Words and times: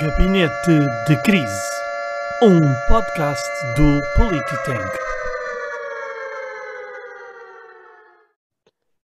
Gabinete 0.00 0.80
de 1.06 1.22
Crise, 1.22 1.70
um 2.42 2.60
podcast 2.88 3.44
do 3.76 4.00
Polititank. 4.16 4.98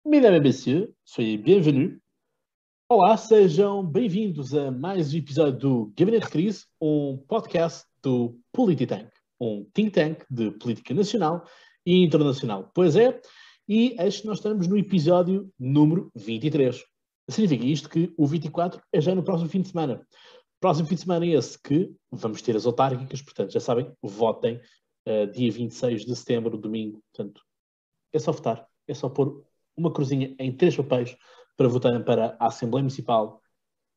Mesdames 0.04 0.36
et 0.36 0.40
messieurs, 0.40 0.88
soyez 1.02 1.40
bienvenus. 1.40 1.98
Olá, 2.86 3.16
sejam 3.16 3.82
bem-vindos 3.82 4.54
a 4.54 4.70
mais 4.70 5.14
um 5.14 5.16
episódio 5.16 5.58
do 5.58 5.92
Gabinete 5.96 6.26
de 6.26 6.30
Crise, 6.30 6.66
um 6.78 7.16
podcast 7.28 7.86
do 8.02 8.38
Polititank, 8.52 9.08
um 9.40 9.64
think 9.72 9.90
tank 9.92 10.22
de 10.30 10.50
política 10.50 10.92
nacional 10.92 11.44
e 11.86 12.04
internacional. 12.04 12.70
Pois 12.74 12.94
é, 12.94 13.18
e 13.66 13.90
que 13.90 14.26
nós 14.26 14.38
estamos 14.38 14.68
no 14.68 14.76
episódio 14.76 15.50
número 15.58 16.10
23. 16.14 16.84
Significa 17.30 17.64
isto 17.64 17.88
que 17.88 18.12
o 18.18 18.26
24 18.26 18.82
é 18.92 19.00
já 19.00 19.14
no 19.14 19.22
próximo 19.22 19.48
fim 19.48 19.62
de 19.62 19.68
semana. 19.68 20.06
Próximo 20.64 20.88
fim 20.88 20.94
de 20.94 21.02
semana 21.02 21.26
é 21.26 21.28
esse 21.28 21.58
que 21.58 21.94
vamos 22.10 22.40
ter 22.40 22.56
as 22.56 22.64
autárquicas, 22.64 23.20
portanto, 23.20 23.52
já 23.52 23.60
sabem, 23.60 23.94
votem 24.02 24.58
uh, 25.06 25.30
dia 25.30 25.52
26 25.52 26.06
de 26.06 26.16
setembro, 26.16 26.56
domingo. 26.56 27.02
Portanto, 27.12 27.42
é 28.14 28.18
só 28.18 28.32
votar, 28.32 28.66
é 28.88 28.94
só 28.94 29.10
pôr 29.10 29.44
uma 29.76 29.92
cruzinha 29.92 30.34
em 30.38 30.56
três 30.56 30.74
papéis 30.74 31.14
para 31.54 31.68
votarem 31.68 32.02
para 32.02 32.34
a 32.40 32.46
Assembleia 32.46 32.82
Municipal, 32.82 33.42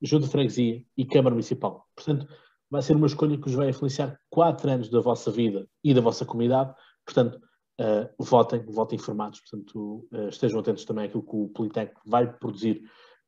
Junta 0.02 0.25
de 0.25 0.31
Freguesia 0.34 0.84
e 0.98 1.05
Câmara 1.05 1.34
Municipal. 1.34 1.88
Portanto, 1.95 2.27
vai 2.70 2.81
ser 2.81 2.97
uma 2.97 3.08
escolha 3.08 3.38
que 3.38 3.44
vos 3.44 3.53
vai 3.53 3.70
influenciar 3.70 4.20
quatro 4.30 4.70
anos 4.70 4.89
da 4.89 4.99
vossa 4.99 5.31
vida 5.31 5.66
e 5.81 5.94
da 5.94 6.02
vossa 6.02 6.25
comunidade. 6.25 6.75
Portanto, 7.05 7.39
uh, 7.80 8.22
votem, 8.22 8.61
votem 8.66 8.99
informados. 8.99 9.39
Portanto, 9.39 10.05
uh, 10.11 10.27
estejam 10.27 10.59
atentos 10.59 10.84
também 10.84 11.05
àquilo 11.05 11.23
que 11.23 11.34
o 11.34 11.47
Politec 11.47 11.94
vai 12.05 12.30
produzir 12.30 12.84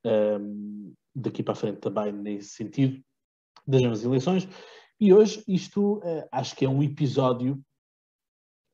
um, 0.05 0.93
daqui 1.15 1.41
para 1.41 1.53
a 1.53 1.55
frente 1.55 1.79
também 1.79 2.11
nesse 2.11 2.49
sentido 2.49 3.01
das 3.69 3.81
novas 3.81 4.03
eleições. 4.03 4.47
E 4.99 5.13
hoje 5.13 5.43
isto 5.47 5.97
uh, 5.99 6.27
acho 6.31 6.55
que 6.55 6.65
é 6.65 6.69
um 6.69 6.83
episódio, 6.83 7.63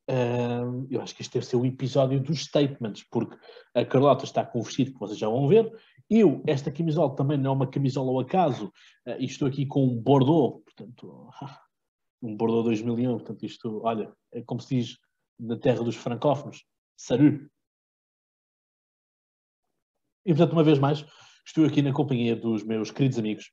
uh, 0.10 0.88
eu 0.90 1.02
acho 1.02 1.14
que 1.14 1.22
este 1.22 1.34
deve 1.34 1.46
ser 1.46 1.58
o 1.58 1.66
episódio 1.66 2.20
dos 2.20 2.44
statements, 2.46 3.04
porque 3.12 3.38
a 3.76 3.86
Carlota 3.86 4.24
está 4.24 4.44
com 4.44 4.60
o 4.60 4.64
vestido 4.64 4.94
que 4.94 5.00
vocês 5.00 5.20
já 5.20 5.28
vão 5.28 5.48
ver, 5.48 5.72
eu, 6.10 6.42
esta 6.48 6.72
camisola 6.72 7.16
também 7.16 7.38
não 7.38 7.52
é 7.52 7.54
uma 7.54 7.70
camisola 7.70 8.10
ao 8.10 8.20
acaso, 8.22 8.68
uh, 9.06 9.16
e 9.20 9.26
estou 9.26 9.48
aqui 9.48 9.66
com 9.66 9.86
um 9.86 9.96
Bordeaux, 10.02 10.64
portanto, 10.64 11.30
um 12.24 12.36
Bordeaux 12.36 12.66
2001, 12.66 13.18
portanto 13.18 13.46
isto, 13.46 13.82
olha, 13.84 14.12
é 14.32 14.42
como 14.42 14.62
se 14.62 14.76
diz 14.76 14.98
na 15.40 15.58
terra 15.58 15.84
dos 15.84 15.96
francófonos, 15.96 16.64
salut. 16.98 17.46
E, 20.26 20.34
portanto, 20.34 20.54
uma 20.54 20.64
vez 20.64 20.80
mais, 20.80 21.06
estou 21.46 21.66
aqui 21.66 21.84
na 21.84 21.94
companhia 21.94 22.36
dos 22.36 22.64
meus 22.64 22.90
queridos 22.90 23.20
amigos. 23.20 23.52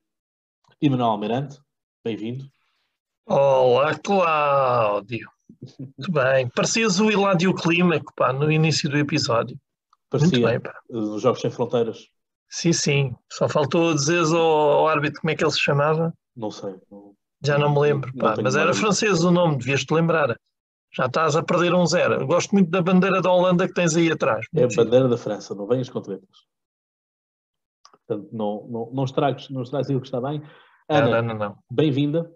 Emanuel 0.82 1.10
Almirante, 1.10 1.60
bem-vindo. 2.04 2.44
Olá, 3.24 3.94
Cláudio. 3.94 5.30
Muito 5.78 6.10
bem. 6.10 6.48
Parecias 6.48 6.98
o 6.98 7.08
Hiládio 7.08 7.54
Clímaco, 7.54 8.12
pá, 8.16 8.32
no 8.32 8.50
início 8.50 8.90
do 8.90 8.98
episódio. 8.98 9.56
Parecia, 10.10 10.40
Muito 10.40 10.44
bem, 10.44 10.60
pá. 10.60 10.76
Os 10.90 11.22
Jogos 11.22 11.40
Sem 11.40 11.52
Fronteiras. 11.52 12.08
Sim, 12.50 12.72
sim. 12.72 13.14
Só 13.30 13.48
faltou 13.48 13.94
dizer 13.94 14.24
ao, 14.24 14.40
ao, 14.40 14.88
árbitro 14.88 15.20
como 15.20 15.30
é 15.30 15.36
que 15.36 15.44
ele 15.44 15.52
se 15.52 15.60
chamava. 15.60 16.12
Não 16.34 16.50
sei. 16.50 16.74
Não, 16.90 17.14
Já 17.44 17.56
não 17.56 17.72
me 17.72 17.78
lembro, 17.78 18.12
pá. 18.16 18.34
Mas 18.42 18.56
era 18.56 18.74
francês 18.74 19.22
o 19.22 19.30
nome, 19.30 19.58
devias-te 19.58 19.94
lembrar. 19.94 20.36
Já 20.92 21.06
estás 21.06 21.36
a 21.36 21.44
perder 21.44 21.72
um 21.76 21.86
zero. 21.86 22.26
Gosto 22.26 22.50
muito 22.50 22.70
da 22.72 22.82
bandeira 22.82 23.22
da 23.22 23.30
Holanda 23.30 23.68
que 23.68 23.74
tens 23.74 23.94
aí 23.94 24.10
atrás. 24.10 24.44
É 24.52 24.64
a 24.64 24.66
bandeira 24.66 25.08
da 25.08 25.16
França, 25.16 25.54
não 25.54 25.68
venhas 25.68 25.88
com 25.88 26.00
tretas. 26.00 26.28
Portanto, 28.04 28.28
não, 28.32 28.66
não, 28.68 28.90
não 28.92 29.04
estragues, 29.04 29.48
não 29.48 29.62
estragues 29.62 29.86
aquilo 29.86 30.00
que 30.00 30.08
está 30.08 30.20
bem. 30.20 30.42
Ana, 30.88 31.22
não, 31.22 31.28
não, 31.28 31.38
não. 31.38 31.58
bem-vinda. 31.70 32.30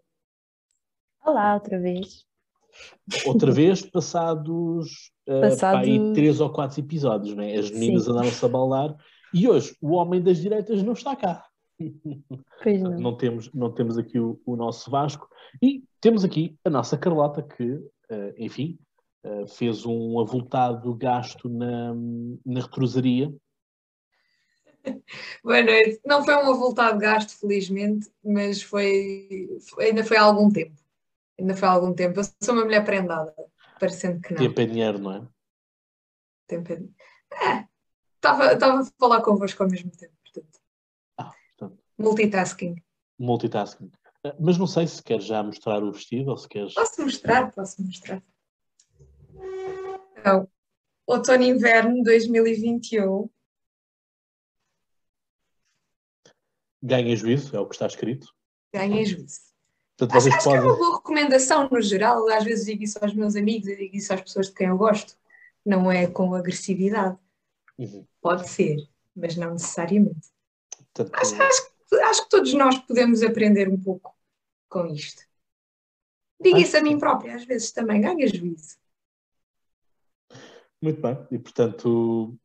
Olá, 1.25 1.55
outra 1.55 1.79
vez. 1.79 2.25
Outra 3.27 3.51
vez, 3.51 3.83
passados, 3.83 5.11
Passado... 5.27 5.77
uh, 5.77 5.79
aí 5.79 6.13
três 6.13 6.41
ou 6.41 6.51
quatro 6.51 6.79
episódios, 6.79 7.35
né? 7.35 7.57
as 7.57 7.71
meninas 7.71 8.07
andaram-se 8.09 8.45
a 8.45 8.49
balar 8.49 8.95
e 9.35 9.49
hoje 9.49 9.77
o 9.81 9.93
homem 9.93 10.23
das 10.23 10.39
direitas 10.39 10.83
não 10.83 10.93
está 10.93 11.17
cá. 11.17 11.45
Pois 12.63 12.81
não. 12.81 12.99
não 12.99 13.17
temos, 13.17 13.53
não 13.53 13.71
temos 13.71 13.99
aqui 13.99 14.19
o, 14.19 14.41
o, 14.47 14.57
nosso 14.57 14.91
Vasco 14.91 15.29
e 15.63 15.85
temos 16.01 16.25
aqui 16.25 16.57
a 16.65 16.71
nossa 16.71 16.97
Carlota 16.97 17.43
que, 17.43 17.73
uh, 17.73 18.35
enfim, 18.39 18.79
uh, 19.25 19.47
fez 19.47 19.85
um 19.85 20.19
avultado 20.19 20.95
gasto 20.95 21.49
na, 21.49 21.95
na 22.45 22.61
retrosaria 22.61 23.35
Boa 25.43 25.63
noite. 25.63 26.01
Não 26.05 26.25
foi 26.25 26.35
um 26.37 26.51
avultado 26.51 26.99
gasto, 26.99 27.39
felizmente, 27.39 28.11
mas 28.25 28.63
foi, 28.63 29.49
ainda 29.79 30.05
foi 30.05 30.17
há 30.17 30.23
algum 30.23 30.51
tempo. 30.51 30.75
Ainda 31.39 31.57
foi 31.57 31.69
há 31.69 31.73
algum 31.73 31.93
tempo. 31.93 32.21
Eu 32.21 32.25
sou 32.43 32.55
uma 32.55 32.65
mulher 32.65 32.85
prendada, 32.85 33.35
parecendo 33.79 34.21
que 34.21 34.33
não. 34.33 34.43
Tempo 34.43 34.61
é 34.61 34.67
dinheiro, 34.67 34.99
não 34.99 35.13
é? 35.13 35.29
Tempo 36.47 36.73
é 36.73 36.77
dinheiro. 36.77 36.97
É, 37.33 37.67
estava, 38.15 38.53
estava 38.53 38.81
a 38.81 38.85
falar 38.99 39.23
convosco 39.23 39.63
ao 39.63 39.69
mesmo 39.69 39.91
tempo, 39.91 40.15
portanto. 40.23 40.61
Ah, 41.19 41.33
portanto. 41.59 41.83
Multitasking. 41.99 42.77
Multitasking. 43.19 43.91
Eh, 44.25 44.35
mas 44.39 44.59
não 44.59 44.67
sei 44.67 44.87
se 44.87 45.03
queres 45.03 45.25
já 45.25 45.43
mostrar 45.43 45.83
o 45.83 45.93
vestido 45.93 46.31
ou 46.31 46.37
se 46.37 46.49
queres. 46.49 46.75
Posso 46.75 47.03
mostrar, 47.03 47.53
posso 47.53 47.83
mostrar. 47.83 48.23
Então, 50.19 50.49
outono 51.07 51.43
e 51.43 51.49
inverno 51.49 52.03
2021 52.03 53.29
ganha 56.87 57.17
juízo, 57.17 57.55
é 57.57 57.61
o 57.61 57.67
que 57.67 57.75
está 57.75 57.87
escrito. 57.87 58.33
Ganha 58.73 59.05
juízo. 59.05 59.41
Portanto, 59.97 60.19
acho, 60.19 60.29
acho 60.29 60.45
podem... 60.45 60.61
que 60.61 60.67
é 60.67 60.71
uma 60.71 60.77
boa 60.77 60.97
recomendação 60.97 61.69
no 61.71 61.81
geral. 61.81 62.29
Às 62.31 62.45
vezes 62.45 62.67
digo 62.67 62.85
isso 62.85 62.99
aos 63.03 63.15
meus 63.15 63.35
amigos, 63.35 63.69
eu 63.69 63.77
digo 63.77 63.97
isso 63.97 64.13
às 64.13 64.21
pessoas 64.21 64.49
de 64.49 64.55
quem 64.55 64.69
eu 64.69 64.77
gosto. 64.77 65.17
Não 65.65 65.91
é 65.91 66.07
com 66.07 66.35
agressividade. 66.35 67.19
Uhum. 67.79 68.07
Pode 68.21 68.49
ser, 68.49 68.77
mas 69.15 69.37
não 69.37 69.53
necessariamente. 69.53 70.29
Portanto, 70.95 71.15
acho, 71.15 71.43
acho, 71.43 71.71
acho, 72.03 72.23
que 72.25 72.31
todos 72.31 72.53
nós 72.55 72.79
podemos 72.79 73.23
aprender 73.23 73.69
um 73.69 73.79
pouco 73.79 74.15
com 74.69 74.87
isto. 74.87 75.23
Digo 76.41 76.59
isso 76.59 76.77
a 76.77 76.83
mim 76.83 76.99
própria, 76.99 77.35
às 77.35 77.45
vezes 77.45 77.73
também 77.73 78.01
ganha 78.01 78.27
juízo. 78.29 78.77
Muito 80.81 81.01
bem, 81.01 81.19
e 81.31 81.39
portanto 81.39 82.39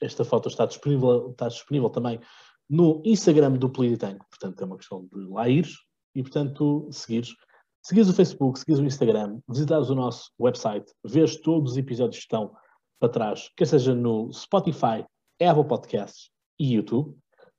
esta 0.00 0.24
foto 0.24 0.48
está 0.48 0.66
disponível, 0.66 1.30
está 1.30 1.48
disponível 1.48 1.88
também 1.88 2.20
no 2.68 3.02
Instagram 3.04 3.52
do 3.52 3.70
Polititank. 3.70 4.18
Portanto, 4.28 4.62
é 4.62 4.64
uma 4.64 4.76
questão 4.76 5.06
de 5.12 5.28
lá 5.28 5.48
ires 5.48 5.76
e, 6.14 6.22
portanto, 6.22 6.88
seguires. 6.90 7.34
Seguires 7.82 8.08
o 8.08 8.14
Facebook, 8.14 8.58
seguires 8.58 8.80
o 8.80 8.86
Instagram, 8.86 9.40
visitares 9.48 9.90
o 9.90 9.94
nosso 9.94 10.30
website, 10.38 10.86
vês 11.04 11.36
todos 11.36 11.72
os 11.72 11.76
episódios 11.76 12.18
que 12.18 12.22
estão 12.22 12.54
para 13.00 13.08
trás, 13.08 13.50
quer 13.56 13.66
seja 13.66 13.92
no 13.92 14.32
Spotify, 14.32 15.04
Apple 15.40 15.64
Podcasts 15.66 16.30
e 16.60 16.74
YouTube. 16.74 17.16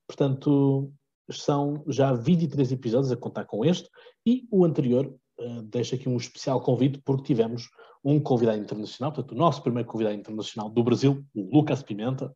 Portanto, 0.07 0.89
são 1.29 1.83
já 1.87 2.13
23 2.13 2.71
episódios 2.71 3.11
a 3.11 3.17
contar 3.17 3.45
com 3.45 3.65
este 3.65 3.89
e 4.25 4.47
o 4.49 4.63
anterior 4.63 5.13
uh, 5.39 5.61
deixa 5.63 5.95
aqui 5.95 6.07
um 6.07 6.17
especial 6.17 6.61
convite 6.61 7.01
porque 7.03 7.23
tivemos 7.23 7.69
um 8.03 8.19
convidado 8.19 8.59
internacional, 8.59 9.13
portanto, 9.13 9.33
o 9.33 9.37
nosso 9.37 9.61
primeiro 9.61 9.87
convidado 9.87 10.15
internacional 10.15 10.69
do 10.69 10.83
Brasil, 10.83 11.23
o 11.33 11.55
Lucas 11.55 11.81
Pimenta, 11.81 12.33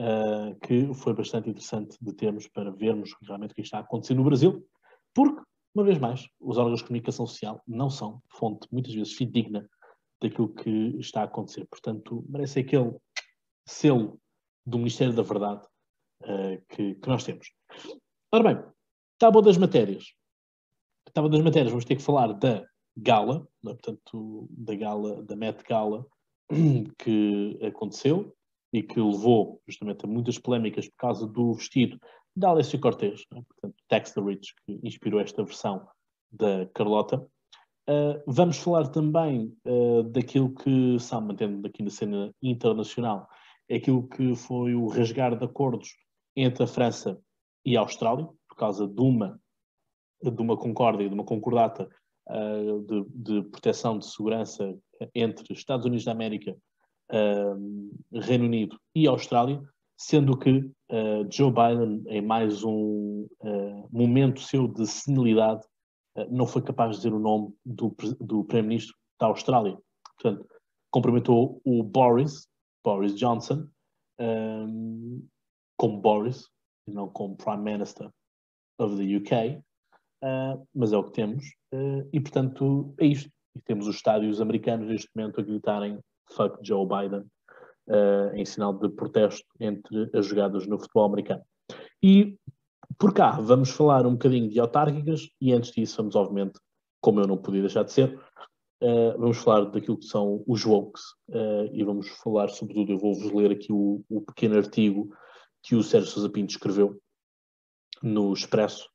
uh, 0.00 0.58
que 0.60 0.92
foi 0.94 1.12
bastante 1.12 1.50
interessante 1.50 1.96
de 2.00 2.12
termos 2.14 2.48
para 2.48 2.70
vermos 2.70 3.14
realmente 3.22 3.52
o 3.52 3.54
que 3.54 3.60
está 3.60 3.78
a 3.78 3.80
acontecer 3.80 4.14
no 4.14 4.24
Brasil, 4.24 4.66
porque, 5.14 5.42
uma 5.74 5.84
vez 5.84 5.98
mais, 5.98 6.26
os 6.40 6.56
órgãos 6.56 6.80
de 6.80 6.86
comunicação 6.86 7.26
social 7.26 7.62
não 7.66 7.90
são 7.90 8.22
fonte, 8.28 8.66
muitas 8.72 8.94
vezes, 8.94 9.12
fidedigna 9.12 9.68
daquilo 10.20 10.54
que 10.54 10.96
está 10.98 11.22
a 11.22 11.24
acontecer. 11.24 11.66
Portanto, 11.66 12.24
merece 12.28 12.60
aquele 12.60 12.96
selo 13.66 14.20
do 14.66 14.78
Ministério 14.78 15.14
da 15.14 15.22
Verdade 15.22 15.66
uh, 16.22 16.62
que, 16.68 16.94
que, 16.94 17.08
nós 17.08 17.24
temos. 17.24 17.52
Ora 18.32 18.54
bem, 18.54 18.64
tábua 19.18 19.42
das 19.42 19.58
matérias. 19.58 20.14
Tábua 21.12 21.30
das 21.30 21.42
matérias, 21.42 21.70
vamos 21.70 21.84
ter 21.84 21.96
que 21.96 22.02
falar 22.02 22.32
da 22.32 22.64
gala, 22.96 23.40
né, 23.62 23.72
portanto, 23.72 24.46
da 24.50 24.74
gala, 24.74 25.22
da 25.24 25.34
Met 25.36 25.62
Gala 25.64 26.06
que 26.98 27.58
aconteceu, 27.62 28.36
e 28.72 28.82
que 28.82 29.00
levou 29.00 29.60
justamente 29.66 30.04
a 30.04 30.08
muitas 30.08 30.38
polémicas 30.38 30.88
por 30.88 30.96
causa 30.96 31.26
do 31.26 31.54
vestido 31.54 31.98
da 32.34 32.50
Alessia 32.50 32.78
Cortez, 32.78 33.24
né? 33.32 33.42
portanto, 33.48 33.74
Tex 33.88 34.12
the 34.12 34.20
Rich, 34.20 34.54
que 34.64 34.80
inspirou 34.84 35.20
esta 35.20 35.42
versão 35.42 35.86
da 36.30 36.66
Carlota. 36.74 37.26
Uh, 37.88 38.22
vamos 38.26 38.58
falar 38.58 38.88
também 38.88 39.52
uh, 39.66 40.04
daquilo 40.04 40.54
que, 40.54 40.98
sabe, 41.00 41.26
mantendo 41.26 41.66
aqui 41.66 41.82
na 41.82 41.90
cena 41.90 42.32
internacional, 42.40 43.28
é 43.68 43.76
aquilo 43.76 44.08
que 44.08 44.36
foi 44.36 44.74
o 44.74 44.86
rasgar 44.86 45.36
de 45.36 45.44
acordos 45.44 45.96
entre 46.36 46.62
a 46.62 46.66
França 46.66 47.20
e 47.64 47.76
a 47.76 47.80
Austrália, 47.80 48.28
por 48.48 48.56
causa 48.56 48.86
de 48.86 49.00
uma, 49.00 49.40
de 50.22 50.40
uma 50.40 50.56
concórdia, 50.56 51.08
de 51.08 51.14
uma 51.14 51.24
concordata 51.24 51.88
uh, 52.28 52.80
de, 52.82 53.04
de 53.08 53.42
proteção 53.50 53.98
de 53.98 54.06
segurança 54.06 54.78
entre 55.14 55.52
Estados 55.52 55.84
Unidos 55.84 56.04
da 56.04 56.12
América 56.12 56.56
uh, 57.10 58.20
Reino 58.20 58.44
Unido 58.44 58.78
e 58.94 59.06
Austrália, 59.06 59.60
sendo 60.00 60.34
que 60.38 60.50
uh, 60.50 61.30
Joe 61.30 61.52
Biden, 61.52 62.02
em 62.06 62.22
mais 62.22 62.64
um 62.64 63.28
uh, 63.40 63.88
momento 63.92 64.40
seu 64.40 64.66
de 64.66 64.86
senilidade, 64.86 65.62
uh, 66.16 66.26
não 66.30 66.46
foi 66.46 66.62
capaz 66.62 66.92
de 66.92 66.96
dizer 67.02 67.12
o 67.12 67.18
nome 67.18 67.54
do, 67.66 67.94
do 68.18 68.44
Primeiro-Ministro 68.44 68.96
da 69.20 69.26
Austrália. 69.26 69.76
Portanto, 70.16 70.48
cumprimentou 70.90 71.60
o 71.66 71.82
Boris, 71.82 72.48
Boris 72.82 73.14
Johnson, 73.14 73.68
um, 74.18 75.22
como 75.76 76.00
Boris, 76.00 76.48
e 76.88 76.92
não 76.92 77.08
como 77.10 77.36
Prime 77.36 77.62
Minister 77.62 78.10
of 78.78 78.96
the 78.96 79.16
UK, 79.16 79.62
mas 80.74 80.92
é 80.92 80.96
o 80.96 81.04
que 81.04 81.12
temos, 81.12 81.44
e 82.12 82.20
portanto 82.20 82.94
é 82.98 83.06
isto. 83.06 83.30
E 83.54 83.60
temos 83.60 83.86
os 83.86 83.96
estádios 83.96 84.40
americanos 84.40 84.88
neste 84.88 85.08
momento 85.14 85.40
a 85.40 85.44
gritarem 85.44 85.98
fuck 86.32 86.58
Joe 86.62 86.86
Biden 86.86 87.26
uh, 87.90 88.34
em 88.34 88.44
sinal 88.44 88.72
de 88.74 88.88
protesto 88.88 89.46
entre 89.58 90.10
as 90.14 90.26
jogadas 90.26 90.66
no 90.66 90.78
futebol 90.78 91.04
americano. 91.04 91.42
E 92.02 92.38
por 92.98 93.12
cá 93.12 93.32
vamos 93.32 93.70
falar 93.70 94.06
um 94.06 94.12
bocadinho 94.12 94.48
de 94.48 94.58
autárquicas 94.58 95.28
e 95.40 95.52
antes 95.52 95.72
disso 95.72 95.96
vamos 95.98 96.14
obviamente, 96.14 96.58
como 97.00 97.20
eu 97.20 97.26
não 97.26 97.36
podia 97.36 97.60
deixar 97.60 97.84
de 97.84 97.92
ser, 97.92 98.18
uh, 98.82 99.18
vamos 99.18 99.38
falar 99.38 99.66
daquilo 99.66 99.98
que 99.98 100.06
são 100.06 100.42
os 100.46 100.64
wokes 100.64 101.02
uh, 101.28 101.68
e 101.72 101.84
vamos 101.84 102.08
falar 102.22 102.48
sobretudo, 102.48 102.92
eu 102.92 102.98
vou-vos 102.98 103.32
ler 103.32 103.52
aqui 103.52 103.72
o, 103.72 104.02
o, 104.08 104.20
pequeno 104.22 104.56
artigo 104.56 105.10
que 105.62 105.74
o 105.74 105.82
Sérgio 105.82 106.10
Sousa 106.10 106.30
Pinto 106.30 106.52
escreveu 106.52 107.00
no 108.02 108.32
Expresso 108.32 108.88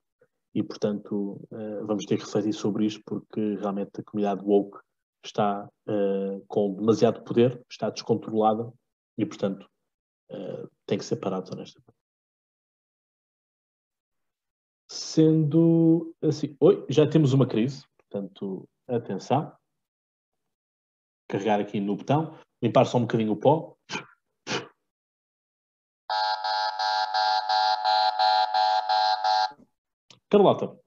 e 0.53 0.63
portanto 0.63 1.39
vamos 1.85 2.05
ter 2.05 2.17
que 2.17 2.23
refletir 2.23 2.53
sobre 2.53 2.85
isto 2.85 3.03
porque 3.05 3.55
realmente 3.59 3.99
a 3.99 4.03
comunidade 4.03 4.41
woke 4.43 4.79
está 5.27 5.69
uh, 5.88 6.45
com 6.48 6.74
demasiado 6.75 7.24
poder, 7.24 7.63
está 7.69 7.89
descontrolada 7.89 8.72
e, 9.18 9.25
portanto, 9.25 9.69
uh, 10.31 10.69
tem 10.86 10.98
que 10.98 11.06
ser 11.06 11.18
parado 11.18 11.51
honestamente. 11.54 11.95
Sendo 14.89 16.16
assim, 16.22 16.56
oi, 16.60 16.86
já 16.89 17.10
temos 17.10 17.33
uma 17.33 17.48
crise, 17.48 17.86
portanto, 17.98 18.68
atenção. 18.88 19.56
Carregar 21.27 21.60
aqui 21.60 21.80
no 21.80 21.95
botão, 21.95 22.38
limpar 22.62 22.86
só 22.86 22.98
um 22.98 23.01
bocadinho 23.01 23.31
o 23.33 23.38
pó. 23.38 23.75
Carlota. 30.30 30.84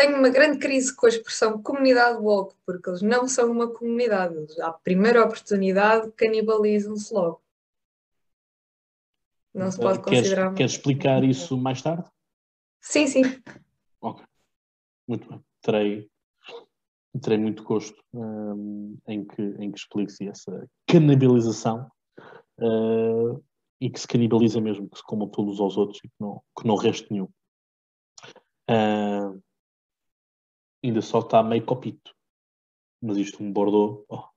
Tenho 0.00 0.16
uma 0.16 0.30
grande 0.30 0.58
crise 0.58 0.96
com 0.96 1.04
a 1.04 1.10
expressão 1.10 1.62
comunidade 1.62 2.16
woke, 2.22 2.56
porque 2.64 2.88
eles 2.88 3.02
não 3.02 3.28
são 3.28 3.52
uma 3.52 3.68
comunidade. 3.68 4.34
Eles, 4.34 4.58
à 4.58 4.72
primeira 4.72 5.22
oportunidade, 5.22 6.10
canibalizam-se 6.12 7.12
logo. 7.12 7.42
Não 9.52 9.70
se 9.70 9.78
pode 9.78 10.00
queres, 10.00 10.20
considerar. 10.20 10.54
Queres 10.54 10.72
explicar 10.72 11.22
isso 11.22 11.54
mais 11.54 11.82
tarde? 11.82 12.08
Sim, 12.80 13.06
sim. 13.06 13.24
Ok. 14.00 14.24
Muito 15.06 15.28
bem. 15.28 15.44
Terei, 15.60 16.10
terei 17.20 17.36
muito 17.36 17.62
gosto 17.62 18.02
um, 18.14 18.96
em 19.06 19.22
que, 19.22 19.42
em 19.42 19.70
que 19.70 19.78
explique-se 19.78 20.26
essa 20.26 20.66
canibalização 20.86 21.90
uh, 22.58 23.44
e 23.78 23.90
que 23.90 24.00
se 24.00 24.08
canibaliza 24.08 24.62
mesmo, 24.62 24.88
que 24.88 24.96
se 24.96 25.04
comam 25.04 25.28
todos 25.28 25.60
aos 25.60 25.76
outros 25.76 25.98
e 26.02 26.08
que 26.08 26.14
não, 26.18 26.40
que 26.58 26.66
não 26.66 26.76
reste 26.76 27.06
nenhum. 27.12 27.28
Uh, 28.66 29.42
ainda 30.82 31.02
só 31.02 31.20
está 31.20 31.42
meio 31.42 31.64
copito. 31.64 32.14
Mas 33.02 33.16
isto, 33.16 33.42
um 33.42 33.52
Bordeaux, 33.52 34.04
oh, 34.08 34.28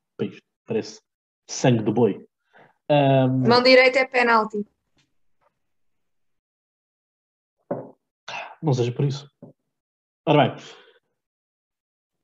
parece 0.65 1.01
sangue 1.49 1.83
de 1.83 1.91
boi. 1.91 2.27
Um... 2.89 3.47
Mão 3.47 3.61
direita 3.61 3.99
é 3.99 4.05
penalti. 4.05 4.65
Não 8.61 8.73
seja 8.73 8.93
por 8.93 9.03
isso. 9.03 9.29
Ora 10.25 10.55
bem, 10.55 10.65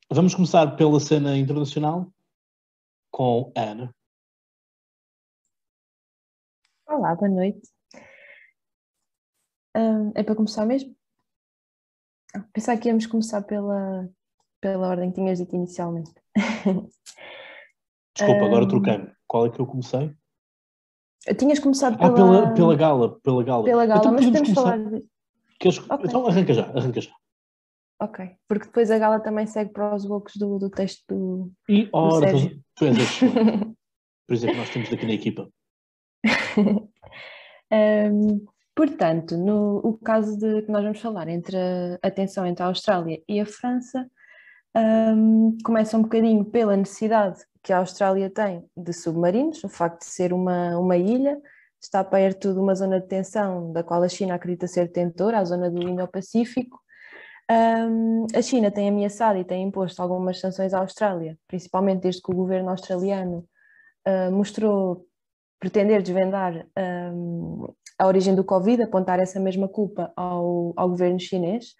vamos 0.09 0.33
começar 0.33 0.75
pela 0.77 0.99
cena 0.99 1.37
internacional 1.37 2.09
com 3.11 3.51
Ana. 3.57 3.93
Olá, 6.87 7.13
boa 7.15 7.29
noite. 7.29 7.69
Um, 9.75 10.11
é 10.15 10.23
para 10.23 10.35
começar 10.35 10.65
mesmo? 10.65 10.98
Pensava 12.53 12.79
que 12.79 12.87
íamos 12.87 13.07
começar 13.07 13.41
pela, 13.41 14.07
pela 14.61 14.87
ordem 14.87 15.09
que 15.09 15.15
tinhas 15.15 15.39
dito 15.39 15.55
inicialmente. 15.55 16.11
Desculpa, 18.15 18.45
agora 18.45 18.67
troquei-me. 18.67 19.11
Qual 19.27 19.45
é 19.45 19.49
que 19.49 19.59
eu 19.59 19.65
comecei? 19.65 20.13
Tinhas 21.37 21.59
começado 21.59 21.97
pela... 21.97 22.09
Ah, 22.09 22.13
pela, 22.13 22.53
pela 22.53 22.75
gala. 22.75 23.19
Pela 23.21 23.43
gala, 23.43 23.63
pela 23.63 23.85
gala 23.85 23.99
então, 23.99 24.13
mas 24.13 24.25
podemos 24.25 24.53
começar... 24.53 24.61
falar 24.61 24.89
de... 24.89 25.05
Queres... 25.59 25.77
Okay. 25.79 25.97
Então 26.05 26.27
arranca 26.27 26.53
já, 26.53 26.65
arranca 26.69 27.01
já. 27.01 27.11
Ok, 28.01 28.25
porque 28.47 28.65
depois 28.65 28.89
a 28.89 28.97
gala 28.97 29.19
também 29.19 29.45
segue 29.45 29.73
para 29.73 29.93
os 29.93 30.05
bocos 30.05 30.37
do, 30.37 30.57
do 30.57 30.69
texto 30.69 31.03
do. 31.09 31.51
E 31.67 31.89
ora, 31.91 32.31
do 32.31 32.61
tu 32.75 32.85
és 32.85 32.95
Por 34.25 34.35
isso 34.35 34.47
é 34.47 34.53
nós 34.55 34.69
temos 34.69 34.93
aqui 34.93 35.05
na 35.05 35.13
equipa. 35.13 35.49
um, 37.73 38.45
Portanto, 38.79 39.35
no 39.35 39.79
o 39.79 39.97
caso 39.97 40.39
de 40.39 40.61
que 40.61 40.71
nós 40.71 40.81
vamos 40.81 41.01
falar 41.01 41.27
entre 41.27 41.57
a, 42.01 42.09
tensão 42.09 42.45
entre 42.45 42.63
a 42.63 42.67
Austrália 42.67 43.21
e 43.27 43.37
a 43.37 43.45
França, 43.45 44.09
um, 44.73 45.57
começa 45.65 45.97
um 45.97 46.03
bocadinho 46.03 46.45
pela 46.45 46.77
necessidade 46.77 47.41
que 47.61 47.73
a 47.73 47.79
Austrália 47.79 48.29
tem 48.29 48.63
de 48.77 48.93
submarinos, 48.93 49.61
o 49.65 49.67
facto 49.67 49.99
de 49.99 50.05
ser 50.05 50.31
uma, 50.31 50.79
uma 50.79 50.95
ilha, 50.95 51.37
está 51.77 52.05
perto 52.05 52.53
de 52.53 52.59
uma 52.61 52.73
zona 52.73 53.01
de 53.01 53.07
tensão 53.09 53.73
da 53.73 53.83
qual 53.83 54.01
a 54.01 54.07
China 54.07 54.35
acredita 54.35 54.65
ser 54.65 54.87
detentora, 54.87 55.39
a 55.39 55.43
zona 55.43 55.69
do 55.69 55.83
Indo-Pacífico. 55.83 56.79
Um, 57.51 58.27
a 58.33 58.41
China 58.41 58.71
tem 58.71 58.87
ameaçado 58.87 59.39
e 59.39 59.43
tem 59.43 59.61
imposto 59.61 60.01
algumas 60.01 60.39
sanções 60.39 60.73
à 60.73 60.79
Austrália, 60.79 61.37
principalmente 61.49 62.03
desde 62.03 62.21
que 62.21 62.31
o 62.31 62.35
governo 62.35 62.69
australiano 62.69 63.45
uh, 64.07 64.31
mostrou 64.31 65.05
pretender 65.59 66.01
desvendar 66.01 66.65
um, 67.13 67.67
a 67.99 68.07
origem 68.07 68.33
do 68.33 68.43
Covid, 68.45 68.81
apontar 68.81 69.19
essa 69.19 69.39
mesma 69.39 69.67
culpa 69.67 70.11
ao, 70.15 70.73
ao 70.77 70.89
governo 70.89 71.19
chinês. 71.19 71.75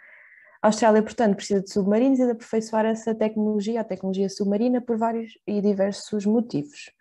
A 0.61 0.67
Austrália, 0.67 1.01
portanto, 1.01 1.37
precisa 1.37 1.61
de 1.61 1.71
submarinos 1.71 2.19
e 2.19 2.25
de 2.25 2.31
aperfeiçoar 2.31 2.85
essa 2.85 3.15
tecnologia, 3.15 3.79
a 3.79 3.83
tecnologia 3.85 4.27
submarina, 4.29 4.81
por 4.81 4.97
vários 4.97 5.31
e 5.47 5.61
diversos 5.61 6.25
motivos. 6.25 6.91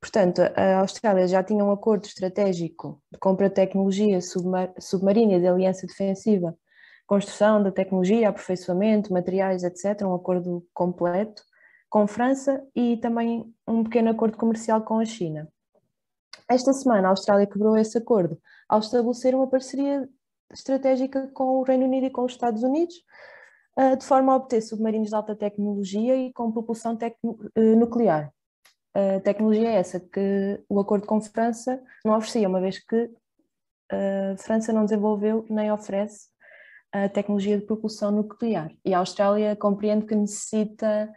Portanto, 0.00 0.40
a 0.56 0.78
Austrália 0.78 1.26
já 1.26 1.42
tinha 1.42 1.64
um 1.64 1.72
acordo 1.72 2.04
estratégico 2.04 3.02
de 3.12 3.18
compra 3.18 3.48
de 3.48 3.56
tecnologia 3.56 4.20
submar 4.20 4.72
submarina 4.78 5.34
e 5.34 5.40
de 5.40 5.48
aliança 5.48 5.86
defensiva, 5.86 6.56
construção 7.06 7.62
da 7.62 7.72
tecnologia, 7.72 8.28
aperfeiçoamento, 8.28 9.12
materiais, 9.12 9.64
etc., 9.64 10.02
um 10.02 10.14
acordo 10.14 10.64
completo 10.72 11.42
com 11.90 12.06
França 12.06 12.64
e 12.74 12.96
também 12.96 13.52
um 13.66 13.84
pequeno 13.84 14.10
acordo 14.10 14.36
comercial 14.36 14.82
com 14.82 14.98
a 14.98 15.04
China. 15.04 15.48
Esta 16.48 16.72
semana 16.72 17.08
a 17.08 17.10
Austrália 17.10 17.46
quebrou 17.46 17.76
esse 17.76 17.98
acordo 17.98 18.40
ao 18.72 18.78
estabelecer 18.78 19.34
uma 19.34 19.46
parceria 19.46 20.08
estratégica 20.50 21.28
com 21.34 21.58
o 21.58 21.62
Reino 21.62 21.84
Unido 21.84 22.06
e 22.06 22.10
com 22.10 22.24
os 22.24 22.32
Estados 22.32 22.62
Unidos, 22.62 22.94
uh, 23.78 23.98
de 23.98 24.04
forma 24.06 24.32
a 24.32 24.36
obter 24.36 24.62
submarinos 24.62 25.10
de 25.10 25.14
alta 25.14 25.36
tecnologia 25.36 26.16
e 26.16 26.32
com 26.32 26.50
propulsão 26.50 26.96
uh, 26.96 27.76
nuclear. 27.76 28.32
A 28.94 29.20
tecnologia 29.20 29.68
é 29.68 29.74
essa 29.74 30.00
que 30.00 30.62
o 30.70 30.80
acordo 30.80 31.06
com 31.06 31.20
França 31.20 31.82
não 32.02 32.16
oferecia, 32.16 32.48
uma 32.48 32.60
vez 32.62 32.78
que 32.78 33.10
a 33.90 34.36
França 34.38 34.72
não 34.72 34.84
desenvolveu 34.84 35.46
nem 35.50 35.70
oferece 35.70 36.28
a 36.92 37.08
tecnologia 37.08 37.58
de 37.58 37.64
propulsão 37.64 38.10
nuclear. 38.10 38.70
E 38.84 38.92
a 38.92 38.98
Austrália 38.98 39.56
compreende 39.56 40.04
que 40.06 40.14
necessita 40.14 41.10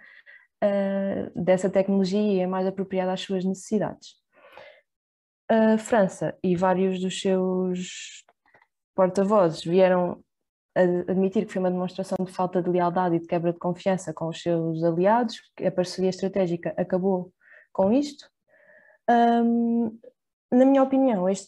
dessa 1.35 1.69
tecnologia 1.69 2.19
e 2.19 2.39
é 2.39 2.47
mais 2.47 2.65
apropriada 2.65 3.11
às 3.11 3.21
suas 3.21 3.43
necessidades 3.43 4.24
a 5.49 5.77
França 5.77 6.37
e 6.43 6.55
vários 6.55 6.99
dos 6.99 7.19
seus 7.19 8.23
porta-vozes 8.95 9.63
vieram 9.63 10.23
admitir 11.07 11.45
que 11.45 11.53
foi 11.53 11.61
uma 11.61 11.71
demonstração 11.71 12.17
de 12.23 12.31
falta 12.31 12.61
de 12.61 12.69
lealdade 12.69 13.15
e 13.15 13.19
de 13.19 13.27
quebra 13.27 13.53
de 13.53 13.59
confiança 13.59 14.13
com 14.13 14.27
os 14.27 14.41
seus 14.41 14.83
aliados, 14.83 15.39
que 15.55 15.65
a 15.65 15.71
parceria 15.71 16.09
estratégica 16.09 16.73
acabou 16.77 17.31
com 17.71 17.93
isto. 17.93 18.29
Um, 19.09 19.97
na 20.51 20.65
minha 20.65 20.83
opinião, 20.83 21.29
este, 21.29 21.47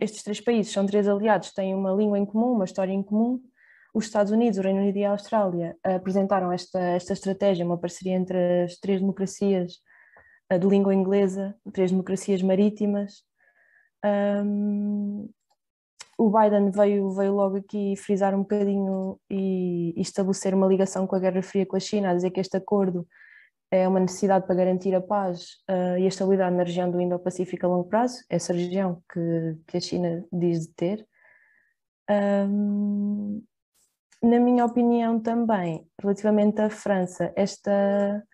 estes 0.00 0.22
três 0.22 0.40
países 0.40 0.72
são 0.72 0.84
três 0.84 1.06
aliados, 1.08 1.52
têm 1.52 1.74
uma 1.74 1.92
língua 1.92 2.18
em 2.18 2.26
comum, 2.26 2.52
uma 2.52 2.64
história 2.64 2.92
em 2.92 3.02
comum. 3.02 3.40
Os 3.94 4.06
Estados 4.06 4.32
Unidos, 4.32 4.58
o 4.58 4.62
Reino 4.62 4.80
Unido 4.80 4.98
e 4.98 5.04
a 5.04 5.12
Austrália 5.12 5.76
apresentaram 5.82 6.52
esta, 6.52 6.78
esta 6.78 7.12
estratégia, 7.12 7.64
uma 7.64 7.78
parceria 7.78 8.14
entre 8.14 8.64
as 8.64 8.76
três 8.76 9.00
democracias 9.00 9.74
de 10.50 10.66
língua 10.66 10.94
inglesa, 10.94 11.54
três 11.72 11.90
democracias 11.90 12.42
marítimas. 12.42 13.22
Um, 14.04 15.28
o 16.18 16.30
Biden 16.30 16.70
veio, 16.70 17.10
veio 17.10 17.34
logo 17.34 17.56
aqui 17.56 17.94
frisar 17.96 18.34
um 18.34 18.40
bocadinho 18.40 19.18
e, 19.28 19.92
e, 19.96 20.00
estabelecer 20.00 20.54
uma 20.54 20.66
ligação 20.66 21.06
com 21.06 21.14
a 21.14 21.18
Guerra 21.18 21.42
Fria 21.42 21.66
com 21.66 21.76
a 21.76 21.80
China, 21.80 22.10
a 22.10 22.14
dizer 22.14 22.30
que 22.30 22.40
este 22.40 22.56
acordo 22.56 23.06
é 23.70 23.86
uma 23.86 24.00
necessidade 24.00 24.46
para 24.46 24.54
garantir 24.54 24.94
a 24.94 25.00
paz 25.00 25.56
uh, 25.68 25.98
e 25.98 26.04
a 26.04 26.08
estabilidade 26.08 26.56
na 26.56 26.62
região 26.62 26.90
do 26.90 27.00
Indo-Pacífico 27.00 27.66
a 27.66 27.68
longo 27.68 27.88
prazo, 27.88 28.24
essa 28.30 28.52
região 28.52 29.02
que, 29.12 29.56
que 29.66 29.76
a 29.76 29.80
China 29.80 30.24
diz 30.32 30.66
de 30.66 30.74
ter. 30.74 31.06
Um, 32.08 33.42
na 34.22 34.40
minha 34.40 34.64
opinião 34.64 35.20
também, 35.20 35.86
relativamente 36.00 36.60
à 36.60 36.70
França, 36.70 37.32
esta, 37.36 38.24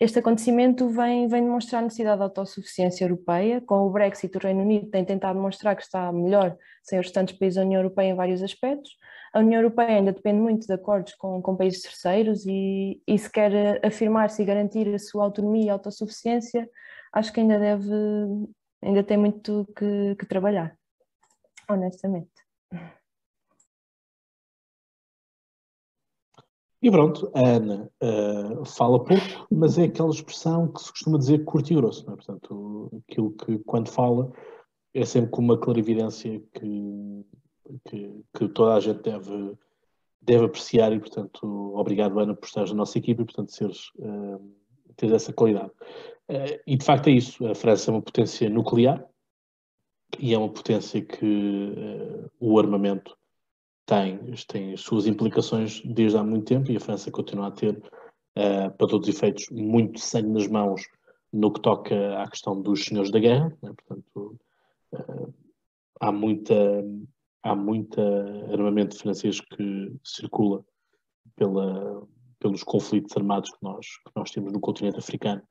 este 0.00 0.18
acontecimento 0.18 0.88
vem, 0.88 1.28
vem 1.28 1.42
demonstrar 1.42 1.80
a 1.80 1.84
necessidade 1.84 2.18
de 2.18 2.22
autossuficiência 2.22 3.04
europeia. 3.04 3.60
Com 3.60 3.86
o 3.86 3.90
Brexit, 3.90 4.36
o 4.36 4.40
Reino 4.40 4.62
Unido 4.62 4.90
tem 4.90 5.04
tentado 5.04 5.38
demonstrar 5.38 5.76
que 5.76 5.82
está 5.82 6.10
melhor 6.12 6.56
sem 6.82 6.98
os 6.98 7.06
restantes 7.06 7.36
países 7.38 7.56
da 7.56 7.62
União 7.62 7.80
Europeia 7.80 8.10
em 8.10 8.14
vários 8.14 8.42
aspectos. 8.42 8.96
A 9.32 9.40
União 9.40 9.60
Europeia 9.60 9.96
ainda 9.96 10.12
depende 10.12 10.40
muito 10.40 10.66
de 10.66 10.72
acordos 10.72 11.14
com, 11.14 11.40
com 11.42 11.56
países 11.56 11.82
terceiros 11.82 12.44
e, 12.46 13.02
e 13.06 13.18
se 13.18 13.30
quer 13.30 13.84
afirmar-se 13.84 14.42
e 14.42 14.44
garantir 14.44 14.92
a 14.94 14.98
sua 14.98 15.24
autonomia 15.24 15.66
e 15.66 15.70
autossuficiência, 15.70 16.68
acho 17.12 17.32
que 17.32 17.40
ainda 17.40 17.58
deve, 17.58 17.90
ainda 18.82 19.02
tem 19.02 19.16
muito 19.16 19.66
que, 19.76 20.14
que 20.16 20.26
trabalhar, 20.26 20.76
honestamente. 21.68 22.30
E 26.84 26.90
pronto, 26.90 27.30
a 27.34 27.40
Ana 27.40 27.90
uh, 28.02 28.62
fala 28.66 29.02
pouco, 29.02 29.46
mas 29.50 29.78
é 29.78 29.84
aquela 29.84 30.10
expressão 30.10 30.70
que 30.70 30.82
se 30.82 30.90
costuma 30.90 31.16
dizer 31.16 31.42
curto 31.42 31.72
e 31.72 31.76
grosso, 31.76 32.04
não 32.04 32.12
é? 32.12 32.16
Portanto, 32.16 33.02
aquilo 33.08 33.30
que 33.30 33.58
quando 33.60 33.88
fala 33.88 34.30
é 34.92 35.02
sempre 35.06 35.30
com 35.30 35.40
uma 35.40 35.56
clarividência 35.56 36.42
que, 36.52 37.24
que, 37.88 38.22
que, 38.36 38.48
toda 38.48 38.74
a 38.74 38.80
gente 38.80 39.00
deve, 39.00 39.56
deve 40.20 40.44
apreciar 40.44 40.92
e, 40.92 41.00
portanto, 41.00 41.72
obrigado 41.74 42.20
Ana 42.20 42.34
por 42.34 42.44
estar 42.44 42.66
na 42.66 42.74
nossa 42.74 42.98
equipe 42.98 43.22
e, 43.22 43.24
portanto, 43.24 43.50
seres, 43.50 43.88
uh, 43.96 44.54
teres 44.94 45.14
essa 45.14 45.32
qualidade. 45.32 45.72
Uh, 46.28 46.60
e 46.66 46.76
de 46.76 46.84
facto 46.84 47.06
é 47.06 47.12
isso, 47.12 47.46
a 47.46 47.54
França 47.54 47.90
é 47.90 47.94
uma 47.94 48.02
potência 48.02 48.50
nuclear 48.50 49.02
e 50.18 50.34
é 50.34 50.38
uma 50.38 50.52
potência 50.52 51.00
que 51.00 52.28
o 52.38 52.58
armamento 52.58 53.16
tem, 53.86 54.18
tem 54.48 54.72
as 54.72 54.80
suas 54.80 55.06
implicações 55.06 55.82
desde 55.84 56.16
há 56.16 56.22
muito 56.22 56.46
tempo 56.46 56.70
e 56.70 56.76
a 56.76 56.80
França 56.80 57.10
continua 57.10 57.48
a 57.48 57.50
ter, 57.50 57.76
uh, 57.76 58.70
para 58.76 58.88
todos 58.88 59.08
os 59.08 59.14
efeitos, 59.14 59.48
muito 59.50 60.00
sangue 60.00 60.30
nas 60.30 60.48
mãos 60.48 60.82
no 61.32 61.52
que 61.52 61.60
toca 61.60 62.22
à 62.22 62.28
questão 62.28 62.60
dos 62.60 62.84
senhores 62.84 63.10
da 63.10 63.18
guerra. 63.18 63.56
Né? 63.62 63.72
Portanto, 63.76 64.38
uh, 64.92 65.34
há 66.00 66.12
muita 66.12 66.54
há 67.42 67.54
muita 67.54 68.02
armamento 68.50 68.98
francês 68.98 69.38
que 69.38 69.92
circula 70.02 70.64
pela, 71.36 72.02
pelos 72.38 72.62
conflitos 72.62 73.14
armados 73.16 73.50
que 73.50 73.58
nós, 73.62 73.86
que 73.86 74.12
nós 74.16 74.30
temos 74.30 74.50
no 74.50 74.60
continente 74.60 74.98
africano 74.98 75.42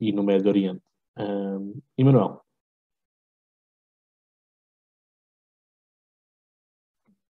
e 0.00 0.12
no 0.12 0.24
Médio 0.24 0.48
Oriente. 0.48 0.82
Uh, 1.16 1.80
Emanuel, 1.96 2.40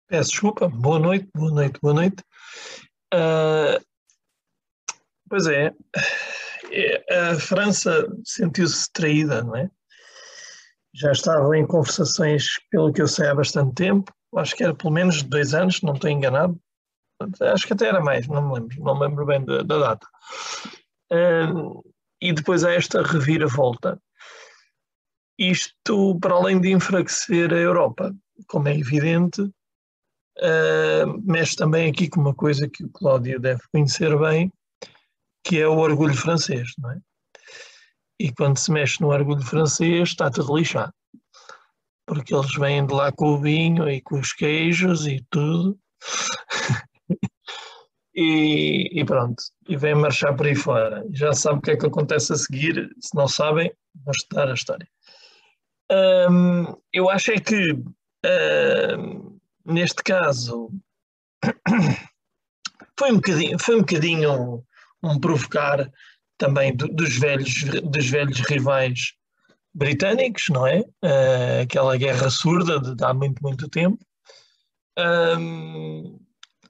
Peço 0.08 0.30
desculpa, 0.30 0.68
boa 0.68 1.00
noite, 1.00 1.28
boa 1.34 1.50
noite, 1.50 1.80
boa 1.82 1.94
noite. 1.94 2.22
Uh, 3.12 3.84
pois 5.28 5.48
é, 5.48 5.72
é, 6.70 7.30
a 7.30 7.40
França 7.40 8.06
sentiu-se 8.24 8.88
traída, 8.92 9.42
não 9.42 9.56
é? 9.56 9.68
Já 10.94 11.10
estava 11.10 11.58
em 11.58 11.66
conversações, 11.66 12.50
pelo 12.70 12.92
que 12.92 13.02
eu 13.02 13.08
sei, 13.08 13.26
há 13.26 13.34
bastante 13.34 13.74
tempo, 13.74 14.12
acho 14.36 14.54
que 14.54 14.62
era 14.62 14.74
pelo 14.74 14.92
menos 14.92 15.24
dois 15.24 15.54
anos, 15.54 15.82
não 15.82 15.94
estou 15.94 16.08
enganado. 16.08 16.56
Acho 17.40 17.66
que 17.66 17.72
até 17.72 17.88
era 17.88 18.00
mais, 18.00 18.28
não 18.28 18.46
me 18.46 18.60
lembro, 18.60 18.80
não 18.84 18.94
me 18.94 19.06
lembro 19.08 19.26
bem 19.26 19.44
da, 19.44 19.62
da 19.62 19.78
data. 19.78 20.06
Uh, 21.12 21.82
e 22.22 22.32
depois 22.32 22.62
há 22.62 22.72
esta 22.72 23.02
reviravolta. 23.02 24.00
Isto, 25.36 26.16
para 26.20 26.34
além 26.34 26.60
de 26.60 26.70
enfraquecer 26.70 27.52
a 27.52 27.58
Europa, 27.58 28.14
como 28.46 28.68
é 28.68 28.78
evidente, 28.78 29.50
uh, 30.38 31.22
mexe 31.24 31.56
também 31.56 31.90
aqui 31.90 32.08
com 32.08 32.20
uma 32.20 32.34
coisa 32.34 32.68
que 32.68 32.84
o 32.84 32.88
Cláudio 32.90 33.40
deve 33.40 33.60
conhecer 33.72 34.16
bem, 34.18 34.52
que 35.44 35.60
é 35.60 35.68
o 35.68 35.78
orgulho 35.78 36.14
francês, 36.14 36.68
não 36.78 36.90
é? 36.92 36.98
E 38.18 38.32
quando 38.32 38.56
se 38.58 38.70
mexe 38.72 39.00
no 39.00 39.08
orgulho 39.08 39.42
francês, 39.42 40.08
está 40.08 40.30
tudo 40.30 40.56
lixado. 40.56 40.92
Porque 42.06 42.34
eles 42.34 42.54
vêm 42.54 42.86
de 42.86 42.94
lá 42.94 43.12
com 43.12 43.34
o 43.34 43.40
vinho 43.40 43.88
e 43.88 44.00
com 44.00 44.18
os 44.18 44.32
queijos 44.32 45.06
e 45.06 45.24
tudo. 45.28 45.78
e, 48.14 48.88
e, 48.92 49.04
pronto, 49.04 49.42
e 49.68 49.76
vem 49.76 49.94
marchar 49.94 50.34
por 50.34 50.46
aí 50.46 50.54
fora. 50.54 51.04
Já 51.10 51.32
sabe 51.32 51.58
o 51.58 51.60
que 51.60 51.72
é 51.72 51.76
que 51.76 51.86
acontece 51.86 52.32
a 52.32 52.36
seguir, 52.36 52.90
se 53.00 53.14
não 53.14 53.28
sabem, 53.28 53.70
vou 54.04 54.12
estudar 54.12 54.48
a 54.48 54.54
história. 54.54 54.88
Eu 56.92 57.10
acho 57.10 57.32
é 57.32 57.38
que 57.38 57.82
neste 59.66 60.02
caso, 60.02 60.70
foi 62.98 63.12
um 63.12 63.16
bocadinho, 63.16 63.58
foi 63.58 63.76
um, 63.76 63.80
bocadinho 63.80 64.64
um 65.02 65.20
provocar 65.20 65.90
também 66.38 66.74
do, 66.74 66.88
dos, 66.88 67.18
velhos, 67.18 67.64
dos 67.82 68.08
velhos 68.08 68.40
rivais 68.40 69.14
britânicos, 69.74 70.44
não 70.48 70.66
é? 70.66 70.80
Uh, 70.80 71.62
aquela 71.62 71.96
guerra 71.96 72.30
surda 72.30 72.80
de, 72.80 72.94
de, 72.94 73.04
há 73.04 73.12
muito, 73.12 73.42
muito 73.42 73.68
tempo. 73.68 73.98
Um, 74.98 76.18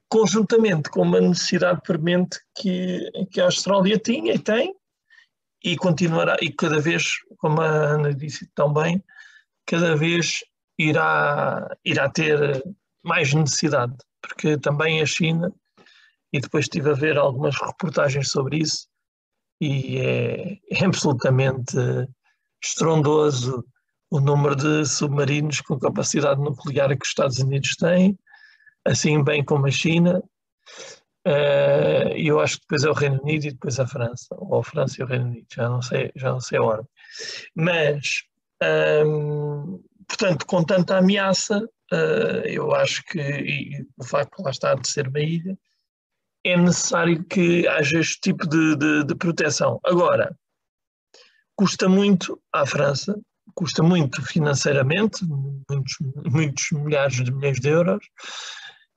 conjuntamente 0.09 0.89
com 0.89 1.01
uma 1.01 1.21
necessidade 1.21 1.81
premente 1.81 2.39
que, 2.57 3.09
que 3.31 3.39
a 3.39 3.45
Austrália 3.45 3.97
tinha 3.97 4.33
e 4.33 4.39
tem, 4.39 4.75
e 5.63 5.75
continuará, 5.75 6.37
e 6.41 6.51
cada 6.51 6.79
vez, 6.79 7.13
como 7.37 7.61
a 7.61 7.67
Ana 7.67 8.13
disse 8.13 8.49
tão 8.53 8.71
bem, 8.71 9.03
cada 9.65 9.95
vez 9.95 10.43
irá, 10.77 11.67
irá 11.83 12.09
ter 12.09 12.63
mais 13.07 13.33
necessidade, 13.33 13.95
porque 14.21 14.57
também 14.57 15.01
a 15.01 15.05
China, 15.05 15.51
e 16.31 16.39
depois 16.39 16.65
estive 16.65 16.91
a 16.91 16.93
ver 16.93 17.17
algumas 17.17 17.55
reportagens 17.55 18.29
sobre 18.29 18.57
isso, 18.57 18.87
e 19.59 19.97
é, 19.97 20.57
é 20.69 20.85
absolutamente 20.85 21.75
estrondoso 22.63 23.65
o 24.09 24.19
número 24.19 24.55
de 24.55 24.85
submarinos 24.85 25.61
com 25.61 25.79
capacidade 25.79 26.39
nuclear 26.39 26.89
que 26.89 27.03
os 27.03 27.09
Estados 27.09 27.39
Unidos 27.39 27.75
têm, 27.75 28.17
assim 28.85 29.23
bem 29.23 29.43
como 29.43 29.67
a 29.67 29.71
China. 29.71 30.23
E 32.15 32.27
eu 32.27 32.39
acho 32.39 32.55
que 32.55 32.61
depois 32.61 32.83
é 32.83 32.89
o 32.89 32.93
Reino 32.93 33.21
Unido 33.21 33.45
e 33.45 33.51
depois 33.51 33.79
a 33.79 33.87
França, 33.87 34.27
ou 34.31 34.59
a 34.59 34.63
França 34.63 35.01
e 35.01 35.03
o 35.03 35.07
Reino 35.07 35.25
Unido, 35.25 35.47
já 35.53 35.67
não 35.67 35.81
sei, 35.81 36.11
já 36.15 36.31
não 36.31 36.39
sei 36.39 36.57
a 36.57 36.63
ordem. 36.63 36.87
Mas, 37.53 38.23
ehm, 38.61 39.77
portanto, 40.07 40.45
com 40.45 40.63
tanta 40.63 40.97
ameaça, 40.97 41.67
uh, 41.91 42.45
eu 42.45 42.73
acho 42.73 43.03
que 43.05 43.19
e, 43.19 43.85
o 43.97 44.03
facto 44.03 44.37
de 44.37 44.43
lá 44.43 44.49
estar 44.51 44.75
de 44.75 44.89
ser 44.89 45.07
uma 45.07 45.19
ilha, 45.19 45.57
é 46.45 46.57
necessário 46.57 47.23
que 47.25 47.67
haja 47.67 47.99
este 47.99 48.19
tipo 48.21 48.47
de, 48.47 48.75
de, 48.75 49.03
de 49.03 49.15
proteção. 49.15 49.79
Agora, 49.83 50.35
custa 51.55 51.89
muito 51.89 52.41
à 52.53 52.65
França, 52.65 53.19
custa 53.53 53.83
muito 53.83 54.21
financeiramente, 54.21 55.25
muitos, 55.25 55.95
muitos 56.31 56.71
milhares 56.71 57.23
de 57.23 57.31
milhões 57.31 57.59
de 57.59 57.69
euros, 57.69 58.05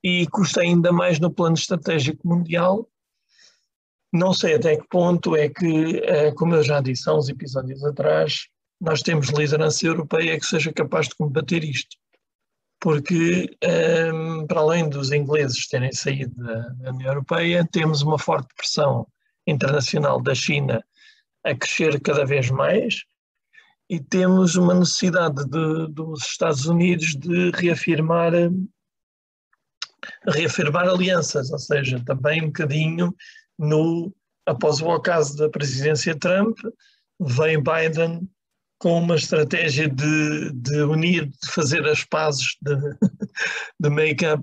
e 0.02 0.26
custa 0.28 0.60
ainda 0.60 0.92
mais 0.92 1.18
no 1.18 1.30
plano 1.30 1.54
estratégico 1.54 2.26
mundial. 2.26 2.88
Não 4.12 4.32
sei 4.32 4.54
até 4.54 4.76
que 4.76 4.88
ponto 4.88 5.36
é 5.36 5.48
que, 5.48 5.98
eh, 6.04 6.32
como 6.32 6.54
eu 6.54 6.62
já 6.62 6.80
disse 6.80 7.08
há 7.08 7.14
uns 7.14 7.28
episódios 7.28 7.84
atrás, 7.84 8.48
nós 8.80 9.02
temos 9.02 9.28
liderança 9.28 9.86
europeia 9.86 10.38
que 10.38 10.46
seja 10.46 10.72
capaz 10.72 11.08
de 11.08 11.14
combater 11.14 11.62
isto 11.62 11.99
porque, 12.80 13.56
um, 14.12 14.46
para 14.46 14.60
além 14.60 14.88
dos 14.88 15.12
ingleses 15.12 15.68
terem 15.68 15.92
saído 15.92 16.34
da, 16.42 16.60
da 16.70 16.90
União 16.90 17.10
Europeia, 17.10 17.68
temos 17.70 18.00
uma 18.00 18.18
forte 18.18 18.48
pressão 18.56 19.06
internacional 19.46 20.20
da 20.20 20.34
China 20.34 20.82
a 21.44 21.54
crescer 21.54 22.00
cada 22.00 22.24
vez 22.24 22.50
mais 22.50 23.04
e 23.88 24.00
temos 24.00 24.56
uma 24.56 24.74
necessidade 24.74 25.44
de, 25.44 25.88
dos 25.92 26.22
Estados 26.22 26.66
Unidos 26.66 27.14
de 27.16 27.50
reafirmar 27.50 28.32
reafirmar 30.26 30.88
alianças, 30.88 31.50
ou 31.50 31.58
seja, 31.58 32.02
também 32.06 32.42
um 32.42 32.46
bocadinho 32.46 33.14
no 33.58 34.14
após 34.46 34.80
o 34.80 34.88
ocaso 34.88 35.36
da 35.36 35.48
presidência 35.50 36.18
Trump, 36.18 36.58
vem 37.20 37.62
Biden 37.62 38.28
com 38.80 38.98
uma 38.98 39.14
estratégia 39.14 39.88
de, 39.88 40.52
de 40.54 40.82
unir, 40.82 41.26
de 41.26 41.52
fazer 41.52 41.86
as 41.86 42.02
pazes 42.02 42.56
de, 42.62 42.74
de 43.78 43.90
make-up. 43.90 44.42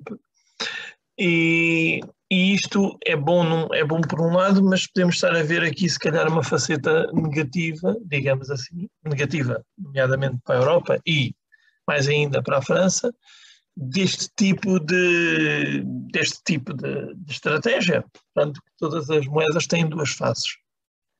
E, 1.18 2.00
e, 2.32 2.54
isto 2.54 2.96
é 3.04 3.16
bom, 3.16 3.44
não, 3.44 3.68
é 3.74 3.84
bom 3.84 4.00
por 4.00 4.22
um 4.22 4.36
lado, 4.36 4.64
mas 4.64 4.86
podemos 4.86 5.16
estar 5.16 5.36
a 5.36 5.42
ver 5.42 5.64
aqui 5.64 5.90
se 5.90 5.98
calhar 5.98 6.32
uma 6.32 6.44
faceta 6.44 7.12
negativa, 7.12 7.98
digamos 8.06 8.52
assim, 8.52 8.88
negativa, 9.04 9.66
nomeadamente 9.76 10.38
para 10.46 10.56
a 10.56 10.62
Europa 10.62 11.02
e 11.06 11.36
mais 11.88 12.08
ainda 12.08 12.44
para 12.44 12.60
a 12.60 12.62
França, 12.62 13.12
deste 13.76 14.30
tipo 14.36 14.80
de, 14.80 15.82
deste 16.12 16.44
tipo 16.46 16.76
de, 16.76 17.16
de 17.16 17.32
estratégia. 17.32 18.06
Portanto, 18.36 18.62
todas 18.78 19.10
as 19.10 19.26
moedas 19.26 19.66
têm 19.66 19.90
duas 19.90 20.12
faces. 20.12 20.58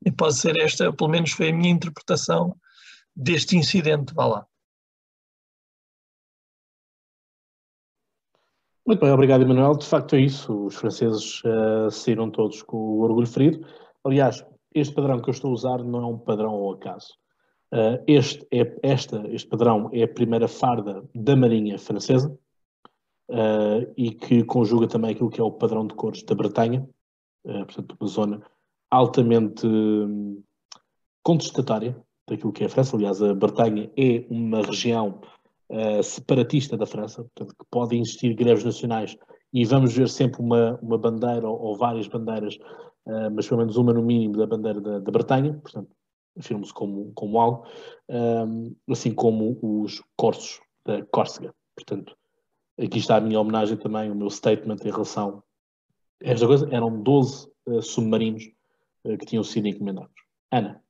E 0.06 0.12
pode 0.12 0.36
ser 0.36 0.56
esta, 0.60 0.94
pelo 0.94 1.10
menos 1.10 1.32
foi 1.32 1.50
a 1.50 1.54
minha 1.54 1.72
interpretação 1.72 2.56
deste 3.18 3.58
incidente, 3.58 4.14
vá 4.14 4.28
lá. 4.28 4.48
Muito 8.86 9.02
bem, 9.02 9.12
obrigado, 9.12 9.42
Emanuel. 9.42 9.76
De 9.76 9.86
facto 9.86 10.16
é 10.16 10.22
isso. 10.22 10.68
Os 10.68 10.76
franceses 10.76 11.44
uh, 11.44 11.92
saíram 11.92 12.30
todos 12.32 12.62
com 12.62 12.78
o 12.78 13.02
orgulho 13.02 13.28
ferido. 13.28 13.66
Aliás, 14.04 14.46
este 14.74 14.94
padrão 14.94 15.20
que 15.20 15.30
eu 15.30 15.34
estou 15.34 15.50
a 15.50 15.54
usar 15.54 15.84
não 15.84 16.00
é 16.00 16.06
um 16.06 16.18
padrão 16.18 16.52
ao 16.52 16.72
acaso. 16.72 17.14
Uh, 17.74 18.02
este, 18.08 18.48
é, 18.50 18.80
esta, 18.82 19.28
este 19.28 19.50
padrão 19.50 19.90
é 19.92 20.04
a 20.04 20.08
primeira 20.08 20.48
farda 20.48 21.04
da 21.14 21.36
Marinha 21.36 21.78
Francesa 21.78 22.30
uh, 23.30 23.94
e 23.98 24.12
que 24.12 24.46
conjuga 24.46 24.88
também 24.88 25.12
aquilo 25.12 25.30
que 25.30 25.42
é 25.42 25.44
o 25.44 25.52
padrão 25.52 25.86
de 25.86 25.94
cores 25.94 26.24
da 26.24 26.34
Bretanha, 26.34 26.88
portanto, 27.44 27.98
uma 28.00 28.08
zona 28.08 28.42
altamente 28.90 29.68
hum, 29.68 30.42
contestatária 31.24 32.02
daquilo 32.28 32.52
que 32.52 32.64
é 32.64 32.68
a 32.68 32.70
França. 32.70 32.96
Aliás, 32.96 33.22
a 33.22 33.34
Bretanha 33.34 33.90
é 33.98 34.26
uma 34.30 34.62
região 34.62 35.22
uh, 35.70 36.04
separatista 36.04 36.78
da 36.78 36.86
França, 36.86 37.24
portanto, 37.24 37.56
que 37.58 37.66
podem 37.70 38.02
existir 38.02 38.34
greves 38.34 38.64
nacionais 38.64 39.18
e 39.54 39.66
vamos 39.66 39.94
ver 39.94 40.10
sempre 40.10 40.42
uma, 40.42 40.78
uma 40.82 40.98
bandeira 40.98 41.48
ou, 41.48 41.60
ou 41.60 41.78
várias 41.78 42.08
bandeiras, 42.08 42.56
uh, 43.06 43.32
mas 43.34 43.48
pelo 43.48 43.60
menos 43.60 43.78
uma 43.78 43.94
no 43.94 44.04
mínimo 44.04 44.38
da 44.38 44.46
bandeira 44.46 44.82
da, 44.82 45.00
da 45.00 45.12
Bretanha, 45.12 45.54
portanto, 45.54 45.90
afirmo-se 46.38 46.74
como, 46.74 47.12
como 47.14 47.40
algo, 47.40 47.66
um, 48.10 48.76
assim 48.90 49.14
como 49.14 49.58
os 49.62 50.02
corsos 50.16 50.62
da 50.86 51.04
Córcega. 51.06 51.54
Portanto, 51.76 52.16
aqui 52.80 53.00
está 53.00 53.18
a 53.18 53.22
minha 53.22 53.40
homenagem 53.40 53.78
também, 53.78 54.12
o 54.12 54.16
meu 54.16 54.30
statement 54.30 54.78
em 54.84 54.92
relação 54.92 55.44
a 56.24 56.30
esta 56.30 56.46
coisa. 56.46 56.68
Eram 56.72 57.02
12 57.02 57.48
uh, 57.68 57.82
submarinos 57.82 58.44
uh, 59.04 59.18
que 59.18 59.26
tinham 59.26 59.44
sido 59.44 59.68
encomendados. 59.68 60.14
Ana. 60.52 60.82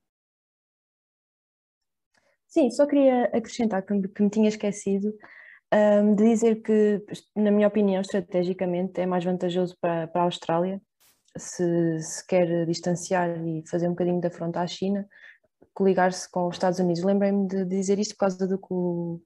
Sim, 2.48 2.70
só 2.72 2.86
queria 2.86 3.26
acrescentar 3.26 3.84
que, 3.84 4.08
que 4.08 4.24
me 4.24 4.30
tinha 4.30 4.48
esquecido 4.48 5.14
um, 5.74 6.16
de 6.16 6.24
dizer 6.24 6.62
que, 6.62 7.04
na 7.36 7.52
minha 7.52 7.68
opinião, 7.68 8.02
estrategicamente 8.02 9.00
é 9.02 9.06
mais 9.06 9.24
vantajoso 9.24 9.78
para, 9.82 10.08
para 10.08 10.22
a 10.22 10.26
Austrália 10.26 10.82
se, 11.38 12.00
se 12.02 12.26
quer 12.26 12.66
distanciar 12.66 13.30
e 13.46 13.64
fazer 13.70 13.88
um 13.88 13.92
bocadinho 13.92 14.22
da 14.22 14.30
fronte 14.30 14.58
à 14.58 14.66
China, 14.66 15.08
coligar-se 15.74 16.30
com 16.32 16.48
os 16.48 16.56
Estados 16.56 16.80
Unidos. 16.80 17.04
Lembrei-me 17.04 17.48
de 17.48 17.66
dizer 17.66 18.00
isto 18.00 18.14
por 18.14 18.20
causa 18.22 18.48
do 18.48 18.58
que 18.58 18.68
o, 18.70 19.22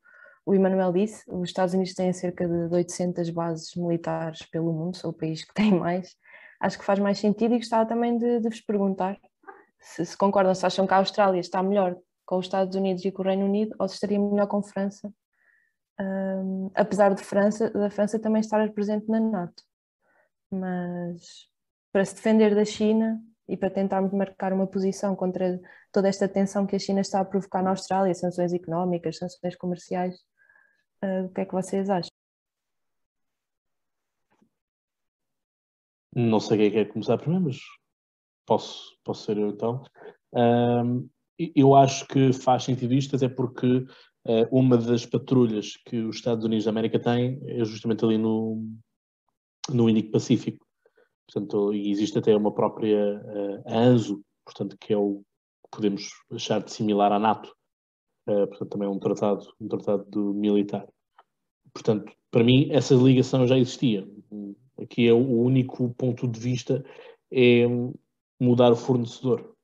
o 0.46 0.56
Emmanuel 0.56 0.92
disse. 0.92 1.24
Os 1.28 1.50
Estados 1.50 1.74
Unidos 1.74 1.94
têm 1.94 2.12
cerca 2.14 2.48
de 2.48 2.74
800 2.74 3.30
bases 3.30 3.76
militares 3.76 4.42
pelo 4.50 4.74
mundo, 4.74 4.98
são 4.98 5.12
o 5.12 5.14
país 5.14 5.46
que 5.46 5.54
tem 5.56 5.72
mais. 5.72 6.16
Acho 6.60 6.78
que 6.78 6.86
faz 6.86 7.00
mais 7.00 7.20
sentido 7.20 7.54
e 7.54 7.58
gostava 7.58 7.88
também 7.88 8.18
de, 8.18 8.40
de 8.40 8.50
vos 8.50 8.62
perguntar 8.62 9.18
se, 9.80 10.06
se 10.06 10.18
concordam, 10.18 10.54
se 10.54 10.66
acham 10.66 10.86
que 10.86 10.94
a 10.94 10.98
Austrália 10.98 11.40
está 11.40 11.62
melhor 11.64 11.98
com 12.32 12.38
os 12.38 12.46
Estados 12.46 12.78
Unidos 12.78 13.04
e 13.04 13.12
com 13.12 13.24
o 13.24 13.26
Reino 13.26 13.44
Unido, 13.44 13.76
ou 13.78 13.90
se 13.90 13.96
estaria 13.96 14.18
melhor 14.18 14.48
com 14.48 14.64
França, 14.64 15.14
um, 16.00 16.72
apesar 16.74 17.14
de 17.14 17.22
França, 17.22 17.70
da 17.70 17.90
França 17.90 18.18
também 18.18 18.40
estar 18.40 18.72
presente 18.72 19.06
na 19.10 19.20
NATO. 19.20 19.62
Mas 20.50 21.50
para 21.92 22.06
se 22.06 22.16
defender 22.16 22.56
da 22.56 22.64
China 22.64 23.22
e 23.50 23.58
para 23.58 23.70
tentarmos 23.70 24.14
marcar 24.14 24.54
uma 24.54 24.66
posição 24.66 25.14
contra 25.14 25.60
toda 25.92 26.08
esta 26.08 26.26
tensão 26.26 26.66
que 26.66 26.74
a 26.74 26.80
China 26.80 27.02
está 27.02 27.20
a 27.20 27.26
provocar 27.26 27.62
na 27.62 27.72
Austrália, 27.72 28.14
sanções 28.14 28.54
económicas, 28.54 29.18
sanções 29.18 29.58
comerciais, 29.58 30.16
uh, 31.04 31.26
o 31.26 31.34
que 31.34 31.42
é 31.42 31.46
que 31.46 31.54
vocês 31.54 31.90
acham? 31.90 32.12
Não 36.16 36.40
sei 36.40 36.58
quem 36.60 36.72
quer 36.72 36.94
começar 36.94 37.18
primeiro, 37.18 37.44
mas 37.44 37.58
posso, 38.46 38.98
posso 39.04 39.26
ser 39.26 39.38
eu 39.38 39.50
então. 39.50 39.84
Um, 40.34 41.10
eu 41.38 41.76
acho 41.76 42.08
que 42.08 42.34
faz 42.34 42.64
sentido 42.64 42.94
isto, 42.94 43.16
até 43.16 43.28
porque 43.28 43.68
uh, 43.78 44.48
uma 44.52 44.78
das 44.78 45.06
patrulhas 45.06 45.78
que 45.86 45.98
os 45.98 46.18
Estados 46.18 46.46
Unidos 46.46 46.66
da 46.66 46.72
América 46.72 47.00
têm 47.00 47.40
é 47.46 47.64
justamente 47.66 48.04
ali 48.06 48.18
no, 48.18 48.64
no 49.70 49.90
Índico 49.90 50.12
Pacífico. 50.12 50.66
Portanto, 51.28 51.74
existe 51.74 52.18
até 52.18 52.36
uma 52.36 52.54
própria 52.54 53.20
uh, 53.20 53.64
ANZO, 53.66 54.22
portanto, 54.46 54.78
que 54.80 54.94
é 54.94 54.98
o 54.98 55.24
que 55.64 55.72
podemos 55.72 56.10
achar 56.32 56.62
de 56.62 56.72
similar 56.72 57.12
à 57.12 57.20
NATO. 57.20 57.54
Uh, 58.28 58.48
portanto, 58.48 58.70
também 58.70 58.88
é 58.88 58.92
um 58.92 59.00
tratado, 59.00 59.46
um 59.60 59.68
tratado 59.68 60.34
militar. 60.34 60.88
Portanto, 61.74 62.12
para 62.30 62.44
mim, 62.44 62.70
essa 62.72 62.96
ligação 62.96 63.48
já 63.48 63.58
existia. 63.58 64.08
Aqui 64.78 65.08
é 65.08 65.14
o 65.14 65.42
único 65.42 65.94
ponto 65.94 66.28
de 66.28 66.40
vista 66.40 66.84
é 67.32 67.66
mudar 68.40 68.72
o 68.72 68.76
fornecedor. 68.76 69.56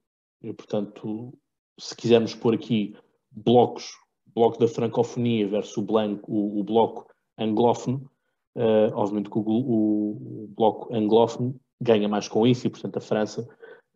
E, 0.41 0.53
portanto, 0.53 1.37
se 1.79 1.95
quisermos 1.95 2.33
pôr 2.33 2.55
aqui 2.55 2.95
blocos, 3.31 3.91
bloco 4.33 4.57
da 4.59 4.67
francofonia 4.67 5.47
versus 5.47 5.77
o, 5.77 5.81
blanco, 5.81 6.31
o, 6.31 6.59
o 6.59 6.63
bloco 6.63 7.07
anglófono, 7.37 8.09
uh, 8.55 8.93
obviamente 8.93 9.29
que 9.29 9.37
o, 9.37 9.43
o, 9.45 10.47
bloco 10.49 10.93
anglófono 10.93 11.59
ganha 11.79 12.07
mais 12.09 12.27
com 12.27 12.45
isso 12.47 12.65
e, 12.65 12.69
portanto, 12.69 12.97
a 12.97 13.01
França 13.01 13.47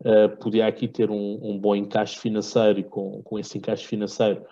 uh, 0.01 0.37
podia 0.39 0.67
aqui 0.67 0.87
ter 0.87 1.09
um, 1.09 1.39
um, 1.41 1.59
bom 1.59 1.75
encaixe 1.75 2.19
financeiro 2.19 2.79
e 2.79 2.83
com, 2.83 3.21
com 3.23 3.39
esse 3.39 3.57
encaixe 3.57 3.85
financeiro 3.87 4.45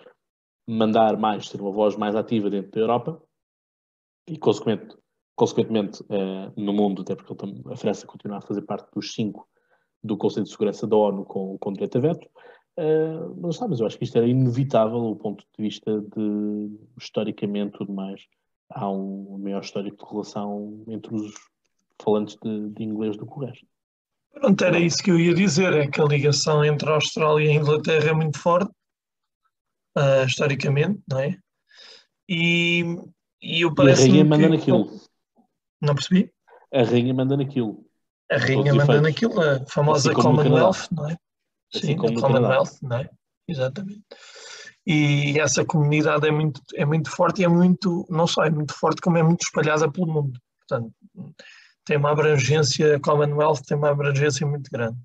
mandar 0.68 1.16
mais, 1.16 1.48
ter 1.48 1.60
uma 1.60 1.72
voz 1.72 1.96
mais 1.96 2.14
ativa 2.14 2.50
dentro 2.50 2.70
da 2.70 2.80
Europa 2.80 3.22
e, 4.28 4.36
consequentemente, 4.36 4.96
consequentemente 5.36 6.02
uh, 6.02 6.52
no 6.56 6.72
mundo, 6.72 7.02
até 7.02 7.14
porque 7.14 7.32
a 7.70 7.76
França 7.76 8.06
continua 8.06 8.38
a 8.38 8.42
fazer 8.42 8.62
parte 8.62 8.88
dos 8.92 9.14
cinco 9.14 9.48
do 10.02 10.16
Conselho 10.16 10.44
de 10.44 10.50
Segurança 10.50 10.86
da 10.86 10.96
ONU 10.96 11.24
com, 11.24 11.58
com 11.58 11.72
direito 11.72 11.98
a 11.98 12.00
veto, 12.00 12.28
Uh, 12.78 13.36
mas, 13.40 13.56
sabe, 13.56 13.70
mas 13.70 13.80
eu 13.80 13.86
acho 13.86 13.98
que 13.98 14.04
isto 14.04 14.16
era 14.16 14.26
inevitável 14.26 15.00
do 15.00 15.16
ponto 15.16 15.44
de 15.56 15.62
vista 15.62 16.00
de, 16.00 16.78
historicamente, 16.98 17.78
tudo 17.78 17.92
mais. 17.92 18.22
Há 18.70 18.88
um 18.88 19.38
maior 19.38 19.62
histórico 19.62 20.04
de 20.04 20.10
relação 20.10 20.84
entre 20.88 21.14
os 21.14 21.34
falantes 22.00 22.36
de, 22.42 22.70
de 22.70 22.82
inglês 22.82 23.16
do 23.16 23.26
que 23.26 23.32
o 23.32 23.40
resto. 23.40 23.66
Pronto, 24.32 24.64
era 24.64 24.78
isso 24.78 25.02
que 25.02 25.10
eu 25.10 25.18
ia 25.18 25.34
dizer, 25.34 25.72
é 25.72 25.88
que 25.88 26.00
a 26.00 26.04
ligação 26.04 26.64
entre 26.64 26.88
a 26.88 26.94
Austrália 26.94 27.46
e 27.46 27.50
a 27.50 27.54
Inglaterra 27.54 28.10
é 28.10 28.12
muito 28.12 28.38
forte, 28.38 28.70
uh, 29.98 30.24
historicamente, 30.24 31.00
não 31.08 31.18
é? 31.18 31.36
E, 32.28 32.84
e 33.42 33.62
eu 33.62 33.74
parece. 33.74 34.02
E 34.02 34.04
a 34.04 34.12
rainha 34.12 34.24
manda 34.24 34.44
que... 34.44 34.56
naquilo. 34.56 35.00
Não 35.82 35.94
percebi? 35.94 36.32
A 36.72 36.82
rainha 36.84 37.12
manda 37.12 37.36
naquilo. 37.36 37.84
A 38.30 38.36
rainha 38.36 38.72
manda 38.72 39.00
naquilo, 39.00 39.40
a 39.40 39.66
famosa 39.66 40.12
assim 40.12 40.22
Commonwealth, 40.22 40.88
não 40.92 41.10
é? 41.10 41.16
Assim 41.74 41.88
Sim, 41.88 41.96
como 41.96 42.20
Commonwealth, 42.20 42.78
não 42.82 42.98
é? 42.98 43.10
Exatamente. 43.46 44.04
E 44.86 45.38
essa 45.38 45.64
comunidade 45.64 46.26
é 46.26 46.30
muito, 46.30 46.60
é 46.74 46.84
muito 46.84 47.10
forte 47.10 47.42
e 47.42 47.44
é 47.44 47.48
muito, 47.48 48.06
não 48.08 48.26
só 48.26 48.44
é 48.44 48.50
muito 48.50 48.74
forte, 48.74 49.00
como 49.00 49.18
é 49.18 49.22
muito 49.22 49.42
espalhada 49.42 49.90
pelo 49.90 50.06
mundo. 50.06 50.40
Portanto, 50.58 50.92
tem 51.84 51.96
uma 51.96 52.12
abrangência, 52.12 52.96
a 52.96 53.00
Commonwealth 53.00 53.62
tem 53.66 53.76
uma 53.76 53.90
abrangência 53.90 54.46
muito 54.46 54.70
grande. 54.70 54.96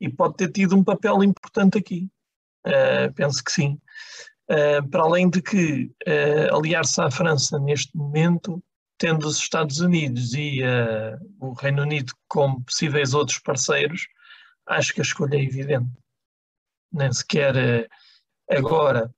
E 0.00 0.08
pode 0.08 0.36
ter 0.36 0.50
tido 0.50 0.76
um 0.76 0.84
papel 0.84 1.22
importante 1.22 1.78
aqui. 1.78 2.08
Uh, 2.66 3.12
penso 3.14 3.42
que 3.42 3.52
sim. 3.52 3.78
Uh, 4.50 4.88
para 4.90 5.02
além 5.02 5.28
de 5.28 5.40
que 5.42 5.90
uh, 6.06 6.56
aliar-se 6.56 7.00
à 7.00 7.10
França 7.10 7.58
neste 7.58 7.96
momento, 7.96 8.62
tendo 8.98 9.26
os 9.26 9.38
Estados 9.38 9.80
Unidos 9.80 10.34
e 10.34 10.60
o 11.40 11.52
Reino 11.52 11.82
Unido 11.82 12.12
como 12.28 12.62
possíveis 12.62 13.12
outros 13.12 13.40
parceiros, 13.40 14.06
acho 14.66 14.94
que 14.94 15.00
a 15.00 15.04
escolha 15.04 15.36
é 15.36 15.42
evidente. 15.42 15.90
Nem 16.92 17.12
sequer 17.12 17.56
eh, 17.56 17.88
agora 18.50 19.12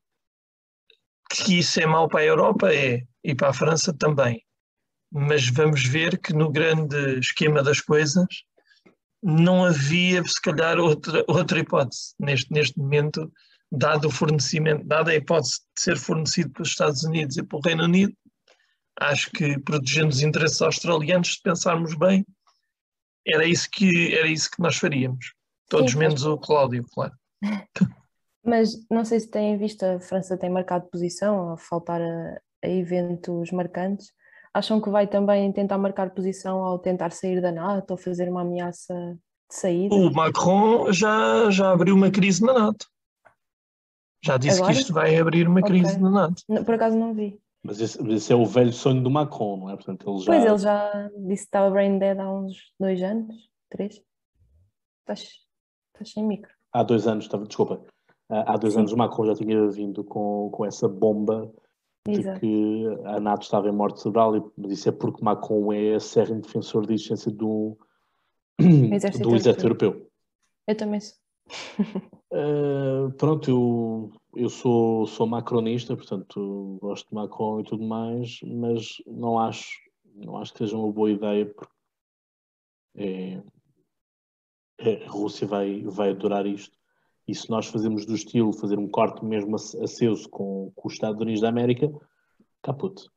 que 1.31 1.59
isso 1.59 1.81
é 1.81 1.87
mau 1.87 2.09
para 2.09 2.21
a 2.21 2.25
Europa 2.25 2.73
é 2.73 3.05
e 3.23 3.35
para 3.35 3.51
a 3.51 3.55
França 3.55 3.93
também. 3.93 4.43
Mas 5.11 5.49
vamos 5.49 5.85
ver 5.85 6.19
que 6.19 6.33
no 6.33 6.51
grande 6.51 7.19
esquema 7.19 7.63
das 7.63 7.81
coisas 7.81 8.27
não 9.23 9.65
havia 9.65 10.23
se 10.25 10.41
calhar 10.41 10.79
outra, 10.79 11.25
outra 11.27 11.59
hipótese 11.59 12.15
neste, 12.19 12.53
neste 12.53 12.79
momento, 12.79 13.33
dado 13.71 14.09
o 14.09 14.11
fornecimento, 14.11 14.87
dada 14.87 15.11
a 15.11 15.15
hipótese 15.15 15.61
de 15.75 15.83
ser 15.83 15.97
fornecido 15.97 16.51
pelos 16.51 16.69
Estados 16.69 17.03
Unidos 17.03 17.37
e 17.37 17.43
pelo 17.43 17.63
Reino 17.63 17.85
Unido, 17.85 18.15
acho 19.01 19.31
que 19.31 19.59
protegendo 19.61 20.09
os 20.09 20.23
interesses 20.23 20.63
australianos, 20.63 21.35
se 21.35 21.43
pensarmos 21.43 21.95
bem, 21.95 22.25
era 23.27 23.45
isso 23.45 23.69
que, 23.71 24.15
era 24.15 24.29
isso 24.29 24.51
que 24.51 24.63
nós 24.63 24.77
faríamos. 24.77 25.36
Todos 25.69 25.93
Sim, 25.93 25.99
menos 25.99 26.25
o 26.25 26.39
Cláudio, 26.39 26.85
claro. 26.93 27.13
Mas 28.45 28.77
não 28.89 29.05
sei 29.05 29.19
se 29.19 29.29
têm 29.29 29.59
visto, 29.59 29.83
a 29.83 29.99
França 29.99 30.37
tem 30.37 30.49
marcado 30.49 30.87
posição 30.89 31.53
a 31.53 31.57
faltar 31.57 32.01
a, 32.01 32.41
a, 32.65 32.69
eventos 32.69 33.51
marcantes. 33.51 34.13
Acham 34.55 34.81
que 34.81 34.89
vai 34.89 35.07
também 35.07 35.53
tentar 35.53 35.77
marcar 35.77 36.11
posição 36.11 36.65
ao 36.65 36.79
tentar 36.79 37.11
sair 37.11 37.43
da 37.43 37.51
NATO 37.51 37.91
ou 37.91 37.97
fazer 37.97 38.29
uma 38.29 38.43
ameaça 38.43 38.95
de 39.51 39.57
saída? 39.57 39.95
O 39.95 40.13
Macron 40.13 40.93
já, 40.93 41.51
já 41.51 41.73
abriu 41.73 41.95
uma 41.95 42.11
crise 42.11 42.43
na 42.43 42.55
NATO. 42.55 42.87
Já 44.25 44.37
disse 44.37 44.59
Agora? 44.59 44.73
que 44.73 44.81
isto 44.81 44.93
vai 44.93 45.17
abrir 45.17 45.49
uma 45.49 45.61
okay. 45.61 45.81
crise 45.81 46.01
na 46.01 46.11
NATO. 46.11 46.43
Por 46.65 46.75
acaso 46.75 46.97
não 46.97 47.13
vi. 47.13 47.39
Mas 47.63 47.81
esse, 47.81 48.01
esse, 48.13 48.33
é 48.33 48.37
o 48.37 48.47
velho 48.47 48.73
sonho 48.73 49.03
do 49.03 49.11
Macron, 49.11 49.57
não 49.57 49.71
é? 49.71 49.75
Portanto, 49.75 50.09
ele 50.09 50.19
já... 50.21 50.27
Pois 50.27 50.45
ele 50.45 50.59
já 50.59 51.11
disse 51.17 51.43
que 51.43 51.49
estava 51.49 51.71
brain 51.71 51.99
dead 51.99 52.19
há 52.19 52.33
uns 52.33 52.57
dois 52.79 53.03
anos, 53.03 53.35
três. 53.69 54.01
Estás, 55.01 55.46
estás 55.97 56.13
sem 56.13 56.25
micro. 56.25 56.53
há 56.73 56.83
dois 56.83 57.07
anos, 57.07 57.25
estava, 57.25 57.45
desculpa, 57.45 57.85
há 58.29 58.57
dois 58.57 58.75
Sim. 58.75 58.81
anos 58.81 58.93
o 58.93 58.97
Macron 58.97 59.27
já 59.27 59.35
tinha 59.35 59.69
vindo 59.71 60.05
com, 60.05 60.51
com 60.51 60.65
essa 60.65 60.89
bomba 60.89 61.51
de 62.07 62.21
Exato. 62.21 62.41
que 62.41 62.87
a 63.05 63.19
NATO 63.21 63.43
estava 63.43 63.69
em 63.69 63.73
morte 63.73 64.01
cerebral, 64.01 64.53
mas 64.57 64.73
isso 64.73 64.89
é 64.89 64.93
porque 64.93 65.25
Macron 65.25 65.73
é 65.73 65.99
sérrimo 65.99 66.41
defensor 66.41 66.87
da 66.87 66.95
existência 66.95 67.33
do, 67.33 67.77
exército, 68.61 69.29
do 69.29 69.35
exército 69.35 69.67
europeu. 69.67 69.89
europeu. 69.91 70.11
Eu 70.67 70.77
também 70.77 71.01
sou. 71.01 71.17
uh, 72.33 73.11
pronto, 73.19 73.51
eu, 73.51 74.11
eu 74.35 74.49
sou, 74.49 75.07
sou 75.07 75.27
macronista, 75.27 75.97
portanto 75.97 76.79
gosto 76.81 77.09
de 77.09 77.15
Macron 77.15 77.61
e 77.61 77.65
tudo 77.65 77.85
mais, 77.85 78.39
mas 78.45 79.03
não 79.07 79.39
acho, 79.39 79.69
não 80.15 80.37
acho 80.37 80.53
que 80.53 80.59
seja 80.59 80.77
uma 80.77 80.93
boa 80.93 81.11
ideia 81.11 81.47
porque 81.47 81.73
é, 82.97 83.43
a 84.79 85.11
Rússia 85.11 85.47
vai, 85.47 85.83
vai 85.83 86.11
adorar 86.11 86.47
isto. 86.47 86.77
E 87.27 87.35
se 87.35 87.51
nós 87.51 87.67
fazemos 87.67 88.07
do 88.07 88.15
estilo, 88.15 88.53
fazer 88.53 88.79
um 88.79 88.89
corte 88.89 89.25
mesmo 89.25 89.57
aceso 89.57 90.29
com, 90.29 90.71
com 90.75 90.89
os 90.89 90.95
Estados 90.95 91.21
Unidos 91.21 91.41
da 91.41 91.49
América, 91.49 91.91
caput. 92.63 93.09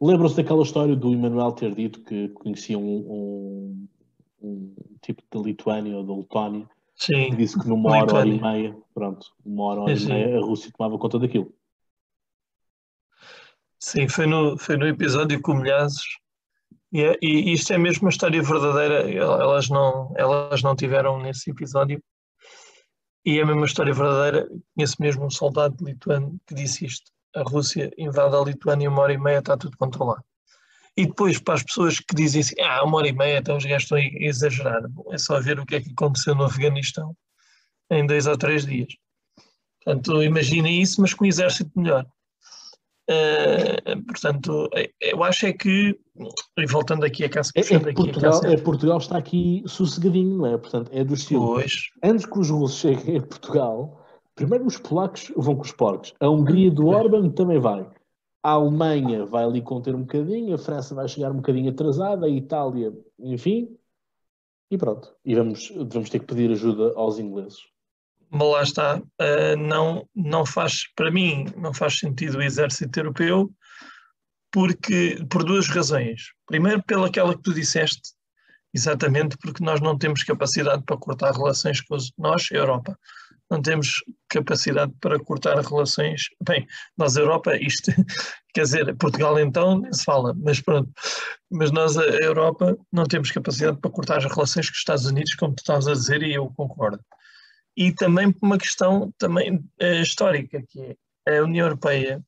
Lembram-se 0.00 0.36
daquela 0.36 0.62
história 0.62 0.94
do 0.94 1.10
Emmanuel 1.10 1.52
ter 1.52 1.74
dito 1.74 2.02
que 2.02 2.28
conhecia 2.28 2.78
um, 2.78 2.82
um, 2.82 3.88
um 4.42 4.74
tipo 5.00 5.22
de 5.32 5.42
Lituânia 5.42 5.96
ou 5.96 6.04
de 6.04 6.12
Letónia 6.12 6.68
Sim. 6.94 7.30
que 7.30 7.36
disse 7.36 7.58
que 7.58 7.66
numa 7.66 7.90
hora, 7.90 8.14
hora 8.14 8.28
e 8.28 8.40
meia, 8.40 8.76
pronto, 8.94 9.26
uma 9.44 9.64
hora, 9.64 9.80
hora 9.80 9.92
e 9.92 10.06
meia 10.06 10.38
a 10.38 10.40
Rússia 10.40 10.70
tomava 10.76 10.98
conta 10.98 11.18
daquilo. 11.18 11.52
Sim, 13.78 14.08
foi 14.08 14.26
no, 14.26 14.56
foi 14.56 14.76
no 14.76 14.86
episódio 14.86 15.40
com 15.42 15.54
Milhazes 15.54 16.04
e, 16.94 17.02
é, 17.02 17.18
e 17.20 17.52
isto 17.52 17.72
é 17.72 17.78
mesmo 17.78 18.04
uma 18.04 18.10
história 18.10 18.40
verdadeira, 18.40 19.10
elas 19.12 19.68
não, 19.68 20.14
elas 20.16 20.62
não 20.62 20.76
tiveram 20.76 21.18
nesse 21.20 21.50
episódio 21.50 22.00
e 23.26 23.38
é 23.38 23.42
a 23.42 23.46
mesma 23.46 23.66
história 23.66 23.92
verdadeira, 23.92 24.48
conheço 24.76 24.96
mesmo 25.00 25.26
um 25.26 25.30
soldado 25.30 25.76
lituano 25.84 26.38
que 26.46 26.54
disse 26.54 26.86
isto, 26.86 27.10
a 27.34 27.42
Rússia 27.42 27.90
invade 27.98 28.36
a 28.36 28.40
Lituânia 28.40 28.88
uma 28.88 29.02
hora 29.02 29.12
e 29.12 29.18
meia 29.18 29.38
está 29.38 29.56
tudo 29.56 29.76
controlado. 29.76 30.22
E 30.96 31.06
depois, 31.06 31.40
para 31.40 31.54
as 31.54 31.64
pessoas 31.64 31.98
que 31.98 32.14
dizem 32.14 32.42
assim, 32.42 32.60
ah, 32.60 32.84
uma 32.84 32.98
hora 32.98 33.08
e 33.08 33.12
meia, 33.12 33.38
então 33.38 33.56
os 33.56 33.64
gajos 33.64 33.82
estão 33.82 33.98
a 33.98 34.00
exagerar. 34.00 34.88
Bom, 34.88 35.12
é 35.12 35.18
só 35.18 35.40
ver 35.40 35.58
o 35.58 35.66
que 35.66 35.74
é 35.74 35.80
que 35.80 35.90
aconteceu 35.90 36.36
no 36.36 36.44
Afeganistão 36.44 37.16
em 37.90 38.06
dois 38.06 38.28
ou 38.28 38.38
três 38.38 38.64
dias. 38.64 38.94
Portanto, 39.82 40.22
imaginem 40.22 40.80
isso, 40.80 41.00
mas 41.00 41.12
com 41.12 41.24
um 41.24 41.26
exército 41.26 41.72
melhor. 41.74 42.06
Uh, 43.10 44.02
portanto, 44.06 44.68
é, 44.74 44.90
eu 45.02 45.22
acho 45.22 45.46
é 45.46 45.52
que, 45.52 45.98
e 46.56 46.66
voltando 46.66 47.04
aqui 47.04 47.24
a 47.24 47.28
casa, 47.28 47.50
é, 47.54 47.60
é, 47.60 47.92
Portugal, 47.92 48.44
é 48.44 48.56
Portugal 48.56 48.98
está 48.98 49.18
aqui 49.18 49.62
sossegadinho, 49.66 50.38
não 50.38 50.46
é? 50.46 50.56
Portanto, 50.56 50.90
é 50.92 51.04
do 51.04 51.12
estilo. 51.12 51.46
Pois. 51.46 51.90
Antes 52.02 52.24
que 52.24 52.38
os 52.38 52.48
russos 52.48 52.80
cheguem 52.80 53.18
a 53.18 53.22
Portugal, 53.22 54.02
primeiro 54.34 54.66
os 54.66 54.78
polacos 54.78 55.30
vão 55.36 55.54
com 55.54 55.62
os 55.62 55.72
porcos. 55.72 56.14
A 56.18 56.28
Hungria 56.28 56.70
do 56.70 56.86
Orban 56.86 57.28
também 57.30 57.58
vai. 57.58 57.86
A 58.42 58.50
Alemanha 58.52 59.26
vai 59.26 59.44
ali 59.44 59.60
conter 59.60 59.94
um 59.94 60.02
bocadinho, 60.02 60.54
a 60.54 60.58
França 60.58 60.94
vai 60.94 61.06
chegar 61.08 61.30
um 61.30 61.36
bocadinho 61.36 61.70
atrasada, 61.70 62.26
a 62.26 62.30
Itália, 62.30 62.92
enfim, 63.18 63.76
e 64.70 64.78
pronto. 64.78 65.14
E 65.24 65.34
vamos, 65.34 65.72
vamos 65.90 66.10
ter 66.10 66.20
que 66.20 66.26
pedir 66.26 66.50
ajuda 66.50 66.92
aos 66.96 67.18
ingleses. 67.18 67.58
Mas 68.34 68.48
lá 68.48 68.62
está, 68.62 68.96
uh, 68.96 69.56
não, 69.56 70.08
não 70.14 70.44
faz, 70.44 70.88
para 70.96 71.10
mim, 71.10 71.46
não 71.56 71.72
faz 71.72 71.98
sentido 71.98 72.38
o 72.38 72.42
exército 72.42 72.98
europeu, 72.98 73.52
porque, 74.52 75.24
por 75.30 75.44
duas 75.44 75.68
razões. 75.68 76.32
Primeiro, 76.46 76.82
pelaquela 76.82 77.36
que 77.36 77.42
tu 77.42 77.54
disseste, 77.54 78.12
exatamente 78.74 79.36
porque 79.38 79.62
nós 79.62 79.80
não 79.80 79.96
temos 79.96 80.24
capacidade 80.24 80.82
para 80.84 80.96
cortar 80.96 81.32
relações 81.32 81.80
com 81.80 81.94
os, 81.94 82.12
nós, 82.18 82.50
Europa 82.50 82.98
não 83.50 83.60
temos 83.62 84.02
capacidade 84.28 84.92
para 85.00 85.18
cortar 85.18 85.58
relações. 85.60 86.22
Bem, 86.46 86.66
nós, 86.96 87.16
Europa, 87.16 87.56
isto, 87.56 87.92
quer 88.52 88.62
dizer, 88.62 88.96
Portugal 88.96 89.38
então 89.38 89.80
nem 89.80 89.92
se 89.92 90.04
fala, 90.04 90.34
mas 90.34 90.60
pronto. 90.60 90.90
Mas 91.50 91.70
nós, 91.70 91.96
a 91.96 92.04
Europa, 92.04 92.76
não 92.92 93.04
temos 93.04 93.30
capacidade 93.30 93.78
para 93.78 93.90
cortar 93.90 94.18
as 94.18 94.24
relações 94.24 94.68
com 94.68 94.72
os 94.72 94.78
Estados 94.78 95.06
Unidos, 95.06 95.34
como 95.34 95.54
tu 95.54 95.60
estavas 95.60 95.86
a 95.86 95.92
dizer, 95.92 96.22
e 96.22 96.34
eu 96.34 96.52
concordo. 96.56 97.00
E 97.76 97.92
também 97.92 98.30
por 98.30 98.46
uma 98.46 98.58
questão 98.58 99.12
também 99.18 99.56
uh, 99.56 100.02
histórica, 100.02 100.62
que 100.68 100.96
é 101.26 101.38
a 101.38 101.44
União 101.44 101.66
Europeia, 101.66 102.24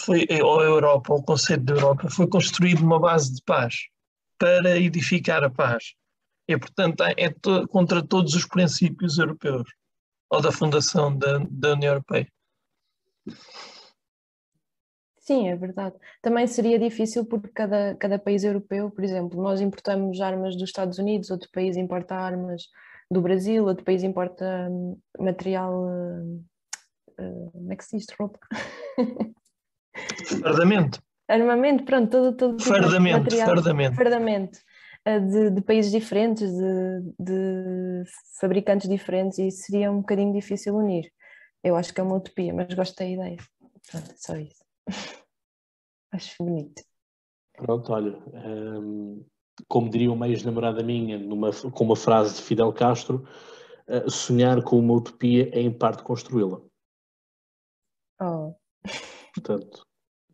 foi, 0.00 0.26
ou 0.42 0.60
a 0.60 0.64
Europa, 0.64 1.12
ou 1.12 1.20
o 1.20 1.24
conceito 1.24 1.64
da 1.64 1.74
Europa, 1.74 2.10
foi 2.10 2.26
construído 2.26 2.80
numa 2.80 2.98
base 2.98 3.34
de 3.34 3.42
paz, 3.42 3.74
para 4.38 4.78
edificar 4.78 5.44
a 5.44 5.50
paz. 5.50 5.94
E, 6.48 6.58
portanto, 6.58 7.02
é 7.02 7.30
to 7.30 7.68
contra 7.68 8.02
todos 8.02 8.34
os 8.34 8.46
princípios 8.46 9.18
europeus 9.18 9.68
ou 10.28 10.40
da 10.40 10.50
fundação 10.50 11.16
da, 11.16 11.38
da 11.50 11.74
União 11.74 11.92
Europeia. 11.92 12.26
Sim, 15.18 15.48
é 15.48 15.54
verdade. 15.54 15.94
Também 16.20 16.46
seria 16.48 16.78
difícil 16.78 17.24
porque 17.24 17.48
cada, 17.48 17.94
cada 17.94 18.18
país 18.18 18.42
europeu, 18.42 18.90
por 18.90 19.04
exemplo, 19.04 19.40
nós 19.40 19.60
importamos 19.60 20.20
armas 20.20 20.56
dos 20.56 20.70
Estados 20.70 20.98
Unidos, 20.98 21.30
outro 21.30 21.48
país 21.52 21.76
importa 21.76 22.16
armas 22.16 22.62
do 23.12 23.20
Brasil, 23.20 23.64
outro 23.64 23.84
país 23.84 24.02
importa 24.02 24.68
hum, 24.70 24.98
material. 25.18 25.84
Uh, 27.18 27.50
como 27.52 27.72
é 27.72 27.76
que 27.76 27.84
se 27.84 27.96
diz? 27.96 28.06
Roupa? 28.18 28.38
Fardamento. 30.42 31.02
Armamento, 31.28 31.84
pronto, 31.84 32.10
todo, 32.10 32.36
todo 32.36 32.56
tipo 32.56 32.70
fardamento, 32.70 33.18
material. 33.18 33.46
Fardamento. 33.46 33.96
Fardamento. 33.96 34.58
Eh, 35.04 35.18
de, 35.18 35.50
de 35.50 35.62
países 35.62 35.90
diferentes, 35.90 36.48
de, 36.52 37.00
de, 37.18 38.04
fabricantes 38.40 38.88
diferentes, 38.88 39.38
e 39.38 39.50
seria 39.50 39.90
um 39.90 39.98
bocadinho 39.98 40.32
difícil 40.32 40.76
unir. 40.76 41.10
Eu 41.62 41.76
acho 41.76 41.92
que 41.92 42.00
é 42.00 42.04
uma 42.04 42.16
utopia, 42.16 42.54
mas 42.54 42.72
gosto 42.74 42.96
da 42.96 43.04
ideia. 43.04 43.36
Pronto, 43.90 44.14
só 44.16 44.36
isso. 44.36 44.64
acho 46.12 46.36
bonito. 46.38 46.82
Pronto, 47.54 47.92
olha, 47.92 48.18
como 49.68 49.90
diria 49.90 50.12
uma 50.12 50.28
ex-namorada 50.28 50.82
minha, 50.82 51.18
numa, 51.18 51.50
com 51.52 51.84
uma 51.84 51.96
frase 51.96 52.36
de 52.36 52.42
Fidel 52.42 52.72
Castro, 52.72 53.26
uh, 53.88 54.10
sonhar 54.10 54.62
com 54.62 54.78
uma 54.78 54.94
utopia 54.94 55.50
é 55.52 55.60
em 55.60 55.72
parte 55.72 56.02
construí-la. 56.02 56.60
Oh. 58.20 58.54
Portanto, 59.34 59.86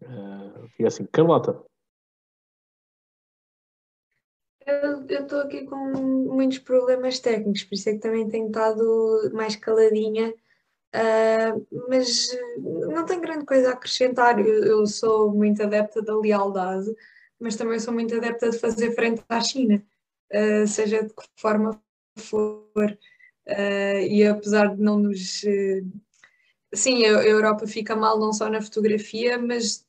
uh, 0.03 0.69
é 0.79 0.87
assim, 0.87 1.07
Carlota. 1.07 1.65
Eu 4.67 5.23
estou 5.23 5.41
aqui 5.41 5.65
com 5.65 5.77
muitos 5.77 6.59
problemas 6.59 7.19
técnicos, 7.21 7.65
por 7.65 7.75
isso 7.75 7.89
é 7.89 7.93
que 7.95 8.01
também 8.01 8.29
tenho 8.29 8.49
estado 8.49 9.31
mais 9.33 9.57
caladinha, 9.57 10.29
uh, 10.29 11.67
mas 11.89 12.29
não 12.59 13.07
tenho 13.07 13.23
grande 13.23 13.47
coisa 13.47 13.71
a 13.71 13.73
acrescentar. 13.73 14.39
Eu, 14.39 14.65
eu, 14.65 14.87
sou 14.87 15.33
muito 15.33 15.63
adepta 15.63 16.03
da 16.03 16.15
lealdade, 16.15 16.95
mas 17.41 17.57
também 17.57 17.79
sou 17.79 17.93
muito 17.95 18.15
adepta 18.15 18.51
de 18.51 18.59
fazer 18.59 18.95
frente 18.95 19.23
à 19.29 19.41
China, 19.41 19.83
uh, 20.33 20.67
seja 20.67 21.03
de 21.03 21.15
que 21.15 21.23
forma 21.37 21.81
for. 22.17 22.67
Uh, 23.47 24.01
e 24.09 24.27
apesar 24.27 24.75
de 24.75 24.83
não 24.83 24.99
nos. 24.99 25.43
sim, 26.75 27.05
a 27.05 27.25
Europa 27.25 27.67
fica 27.67 27.97
mal 27.97 28.19
não 28.19 28.33
só 28.33 28.49
na 28.49 28.61
fotografia, 28.61 29.39
mas 29.39 29.87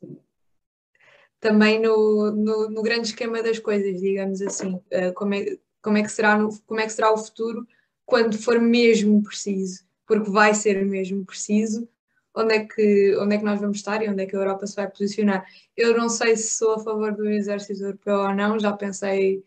também 1.40 1.80
no, 1.82 2.32
no, 2.32 2.70
no, 2.70 2.82
grande 2.82 3.08
esquema 3.08 3.42
das 3.42 3.60
coisas, 3.60 4.00
digamos 4.00 4.42
assim. 4.42 4.76
Uh, 4.76 5.14
como, 5.16 5.34
é, 5.34 5.58
como, 5.82 5.98
é 5.98 6.04
que 6.04 6.12
será 6.12 6.38
no, 6.38 6.50
como 6.62 6.80
é 6.80 6.86
que 6.86 6.94
será 6.94 7.12
o 7.12 7.18
futuro 7.18 7.66
quando 8.06 8.38
for 8.38 8.60
mesmo 8.60 9.22
preciso? 9.24 9.84
Porque 10.06 10.30
vai 10.30 10.54
ser 10.54 10.86
mesmo 10.86 11.26
preciso. 11.26 11.88
Onde 12.36 12.56
é, 12.56 12.66
que, 12.66 13.18
onde 13.18 13.36
é 13.36 13.38
que 13.40 13.44
nós 13.44 13.60
vamos 13.60 13.78
estar 13.78 14.02
e 14.04 14.10
onde 14.10 14.24
é 14.24 14.26
que 14.26 14.36
a 14.36 14.40
Europa 14.40 14.68
se 14.68 14.76
vai 14.76 14.88
posicionar? 14.88 15.46
Eu 15.76 15.98
não 15.98 16.08
sei 16.08 16.38
se 16.38 16.56
sou 16.58 16.76
a 16.76 16.80
favor 16.80 17.14
do 17.14 17.28
exército 17.28 17.84
europeu 17.84 18.18
ou 18.18 18.36
não, 18.36 18.60
já 18.60 18.72
pensei 18.72 19.44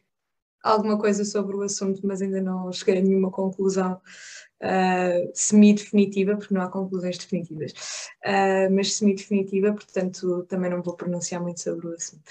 alguma 0.62 0.98
coisa 0.98 1.24
sobre 1.24 1.56
o 1.56 1.62
assunto, 1.62 2.00
mas 2.04 2.22
ainda 2.22 2.40
não 2.40 2.72
cheguei 2.72 2.98
a 2.98 3.02
nenhuma 3.02 3.30
conclusão 3.30 4.00
uh, 4.62 5.30
semi-definitiva, 5.34 6.36
porque 6.36 6.54
não 6.54 6.62
há 6.62 6.68
conclusões 6.68 7.18
definitivas, 7.18 7.72
uh, 8.24 8.72
mas 8.72 8.94
semi-definitiva, 8.94 9.72
portanto 9.72 10.44
também 10.48 10.70
não 10.70 10.82
vou 10.82 10.94
pronunciar 10.94 11.42
muito 11.42 11.60
sobre 11.60 11.88
o 11.88 11.94
assunto. 11.94 12.30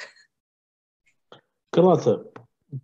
Carlota, 1.71 2.25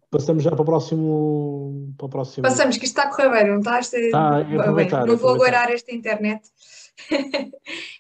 passamos 0.10 0.44
já 0.44 0.52
para 0.52 0.62
o 0.62 0.66
próximo. 0.66 1.94
Para 1.98 2.06
o 2.06 2.10
próximo... 2.10 2.44
Passamos, 2.44 2.78
que 2.78 2.86
isto 2.86 2.98
está 2.98 3.10
a 3.10 3.14
correr 3.14 3.30
bem, 3.30 3.52
não 3.52 3.60
está? 3.60 3.80
Ah, 4.14 4.44
bem, 4.44 4.90
não 5.06 5.18
vou 5.18 5.32
aguardar 5.32 5.70
esta 5.72 5.94
internet. 5.94 6.50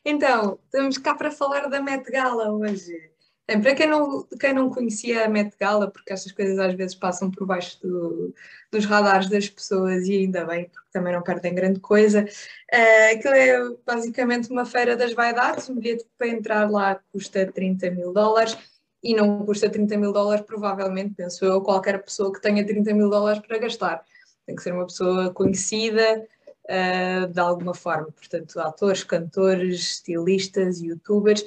então, 0.03 0.60
estamos 0.65 0.97
cá 0.97 1.15
para 1.15 1.31
falar 1.31 1.69
da 1.69 1.81
Met 1.81 2.10
Gala 2.12 2.51
hoje. 2.51 3.12
Bem, 3.47 3.62
para 3.62 3.75
quem 3.75 3.88
não, 3.88 4.27
quem 4.39 4.53
não 4.53 4.69
conhecia 4.69 5.23
a 5.25 5.29
Met 5.29 5.55
Gala, 5.57 5.89
porque 5.89 6.12
estas 6.12 6.33
coisas 6.33 6.60
às 6.60 6.73
vezes 6.73 6.95
passam 6.95 7.31
por 7.31 7.47
baixo 7.47 7.79
do, 7.81 8.33
dos 8.69 8.86
radares 8.86 9.29
das 9.29 9.49
pessoas 9.49 10.05
e 10.05 10.17
ainda 10.17 10.43
bem, 10.43 10.65
porque 10.65 10.89
também 10.91 11.13
não 11.13 11.21
perdem 11.21 11.55
grande 11.55 11.79
coisa, 11.79 12.23
uh, 12.25 13.15
aquilo 13.15 13.33
é 13.33 13.57
basicamente 13.86 14.51
uma 14.51 14.65
feira 14.65 14.97
das 14.97 15.13
vaidades, 15.13 15.69
um 15.69 15.75
bilhete 15.75 16.05
para 16.17 16.27
entrar 16.27 16.69
lá 16.69 16.99
custa 17.13 17.49
30 17.49 17.89
mil 17.91 18.12
dólares 18.12 18.57
e 19.01 19.15
não 19.15 19.45
custa 19.45 19.69
30 19.69 19.95
mil 19.95 20.12
dólares, 20.12 20.45
provavelmente, 20.45 21.15
penso 21.15 21.45
eu, 21.45 21.62
qualquer 21.62 22.03
pessoa 22.03 22.33
que 22.33 22.41
tenha 22.41 22.65
30 22.65 22.93
mil 22.93 23.10
dólares 23.10 23.41
para 23.47 23.60
gastar. 23.60 24.03
Tem 24.45 24.55
que 24.57 24.63
ser 24.63 24.73
uma 24.73 24.86
pessoa 24.86 25.33
conhecida, 25.33 26.27
uh, 26.69 27.27
de 27.27 27.39
alguma 27.39 27.73
forma. 27.73 28.12
Portanto, 28.12 28.60
atores, 28.60 29.03
cantores, 29.03 29.80
estilistas, 29.80 30.82
youtubers. 30.82 31.45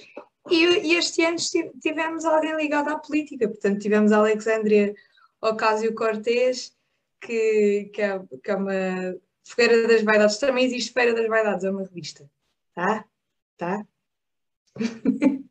E, 0.50 0.64
e, 0.64 0.94
este 0.94 1.22
ano 1.24 1.36
tivemos 1.80 2.24
alguém 2.24 2.56
ligado 2.56 2.88
à 2.88 2.98
política, 2.98 3.46
portanto, 3.46 3.80
tivemos 3.80 4.10
a 4.10 4.18
Alexandria 4.18 4.94
Ocasio-Cortez, 5.40 6.74
que, 7.20 7.90
que, 7.92 8.02
é, 8.02 8.20
que 8.42 8.50
é 8.50 8.56
uma 8.56 9.16
Feira 9.44 9.86
das 9.86 10.02
Vaidades. 10.02 10.38
Também 10.38 10.64
existe 10.64 10.92
Feira 10.92 11.14
das 11.14 11.28
Vaidades, 11.28 11.64
é 11.64 11.70
uma 11.70 11.82
revista. 11.82 12.28
Tá? 12.74 13.04
Tá? 13.56 13.86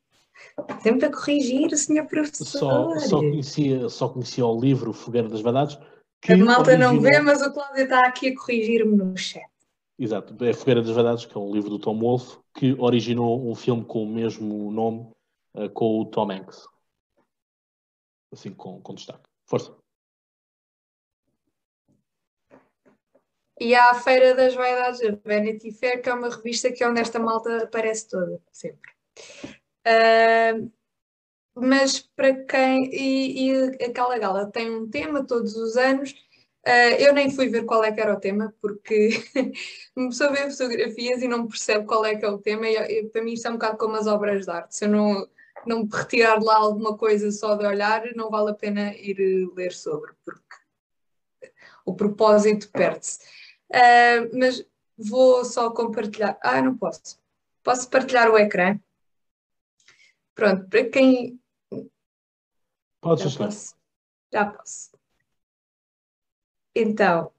Sempre 0.81 1.05
a 1.05 1.11
corrigir, 1.11 1.75
senhor 1.77 2.05
professor. 2.05 2.45
Só, 2.45 2.99
só, 2.99 3.19
conhecia, 3.19 3.87
só 3.89 4.09
conhecia 4.09 4.45
o 4.45 4.59
livro 4.59 4.91
Fogueira 4.91 5.29
das 5.29 5.41
Vaidades. 5.41 5.77
a 6.27 6.37
malta 6.37 6.77
não 6.77 6.99
vê, 6.99 7.19
mas 7.19 7.41
o 7.41 7.53
Cláudio 7.53 7.83
está 7.83 8.05
aqui 8.05 8.29
a 8.29 8.35
corrigir-me 8.35 8.97
no 8.97 9.15
chat. 9.15 9.45
Exato, 10.01 10.33
é 10.45 10.53
Fogueira 10.53 10.81
das 10.81 10.95
Vaidades, 10.95 11.25
que 11.25 11.37
é 11.37 11.41
um 11.41 11.53
livro 11.53 11.69
do 11.69 11.77
Tom 11.77 11.99
Wolfe, 11.99 12.39
que 12.53 12.73
originou 12.79 13.51
um 13.51 13.53
filme 13.53 13.83
com 13.83 14.03
o 14.03 14.07
mesmo 14.07 14.71
nome, 14.71 15.11
uh, 15.55 15.69
com 15.71 15.99
o 15.99 16.05
Tom 16.05 16.31
Hanks. 16.31 16.65
Assim, 18.31 18.53
com, 18.53 18.79
com 18.81 18.93
destaque. 18.93 19.27
Força. 19.45 19.75
E 23.59 23.75
há 23.75 23.91
a 23.91 23.95
Feira 23.95 24.33
das 24.33 24.55
Vaidades, 24.55 25.01
a 25.01 25.19
Vanity 25.27 25.73
Fair, 25.73 26.01
que 26.01 26.07
é 26.07 26.13
uma 26.13 26.29
revista 26.29 26.71
que 26.71 26.81
é 26.81 26.89
onde 26.89 27.01
esta 27.01 27.19
malta 27.19 27.63
aparece 27.63 28.07
toda, 28.07 28.41
sempre. 28.53 28.93
Uh, 29.85 30.71
mas 31.53 31.99
para 31.99 32.45
quem. 32.45 32.89
E, 32.93 33.51
e, 33.51 33.83
aquela 33.83 34.17
gala 34.17 34.49
tem 34.49 34.73
um 34.73 34.89
tema 34.89 35.27
todos 35.27 35.57
os 35.57 35.75
anos. 35.75 36.15
Uh, 36.67 36.95
eu 36.99 37.13
nem 37.13 37.31
fui 37.31 37.47
ver 37.47 37.65
qual 37.65 37.83
é 37.83 37.91
que 37.91 38.01
era 38.01 38.13
o 38.13 38.19
tema, 38.19 38.53
porque 38.61 39.09
começou 39.95 40.27
a 40.27 40.31
ver 40.31 40.51
fotografias 40.51 41.21
e 41.21 41.27
não 41.27 41.47
percebe 41.47 41.85
qual 41.85 42.05
é 42.05 42.15
que 42.15 42.25
é 42.25 42.29
o 42.29 42.37
tema. 42.37 42.67
E, 42.67 42.75
e, 42.75 43.05
para 43.05 43.23
mim 43.23 43.33
isto 43.33 43.47
é 43.47 43.49
um 43.49 43.53
bocado 43.53 43.77
como 43.77 43.95
as 43.95 44.07
obras 44.07 44.45
de 44.45 44.51
arte. 44.51 44.75
Se 44.75 44.85
eu 44.85 44.89
não, 44.89 45.27
não 45.65 45.87
retirar 45.87 46.37
de 46.37 46.45
lá 46.45 46.57
alguma 46.57 46.97
coisa 46.97 47.31
só 47.31 47.55
de 47.55 47.65
olhar, 47.65 48.03
não 48.15 48.29
vale 48.29 48.51
a 48.51 48.53
pena 48.55 48.93
ir 48.95 49.49
ler 49.55 49.71
sobre, 49.71 50.11
porque 50.25 50.55
o 51.85 51.95
propósito 51.95 52.69
perde-se. 52.71 53.19
Uh, 53.71 54.37
mas 54.37 54.65
vou 54.97 55.45
só 55.45 55.71
compartilhar. 55.71 56.37
Ah, 56.41 56.61
não 56.61 56.77
posso. 56.77 57.19
Posso 57.63 57.89
partilhar 57.89 58.29
o 58.29 58.37
ecrã? 58.37 58.79
Pronto, 60.35 60.67
para 60.69 60.89
quem. 60.89 61.39
Podes 63.01 63.31
já 63.31 63.45
posso. 63.45 63.75
Já 64.31 64.45
posso. 64.45 64.88
Então, 66.75 67.31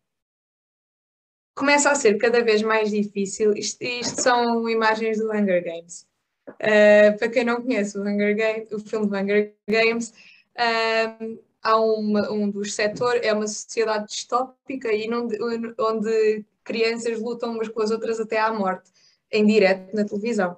começa 1.54 1.90
a 1.90 1.94
ser 1.94 2.16
cada 2.18 2.42
vez 2.42 2.62
mais 2.62 2.90
difícil. 2.90 3.52
Isto, 3.54 3.82
isto 3.82 4.20
são 4.22 4.68
imagens 4.68 5.18
do 5.18 5.30
Hunger 5.30 5.62
Games. 5.64 6.06
Uh, 6.48 7.16
para 7.18 7.28
quem 7.28 7.44
não 7.44 7.62
conhece 7.62 7.96
o, 7.98 8.02
Hunger 8.02 8.34
Game, 8.34 8.66
o 8.72 8.80
filme 8.80 9.06
do 9.06 9.16
Hunger 9.16 9.54
Games, 9.68 10.12
uh, 10.56 11.38
há 11.62 11.80
uma, 11.80 12.30
um 12.32 12.50
dos 12.50 12.74
setores, 12.74 13.24
é 13.24 13.32
uma 13.32 13.46
sociedade 13.46 14.08
distópica 14.08 14.92
e 14.92 15.08
onde, 15.12 15.38
onde 15.78 16.44
crianças 16.64 17.20
lutam 17.20 17.52
umas 17.52 17.68
com 17.68 17.82
as 17.82 17.90
outras 17.90 18.18
até 18.18 18.38
à 18.38 18.52
morte, 18.52 18.90
em 19.30 19.46
direto 19.46 19.94
na 19.94 20.04
televisão. 20.04 20.56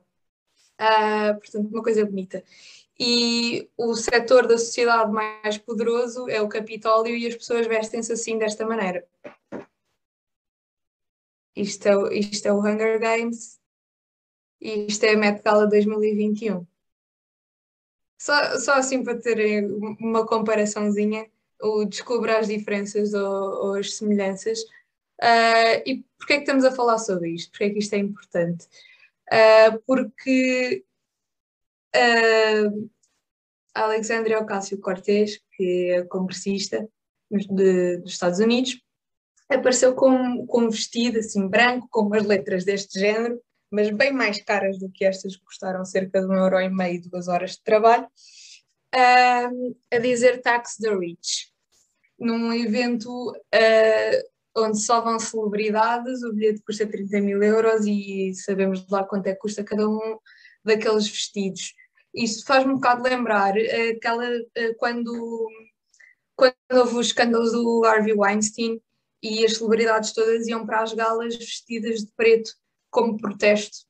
Uh, 0.81 1.39
portanto, 1.39 1.69
uma 1.69 1.83
coisa 1.83 2.05
bonita. 2.05 2.43
E 3.05 3.69
o 3.77 3.97
setor 3.97 4.47
da 4.47 4.57
sociedade 4.57 5.11
mais 5.11 5.59
poderoso 5.59 6.29
é 6.29 6.41
o 6.41 6.49
Capitólio 6.49 7.17
e 7.17 7.27
as 7.27 7.35
pessoas 7.35 7.67
vestem-se 7.67 8.13
assim 8.13 8.39
desta 8.39 8.65
maneira. 8.65 9.05
Isto 11.57 11.89
é, 11.89 12.17
isto 12.17 12.47
é 12.47 12.53
o 12.53 12.61
Hunger 12.61 13.01
Games 13.01 13.59
e 14.61 14.87
isto 14.87 15.03
é 15.03 15.15
a 15.15 15.17
Met 15.17 15.43
Gala 15.43 15.67
2021. 15.67 16.65
Só, 18.21 18.57
só 18.61 18.75
assim 18.75 19.03
para 19.03 19.19
terem 19.19 19.67
uma 19.99 20.25
comparaçãozinha, 20.25 21.29
o 21.61 21.85
descubra 21.85 22.39
as 22.39 22.47
diferenças 22.47 23.15
ou, 23.15 23.67
ou 23.67 23.75
as 23.75 23.97
semelhanças. 23.97 24.61
Uh, 25.21 25.83
e 25.85 26.05
porquê 26.17 26.35
é 26.35 26.37
que 26.37 26.43
estamos 26.43 26.65
a 26.65 26.71
falar 26.71 26.99
sobre 26.99 27.31
isto? 27.31 27.51
Porquê 27.51 27.65
é 27.65 27.71
que 27.71 27.81
isto 27.81 27.95
é 27.95 27.99
importante? 27.99 28.69
Uh, 29.27 29.83
porque 29.85 30.85
uh, 31.97 32.92
Alexandria 33.75 34.39
Ocasio-Cortez, 34.41 35.41
que 35.57 35.91
é 35.93 36.03
congressista 36.05 36.89
de, 37.31 37.99
dos 37.99 38.13
Estados 38.13 38.39
Unidos, 38.39 38.79
apareceu 39.49 39.95
com, 39.95 40.47
com 40.47 40.63
um 40.63 40.71
vestido 40.71 41.19
assim 41.19 41.47
branco, 41.49 41.89
com 41.91 42.03
umas 42.03 42.25
letras 42.25 42.65
deste 42.65 42.99
género, 42.99 43.41
mas 43.71 43.91
bem 43.91 44.13
mais 44.13 44.43
caras 44.43 44.79
do 44.79 44.91
que 44.91 45.05
estas, 45.05 45.37
que 45.37 45.45
custaram 45.45 45.85
cerca 45.85 46.21
de 46.21 46.27
um 46.27 46.35
euro 46.35 46.61
e 46.61 46.69
meio, 46.69 47.03
duas 47.09 47.29
horas 47.29 47.53
de 47.53 47.63
trabalho, 47.63 48.07
a 48.95 49.99
dizer 49.99 50.43
Tax 50.43 50.77
the 50.77 50.95
Rich. 50.95 51.51
Num 52.19 52.53
evento 52.53 53.31
uh, 53.31 54.33
onde 54.57 54.79
só 54.79 55.01
vão 55.01 55.19
celebridades, 55.19 56.23
o 56.23 56.33
bilhete 56.33 56.63
custa 56.63 56.87
30 56.87 57.21
mil 57.21 57.43
euros 57.43 57.87
e 57.87 58.35
sabemos 58.35 58.87
lá 58.91 59.05
quanto 59.05 59.27
é 59.27 59.33
que 59.33 59.41
custa 59.41 59.65
cada 59.65 59.89
um 59.89 60.19
daqueles 60.63 61.09
vestidos. 61.09 61.75
Isto 62.15 62.47
faz-me 62.47 62.73
um 62.73 62.77
bocado 62.77 63.03
lembrar 63.03 63.55
aquela, 63.97 64.29
uh, 64.29 64.77
quando, 64.79 65.49
quando 66.37 66.55
houve 66.73 66.97
os 66.97 67.07
escândalos 67.07 67.53
do 67.53 67.85
Harvey 67.85 68.15
Weinstein 68.15 68.81
e 69.23 69.45
as 69.45 69.57
celebridades 69.57 70.13
todas 70.13 70.47
iam 70.47 70.67
para 70.67 70.83
as 70.83 70.93
galas 70.93 71.37
vestidas 71.37 72.01
de 72.01 72.13
preto 72.17 72.51
como 72.91 73.17
protesto. 73.17 73.87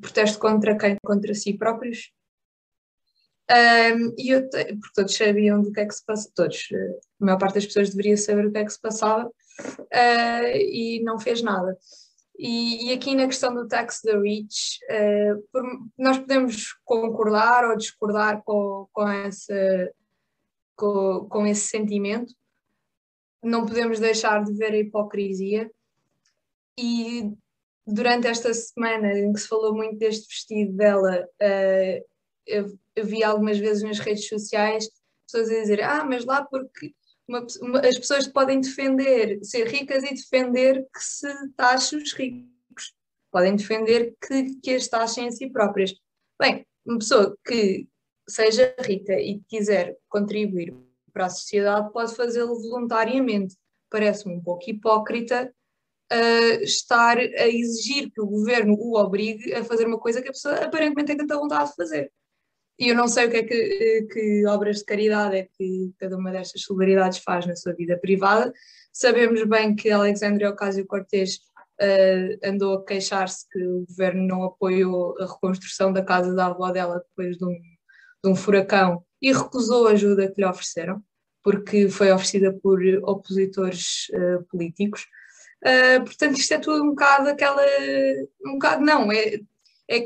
Protesto 0.00 0.38
contra 0.38 0.76
quem? 0.78 0.96
Contra 1.04 1.34
si 1.34 1.56
próprios. 1.56 2.12
Um, 3.50 4.14
e 4.16 4.30
eu, 4.30 4.48
porque 4.48 4.94
todos 4.94 5.16
sabiam 5.16 5.60
do 5.60 5.72
que 5.72 5.80
é 5.80 5.86
que 5.86 5.94
se 5.94 6.04
passa, 6.04 6.30
todos, 6.36 6.68
a 7.20 7.24
maior 7.24 7.38
parte 7.38 7.54
das 7.54 7.66
pessoas 7.66 7.90
deveria 7.90 8.16
saber 8.16 8.46
o 8.46 8.52
que 8.52 8.58
é 8.58 8.64
que 8.64 8.70
se 8.70 8.80
passava 8.80 9.26
uh, 9.26 10.56
e 10.56 11.02
não 11.02 11.18
fez 11.18 11.42
nada. 11.42 11.76
E, 12.42 12.86
e, 12.86 12.92
aqui 12.94 13.14
na 13.14 13.26
questão 13.26 13.54
do 13.54 13.68
tax 13.68 14.00
the 14.00 14.16
rich, 14.16 14.78
uh, 14.90 15.42
por, 15.52 15.62
nós 15.98 16.18
podemos 16.18 16.72
concordar 16.86 17.68
ou 17.68 17.76
discordar 17.76 18.42
com, 18.42 18.88
com, 18.94 19.06
essa, 19.06 19.92
com, 20.74 21.26
com 21.28 21.46
esse 21.46 21.68
sentimento, 21.68 22.32
não 23.42 23.66
podemos 23.66 24.00
deixar 24.00 24.42
de 24.42 24.54
ver 24.54 24.72
a 24.72 24.78
hipocrisia. 24.78 25.70
E 26.78 27.30
durante 27.86 28.26
esta 28.26 28.54
semana 28.54 29.12
em 29.12 29.34
que 29.34 29.40
se 29.40 29.46
falou 29.46 29.74
muito 29.74 29.98
deste 29.98 30.26
vestido 30.26 30.72
dela, 30.72 31.28
uh, 31.42 32.04
eu, 32.46 32.78
eu, 32.96 33.04
vi 33.04 33.22
algumas 33.22 33.58
vezes 33.58 33.82
nas 33.82 33.98
redes 33.98 34.26
sociais 34.26 34.88
pessoas 35.26 35.50
a 35.50 35.60
dizer: 35.60 35.82
Ah, 35.82 36.06
mas 36.06 36.24
lá 36.24 36.42
porque 36.42 36.94
uma, 37.30 37.46
uma, 37.62 37.80
as 37.80 37.96
pessoas 37.96 38.26
podem 38.26 38.60
defender 38.60 39.38
ser 39.44 39.68
ricas 39.68 40.02
e 40.02 40.14
defender 40.14 40.84
que 40.92 41.00
se 41.00 41.28
taxem 41.52 42.00
os 42.00 42.12
ricos, 42.12 42.92
podem 43.30 43.54
defender 43.54 44.16
que, 44.20 44.56
que 44.60 44.74
as 44.74 44.88
taxem 44.88 45.28
a 45.28 45.30
si 45.30 45.48
próprias. 45.48 45.94
Bem, 46.38 46.66
uma 46.84 46.98
pessoa 46.98 47.36
que 47.46 47.88
seja 48.28 48.74
rica 48.80 49.12
e 49.12 49.40
quiser 49.48 49.96
contribuir 50.08 50.74
para 51.12 51.26
a 51.26 51.30
sociedade 51.30 51.92
pode 51.92 52.16
fazê-lo 52.16 52.60
voluntariamente. 52.60 53.56
Parece-me 53.88 54.34
um 54.34 54.42
pouco 54.42 54.68
hipócrita 54.68 55.52
uh, 56.12 56.62
estar 56.62 57.18
a 57.18 57.48
exigir 57.48 58.10
que 58.10 58.20
o 58.20 58.26
governo 58.26 58.74
o 58.74 58.98
obrigue 58.98 59.52
a 59.54 59.64
fazer 59.64 59.86
uma 59.86 59.98
coisa 59.98 60.20
que 60.20 60.28
a 60.28 60.32
pessoa 60.32 60.56
aparentemente 60.56 61.06
tem 61.06 61.16
tanta 61.16 61.36
vontade 61.36 61.70
de 61.70 61.76
fazer. 61.76 62.12
E 62.80 62.88
eu 62.88 62.96
não 62.96 63.06
sei 63.06 63.26
o 63.26 63.30
que 63.30 63.36
é 63.36 63.42
que, 63.42 64.08
que 64.10 64.46
obras 64.46 64.78
de 64.78 64.86
caridade 64.86 65.36
é 65.36 65.42
que 65.42 65.92
cada 65.98 66.16
uma 66.16 66.32
destas 66.32 66.62
celebridades 66.62 67.18
faz 67.18 67.44
na 67.44 67.54
sua 67.54 67.74
vida 67.74 67.98
privada. 67.98 68.50
Sabemos 68.90 69.44
bem 69.44 69.76
que 69.76 69.90
Alexandria 69.90 70.48
Ocasio-Cortez 70.48 71.40
uh, 71.78 72.38
andou 72.42 72.78
a 72.78 72.84
queixar-se 72.86 73.46
que 73.50 73.62
o 73.62 73.84
governo 73.86 74.26
não 74.26 74.44
apoiou 74.44 75.14
a 75.20 75.26
reconstrução 75.26 75.92
da 75.92 76.02
casa 76.02 76.34
da 76.34 76.46
avó 76.46 76.70
dela 76.72 77.04
depois 77.06 77.36
de 77.36 77.44
um, 77.44 77.60
de 78.24 78.30
um 78.30 78.34
furacão 78.34 79.04
e 79.20 79.30
recusou 79.30 79.86
a 79.86 79.90
ajuda 79.90 80.32
que 80.32 80.40
lhe 80.40 80.46
ofereceram, 80.48 81.02
porque 81.44 81.90
foi 81.90 82.10
oferecida 82.10 82.50
por 82.50 82.80
opositores 83.02 84.08
uh, 84.14 84.42
políticos. 84.50 85.06
Uh, 85.62 86.02
portanto, 86.02 86.38
isto 86.38 86.54
é 86.54 86.58
tudo 86.58 86.82
um 86.82 86.90
bocado 86.90 87.28
aquela. 87.28 87.62
Um 88.42 88.52
bocado, 88.52 88.82
não, 88.82 89.12
é 89.12 89.38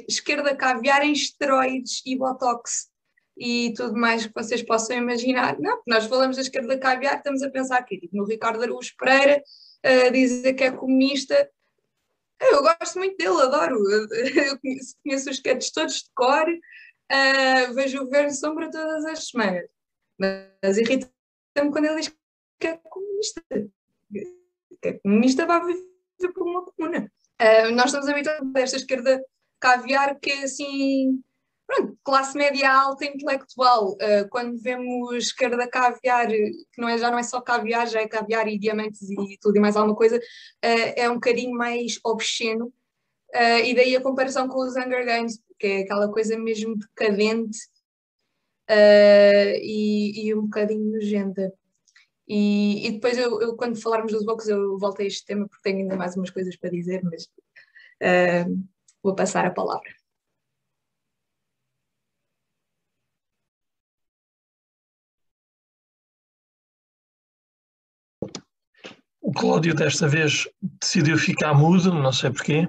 esquerda 0.09 0.57
caviar 0.57 1.03
em 1.05 1.12
esteroides 1.12 2.03
e 2.07 2.16
botox 2.16 2.88
e 3.37 3.75
tudo 3.77 3.94
mais 3.97 4.27
que 4.27 4.33
vocês 4.35 4.62
possam 4.62 4.97
imaginar. 4.97 5.59
Não, 5.59 5.83
nós 5.87 6.07
falamos 6.07 6.37
da 6.37 6.42
esquerda 6.42 6.79
caviar, 6.79 7.16
estamos 7.16 7.42
a 7.42 7.51
pensar 7.51 7.79
aqui, 7.79 7.99
tipo, 7.99 8.16
no 8.16 8.25
Ricardo 8.25 8.62
Araújo 8.62 8.94
Pereira, 8.97 9.42
uh, 9.85 10.12
dizer 10.12 10.55
que 10.55 10.64
é 10.64 10.70
comunista. 10.70 11.51
Eu 12.40 12.62
gosto 12.62 12.99
muito 12.99 13.16
dele, 13.16 13.42
adoro. 13.42 13.77
Eu 14.11 14.59
conheço, 14.61 14.94
conheço 15.03 15.31
os 15.31 15.37
sketches 15.37 15.73
todos 15.73 15.94
de 15.94 16.11
cor, 16.14 16.49
uh, 16.49 17.75
vejo 17.75 17.99
o 17.99 18.05
Governo 18.05 18.31
Sombra 18.31 18.70
todas 18.70 19.05
as 19.05 19.29
semanas. 19.29 19.68
Mas 20.18 20.79
irrita-me 20.79 21.70
quando 21.70 21.87
ele 21.87 22.01
diz 22.01 22.14
que 22.61 22.66
é 22.68 22.77
comunista 22.77 23.42
que 24.85 24.88
é 24.88 24.92
comunista 25.03 25.47
vai 25.47 25.61
por 26.35 26.47
uma 26.47 26.64
comuna. 26.64 27.11
Uh, 27.40 27.70
nós 27.73 27.87
estamos 27.87 28.09
habituados 28.09 28.55
a 28.55 28.61
esta 28.61 28.77
esquerda 28.77 29.25
caviar 29.61 30.19
que 30.21 30.31
é 30.31 30.43
assim, 30.45 31.23
pronto, 31.67 31.99
classe 32.05 32.37
média 32.37 32.71
alta 32.73 33.05
intelectual. 33.05 33.93
Uh, 33.93 34.29
quando 34.31 34.59
vemos 34.59 35.14
esquerda 35.17 35.69
caviar, 35.69 36.29
que 36.29 36.79
não 36.79 36.88
é, 36.88 36.99
já 36.99 37.11
não 37.11 37.19
é 37.19 37.23
só 37.23 37.40
caviar, 37.40 37.87
já 37.88 38.01
é 38.01 38.09
caviar 38.09 38.49
e 38.49 38.59
diamantes 38.59 39.03
e 39.03 39.38
tudo 39.40 39.57
e 39.57 39.61
mais 39.61 39.77
alguma 39.77 39.97
coisa, 39.97 40.17
uh, 40.17 40.93
é 40.97 41.09
um 41.11 41.14
bocadinho 41.14 41.57
mais 41.57 41.99
obsceno. 42.05 42.73
e 43.64 43.75
daí 43.75 43.97
a 43.97 44.03
comparação 44.03 44.49
com 44.49 44.61
os 44.61 44.77
Hunger 44.77 45.05
Games, 45.05 45.40
que 45.59 45.67
é 45.67 45.81
aquela 45.83 46.11
coisa 46.12 46.38
mesmo 46.38 46.77
decadente 46.77 47.59
e, 49.61 50.27
e 50.27 50.35
um 50.35 50.43
bocadinho 50.43 50.93
nojenta. 50.93 51.53
E, 52.27 52.87
e 52.87 52.93
depois, 52.93 53.19
eu, 53.19 53.40
eu, 53.40 53.57
quando 53.57 53.81
falarmos 53.81 54.12
dos 54.12 54.25
blocos, 54.25 54.49
eu 54.49 54.79
volto 54.79 55.03
a 55.03 55.05
este 55.05 55.25
tema 55.27 55.47
porque 55.47 55.62
tenho 55.62 55.81
ainda 55.81 55.97
mais 55.97 56.17
umas 56.17 56.31
coisas 56.31 56.57
para 56.57 56.71
dizer, 56.71 57.03
mas 57.03 57.25
uh, 57.25 58.64
vou 59.05 59.14
passar 59.14 59.45
a 59.45 59.51
palavra. 59.51 59.90
O 69.21 69.33
Cláudio 69.33 69.75
desta 69.75 70.09
vez 70.09 70.49
decidiu 70.81 71.17
ficar 71.19 71.55
mudo, 71.55 71.93
não 71.93 72.12
sei 72.12 72.31
porquê. 72.31 72.69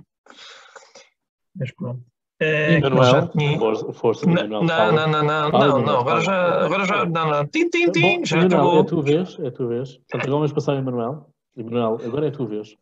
Mas 1.56 1.74
pronto. 1.74 2.04
É, 2.38 2.82
Manuel, 2.82 3.30
tinha... 3.30 3.58
força, 3.93 4.26
não, 4.26 4.34
não, 4.45 4.63
não, 4.63 4.91
não, 4.91 5.08
não, 5.08 5.52
não, 5.52 5.82
não, 5.82 6.00
agora 6.02 6.19
já, 6.19 6.65
agora 6.65 6.84
já, 6.84 7.06
não, 7.06 7.30
não, 7.30 7.48
tim, 7.48 7.69
tim, 7.69 7.89
tim, 7.91 8.26
já 8.26 8.36
Manuel, 8.36 8.60
acabou. 8.60 8.78
É 8.78 8.82
a 8.82 8.86
tua 8.86 9.02
vez, 9.02 9.39
é 9.39 9.48
a 9.48 9.52
tua 9.52 9.67
vez. 9.67 9.98
Portanto, 9.98 10.24
agora 10.24 10.32
vamos 10.32 10.52
passar 10.52 10.76
em 10.76 10.84
Manuel. 10.84 11.34
E 11.56 11.63
Manuel, 11.63 11.98
agora 12.04 12.26
é 12.26 12.30
a 12.30 12.34
tua 12.34 12.45
vez. 12.45 12.76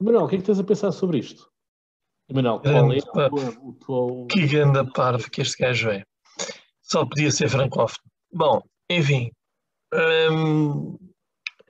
Manuel, 0.00 0.24
o 0.24 0.28
que 0.28 0.36
é 0.36 0.38
que 0.38 0.44
tens 0.44 0.60
a 0.60 0.64
pensar 0.64 0.92
sobre 0.92 1.18
isto? 1.18 1.52
Manuel, 2.32 2.60
qual 2.60 2.92
é 2.92 3.28
o 3.28 3.72
teu... 3.74 4.26
Que 4.30 4.46
grande 4.46 4.90
parvo 4.92 5.30
que 5.30 5.42
este 5.42 5.62
gajo 5.62 5.90
é. 5.90 6.04
Só 6.82 7.04
podia 7.04 7.30
ser 7.30 7.48
francófono. 7.48 8.02
Bom, 8.32 8.62
enfim, 8.90 9.30
hum, 10.30 10.98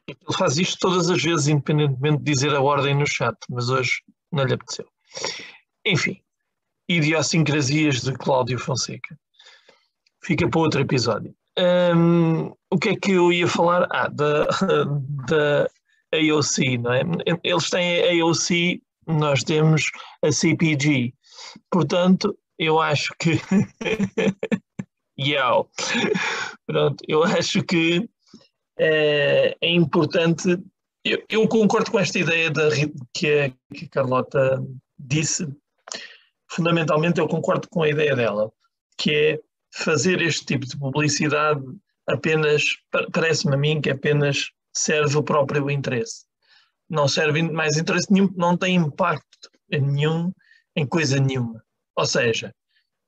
ele 0.07 0.37
faz 0.37 0.59
isto 0.59 0.79
todas 0.79 1.11
as 1.11 1.23
vezes, 1.23 1.49
independentemente 1.49 2.23
de 2.23 2.33
dizer 2.33 2.55
a 2.55 2.61
ordem 2.61 2.95
no 2.95 3.07
chat, 3.07 3.37
mas 3.49 3.69
hoje 3.69 4.03
não 4.33 4.45
lhe 4.45 4.55
apeteceu. 4.55 4.87
Enfim, 5.85 6.21
idiosincrasias 6.89 8.03
de 8.03 8.13
Cláudio 8.13 8.59
Fonseca. 8.59 9.19
Fica 10.23 10.49
para 10.49 10.61
outro 10.61 10.81
episódio. 10.81 11.35
Um, 11.59 12.53
o 12.71 12.79
que 12.79 12.91
é 12.91 12.97
que 12.97 13.13
eu 13.13 13.33
ia 13.33 13.47
falar? 13.47 13.87
Ah, 13.91 14.09
da, 14.09 14.47
da 15.29 15.71
AOC, 16.13 16.79
não 16.79 16.93
é? 16.93 17.03
Eles 17.43 17.71
têm 17.71 18.03
a 18.03 18.25
AOC, 18.25 18.83
nós 19.07 19.43
temos 19.43 19.91
a 20.23 20.31
CPG. 20.31 21.15
Portanto, 21.71 22.37
eu 22.59 22.81
acho 22.81 23.15
que. 23.19 23.41
Yo. 25.19 25.69
Pronto, 26.67 27.05
eu 27.07 27.23
acho 27.23 27.63
que 27.63 28.09
é, 28.79 29.57
é 29.61 29.71
importante. 29.71 30.59
Eu, 31.05 31.23
eu, 31.29 31.49
concordo 31.49 31.91
com 31.91 31.99
esta 31.99 32.19
ideia 32.19 32.51
da, 32.51 32.69
que, 33.13 33.29
a, 33.29 33.51
que 33.75 33.85
a 33.85 33.89
Carlota 33.89 34.63
disse 34.99 35.47
fundamentalmente 36.55 37.19
eu 37.21 37.29
concordo 37.29 37.69
com 37.69 37.83
a 37.83 37.89
ideia 37.89 38.15
dela, 38.15 38.51
que 38.97 39.15
é 39.15 39.41
fazer 39.75 40.23
este 40.23 40.47
tipo 40.47 40.67
de 40.67 40.79
publicidade 40.79 41.63
apenas, 42.07 42.65
parece-me 43.13 43.55
a 43.55 43.59
mim 43.59 43.81
que 43.81 43.91
apenas 43.91 44.51
serve 44.73 45.17
o 45.17 45.23
próprio 45.23 45.71
interesse. 45.71 46.25
Não 46.89 47.09
serve 47.09 47.43
mais 47.43 47.77
interesse 47.77 48.13
nenhum, 48.13 48.31
não 48.37 48.57
tem 48.57 48.77
impacto 48.77 49.51
nenhum 49.71 50.33
em 50.77 50.87
coisa 50.87 51.19
nenhuma. 51.19 51.63
Ou 51.97 52.07
seja, 52.07 52.55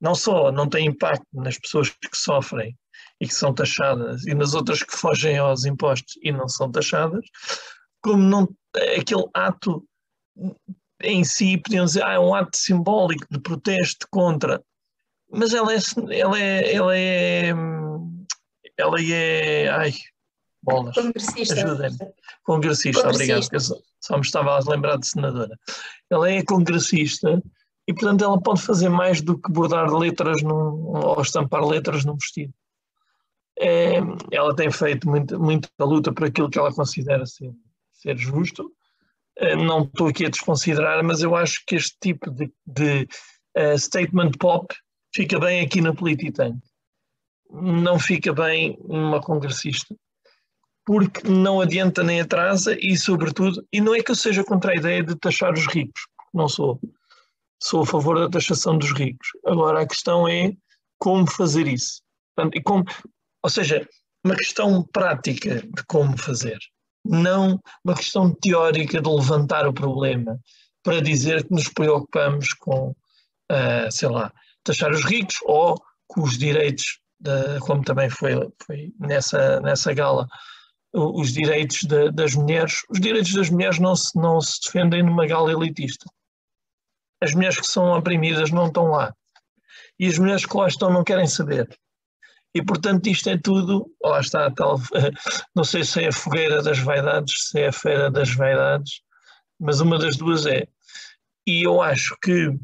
não 0.01 0.15
só 0.15 0.51
não 0.53 0.69
tem 0.69 0.87
impacto 0.87 1.27
nas 1.33 1.59
pessoas 1.59 1.91
que 1.91 2.17
sofrem 2.17 2.77
e 3.21 3.27
que 3.27 3.35
são 3.35 3.55
taxadas 3.55 4.27
e 4.27 4.35
nas 4.35 4.55
outras 4.55 4.83
que 4.83 4.97
fogem 4.97 5.39
aos 5.39 5.65
impostos 5.65 6.19
e 6.23 6.33
não 6.33 6.49
são 6.49 6.71
taxadas, 6.71 7.25
como 8.01 8.23
não 8.23 8.49
aquele 8.99 9.25
ato 9.35 9.87
em 11.03 11.25
si 11.25 11.59
podiam 11.59 11.85
dizer 11.85 12.05
ah, 12.05 12.15
é 12.15 12.19
um 12.19 12.35
ato 12.35 12.57
simbólico 12.57 13.27
de 13.31 13.41
protesto 13.41 14.07
contra, 14.11 14.63
mas 15.31 15.53
ela 15.53 15.73
é, 15.73 15.79
ela 16.11 16.39
é, 16.39 16.75
ela 16.75 16.97
é, 16.97 17.55
ela 18.77 19.01
é, 19.01 19.69
ai, 19.69 19.93
bolas, 20.67 20.95
congressista, 20.95 21.55
ajudem-me, 21.55 21.99
congressista, 22.43 23.09
obrigado, 23.09 23.49
eu 23.53 23.61
só, 23.61 24.17
me 24.17 24.21
estava 24.21 24.57
a 24.57 24.71
lembrar 24.71 24.99
de 24.99 25.07
senadora. 25.07 25.59
Ela 26.11 26.31
é 26.31 26.43
congressista 26.43 27.43
e, 27.89 27.95
portanto, 27.95 28.25
ela 28.25 28.41
pode 28.41 28.61
fazer 28.63 28.89
mais 28.89 29.23
do 29.23 29.39
que 29.39 29.51
bordar 29.51 29.93
letras 29.95 30.43
num, 30.43 30.87
ou 30.95 31.21
estampar 31.23 31.65
letras 31.65 32.05
num 32.05 32.17
vestido. 32.17 32.53
É, 33.59 33.97
ela 34.31 34.55
tem 34.55 34.71
feito 34.71 35.09
muita, 35.09 35.39
muita 35.39 35.69
luta 35.81 36.13
por 36.13 36.27
aquilo 36.27 36.51
que 36.51 36.59
ela 36.59 36.75
considera 36.75 37.25
ser, 37.25 37.51
ser 37.93 38.19
justo, 38.19 38.71
eh, 39.39 39.55
não 39.55 39.83
estou 39.83 40.09
aqui 40.09 40.27
a 40.27 40.31
desconsiderar, 40.31 41.05
mas 41.05 41.23
eu 41.23 41.35
acho 41.37 41.63
que 41.67 41.77
este 41.77 41.97
tipo 42.01 42.31
de, 42.31 42.51
de 42.67 43.07
uh, 43.57 43.79
statement 43.79 44.33
pop 44.39 44.75
fica 45.15 45.39
bem 45.39 45.61
aqui 45.61 45.81
na 45.81 45.95
Polititank. 45.95 46.59
Não 47.51 47.99
fica 47.99 48.33
bem 48.33 48.79
numa 48.89 49.21
congressista, 49.21 49.95
porque 50.87 51.29
não 51.29 51.61
adianta 51.61 52.03
nem 52.03 52.21
atrasa 52.21 52.77
e, 52.81 52.97
sobretudo, 52.97 53.67
e 53.73 53.81
não 53.81 53.95
é 53.95 54.03
que 54.03 54.13
eu 54.13 54.15
seja 54.15 54.45
contra 54.45 54.73
a 54.73 54.77
ideia 54.77 55.03
de 55.03 55.17
taxar 55.17 55.53
os 55.53 55.67
ricos, 55.67 56.07
não 56.33 56.49
sou. 56.49 56.81
Sou 57.63 57.83
a 57.83 57.87
favor 57.87 58.19
da 58.19 58.31
taxação 58.31 58.79
dos 58.79 58.93
ricos. 58.93 59.29
Agora, 59.45 59.83
a 59.83 59.87
questão 59.87 60.29
é 60.29 60.53
como 60.99 61.29
fazer 61.29 61.67
isso. 61.67 62.01
Portanto, 62.35 62.57
e 62.57 62.63
como, 62.63 62.85
ou 63.43 63.51
seja, 63.51 63.87
uma 64.25 64.37
questão 64.37 64.83
prática 64.93 65.63
de 65.63 65.85
como 65.89 66.17
fazer 66.17 66.59
não 67.09 67.61
uma 67.85 67.95
questão 67.95 68.35
teórica 68.35 69.01
de 69.01 69.09
levantar 69.09 69.67
o 69.67 69.73
problema 69.73 70.39
para 70.83 71.01
dizer 71.01 71.45
que 71.45 71.53
nos 71.53 71.69
preocupamos 71.69 72.53
com, 72.55 72.91
uh, 72.91 73.91
sei 73.91 74.09
lá, 74.09 74.33
taxar 74.65 74.91
os 74.93 75.05
ricos 75.05 75.37
ou 75.45 75.81
com 76.07 76.23
os 76.23 76.39
direitos, 76.39 77.01
de, 77.19 77.59
como 77.61 77.83
também 77.83 78.11
foi, 78.11 78.33
foi 78.65 78.93
nessa, 78.99 79.61
nessa 79.61 79.93
gala, 79.93 80.29
os 80.97 81.33
direitos 81.33 81.83
de, 81.83 82.11
das 82.11 82.35
mulheres. 82.35 82.83
Os 82.89 82.99
direitos 82.99 83.33
das 83.35 83.51
mulheres 83.51 83.79
não 83.79 83.95
se, 83.95 84.17
não 84.19 84.41
se 84.41 84.61
defendem 84.65 85.03
numa 85.03 85.27
gala 85.27 85.53
elitista. 85.53 86.07
As 87.21 87.35
mulheres 87.35 87.61
que 87.61 87.67
são 87.67 87.97
oprimidas 87.97 88.51
não 88.51 88.67
estão 88.67 88.87
lá. 88.87 89.15
E 89.99 90.07
as 90.07 90.19
mulheres 90.19 90.47
que 90.47 90.57
lá 90.57 90.67
estão 90.67 90.91
não 90.91 91.05
querem 91.05 91.27
saber. 91.27 91.69
E, 92.55 92.63
portanto, 92.63 93.07
isto 93.09 93.29
é 93.29 93.37
tudo, 93.37 93.87
lá 94.03 94.21
está, 94.21 94.51
tal, 94.51 94.81
não 95.55 95.63
sei 95.63 95.85
se 95.85 96.05
é 96.05 96.09
a 96.09 96.13
fogueira 96.13 96.63
das 96.63 96.79
vaidades, 96.79 97.49
se 97.49 97.61
é 97.61 97.67
a 97.69 97.73
feira 97.73 98.11
das 98.11 98.35
vaidades, 98.35 99.03
mas 99.61 99.81
uma 99.81 99.99
das 99.99 100.17
duas 100.17 100.47
é. 100.47 100.67
E 101.47 101.67
eu 101.67 101.83
acho 101.83 102.17
que 102.23 102.59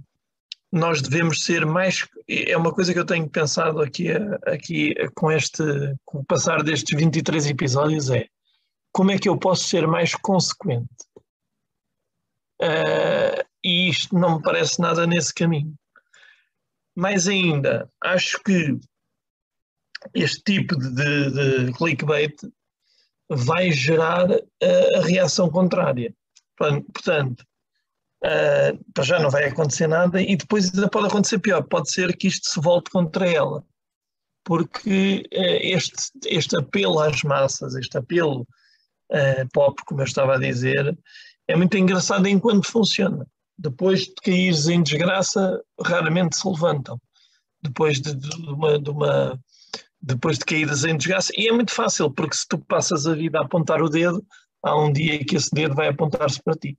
nós 0.72 1.02
devemos 1.02 1.44
ser 1.44 1.66
mais. 1.66 2.08
É 2.26 2.56
uma 2.56 2.72
coisa 2.72 2.94
que 2.94 2.98
eu 2.98 3.04
tenho 3.04 3.28
pensado 3.28 3.82
aqui, 3.82 4.08
aqui 4.46 4.94
com 5.14 5.30
este, 5.30 5.62
com 6.04 6.20
o 6.20 6.24
passar 6.24 6.62
destes 6.62 6.98
23 6.98 7.46
episódios: 7.48 8.10
é 8.10 8.26
como 8.90 9.10
é 9.10 9.18
que 9.18 9.28
eu 9.28 9.38
posso 9.38 9.64
ser 9.64 9.86
mais 9.86 10.14
consequente? 10.14 10.88
Uh, 12.62 13.44
e 13.62 13.90
isto 13.90 14.14
não 14.14 14.36
me 14.36 14.42
parece 14.42 14.80
nada 14.80 15.06
nesse 15.06 15.34
caminho. 15.34 15.74
Mais 16.96 17.28
ainda, 17.28 17.90
acho 18.02 18.40
que 18.42 18.78
este 20.14 20.42
tipo 20.42 20.76
de, 20.76 21.66
de 21.66 21.72
clickbait 21.72 22.34
vai 23.28 23.70
gerar 23.72 24.30
uh, 24.30 24.96
a 24.96 25.00
reação 25.00 25.50
contrária. 25.50 26.14
Portanto, 26.56 27.44
uh, 28.24 28.92
para 28.92 29.04
já 29.04 29.18
não 29.18 29.30
vai 29.30 29.44
acontecer 29.44 29.86
nada 29.86 30.20
e 30.20 30.36
depois 30.36 30.72
ainda 30.72 30.88
pode 30.88 31.06
acontecer 31.06 31.38
pior, 31.38 31.62
pode 31.62 31.90
ser 31.90 32.16
que 32.16 32.28
isto 32.28 32.48
se 32.48 32.60
volte 32.60 32.90
contra 32.90 33.28
ela. 33.28 33.64
Porque 34.44 35.22
uh, 35.32 35.58
este, 35.60 36.10
este 36.26 36.56
apelo 36.56 37.00
às 37.00 37.22
massas, 37.22 37.74
este 37.74 37.96
apelo 37.98 38.46
uh, 39.10 39.48
pop, 39.52 39.80
como 39.86 40.00
eu 40.00 40.06
estava 40.06 40.34
a 40.34 40.38
dizer, 40.38 40.96
é 41.48 41.56
muito 41.56 41.76
engraçado 41.76 42.26
enquanto 42.26 42.70
funciona. 42.70 43.26
Depois 43.58 44.06
de 44.06 44.14
caíres 44.14 44.66
em 44.68 44.82
desgraça, 44.82 45.60
raramente 45.80 46.36
se 46.36 46.48
levantam. 46.48 47.00
Depois 47.62 48.00
de, 48.00 48.14
de, 48.14 48.36
uma, 48.48 48.78
de 48.78 48.90
uma 48.90 49.40
depois 50.00 50.36
de 50.38 50.44
caídas 50.44 50.84
em 50.84 50.96
desgraça. 50.96 51.32
E 51.36 51.46
é 51.46 51.52
muito 51.52 51.72
fácil, 51.72 52.10
porque 52.10 52.36
se 52.36 52.48
tu 52.48 52.58
passas 52.58 53.06
a 53.06 53.14
vida 53.14 53.38
a 53.38 53.44
apontar 53.44 53.80
o 53.80 53.88
dedo, 53.88 54.24
há 54.64 54.76
um 54.76 54.92
dia 54.92 55.24
que 55.24 55.36
esse 55.36 55.50
dedo 55.52 55.74
vai 55.74 55.88
apontar-se 55.88 56.42
para 56.42 56.54
ti. 56.54 56.76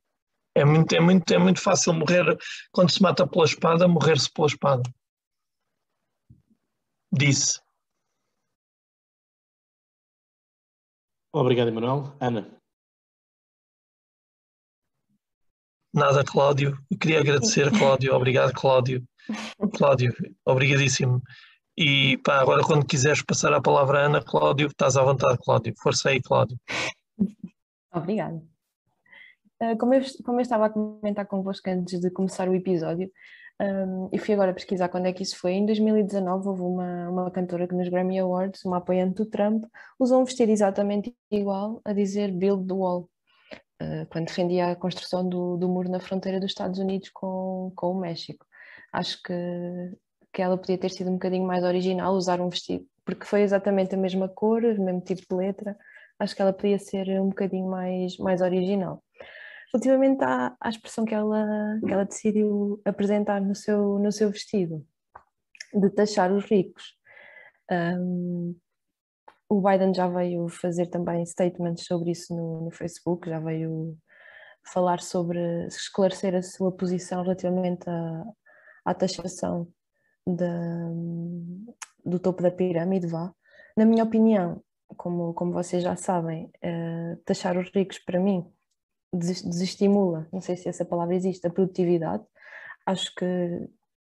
É 0.56 0.64
muito, 0.64 0.94
é, 0.94 1.00
muito, 1.00 1.34
é 1.34 1.38
muito 1.38 1.60
fácil 1.60 1.94
morrer, 1.94 2.26
quando 2.72 2.92
se 2.92 3.02
mata 3.02 3.28
pela 3.28 3.46
espada, 3.46 3.88
morrer-se 3.88 4.32
pela 4.32 4.48
espada. 4.48 4.84
Disse. 7.12 7.60
Obrigado, 11.34 11.70
Emanuel. 11.70 12.16
Ana. 12.20 12.60
Nada, 15.94 16.24
Cláudio. 16.24 16.78
Eu 16.90 16.98
queria 16.98 17.20
agradecer, 17.20 17.72
Cláudio. 17.72 18.14
Obrigado, 18.14 18.54
Cláudio. 18.54 19.04
Cláudio, 19.76 20.14
obrigadíssimo. 20.46 21.22
E 21.78 22.18
pá, 22.20 22.40
agora 22.40 22.64
quando 22.64 22.86
quiseres 22.86 23.24
passar 23.24 23.54
a 23.54 23.62
palavra 23.62 24.00
à 24.00 24.06
Ana, 24.06 24.24
Cláudio, 24.24 24.68
estás 24.68 24.96
à 24.96 25.04
vontade, 25.04 25.40
Cláudio. 25.44 25.74
Força 25.82 26.10
aí, 26.10 26.22
Cláudio. 26.22 26.58
Obrigada. 27.92 28.53
Ah, 29.64 29.78
como 29.78 29.94
eu, 29.94 30.02
como 30.26 30.40
eu 30.40 30.42
estava 30.42 30.66
a 30.66 30.70
comentar 30.70 31.26
convosco 31.26 31.70
antes 31.70 31.98
de 32.02 32.10
começar 32.12 32.50
o 32.50 32.56
episódio, 32.56 33.10
um, 33.62 34.10
e 34.12 34.18
fui 34.20 34.34
agora 34.34 34.54
pesquisar 34.54 34.90
quando 34.90 35.06
é 35.06 35.14
que 35.14 35.24
isso 35.24 35.38
foi. 35.40 35.54
Em 35.54 35.66
2019 35.66 36.50
houve 36.50 36.62
uma, 36.62 37.10
uma 37.10 37.32
cantora 37.32 37.66
que 37.66 37.74
nos 37.74 37.88
Grammy 37.88 38.20
Awards, 38.20 38.66
uma 38.66 38.78
apoiante 38.78 39.16
do 39.16 39.26
Trump, 39.26 39.64
usou 39.98 40.22
um 40.22 40.26
vestido 40.26 40.52
exatamente 40.52 41.16
igual 41.32 41.80
a 41.86 41.94
dizer 41.94 42.30
Build 42.32 42.68
the 42.68 42.74
Wall, 42.74 43.10
uh, 43.82 44.06
quando 44.12 44.26
defendia 44.28 44.72
a 44.72 44.76
construção 44.76 45.28
do, 45.28 45.56
do 45.56 45.70
muro 45.70 45.90
na 45.90 46.02
fronteira 46.02 46.42
dos 46.42 46.52
Estados 46.52 46.78
Unidos 46.80 47.10
com, 47.14 47.72
com 47.74 47.92
o 47.92 48.00
México. 48.00 48.46
Acho 48.92 49.22
que, 49.24 49.34
que 50.34 50.42
ela 50.42 50.58
podia 50.58 50.78
ter 50.78 50.92
sido 50.92 51.10
um 51.10 51.14
bocadinho 51.14 51.48
mais 51.48 51.64
original, 51.64 52.14
usar 52.16 52.42
um 52.42 52.50
vestido, 52.50 52.86
porque 53.06 53.26
foi 53.26 53.44
exatamente 53.44 53.96
a 53.96 53.98
mesma 53.98 54.28
cor, 54.28 54.62
o 54.62 54.84
mesmo 54.84 55.00
tipo 55.00 55.22
de 55.30 55.36
letra. 55.36 55.78
Acho 56.20 56.36
que 56.36 56.42
ela 56.42 56.54
podia 56.54 56.80
ser 56.80 57.08
um 57.22 57.30
bocadinho 57.30 57.68
mais, 57.70 58.18
mais 58.18 58.42
original 58.42 59.02
relativamente 59.74 60.24
à, 60.24 60.56
à 60.62 60.70
expressão 60.70 61.04
que 61.04 61.16
ela, 61.16 61.80
que 61.84 61.92
ela 61.92 62.06
decidiu 62.06 62.80
apresentar 62.86 63.42
no 63.42 63.56
seu, 63.56 63.98
no 63.98 64.12
seu 64.12 64.30
vestido, 64.30 64.86
de 65.74 65.90
taxar 65.90 66.32
os 66.32 66.46
ricos. 66.46 66.96
Um, 67.72 68.56
o 69.50 69.62
Biden 69.62 69.94
já 69.94 70.08
veio 70.08 70.48
fazer 70.48 70.88
também 70.88 71.26
statements 71.26 71.86
sobre 71.86 72.12
isso 72.12 72.36
no, 72.36 72.66
no 72.66 72.72
Facebook, 72.72 73.28
já 73.28 73.40
veio 73.40 73.98
falar 74.72 75.02
sobre, 75.02 75.40
esclarecer 75.68 76.36
a 76.36 76.44
sua 76.44 76.72
posição 76.72 77.24
relativamente 77.24 77.90
à, 77.90 78.24
à 78.86 78.94
taxação 78.94 79.68
do 82.06 82.20
topo 82.20 82.44
da 82.44 82.52
pirâmide, 82.52 83.08
vá. 83.08 83.34
Na 83.76 83.86
minha 83.86 84.04
opinião, 84.04 84.64
como, 84.96 85.34
como 85.34 85.52
vocês 85.52 85.84
já 85.84 85.96
sabem, 85.96 86.46
uh, 86.64 87.18
taxar 87.26 87.58
os 87.58 87.72
ricos 87.74 87.98
para 88.00 88.20
mim 88.20 88.48
desestimula, 89.14 90.28
não 90.32 90.42
sei 90.42 90.56
se 90.56 90.68
essa 90.68 90.84
palavra 90.84 91.16
existe, 91.16 91.46
a 91.46 91.50
produtividade. 91.50 92.24
Acho 92.86 93.14
que 93.16 93.26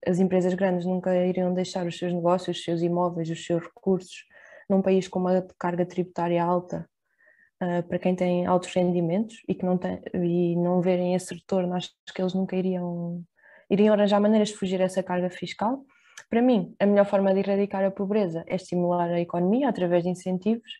as 0.07 0.19
empresas 0.19 0.55
grandes 0.55 0.87
nunca 0.87 1.15
iriam 1.15 1.55
deixar 1.55 1.87
os 1.87 1.97
seus 1.97 2.13
negócios, 2.13 2.57
os 2.57 2.65
seus 2.65 2.83
imóveis, 2.83 3.31
os 3.31 3.45
seus 3.45 3.63
recursos 3.63 4.25
num 4.69 4.83
país 4.83 5.07
com 5.07 5.19
uma 5.19 5.47
carga 5.59 5.85
tributária 5.85 6.43
alta 6.43 6.89
uh, 7.63 7.83
para 7.87 7.99
quem 7.99 8.15
tem 8.15 8.47
altos 8.47 8.73
rendimentos 8.73 9.43
e 9.49 9.55
que 9.55 9.65
não 9.65 9.77
tem, 9.77 10.01
e 10.15 10.57
não 10.57 10.81
verem 10.81 11.15
esse 11.15 11.35
retorno, 11.35 11.75
acho 11.75 11.91
que 12.15 12.21
eles 12.21 12.35
nunca 12.35 12.57
iriam 12.57 13.23
iriam 13.71 13.95
arranjar 13.95 14.21
maneiras 14.21 14.51
de 14.51 14.57
fugir 14.57 14.81
essa 14.83 15.03
carga 15.03 15.31
fiscal. 15.31 15.83
Para 16.29 16.43
mim, 16.43 16.75
a 16.79 16.85
melhor 16.85 17.07
forma 17.07 17.33
de 17.33 17.41
erradicar 17.41 17.83
a 17.85 17.91
pobreza 17.91 18.45
é 18.47 18.57
estimular 18.57 19.09
a 19.09 19.21
economia 19.21 19.69
através 19.69 20.03
de 20.03 20.11
incentivos. 20.11 20.71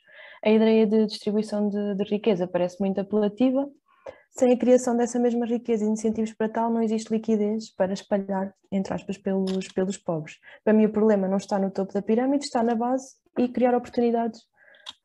A 0.45 0.51
ideia 0.51 0.87
de 0.87 1.07
distribuição 1.07 1.71
de, 1.71 1.95
de 1.95 2.05
riqueza 2.05 2.47
parece 2.47 2.79
muito 2.81 3.01
apelativa, 3.01 3.67
sem 4.33 4.51
a 4.51 4.57
criação 4.57 4.97
dessa 4.97 5.19
mesma 5.19 5.45
riqueza 5.45 5.85
e 5.85 5.89
incentivos 5.89 6.33
para 6.33 6.49
tal, 6.49 6.71
não 6.71 6.83
existe 6.83 7.13
liquidez 7.13 7.71
para 7.71 7.93
espalhar, 7.93 8.55
entre 8.71 8.95
aspas, 8.95 9.19
pelos, 9.19 9.69
pelos 9.69 9.99
pobres. 9.99 10.39
Para 10.65 10.73
mim, 10.73 10.87
o 10.87 10.93
problema 10.93 11.29
não 11.29 11.37
está 11.37 11.59
no 11.59 11.71
topo 11.71 11.93
da 11.93 12.01
pirâmide, 12.01 12.47
está 12.47 12.63
na 12.63 12.75
base 12.75 13.15
e 13.39 13.47
criar 13.47 13.75
oportunidades 13.75 14.41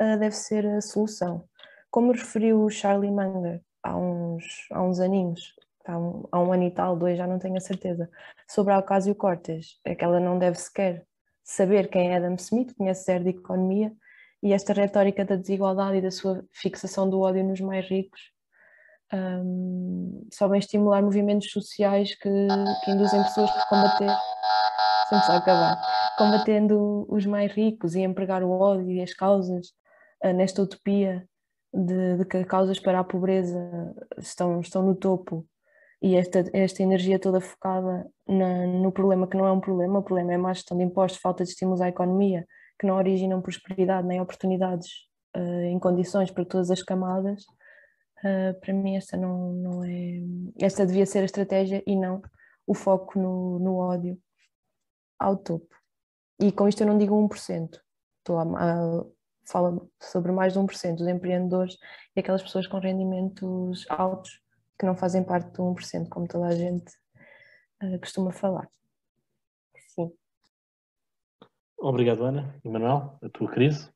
uh, 0.01 0.17
deve 0.17 0.31
ser 0.31 0.65
a 0.65 0.81
solução. 0.81 1.43
Como 1.91 2.13
referiu 2.13 2.69
Charlie 2.69 3.11
Munger 3.11 3.61
há 3.83 3.97
uns, 3.97 4.45
há 4.71 4.81
uns 4.81 4.99
aninhos, 5.01 5.55
há 5.85 5.97
um, 5.97 6.23
há 6.31 6.39
um 6.39 6.53
ano 6.53 6.63
e 6.63 6.71
tal, 6.71 6.95
dois, 6.95 7.17
já 7.17 7.27
não 7.27 7.37
tenho 7.37 7.57
a 7.57 7.61
certeza, 7.61 8.09
sobre 8.47 8.71
a 8.73 8.79
Ocasio 8.79 9.13
Cortes, 9.13 9.77
é 9.83 9.93
que 9.93 10.05
ela 10.05 10.21
não 10.21 10.39
deve 10.39 10.57
sequer 10.57 11.05
saber 11.43 11.89
quem 11.89 12.11
é 12.11 12.15
Adam 12.15 12.35
Smith, 12.35 12.73
conhece 12.77 13.03
zero 13.03 13.25
de 13.25 13.31
economia, 13.31 13.91
e 14.41 14.53
esta 14.53 14.71
retórica 14.71 15.25
da 15.25 15.35
desigualdade 15.35 15.97
e 15.97 16.01
da 16.01 16.11
sua 16.11 16.45
fixação 16.51 17.09
do 17.09 17.19
ódio 17.19 17.43
nos 17.43 17.59
mais 17.59 17.85
ricos 17.89 18.36
um, 19.13 20.27
só 20.33 20.47
bem 20.47 20.59
estimular 20.59 21.01
movimentos 21.01 21.51
sociais 21.51 22.15
que, 22.15 22.29
que 22.83 22.91
induzem 22.91 23.23
pessoas 23.23 23.49
a 23.51 23.65
combater, 23.67 24.17
sempre 25.09 25.25
só 25.25 25.31
acabar, 25.33 25.81
combatendo 26.17 27.05
os 27.09 27.25
mais 27.25 27.51
ricos 27.51 27.95
e 27.95 28.01
empregar 28.01 28.43
o 28.43 28.51
ódio 28.51 28.91
e 28.91 29.01
as 29.01 29.13
causas 29.13 29.67
uh, 30.23 30.33
nesta 30.33 30.61
utopia 30.61 31.27
de, 31.73 32.17
de, 32.17 32.25
que 32.25 32.43
causas 32.43 32.79
para 32.79 32.99
a 32.99 33.03
pobreza 33.03 33.59
estão, 34.17 34.59
estão 34.59 34.81
no 34.81 34.95
topo 34.95 35.45
e 36.01 36.15
esta, 36.15 36.45
esta 36.53 36.83
energia 36.83 37.19
toda 37.19 37.41
focada 37.41 38.05
na, 38.27 38.67
no 38.67 38.91
problema 38.91 39.27
que 39.27 39.37
não 39.37 39.45
é 39.45 39.51
um 39.51 39.59
problema, 39.59 39.99
o 39.99 40.03
problema 40.03 40.33
é 40.33 40.37
má 40.37 40.53
gestão 40.53 40.77
de 40.77 40.83
impostos, 40.83 41.21
falta 41.21 41.43
de 41.43 41.49
estímulos 41.49 41.81
à 41.81 41.89
economia, 41.89 42.45
que 42.79 42.85
não 42.85 42.95
originam 42.95 43.41
prosperidade 43.41 44.07
nem 44.07 44.21
oportunidades 44.21 44.87
uh, 45.35 45.63
em 45.63 45.79
condições 45.79 46.29
para 46.29 46.45
todas 46.45 46.69
as 46.69 46.83
camadas, 46.83 47.43
Uh, 48.19 48.59
para 48.59 48.73
mim 48.73 48.95
esta 48.95 49.15
não, 49.15 49.53
não 49.53 49.83
é. 49.83 50.21
Esta 50.59 50.85
devia 50.85 51.05
ser 51.05 51.19
a 51.19 51.25
estratégia 51.25 51.83
e 51.85 51.95
não 51.95 52.21
o 52.65 52.73
foco 52.73 53.19
no, 53.19 53.59
no 53.59 53.75
ódio 53.77 54.19
ao 55.19 55.37
topo. 55.37 55.75
E 56.39 56.51
com 56.51 56.67
isto 56.67 56.81
eu 56.81 56.87
não 56.87 56.97
digo 56.97 57.15
1%. 57.15 57.79
Estou 58.19 58.39
a, 58.39 58.43
a, 58.43 59.05
falo 59.45 59.89
sobre 60.01 60.31
mais 60.31 60.53
de 60.53 60.59
1% 60.59 60.95
dos 60.95 61.07
empreendedores 61.07 61.77
e 62.15 62.19
aquelas 62.19 62.43
pessoas 62.43 62.67
com 62.67 62.79
rendimentos 62.79 63.85
altos 63.89 64.41
que 64.77 64.85
não 64.85 64.95
fazem 64.95 65.23
parte 65.23 65.51
do 65.53 65.63
1%, 65.63 66.09
como 66.09 66.27
toda 66.27 66.47
a 66.47 66.55
gente 66.55 66.91
uh, 67.81 67.99
costuma 67.99 68.31
falar. 68.31 68.69
Sim. 69.95 70.11
Obrigado, 71.79 72.23
Ana. 72.23 72.59
Emanuel, 72.63 73.17
a 73.23 73.29
tua 73.29 73.49
crise? 73.49 73.89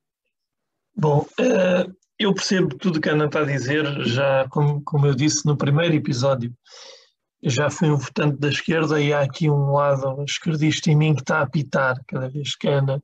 Bom, 0.95 1.19
uh, 1.21 1.95
eu 2.23 2.33
percebo 2.33 2.75
tudo 2.77 2.97
o 2.97 3.01
que 3.01 3.09
a 3.09 3.13
Ana 3.13 3.25
está 3.25 3.41
a 3.41 3.45
dizer, 3.45 3.85
já 4.05 4.47
como, 4.49 4.81
como 4.83 5.07
eu 5.07 5.15
disse 5.15 5.45
no 5.45 5.57
primeiro 5.57 5.95
episódio, 5.95 6.53
já 7.43 7.69
fui 7.69 7.89
um 7.89 7.97
votante 7.97 8.37
da 8.37 8.49
esquerda 8.49 9.01
e 9.01 9.11
há 9.11 9.21
aqui 9.21 9.49
um 9.49 9.71
lado 9.71 10.23
esquerdista 10.23 10.91
em 10.91 10.95
mim 10.95 11.15
que 11.15 11.21
está 11.21 11.39
a 11.39 11.43
apitar 11.43 11.99
cada 12.07 12.29
vez 12.29 12.55
que 12.55 12.67
a 12.67 12.77
Ana 12.77 13.03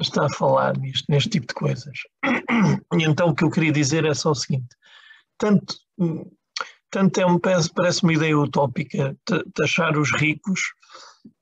está 0.00 0.26
a 0.26 0.30
falar 0.30 0.76
nisto, 0.78 1.06
neste 1.08 1.30
tipo 1.30 1.46
de 1.48 1.54
coisas. 1.54 1.98
E 2.94 3.04
então 3.04 3.28
o 3.28 3.34
que 3.34 3.44
eu 3.44 3.50
queria 3.50 3.72
dizer 3.72 4.04
é 4.04 4.14
só 4.14 4.30
o 4.30 4.34
seguinte, 4.34 4.68
tanto, 5.38 5.74
tanto 6.90 7.20
é 7.20 7.26
um, 7.26 7.38
parece 7.38 8.02
uma 8.02 8.12
ideia 8.12 8.38
utópica 8.38 9.16
taxar 9.54 9.98
os 9.98 10.12
ricos 10.12 10.60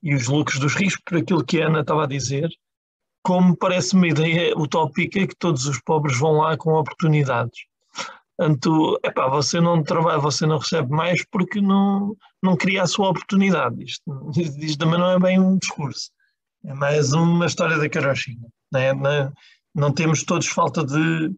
e 0.03 0.15
os 0.15 0.29
lucros 0.29 0.59
dos 0.59 0.75
ricos 0.75 0.97
por 1.05 1.19
aquilo 1.19 1.45
que 1.45 1.61
a 1.61 1.67
Ana 1.67 1.81
estava 1.81 2.05
a 2.05 2.09
dizer, 2.09 2.49
como 3.23 3.57
parece 3.57 3.95
uma 3.95 4.09
ideia 4.09 4.57
utópica 4.57 5.27
que 5.27 5.37
todos 5.37 5.67
os 5.67 5.81
pobres 5.81 6.19
vão 6.19 6.39
lá 6.39 6.57
com 6.57 6.73
oportunidades. 6.75 7.61
Portanto, 8.37 8.99
epá, 9.05 9.29
você 9.29 9.61
não 9.61 9.83
trabalha, 9.83 10.19
você 10.19 10.47
não 10.47 10.59
recebe 10.59 10.91
mais 10.91 11.23
porque 11.31 11.61
não, 11.61 12.17
não 12.43 12.57
cria 12.57 12.83
a 12.83 12.87
sua 12.87 13.11
oportunidade. 13.11 13.85
Isto, 13.85 14.31
isto 14.59 14.79
também 14.79 14.99
não 14.99 15.11
é 15.11 15.19
bem 15.19 15.39
um 15.39 15.59
discurso. 15.59 16.11
É 16.65 16.73
mais 16.73 17.13
uma 17.13 17.47
história 17.47 17.77
da 17.79 17.89
carochinha. 17.89 18.47
Não, 18.73 18.81
é? 18.81 18.95
não, 18.95 19.33
não 19.75 19.93
temos 19.93 20.25
todos 20.25 20.47
falta 20.47 20.85
de 20.85 21.35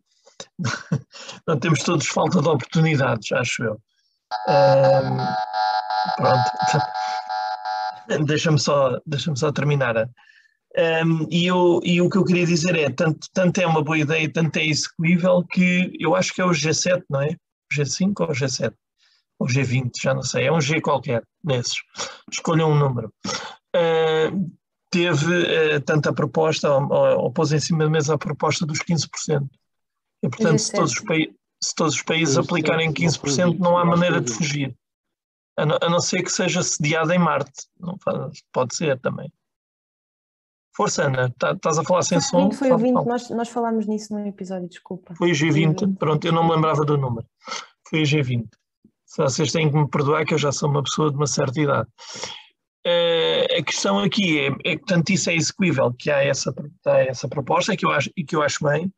não 1.46 1.58
temos 1.58 1.82
todos 1.82 2.06
falta 2.06 2.40
de 2.40 2.48
oportunidades, 2.48 3.30
acho 3.32 3.64
eu. 3.64 3.80
Um, 4.48 5.16
pronto. 6.16 6.50
Deixa-me 8.26 8.58
só, 8.58 9.00
deixa 9.06 9.34
só 9.36 9.52
terminar. 9.52 10.08
Um, 10.74 11.26
e, 11.30 11.46
eu, 11.46 11.80
e, 11.84 12.00
o 12.00 12.08
que 12.08 12.16
eu 12.16 12.24
queria 12.24 12.46
dizer 12.46 12.74
é, 12.76 12.88
tanto, 12.88 13.28
tanto 13.34 13.60
é 13.60 13.66
uma 13.66 13.82
boa 13.82 13.98
ideia, 13.98 14.32
tanto 14.32 14.56
é 14.56 14.64
execuível, 14.64 15.44
que 15.44 15.92
eu 16.00 16.16
acho 16.16 16.32
que 16.32 16.40
é 16.40 16.44
o 16.44 16.50
G7, 16.50 17.02
não 17.10 17.20
é? 17.20 17.28
O 17.28 17.74
G5 17.74 18.12
ou 18.20 18.28
o 18.28 18.32
G7? 18.32 18.72
Ou 19.38 19.46
G20, 19.46 19.90
já 20.00 20.14
não 20.14 20.22
sei, 20.22 20.46
é 20.46 20.52
um 20.52 20.60
G 20.60 20.80
qualquer 20.80 21.22
nesses. 21.44 21.76
Escolham 22.30 22.70
um 22.70 22.78
número. 22.78 23.12
Uh, 23.76 24.50
teve 24.90 25.76
uh, 25.76 25.80
tanta 25.80 26.12
proposta, 26.12 26.70
ou, 26.70 26.90
ou, 26.90 27.32
pôs 27.32 27.52
em 27.52 27.60
cima 27.60 27.84
da 27.84 27.90
mesa 27.90 28.14
a 28.14 28.18
proposta 28.18 28.64
dos 28.64 28.78
15%. 28.78 29.46
E, 30.22 30.28
portanto, 30.28 30.58
se 30.58 30.72
todos, 30.72 30.92
os 30.92 31.02
se 31.62 31.74
todos 31.74 31.94
os 31.94 32.02
países 32.02 32.38
aplicarem 32.38 32.92
15%, 32.92 33.58
não 33.58 33.76
há 33.76 33.84
maneira 33.84 34.20
de 34.20 34.32
fugir. 34.32 34.74
A 35.56 35.66
não, 35.66 35.78
a 35.82 35.90
não 35.90 36.00
ser 36.00 36.22
que 36.22 36.30
seja 36.30 36.62
sediado 36.62 37.12
em 37.12 37.18
Marte. 37.18 37.66
Não, 37.78 37.98
pode 38.52 38.74
ser 38.74 38.98
também. 39.00 39.30
Força, 40.74 41.04
Ana, 41.04 41.32
tá, 41.38 41.52
estás 41.52 41.78
a 41.78 41.84
falar 41.84 42.02
sem 42.02 42.18
foi 42.20 42.28
som? 42.28 42.50
Foi 42.50 42.72
o 42.72 42.78
20, 42.78 42.94
nós, 43.04 43.30
nós 43.30 43.48
falámos 43.48 43.86
nisso 43.86 44.14
no 44.14 44.26
episódio, 44.26 44.68
desculpa. 44.68 45.14
Foi 45.14 45.30
o 45.30 45.34
G20, 45.34 45.96
pronto, 45.98 46.24
eu 46.26 46.32
não 46.32 46.44
me 46.44 46.54
lembrava 46.54 46.84
do 46.84 46.96
número. 46.96 47.26
Foi 47.88 48.00
o 48.00 48.04
G20. 48.04 48.48
Vocês 49.16 49.52
têm 49.52 49.70
que 49.70 49.76
me 49.76 49.88
perdoar 49.88 50.24
que 50.24 50.32
eu 50.32 50.38
já 50.38 50.50
sou 50.50 50.70
uma 50.70 50.82
pessoa 50.82 51.10
de 51.10 51.16
uma 51.16 51.26
certa 51.26 51.60
idade. 51.60 51.88
Uh, 52.86 53.58
a 53.58 53.62
questão 53.62 53.98
aqui 53.98 54.40
é, 54.40 54.46
é 54.64 54.76
que, 54.76 54.84
tanto 54.86 55.12
isso 55.12 55.28
é 55.28 55.36
execuível, 55.36 55.92
que 55.92 56.10
há 56.10 56.24
essa, 56.24 56.52
há 56.86 56.98
essa 57.00 57.28
proposta 57.28 57.76
que 57.76 57.84
eu 57.84 57.90
acho, 57.90 58.10
e 58.16 58.24
que 58.24 58.34
eu 58.34 58.42
acho 58.42 58.64
bem, 58.64 58.90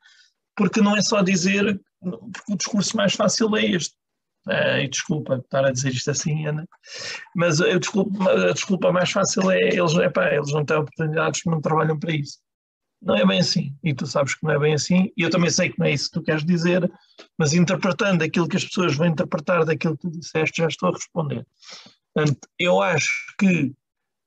porque 0.57 0.81
não 0.81 0.97
é 0.97 1.03
só 1.03 1.23
dizer, 1.23 1.81
porque 2.01 2.53
o 2.53 2.57
discurso 2.57 2.97
mais 2.97 3.15
fácil 3.15 3.55
é 3.57 3.67
este. 3.67 3.95
Uh, 4.47 4.79
e 4.83 4.89
desculpa 4.89 5.37
estar 5.37 5.65
a 5.65 5.73
dizer 5.73 5.91
isto 5.91 6.11
assim, 6.11 6.47
Ana, 6.47 6.67
mas 7.35 7.61
a 7.61 7.79
desculpa, 7.79 8.31
a 8.31 8.53
desculpa 8.53 8.93
mais 8.93 9.11
fácil 9.11 9.51
é 9.51 9.69
eles, 9.69 9.95
epá, 9.95 10.33
eles 10.33 10.53
não 10.53 10.65
têm 10.65 10.77
oportunidades, 10.77 11.43
não 11.47 11.61
trabalham 11.61 11.99
para 11.99 12.15
isso. 12.15 12.39
Não 13.03 13.15
é 13.17 13.27
bem 13.27 13.39
assim, 13.39 13.75
e 13.85 13.93
tu 13.93 14.07
sabes 14.07 14.35
que 14.35 14.43
não 14.45 14.53
é 14.53 14.59
bem 14.59 14.73
assim, 14.73 15.13
e 15.15 15.23
eu 15.23 15.31
também 15.31 15.51
sei 15.51 15.69
que 15.69 15.79
não 15.79 15.87
é 15.87 15.93
isso 15.93 16.07
que 16.07 16.19
tu 16.19 16.23
queres 16.23 16.45
dizer, 16.45 16.91
mas 17.39 17.53
interpretando 17.53 18.25
aquilo 18.25 18.49
que 18.49 18.57
as 18.57 18.65
pessoas 18.65 18.97
vão 18.97 19.07
interpretar 19.07 19.65
daquilo 19.65 19.95
que 19.97 20.09
tu 20.09 20.11
disseste, 20.11 20.63
já 20.63 20.69
estou 20.69 20.89
a 20.89 20.93
responder. 20.93 21.47
Portanto, 22.15 22.49
eu 22.59 22.81
acho 22.81 23.35
que 23.39 23.75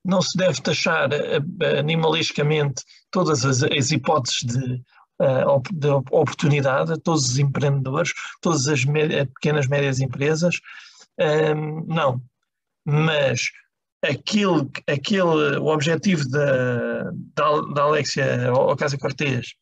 não 0.08 0.22
se 0.22 0.38
deve 0.38 0.62
taxar 0.62 1.10
eh, 1.12 1.80
animalisticamente 1.80 2.84
todas 3.12 3.44
as, 3.46 3.64
as 3.64 3.92
hipóteses 3.92 4.40
de, 4.44 4.82
eh, 5.20 5.44
de 5.74 5.90
oportunidade 5.90 6.94
a 6.94 6.98
todos 6.98 7.30
os 7.30 7.40
empreendedores, 7.40 8.14
todas 8.42 8.68
as 8.68 8.84
pequenas 8.86 9.68
médias 9.68 10.00
empresas. 10.00 10.60
não, 11.88 12.22
mas 12.86 13.52
aquilo, 14.04 14.72
aquele, 14.88 15.58
o 15.58 15.68
objetivo 15.68 16.28
da, 16.30 17.12
da, 17.36 17.62
da 17.74 17.82
Alexia 17.84 18.54
Ocasio 18.54 19.00
Cortez 19.00 19.56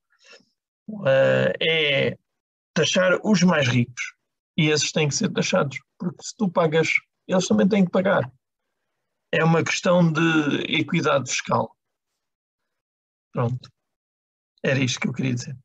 uh, 0.89 1.51
é 1.61 2.17
taxar 2.73 3.19
os 3.23 3.41
mais 3.43 3.67
ricos 3.67 4.13
e 4.57 4.69
esses 4.69 4.91
têm 4.91 5.07
que 5.07 5.15
ser 5.15 5.31
taxados, 5.31 5.79
porque 5.97 6.23
se 6.23 6.35
tu 6.37 6.49
pagas, 6.49 6.89
eles 7.27 7.47
também 7.47 7.67
têm 7.67 7.85
que 7.85 7.91
pagar. 7.91 8.31
É 9.31 9.43
uma 9.43 9.63
questão 9.63 10.11
de 10.11 10.59
equidade 10.69 11.29
fiscal. 11.29 11.75
Pronto. 13.33 13.69
Era 14.65 14.79
isto 14.79 14.99
que 14.99 15.07
eu 15.07 15.13
queria 15.13 15.35
dizer. 15.35 15.55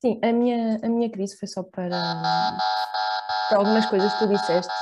Sim, 0.00 0.18
a 0.24 0.32
minha, 0.32 0.80
a 0.82 0.88
minha 0.88 1.08
crise 1.08 1.36
foi 1.36 1.46
só 1.46 1.62
para, 1.62 1.88
para 3.48 3.58
algumas 3.58 3.86
coisas 3.86 4.12
que 4.12 4.18
tu 4.18 4.28
disseste 4.28 4.72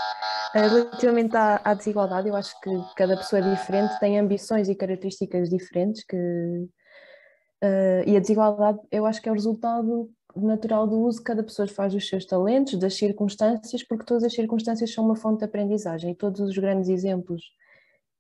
eh, 0.54 0.60
relativamente 0.60 1.36
à, 1.36 1.60
à, 1.62 1.74
desigualdade, 1.74 2.28
eu 2.28 2.36
acho 2.36 2.58
que 2.60 2.70
cada 2.96 3.16
pessoa 3.16 3.40
é 3.40 3.50
diferente, 3.54 3.98
tem 3.98 4.18
ambições 4.18 4.68
e 4.68 4.74
características 4.74 5.50
diferentes 5.50 6.02
que, 6.04 6.16
uh, 6.16 8.02
e 8.06 8.16
a 8.16 8.20
desigualdade 8.20 8.78
eu 8.90 9.04
acho 9.04 9.20
que 9.20 9.28
é 9.28 9.32
o 9.32 9.34
resultado 9.34 10.10
natural 10.34 10.86
do 10.86 10.98
uso 11.00 11.18
que 11.18 11.24
cada 11.24 11.42
pessoa 11.42 11.68
faz 11.68 11.92
dos 11.92 12.08
seus 12.08 12.24
talentos, 12.24 12.78
das 12.78 12.94
circunstâncias, 12.94 13.82
porque 13.86 14.04
todas 14.04 14.24
as 14.24 14.32
circunstâncias 14.32 14.92
são 14.92 15.04
uma 15.04 15.16
fonte 15.16 15.40
de 15.40 15.44
aprendizagem 15.44 16.12
e 16.12 16.14
todos 16.14 16.40
os 16.40 16.56
grandes 16.56 16.88
exemplos 16.88 17.42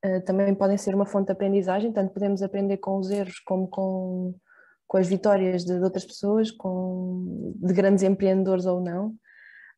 uh, 0.04 0.20
também 0.24 0.54
podem 0.54 0.76
ser 0.76 0.94
uma 0.94 1.06
fonte 1.06 1.26
de 1.26 1.32
aprendizagem, 1.32 1.92
tanto 1.92 2.12
podemos 2.12 2.42
aprender 2.42 2.78
com 2.78 2.98
os 2.98 3.10
erros 3.10 3.38
como 3.40 3.68
com, 3.68 4.34
com 4.86 4.98
as 4.98 5.06
vitórias 5.06 5.64
de, 5.64 5.76
de 5.76 5.84
outras 5.84 6.04
pessoas, 6.04 6.50
com, 6.50 7.54
de 7.56 7.72
grandes 7.72 8.02
empreendedores 8.02 8.66
ou 8.66 8.80
não. 8.80 9.14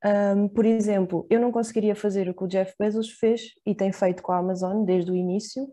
Um, 0.04 0.48
por 0.48 0.64
exemplo, 0.64 1.26
eu 1.28 1.40
não 1.40 1.50
conseguiria 1.50 1.94
fazer 1.94 2.28
o 2.28 2.34
que 2.34 2.44
o 2.44 2.48
Jeff 2.48 2.72
Bezos 2.78 3.10
fez 3.10 3.52
e 3.66 3.74
tem 3.74 3.92
feito 3.92 4.22
com 4.22 4.30
a 4.30 4.38
Amazon 4.38 4.84
desde 4.84 5.10
o 5.10 5.16
início, 5.16 5.66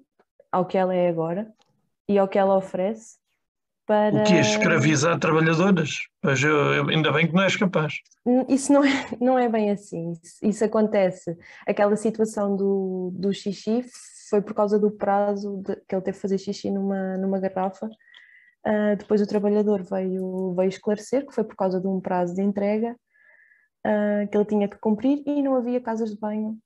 ao 0.52 0.66
que 0.66 0.78
ela 0.78 0.96
é 0.96 1.08
agora 1.08 1.52
e 2.08 2.18
ao 2.18 2.28
que 2.28 2.40
ela 2.40 2.58
oferece. 2.58 3.18
Para... 3.86 4.22
O 4.22 4.24
que 4.24 4.34
é 4.34 4.42
escravizar 4.42 5.20
trabalhadoras? 5.20 6.00
Pois 6.20 6.42
eu, 6.42 6.74
eu, 6.74 6.90
ainda 6.90 7.12
bem 7.12 7.28
que 7.28 7.34
não 7.34 7.44
és 7.44 7.56
capaz. 7.56 7.94
Isso 8.50 8.74
não 8.74 8.84
é, 8.84 9.08
não 9.22 9.38
é 9.38 9.48
bem 9.48 9.70
assim. 9.70 10.14
Isso, 10.24 10.38
isso 10.42 10.66
acontece. 10.66 11.38
Aquela 11.68 11.96
situação 11.96 12.56
do, 12.56 13.12
do 13.14 13.32
xixi 13.32 13.84
foi 14.30 14.42
por 14.42 14.54
causa 14.54 14.80
do 14.80 14.92
prazo 14.92 15.62
de, 15.64 15.76
que 15.88 15.96
ele 15.96 16.02
teve 16.02 16.18
que 16.18 16.22
fazer 16.22 16.38
xixi 16.38 16.72
numa, 16.72 17.18
numa 17.18 17.40
garrafa. 17.40 17.88
Uh, 18.66 18.96
depois 18.98 19.22
o 19.22 19.28
trabalhador 19.28 19.84
veio, 19.84 20.54
veio 20.56 20.70
esclarecer 20.70 21.26
que 21.26 21.34
foi 21.34 21.44
por 21.44 21.56
causa 21.56 21.80
de 21.80 21.88
um 21.88 22.02
prazo 22.02 22.34
de 22.34 22.42
entrega 22.42 22.96
uh, 23.86 24.28
que 24.30 24.36
ele 24.36 24.46
tinha 24.46 24.68
que 24.68 24.78
cumprir 24.78 25.22
e 25.26 25.42
não 25.42 25.56
havia 25.56 25.80
casas 25.80 26.12
de 26.12 26.20
banho 26.20 26.58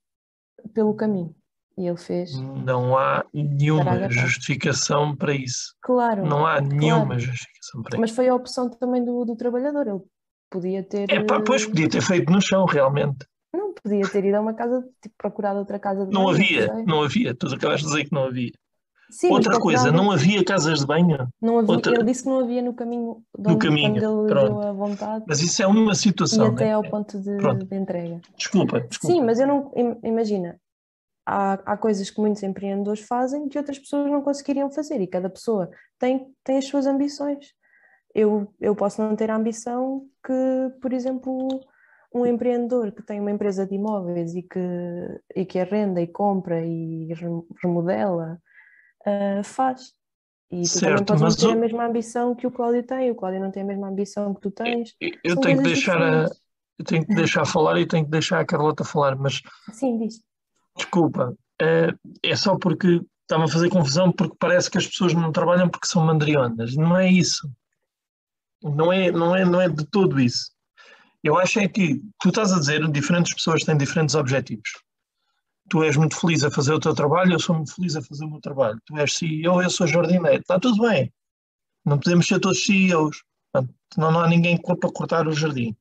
pelo 0.73 0.93
caminho. 0.93 1.35
E 1.77 1.87
ele 1.87 1.97
fez. 1.97 2.37
Não 2.37 2.97
há 2.97 3.25
nenhuma 3.33 4.09
justificação 4.09 5.15
para 5.15 5.33
isso. 5.33 5.73
Claro. 5.81 6.25
Não 6.25 6.45
há 6.45 6.59
nenhuma 6.59 7.05
claro. 7.05 7.19
justificação 7.21 7.81
para 7.81 7.95
isso. 7.95 8.01
Mas 8.01 8.11
foi 8.11 8.27
a 8.27 8.35
opção 8.35 8.69
também 8.69 9.03
do, 9.03 9.23
do 9.23 9.35
trabalhador. 9.35 9.87
Ele 9.87 10.01
podia 10.49 10.83
ter. 10.83 11.09
É 11.09 11.23
pá, 11.23 11.41
pois 11.41 11.65
podia 11.65 11.89
ter 11.89 12.01
feito 12.01 12.29
no 12.31 12.41
chão, 12.41 12.65
realmente. 12.65 13.25
Não, 13.69 13.73
podia 13.73 14.09
ter 14.09 14.25
ido 14.25 14.37
a 14.37 14.41
uma 14.41 14.53
casa, 14.53 14.81
tipo, 15.01 15.15
procurado 15.17 15.59
outra 15.59 15.79
casa 15.79 16.05
de 16.05 16.13
não 16.13 16.25
banho. 16.25 16.35
Havia, 16.35 16.67
não 16.67 16.73
havia, 16.73 16.85
não 16.85 17.03
havia. 17.03 17.35
Tu 17.35 17.47
acabaste 17.47 17.85
de 17.85 17.91
dizer 17.91 18.05
que 18.05 18.13
não 18.13 18.23
havia. 18.25 18.51
Sim, 19.09 19.31
Outra 19.31 19.59
coisa, 19.59 19.91
não 19.91 20.11
havia 20.11 20.43
casas 20.45 20.81
de 20.81 20.85
banho? 20.85 21.27
Não 21.41 21.57
havia, 21.57 21.71
Outra... 21.71 21.93
Ele 21.95 22.03
disse 22.03 22.23
que 22.23 22.29
não 22.29 22.39
havia 22.41 22.61
no 22.61 22.73
caminho 22.75 23.23
no 23.37 23.57
caminho, 23.57 23.95
pronto. 23.95 24.27
deu 24.27 24.61
a 24.61 24.71
vontade. 24.71 25.25
Mas 25.27 25.41
isso 25.41 25.63
é 25.63 25.67
uma 25.67 25.95
situação. 25.95 26.45
E 26.45 26.49
até 26.51 26.65
né? 26.65 26.73
ao 26.73 26.83
ponto 26.83 27.19
de, 27.19 27.37
de, 27.65 27.75
entrega. 27.75 28.21
Desculpa, 28.37 28.81
desculpa. 28.81 29.15
Sim, 29.15 29.23
mas 29.23 29.39
eu 29.39 29.47
não. 29.47 29.71
Imagina, 30.03 30.59
há, 31.25 31.53
há 31.65 31.77
coisas 31.77 32.09
que 32.11 32.21
muitos 32.21 32.43
empreendedores 32.43 33.01
fazem 33.01 33.49
que 33.49 33.57
outras 33.57 33.79
pessoas 33.79 34.11
não 34.11 34.21
conseguiriam 34.21 34.69
fazer 34.69 35.01
e 35.01 35.07
cada 35.07 35.29
pessoa 35.29 35.71
tem, 35.97 36.27
tem 36.43 36.57
as 36.57 36.65
suas 36.65 36.85
ambições. 36.85 37.53
Eu, 38.13 38.53
eu 38.59 38.75
posso 38.75 39.01
não 39.01 39.15
ter 39.15 39.31
a 39.31 39.35
ambição 39.35 40.05
que, 40.23 40.71
por 40.81 40.93
exemplo, 40.93 41.47
um 42.13 42.25
empreendedor 42.25 42.91
que 42.91 43.03
tem 43.03 43.19
uma 43.19 43.31
empresa 43.31 43.65
de 43.65 43.75
imóveis 43.75 44.35
e 44.35 44.41
que, 44.41 44.59
e 45.35 45.45
que 45.45 45.59
arrenda 45.59 46.01
e 46.01 46.07
compra 46.07 46.65
e 46.65 47.07
remodela 47.61 48.39
uh, 49.01 49.43
faz. 49.43 49.93
E 50.51 50.61
tu 50.61 50.67
certo, 50.67 51.05
também 51.05 51.21
podes 51.21 51.35
ter 51.35 51.47
o... 51.47 51.51
a 51.51 51.55
mesma 51.55 51.85
ambição 51.85 52.35
que 52.35 52.47
o 52.47 52.51
Cláudio 52.51 52.83
tem, 52.83 53.11
o 53.11 53.15
Cláudio 53.15 53.39
não 53.39 53.51
tem 53.51 53.61
a 53.61 53.65
mesma 53.65 53.87
ambição 53.87 54.33
que 54.33 54.41
tu 54.41 54.51
tens. 54.51 54.95
Eu, 54.99 55.11
eu 55.23 55.39
tenho 55.39 55.57
que 55.57 55.63
deixar 55.63 56.01
a, 56.01 56.25
eu 56.79 56.85
tenho 56.85 57.05
que 57.05 57.13
deixar 57.13 57.45
falar 57.45 57.79
e 57.79 57.85
tenho 57.85 58.05
que 58.05 58.11
deixar 58.11 58.39
a 58.39 58.45
Carlota 58.45 58.83
falar, 58.83 59.15
mas 59.15 59.41
Sim, 59.73 59.99
diz. 59.99 60.21
desculpa, 60.75 61.35
é, 61.61 61.93
é 62.23 62.35
só 62.35 62.57
porque 62.57 63.01
estava 63.21 63.43
a 63.43 63.47
fazer 63.47 63.69
confusão 63.69 64.11
porque 64.11 64.35
parece 64.39 64.71
que 64.71 64.77
as 64.77 64.87
pessoas 64.87 65.13
não 65.13 65.31
trabalham 65.31 65.69
porque 65.69 65.87
são 65.87 66.05
mandrionas. 66.05 66.75
Não 66.75 66.97
é 66.97 67.07
isso. 67.07 67.47
Não 68.63 68.91
é, 68.91 69.11
não 69.11 69.35
é, 69.35 69.45
não 69.45 69.61
é 69.61 69.69
de 69.69 69.85
todo 69.85 70.19
isso. 70.19 70.51
Eu 71.23 71.37
acho 71.37 71.59
é 71.59 71.67
que 71.67 72.01
tu 72.19 72.29
estás 72.29 72.53
a 72.53 72.59
dizer 72.59 72.87
diferentes 72.91 73.33
pessoas 73.33 73.63
têm 73.63 73.77
diferentes 73.77 74.15
objetivos 74.15 74.69
tu 75.69 75.83
és 75.83 75.95
muito 75.95 76.19
feliz 76.19 76.43
a 76.43 76.51
fazer 76.51 76.73
o 76.73 76.79
teu 76.79 76.93
trabalho, 76.93 77.33
eu 77.33 77.39
sou 77.39 77.55
muito 77.55 77.73
feliz 77.73 77.95
a 77.95 78.01
fazer 78.01 78.25
o 78.25 78.29
meu 78.29 78.41
trabalho. 78.41 78.79
Tu 78.85 78.97
és 78.97 79.13
CEO, 79.13 79.61
eu 79.61 79.69
sou 79.69 79.87
jardineiro. 79.87 80.41
Está 80.41 80.59
tudo 80.59 80.81
bem. 80.81 81.13
Não 81.85 81.99
podemos 81.99 82.27
ser 82.27 82.39
todos 82.39 82.65
CEOs. 82.65 83.23
Senão 83.93 84.11
não 84.11 84.19
há 84.21 84.27
ninguém 84.27 84.59
para 84.59 84.91
cortar 84.91 85.27
o 85.27 85.31
jardim. 85.31 85.75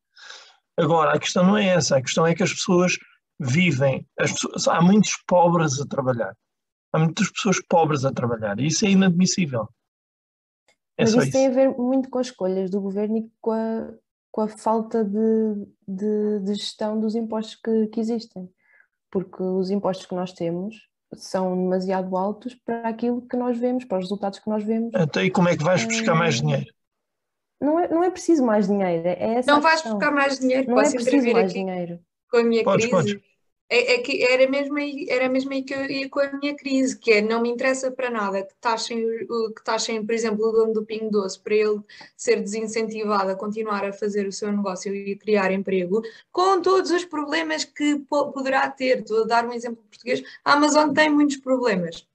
Agora, 0.77 1.13
a 1.13 1.19
questão 1.19 1.45
não 1.45 1.57
é 1.57 1.67
essa. 1.67 1.97
A 1.97 2.03
questão 2.03 2.27
é 2.27 2.35
que 2.35 2.43
as 2.43 2.53
pessoas 2.53 2.97
vivem. 3.41 4.07
As 4.19 4.33
pessoas, 4.33 4.69
há 4.69 4.81
muitos 4.81 5.17
pobres 5.27 5.81
a 5.81 5.87
trabalhar. 5.87 6.37
Há 6.93 6.99
muitas 6.99 7.31
pessoas 7.31 7.59
pobres 7.67 8.05
a 8.05 8.13
trabalhar. 8.13 8.61
E 8.61 8.67
isso 8.67 8.85
é 8.85 8.91
inadmissível. 8.91 9.69
É 10.97 11.05
Mas 11.05 11.11
isso, 11.11 11.23
isso, 11.23 11.33
tem 11.33 11.47
a 11.47 11.51
ver 11.51 11.71
muito 11.77 12.09
com 12.11 12.19
as 12.19 12.29
escolhas 12.29 12.71
do 12.71 12.81
governo 12.81 13.19
e 13.19 13.31
com 13.41 13.53
a, 13.53 13.91
com 14.31 14.43
a 14.43 14.49
falta 14.49 15.05
de, 15.05 15.67
de, 15.87 16.41
de 16.41 16.55
gestão 16.55 16.99
dos 16.99 17.15
impostos 17.15 17.57
que, 17.57 17.87
que 17.89 18.01
existem 18.01 18.49
porque 19.11 19.43
os 19.43 19.71
impostos 19.71 20.07
que 20.07 20.15
nós 20.15 20.33
temos 20.33 20.77
são 21.15 21.57
demasiado 21.57 22.17
altos 22.17 22.55
para 22.55 22.89
aquilo 22.89 23.23
que 23.23 23.37
nós 23.37 23.59
vemos, 23.59 23.85
para 23.85 23.99
os 23.99 24.05
resultados 24.05 24.39
que 24.39 24.49
nós 24.49 24.63
vemos. 24.63 24.93
Então, 24.95 25.25
e 25.25 25.31
como 25.31 25.49
é 25.49 25.57
que 25.57 25.65
vais 25.65 25.85
buscar 25.85 26.15
mais 26.15 26.37
eh, 26.37 26.41
dinheiro? 26.41 26.67
Não 27.61 27.81
é, 27.81 27.89
não 27.89 28.05
é 28.05 28.11
preciso 28.11 28.45
mais 28.45 28.69
dinheiro, 28.69 29.09
é 29.09 29.35
essa 29.35 29.51
Não 29.51 29.61
vais 29.61 29.83
buscar 29.83 30.13
mais 30.13 30.39
dinheiro, 30.39 30.69
não 30.69 30.77
posso 30.77 30.97
é 30.97 31.01
preciso 31.01 31.33
mais 31.33 31.53
dinheiro. 31.53 31.99
Com 32.31 32.37
a 32.37 32.45
minha 32.45 32.63
podes, 32.63 32.87
crise. 32.87 33.15
Podes. 33.15 33.29
É, 33.71 33.95
é, 33.95 33.99
que 33.99 34.25
era 34.25 34.49
mesmo, 34.49 34.79
aí, 34.79 35.07
era 35.11 35.29
mesmo 35.29 35.53
aí 35.53 35.63
que 35.63 35.75
eu 35.75 35.85
ia 35.85 36.09
com 36.09 36.21
a 36.21 36.33
minha 36.33 36.57
crise, 36.57 36.99
que 36.99 37.13
é 37.13 37.21
não 37.21 37.43
me 37.43 37.51
interessa 37.51 37.91
para 37.91 38.09
nada 38.09 38.43
que 38.43 38.55
taxem, 38.59 38.99
que 39.55 39.63
taxem, 39.63 40.05
por 40.07 40.15
exemplo, 40.15 40.49
o 40.49 40.53
dono 40.53 40.73
do 40.73 40.87
Pingo 40.87 41.11
Doce 41.11 41.39
para 41.39 41.55
ele 41.55 41.81
ser 42.17 42.41
desincentivado 42.41 43.31
a 43.31 43.37
continuar 43.37 43.85
a 43.85 43.93
fazer 43.93 44.27
o 44.27 44.33
seu 44.33 44.51
negócio 44.51 44.95
e 44.95 45.17
criar 45.17 45.53
emprego, 45.53 46.03
com 46.33 46.63
todos 46.63 46.91
os 46.91 47.05
problemas 47.05 47.65
que 47.65 47.99
poderá 48.09 48.71
ter. 48.71 49.01
Estou 49.01 49.25
a 49.25 49.27
dar 49.27 49.47
um 49.47 49.53
exemplo 49.53 49.85
português. 49.85 50.23
A 50.43 50.55
Amazon 50.55 50.95
tem 50.95 51.11
muitos 51.11 51.37
problemas. 51.37 52.07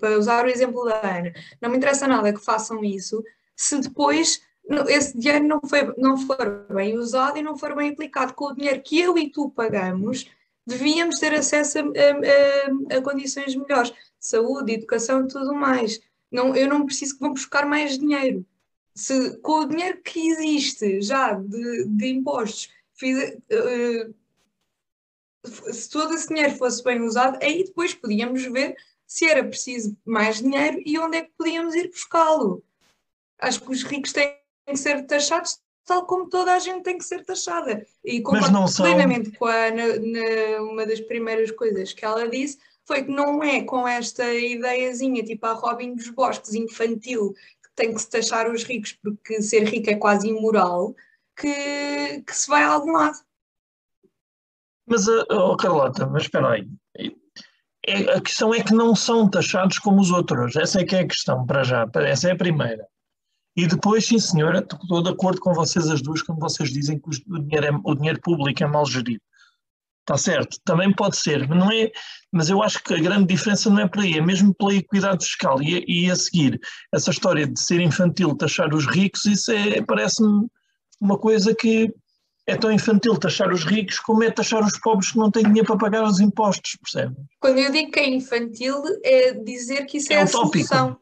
Para 0.00 0.18
usar 0.18 0.46
o 0.46 0.48
exemplo 0.48 0.86
da 0.86 1.00
Ana, 1.02 1.34
não 1.60 1.68
me 1.68 1.76
interessa 1.76 2.08
nada 2.08 2.32
que 2.32 2.42
façam 2.42 2.82
isso 2.82 3.22
se 3.54 3.78
depois 3.80 4.40
esse 4.88 5.18
dinheiro 5.18 5.44
não, 5.44 5.60
foi, 5.60 5.92
não 5.96 6.16
for 6.16 6.66
bem 6.70 6.96
usado 6.96 7.38
e 7.38 7.42
não 7.42 7.58
for 7.58 7.74
bem 7.74 7.90
aplicado 7.90 8.34
com 8.34 8.46
o 8.46 8.54
dinheiro 8.54 8.80
que 8.82 9.00
eu 9.00 9.18
e 9.18 9.28
tu 9.28 9.50
pagamos 9.50 10.26
devíamos 10.68 11.18
ter 11.18 11.34
acesso 11.34 11.78
a, 11.78 11.82
a, 11.82 12.94
a, 12.94 12.98
a 12.98 13.02
condições 13.02 13.56
melhores, 13.56 13.92
saúde, 14.20 14.74
educação 14.74 15.24
e 15.24 15.28
tudo 15.28 15.54
mais. 15.54 16.00
Não, 16.30 16.54
eu 16.54 16.68
não 16.68 16.84
preciso 16.84 17.14
que 17.14 17.20
vão 17.20 17.32
buscar 17.32 17.66
mais 17.66 17.98
dinheiro. 17.98 18.44
Se, 18.94 19.38
com 19.38 19.60
o 19.60 19.66
dinheiro 19.66 20.00
que 20.02 20.28
existe 20.28 21.00
já 21.00 21.32
de, 21.32 21.84
de 21.86 22.08
impostos, 22.08 22.70
fiz, 22.94 23.16
uh, 23.34 24.14
se 25.72 25.88
todo 25.88 26.12
esse 26.14 26.28
dinheiro 26.28 26.56
fosse 26.56 26.82
bem 26.84 27.00
usado, 27.00 27.38
aí 27.42 27.64
depois 27.64 27.94
podíamos 27.94 28.42
ver 28.44 28.76
se 29.06 29.24
era 29.24 29.42
preciso 29.42 29.96
mais 30.04 30.38
dinheiro 30.38 30.82
e 30.84 30.98
onde 30.98 31.16
é 31.16 31.22
que 31.22 31.32
podíamos 31.38 31.74
ir 31.74 31.88
buscá-lo. 31.88 32.62
Acho 33.38 33.60
que 33.62 33.70
os 33.70 33.82
ricos 33.82 34.12
têm 34.12 34.36
que 34.66 34.76
ser 34.76 35.06
taxados 35.06 35.58
tal 35.88 36.04
como 36.04 36.28
toda 36.28 36.54
a 36.54 36.58
gente 36.58 36.82
tem 36.82 36.98
que 36.98 37.04
ser 37.04 37.24
taxada. 37.24 37.84
E 38.04 38.20
concordo 38.20 38.76
plenamente 38.76 39.30
com 39.32 39.46
a 39.46 39.70
na, 39.70 39.86
na, 39.96 40.62
uma 40.62 40.86
das 40.86 41.00
primeiras 41.00 41.50
coisas 41.50 41.94
que 41.94 42.04
ela 42.04 42.28
disse, 42.28 42.58
foi 42.86 43.04
que 43.04 43.10
não 43.10 43.42
é 43.42 43.62
com 43.62 43.88
esta 43.88 44.22
ideiazinha, 44.34 45.24
tipo 45.24 45.46
a 45.46 45.54
Robin 45.54 45.94
dos 45.94 46.10
Bosques, 46.10 46.52
infantil, 46.52 47.32
que 47.32 47.70
tem 47.74 47.94
que 47.94 48.00
se 48.00 48.10
taxar 48.10 48.50
os 48.50 48.64
ricos 48.64 48.92
porque 49.02 49.40
ser 49.40 49.64
rico 49.64 49.88
é 49.88 49.96
quase 49.96 50.28
imoral, 50.28 50.94
que, 51.34 52.22
que 52.26 52.36
se 52.36 52.48
vai 52.48 52.62
a 52.62 52.68
algum 52.68 52.92
lado. 52.92 53.18
Mas, 54.86 55.08
oh 55.08 55.56
Carlota, 55.56 56.06
mas 56.06 56.24
espera 56.24 56.50
aí. 56.50 56.68
É, 57.86 58.12
a 58.12 58.20
questão 58.20 58.54
é 58.54 58.62
que 58.62 58.74
não 58.74 58.94
são 58.94 59.28
taxados 59.28 59.78
como 59.78 60.02
os 60.02 60.10
outros. 60.10 60.54
Essa 60.56 60.82
é 60.82 60.84
que 60.84 60.94
é 60.94 61.00
a 61.00 61.08
questão, 61.08 61.46
para 61.46 61.64
já. 61.64 61.88
Essa 61.94 62.28
é 62.28 62.32
a 62.32 62.36
primeira. 62.36 62.86
E 63.58 63.66
depois, 63.66 64.06
sim 64.06 64.20
senhora, 64.20 64.60
estou 64.60 65.02
de 65.02 65.10
acordo 65.10 65.40
com 65.40 65.52
vocês 65.52 65.88
as 65.88 66.00
duas 66.00 66.22
quando 66.22 66.38
vocês 66.38 66.70
dizem 66.70 66.96
que 66.96 67.08
o 67.08 67.38
dinheiro, 67.40 67.66
é, 67.66 67.80
o 67.82 67.92
dinheiro 67.92 68.20
público 68.20 68.62
é 68.62 68.66
mal 68.68 68.86
gerido. 68.86 69.20
Está 70.02 70.16
certo, 70.16 70.58
também 70.64 70.94
pode 70.94 71.16
ser, 71.16 71.46
mas 71.48 71.58
não 71.58 71.72
é, 71.72 71.90
mas 72.30 72.48
eu 72.48 72.62
acho 72.62 72.80
que 72.84 72.94
a 72.94 73.00
grande 73.00 73.26
diferença 73.26 73.68
não 73.68 73.80
é 73.80 73.88
por 73.88 74.04
aí, 74.04 74.16
é 74.16 74.20
mesmo 74.20 74.54
pela 74.54 74.76
equidade 74.76 75.24
fiscal 75.24 75.60
e, 75.60 75.84
e 75.88 76.08
a 76.08 76.14
seguir 76.14 76.60
essa 76.94 77.10
história 77.10 77.48
de 77.48 77.58
ser 77.60 77.80
infantil 77.80 78.36
taxar 78.36 78.72
os 78.72 78.86
ricos, 78.86 79.24
isso 79.24 79.50
é, 79.50 79.82
parece-me 79.82 80.46
uma 81.00 81.18
coisa 81.18 81.52
que 81.52 81.92
é 82.46 82.54
tão 82.54 82.70
infantil 82.70 83.16
taxar 83.16 83.52
os 83.52 83.64
ricos 83.64 83.98
como 83.98 84.22
é 84.22 84.30
taxar 84.30 84.64
os 84.64 84.78
pobres 84.78 85.10
que 85.10 85.18
não 85.18 85.32
têm 85.32 85.42
dinheiro 85.42 85.66
para 85.66 85.78
pagar 85.78 86.04
os 86.04 86.20
impostos, 86.20 86.78
percebe? 86.80 87.16
Quando 87.40 87.58
eu 87.58 87.72
digo 87.72 87.90
que 87.90 87.98
é 87.98 88.08
infantil, 88.08 88.80
é 89.02 89.32
dizer 89.32 89.84
que 89.86 89.96
isso 89.96 90.12
é, 90.12 90.16
é 90.16 90.20
a 90.20 90.24
utópico. 90.26 90.64
solução. 90.64 90.96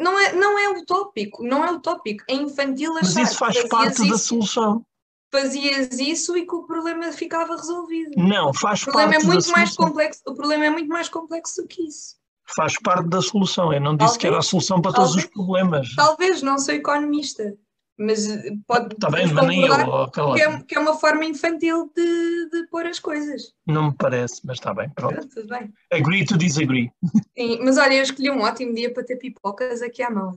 Não 0.00 0.18
é, 0.18 0.32
não 0.32 0.58
é 0.58 0.70
utópico, 0.70 1.44
não 1.44 1.64
é 1.64 1.70
utópico, 1.70 2.24
é 2.26 2.34
infantil 2.34 2.96
achar 2.96 3.20
Mas 3.20 3.30
isso 3.30 3.38
faz 3.38 3.68
parte 3.68 4.08
da 4.08 4.16
solução. 4.16 4.84
Fazias 5.30 6.00
isso 6.00 6.36
e 6.36 6.44
que 6.44 6.54
o 6.54 6.64
problema 6.64 7.12
ficava 7.12 7.54
resolvido. 7.54 8.12
Não, 8.16 8.52
faz 8.52 8.82
o 8.82 8.86
problema 8.86 9.12
parte 9.12 9.24
é 9.24 9.28
muito 9.28 9.52
mais 9.52 9.70
solução. 9.70 9.86
complexo. 9.86 10.20
O 10.26 10.34
problema 10.34 10.64
é 10.64 10.70
muito 10.70 10.88
mais 10.88 11.08
complexo 11.08 11.62
do 11.62 11.68
que 11.68 11.86
isso. 11.86 12.16
Faz 12.56 12.74
parte 12.82 13.08
da 13.08 13.22
solução. 13.22 13.72
Eu 13.72 13.80
não 13.80 13.92
disse 13.92 13.98
talvez, 13.98 14.16
que 14.16 14.26
era 14.26 14.38
a 14.38 14.42
solução 14.42 14.80
para 14.80 14.92
talvez, 14.92 15.12
todos 15.12 15.24
os 15.24 15.30
problemas. 15.30 15.94
Talvez, 15.94 16.42
não 16.42 16.58
sou 16.58 16.74
economista 16.74 17.56
mas 18.00 18.30
eh, 18.30 18.52
pode 18.66 18.96
tá 18.96 19.10
bem, 19.10 19.26
mas 19.26 19.46
nem 19.46 19.66
eu, 19.66 20.10
que, 20.10 20.40
é, 20.40 20.62
que 20.62 20.74
é 20.74 20.78
uma 20.78 20.94
forma 20.94 21.22
infantil 21.22 21.92
de, 21.94 22.48
de 22.50 22.66
pôr 22.68 22.86
as 22.86 22.98
coisas. 22.98 23.54
Não 23.66 23.90
me 23.90 23.94
parece, 23.94 24.40
mas 24.46 24.56
está 24.56 24.72
bem, 24.72 24.88
pronto. 24.88 25.28
Tudo 25.28 25.46
bem. 25.48 25.70
Agree 25.92 26.24
to 26.24 26.38
disagree. 26.38 26.90
Sim, 27.36 27.58
mas 27.62 27.76
olha, 27.76 27.94
eu 27.94 28.02
escolhi 28.02 28.30
um 28.30 28.40
ótimo 28.40 28.74
dia 28.74 28.90
para 28.90 29.04
ter 29.04 29.16
pipocas 29.16 29.82
aqui 29.82 30.02
à 30.02 30.10
mão. 30.10 30.34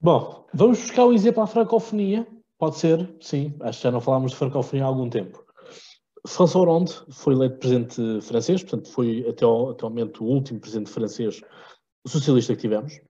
Bom, 0.00 0.46
vamos 0.54 0.80
buscar 0.80 1.04
um 1.04 1.12
exemplo 1.12 1.42
à 1.42 1.46
francofonia. 1.46 2.26
Pode 2.58 2.78
ser, 2.78 3.14
sim. 3.20 3.54
Acho 3.60 3.80
que 3.80 3.84
já 3.84 3.90
não 3.90 4.00
falámos 4.00 4.32
de 4.32 4.38
francofonia 4.38 4.84
há 4.84 4.88
algum 4.88 5.10
tempo. 5.10 5.44
François 6.26 6.64
Hollande 6.64 6.94
foi 7.10 7.34
eleito 7.34 7.58
presidente 7.58 8.20
francês, 8.22 8.62
portanto 8.62 8.90
foi 8.90 9.26
até 9.28 9.44
ao, 9.44 9.70
até 9.70 9.84
ao 9.84 9.90
momento 9.90 10.24
o 10.24 10.28
último 10.28 10.58
presidente 10.58 10.90
francês 10.90 11.42
socialista 12.06 12.54
que 12.54 12.62
tivemos 12.62 13.00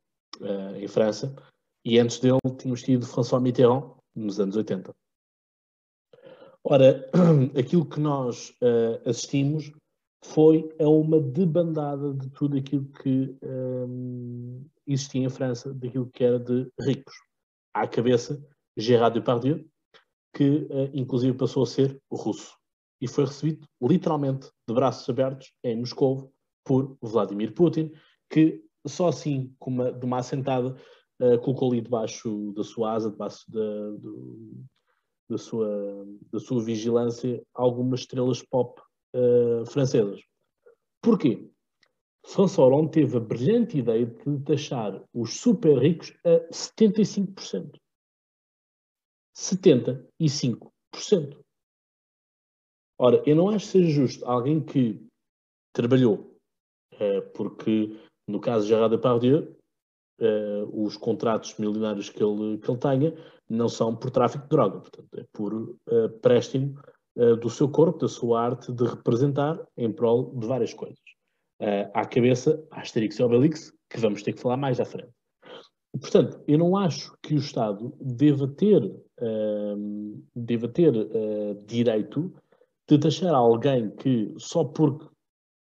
uh, 0.41 0.77
em 0.77 0.89
França, 0.89 1.35
e 1.85 1.99
antes 1.99 2.19
dele 2.21 2.39
tínhamos 2.59 2.83
tido 2.83 3.07
François 3.07 3.43
Mitterrand, 3.43 3.95
nos 4.15 4.39
anos 4.39 4.57
80. 4.57 4.93
Ora, 6.65 7.11
aquilo 7.59 7.89
que 7.89 7.99
nós 7.99 8.51
uh, 8.61 9.09
assistimos 9.09 9.73
foi 10.25 10.73
a 10.79 10.89
uma 10.89 11.21
debandada 11.21 12.15
de 12.15 12.31
tudo 12.31 12.57
aquilo 12.57 12.85
que 13.03 13.37
eh, 13.43 13.87
existia 14.87 15.25
em 15.25 15.29
França, 15.29 15.75
daquilo 15.75 16.09
que 16.11 16.23
era 16.23 16.39
de 16.39 16.71
ricos. 16.81 17.15
À 17.75 17.89
cabeça, 17.89 18.41
Gérard 18.77 19.19
Depardieu, 19.19 19.67
que 20.35 20.69
uh, 20.71 20.91
inclusive 20.95 21.37
passou 21.37 21.65
a 21.65 21.67
ser 21.67 22.01
russo. 22.11 22.57
E 23.01 23.09
foi 23.09 23.25
recebido 23.25 23.67
literalmente 23.83 24.49
de 24.69 24.75
braços 24.75 25.09
abertos 25.09 25.53
em 25.65 25.77
Moscou 25.77 26.33
por 26.65 26.97
Vladimir 27.03 27.53
Putin, 27.53 27.93
que 28.31 28.65
só 28.87 29.09
assim, 29.09 29.55
uma, 29.61 29.93
de 29.93 30.05
uma 30.05 30.19
assentada, 30.19 30.77
uh, 31.21 31.39
colocou 31.41 31.71
ali 31.71 31.81
debaixo 31.81 32.53
da 32.55 32.65
sua 32.65 32.93
asa, 32.93 33.11
debaixo 33.11 33.51
da, 33.51 33.91
do, 33.99 34.65
da, 35.29 35.39
sua, 35.39 36.07
da 36.33 36.41
sua 36.41 36.63
vigilância, 36.63 37.43
algumas 37.55 38.01
estrelas 38.01 38.43
pop 38.43 38.81
uh, 39.15 39.65
francesas. 39.67 40.21
Porquê? 41.01 41.49
François 42.25 42.69
Hollande 42.69 42.93
teve 42.93 43.17
a 43.17 43.21
brilhante 43.21 43.79
ideia 43.79 44.07
de 44.07 44.45
taxar 44.45 45.03
os 45.13 45.41
super 45.41 45.77
ricos 45.79 46.13
a 46.25 46.39
75%. 46.53 47.79
75%. 49.37 51.43
Ora, 52.99 53.23
eu 53.27 53.35
não 53.35 53.49
acho 53.49 53.67
seja 53.67 53.91
justo 53.91 54.25
alguém 54.25 54.65
que 54.65 55.05
trabalhou, 55.73 56.39
uh, 56.95 57.23
porque 57.35 57.99
no 58.27 58.41
caso 58.41 58.65
de 58.65 58.71
Gerard 58.71 58.95
Depardieu, 58.95 59.57
uh, 60.21 60.85
os 60.85 60.97
contratos 60.97 61.57
milionários 61.59 62.09
que 62.09 62.23
ele, 62.23 62.59
que 62.59 62.71
ele 62.71 62.79
tenha 62.79 63.15
não 63.49 63.69
são 63.69 63.95
por 63.95 64.11
tráfico 64.11 64.45
de 64.45 64.51
droga, 64.51 64.81
portanto, 64.81 65.09
é 65.17 65.25
por 65.33 65.53
uh, 65.55 66.09
préstimo 66.21 66.79
uh, 67.17 67.37
do 67.37 67.51
seu 67.51 67.69
corpo, 67.69 67.99
da 67.99 68.09
sua 68.09 68.41
arte 68.41 68.73
de 68.73 68.85
representar 68.85 69.61
em 69.77 69.93
prol 69.93 70.35
de 70.35 70.47
várias 70.47 70.73
coisas. 70.73 70.99
Uh, 71.61 71.91
à 71.95 72.05
cabeça, 72.05 72.63
Asterix 72.71 73.19
e 73.19 73.23
Obelix, 73.23 73.73
que 73.89 74.01
vamos 74.01 74.23
ter 74.23 74.33
que 74.33 74.41
falar 74.41 74.57
mais 74.57 74.81
à 74.81 74.85
frente. 74.85 75.13
Portanto, 76.01 76.43
eu 76.49 76.59
não 76.59 76.77
acho 76.77 77.15
que 77.23 77.35
o 77.35 77.39
Estado 77.39 77.95
deva 78.01 78.49
ter, 78.49 78.83
uh, 78.83 80.25
deva 80.35 80.69
ter 80.69 80.97
uh, 80.97 81.55
direito 81.67 82.33
de 82.89 82.99
taxar 82.99 83.35
alguém 83.35 83.91
que 83.91 84.33
só 84.39 84.65
porque 84.65 85.07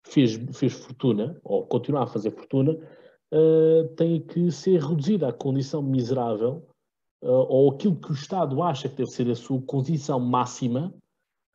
fez, 0.08 0.34
fez 0.52 0.72
fortuna, 0.72 1.38
ou 1.44 1.66
continua 1.66 2.04
a 2.04 2.06
fazer 2.06 2.30
fortuna, 2.30 2.72
uh, 3.32 3.88
tem 3.96 4.20
que 4.20 4.50
ser 4.50 4.80
reduzida 4.80 5.28
à 5.28 5.32
condição 5.32 5.82
miserável, 5.82 6.66
uh, 7.22 7.46
ou 7.48 7.70
aquilo 7.70 7.96
que 7.96 8.10
o 8.10 8.14
Estado 8.14 8.62
acha 8.62 8.88
que 8.88 8.96
deve 8.96 9.10
ser 9.10 9.30
a 9.30 9.34
sua 9.34 9.60
condição 9.62 10.18
máxima, 10.18 10.94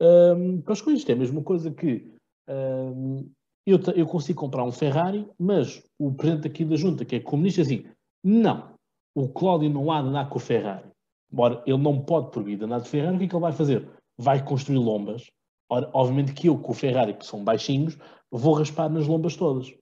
um, 0.01 0.61
para 0.61 0.73
as 0.73 0.81
coisas. 0.81 1.07
É 1.07 1.13
a 1.13 1.15
mesma 1.15 1.41
coisa 1.41 1.71
que 1.71 2.11
um, 2.49 3.29
eu, 3.65 3.79
eu 3.95 4.05
consigo 4.05 4.39
comprar 4.39 4.63
um 4.63 4.71
Ferrari, 4.71 5.27
mas 5.39 5.81
o 5.97 6.13
presidente 6.13 6.47
aqui 6.47 6.65
da 6.65 6.75
junta, 6.75 7.05
que 7.05 7.15
é 7.15 7.19
comunista, 7.19 7.61
assim, 7.61 7.85
não, 8.23 8.73
o 9.15 9.29
Cláudio 9.29 9.69
não 9.69 9.91
há 9.91 10.01
de 10.01 10.09
andar 10.09 10.29
com 10.29 10.37
o 10.37 10.41
Ferrari. 10.41 10.89
Ora, 11.35 11.63
ele 11.65 11.77
não 11.77 11.99
pode 11.99 12.29
proibir 12.31 12.57
de 12.57 12.65
andar 12.65 12.79
de 12.79 12.89
Ferrari, 12.89 13.15
o 13.15 13.19
que 13.19 13.25
é 13.25 13.27
que 13.27 13.35
ele 13.35 13.41
vai 13.41 13.53
fazer? 13.53 13.89
Vai 14.17 14.43
construir 14.45 14.77
lombas. 14.77 15.31
Ora, 15.73 15.89
obviamente 15.91 16.33
que 16.33 16.49
eu, 16.49 16.59
com 16.59 16.71
o 16.71 16.75
Ferrari, 16.75 17.15
que 17.15 17.25
são 17.25 17.43
baixinhos, 17.43 17.97
vou 18.29 18.53
raspar 18.53 18.89
nas 18.89 19.07
lombas 19.07 19.35
todas. 19.35 19.73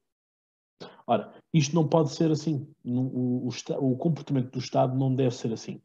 Ora, 1.05 1.33
isto 1.53 1.75
não 1.75 1.85
pode 1.85 2.13
ser 2.13 2.31
assim. 2.31 2.65
O, 2.85 3.49
o, 3.49 3.49
o, 3.49 3.97
comportamento 3.97 4.51
do 4.51 4.59
Estado 4.59 4.97
não 4.97 5.13
deve 5.13 5.35
ser 5.35 5.51
assim. 5.51 5.81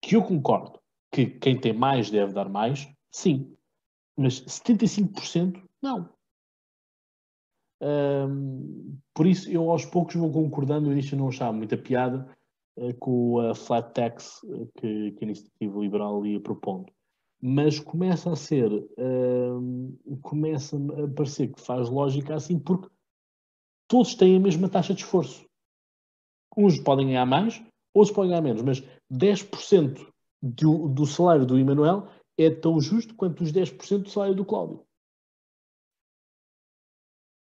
Que 0.00 0.14
eu 0.14 0.22
concordo 0.22 0.78
que 1.12 1.26
quem 1.26 1.60
tem 1.60 1.72
mais 1.72 2.08
deve 2.08 2.32
dar 2.32 2.48
mais, 2.48 2.88
sim. 3.10 3.52
Mas 4.16 4.42
75% 4.42 5.60
não. 5.82 6.08
por 9.12 9.26
isso, 9.26 9.50
eu 9.50 9.68
aos 9.72 9.84
poucos 9.84 10.14
vou 10.14 10.30
concordando. 10.30 10.92
Início 10.92 11.18
não 11.18 11.30
achava 11.30 11.52
muita 11.52 11.76
piada 11.76 12.32
uh, 12.76 12.94
com 13.00 13.40
a 13.40 13.56
flat 13.56 13.92
tax 13.92 14.40
uh, 14.44 14.70
que, 14.76 15.10
que, 15.10 15.24
a 15.24 15.26
Iniciativa 15.26 15.80
Liberal 15.80 16.24
ia 16.24 16.38
propondo 16.38 16.92
mas 17.40 17.78
começa 17.78 18.32
a 18.32 18.36
ser, 18.36 18.70
uh, 18.72 20.18
começa 20.22 20.76
a 20.76 21.08
parecer 21.14 21.48
que 21.48 21.60
faz 21.60 21.88
lógica 21.88 22.34
assim, 22.34 22.58
porque 22.58 22.88
todos 23.88 24.14
têm 24.14 24.36
a 24.36 24.40
mesma 24.40 24.68
taxa 24.68 24.94
de 24.94 25.02
esforço. 25.02 25.46
Uns 26.56 26.80
podem 26.80 27.06
ganhar 27.06 27.26
mais, 27.26 27.62
outros 27.94 28.14
podem 28.14 28.30
ganhar 28.30 28.42
menos, 28.42 28.62
mas 28.62 28.82
10% 29.12 30.06
do, 30.42 30.88
do 30.88 31.06
salário 31.06 31.46
do 31.46 31.58
Emanuel 31.58 32.08
é 32.36 32.50
tão 32.50 32.80
justo 32.80 33.14
quanto 33.14 33.42
os 33.42 33.52
10% 33.52 34.02
do 34.02 34.10
salário 34.10 34.34
do 34.34 34.44
Cláudio. 34.44 34.84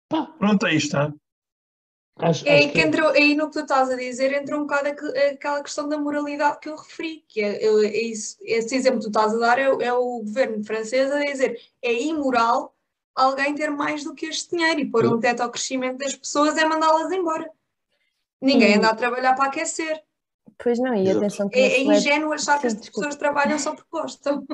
Pá. 0.09 0.26
Pronto, 0.38 0.66
aí 0.66 0.76
está. 0.76 1.12
Acho, 2.17 2.47
é 2.49 2.59
acho 2.59 2.73
que, 2.73 2.81
entrou, 2.81 3.09
aí 3.09 3.35
no 3.35 3.47
que 3.47 3.55
tu 3.55 3.61
estás 3.61 3.91
a 3.91 3.97
dizer 3.97 4.33
entra 4.33 4.57
um 4.57 4.62
bocado 4.62 4.89
aquela 4.89 5.62
questão 5.62 5.89
da 5.89 5.99
moralidade 5.99 6.61
que 6.61 6.69
eu 6.69 6.77
referi, 6.77 7.25
que 7.29 7.41
é, 7.41 7.65
é 7.65 8.03
isso, 8.05 8.37
esse 8.43 8.77
exemplo 8.77 9.01
que 9.01 9.07
tu 9.07 9.09
estás 9.09 9.35
a 9.35 9.39
dar 9.39 9.59
é, 9.59 9.65
é, 9.65 9.93
o 9.93 10.21
governo 10.21 10.62
francês 10.65 11.11
a 11.11 11.19
dizer 11.19 11.61
é 11.83 11.93
imoral 11.93 12.73
alguém 13.17 13.55
ter 13.55 13.69
mais 13.71 14.05
do 14.05 14.15
que 14.15 14.27
este 14.27 14.57
dinheiro 14.57 14.81
e 14.81 14.91
pôr 14.91 15.07
um 15.07 15.19
teto 15.19 15.41
ao 15.41 15.51
crescimento 15.51 15.99
das 15.99 16.15
pessoas 16.15 16.57
é 16.57 16.65
mandá-las 16.65 17.11
embora. 17.11 17.51
Ninguém 18.41 18.75
hum. 18.75 18.79
anda 18.79 18.91
a 18.91 18.95
trabalhar 18.95 19.35
para 19.35 19.47
aquecer. 19.47 20.01
Pois 20.62 20.79
não, 20.79 20.95
e 20.95 21.11
atenção 21.11 21.49
que. 21.49 21.59
É, 21.59 21.79
é 21.79 21.83
ingênuo 21.83 22.33
achar 22.33 22.61
que 22.61 22.69
as 22.69 22.75
pessoas 22.75 23.17
trabalham 23.17 23.59
só 23.59 23.75
porque 23.75 23.91
gostam. 23.91 24.47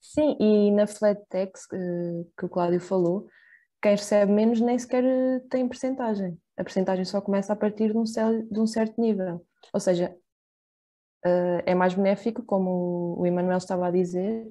Sim, 0.00 0.36
e 0.40 0.70
na 0.72 0.86
flat 0.86 1.20
tax 1.28 1.66
eh, 1.72 2.24
que 2.36 2.44
o 2.44 2.48
Cláudio 2.48 2.80
falou, 2.80 3.28
quem 3.80 3.92
recebe 3.92 4.32
menos 4.32 4.60
nem 4.60 4.78
sequer 4.78 5.04
eh, 5.04 5.40
tem 5.48 5.66
percentagem 5.68 6.38
a 6.56 6.64
percentagem 6.64 7.04
só 7.04 7.20
começa 7.20 7.52
a 7.52 7.56
partir 7.56 7.92
de 7.92 7.98
um, 7.98 8.04
de 8.04 8.60
um 8.60 8.66
certo 8.66 9.00
nível. 9.00 9.44
Ou 9.72 9.80
seja, 9.80 10.14
uh, 11.26 11.62
é 11.66 11.74
mais 11.74 11.94
benéfico, 11.94 12.42
como 12.42 13.16
o 13.18 13.26
Emanuel 13.26 13.58
estava 13.58 13.88
a 13.88 13.90
dizer, 13.90 14.46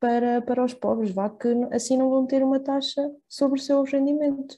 para, 0.00 0.42
para 0.42 0.64
os 0.64 0.74
pobres, 0.74 1.10
vá 1.10 1.30
que 1.30 1.48
assim 1.72 1.96
não 1.96 2.10
vão 2.10 2.26
ter 2.26 2.42
uma 2.42 2.60
taxa 2.60 3.02
sobre 3.28 3.58
o 3.58 3.62
seu 3.62 3.82
rendimento. 3.82 4.56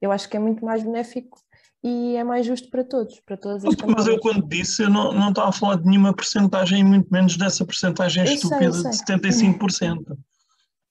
Eu 0.00 0.12
acho 0.12 0.28
que 0.28 0.36
é 0.36 0.40
muito 0.40 0.64
mais 0.64 0.82
benéfico 0.82 1.38
e 1.82 2.16
é 2.16 2.24
mais 2.24 2.46
justo 2.46 2.70
para 2.70 2.84
todos, 2.84 3.20
para 3.20 3.36
todas 3.36 3.64
as 3.64 3.74
Mas 3.86 4.06
eu 4.06 4.18
quando 4.20 4.46
disse, 4.46 4.82
eu 4.82 4.90
não, 4.90 5.12
não 5.12 5.30
estava 5.30 5.48
a 5.48 5.52
falar 5.52 5.76
de 5.76 5.86
nenhuma 5.86 6.14
porcentagem, 6.14 6.84
muito 6.84 7.08
menos 7.10 7.36
dessa 7.36 7.64
porcentagem 7.64 8.24
estúpida 8.24 8.72
sei, 8.72 8.92
sei. 8.92 9.16
de 9.16 9.28
75%. 9.28 10.16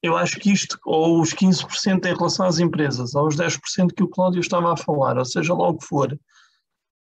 Eu 0.04 0.18
acho 0.18 0.38
que 0.38 0.52
isto, 0.52 0.78
ou 0.86 1.22
os 1.22 1.34
15% 1.34 2.06
em 2.06 2.14
relação 2.14 2.46
às 2.46 2.60
empresas, 2.60 3.16
ou 3.16 3.26
os 3.26 3.38
10% 3.38 3.94
que 3.96 4.04
o 4.04 4.10
Cláudio 4.10 4.42
estava 4.42 4.74
a 4.74 4.78
falar, 4.78 5.18
ou 5.18 5.24
seja 5.24 5.54
lá 5.54 5.70
o 5.70 5.78
que 5.78 5.86
for, 5.86 6.20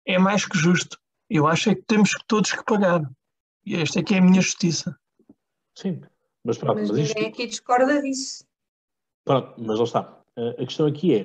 é 0.07 0.19
mais 0.19 0.47
que 0.47 0.57
justo. 0.57 0.99
Eu 1.29 1.47
acho 1.47 1.69
é 1.71 1.75
que 1.75 1.83
temos 1.83 2.11
todos 2.27 2.53
que 2.53 2.65
pagar. 2.65 3.03
E 3.67 3.77
esta 3.77 4.01
é 4.01 4.03
que 4.03 4.15
é 4.15 4.19
a 4.19 4.23
minha 4.23 4.41
justiça. 4.41 4.99
Sim, 5.77 6.01
mas 6.43 6.57
pronto. 6.57 6.79
Mas, 6.79 6.91
mas 6.91 6.99
ninguém 6.99 7.25
isto... 7.25 7.35
aqui 7.35 7.47
discorda 7.47 8.01
disso. 8.01 8.47
Pronto, 9.25 9.55
mas 9.59 9.79
lá 9.79 9.85
está. 9.85 10.23
A 10.37 10.65
questão 10.65 10.87
aqui 10.87 11.15
é, 11.17 11.23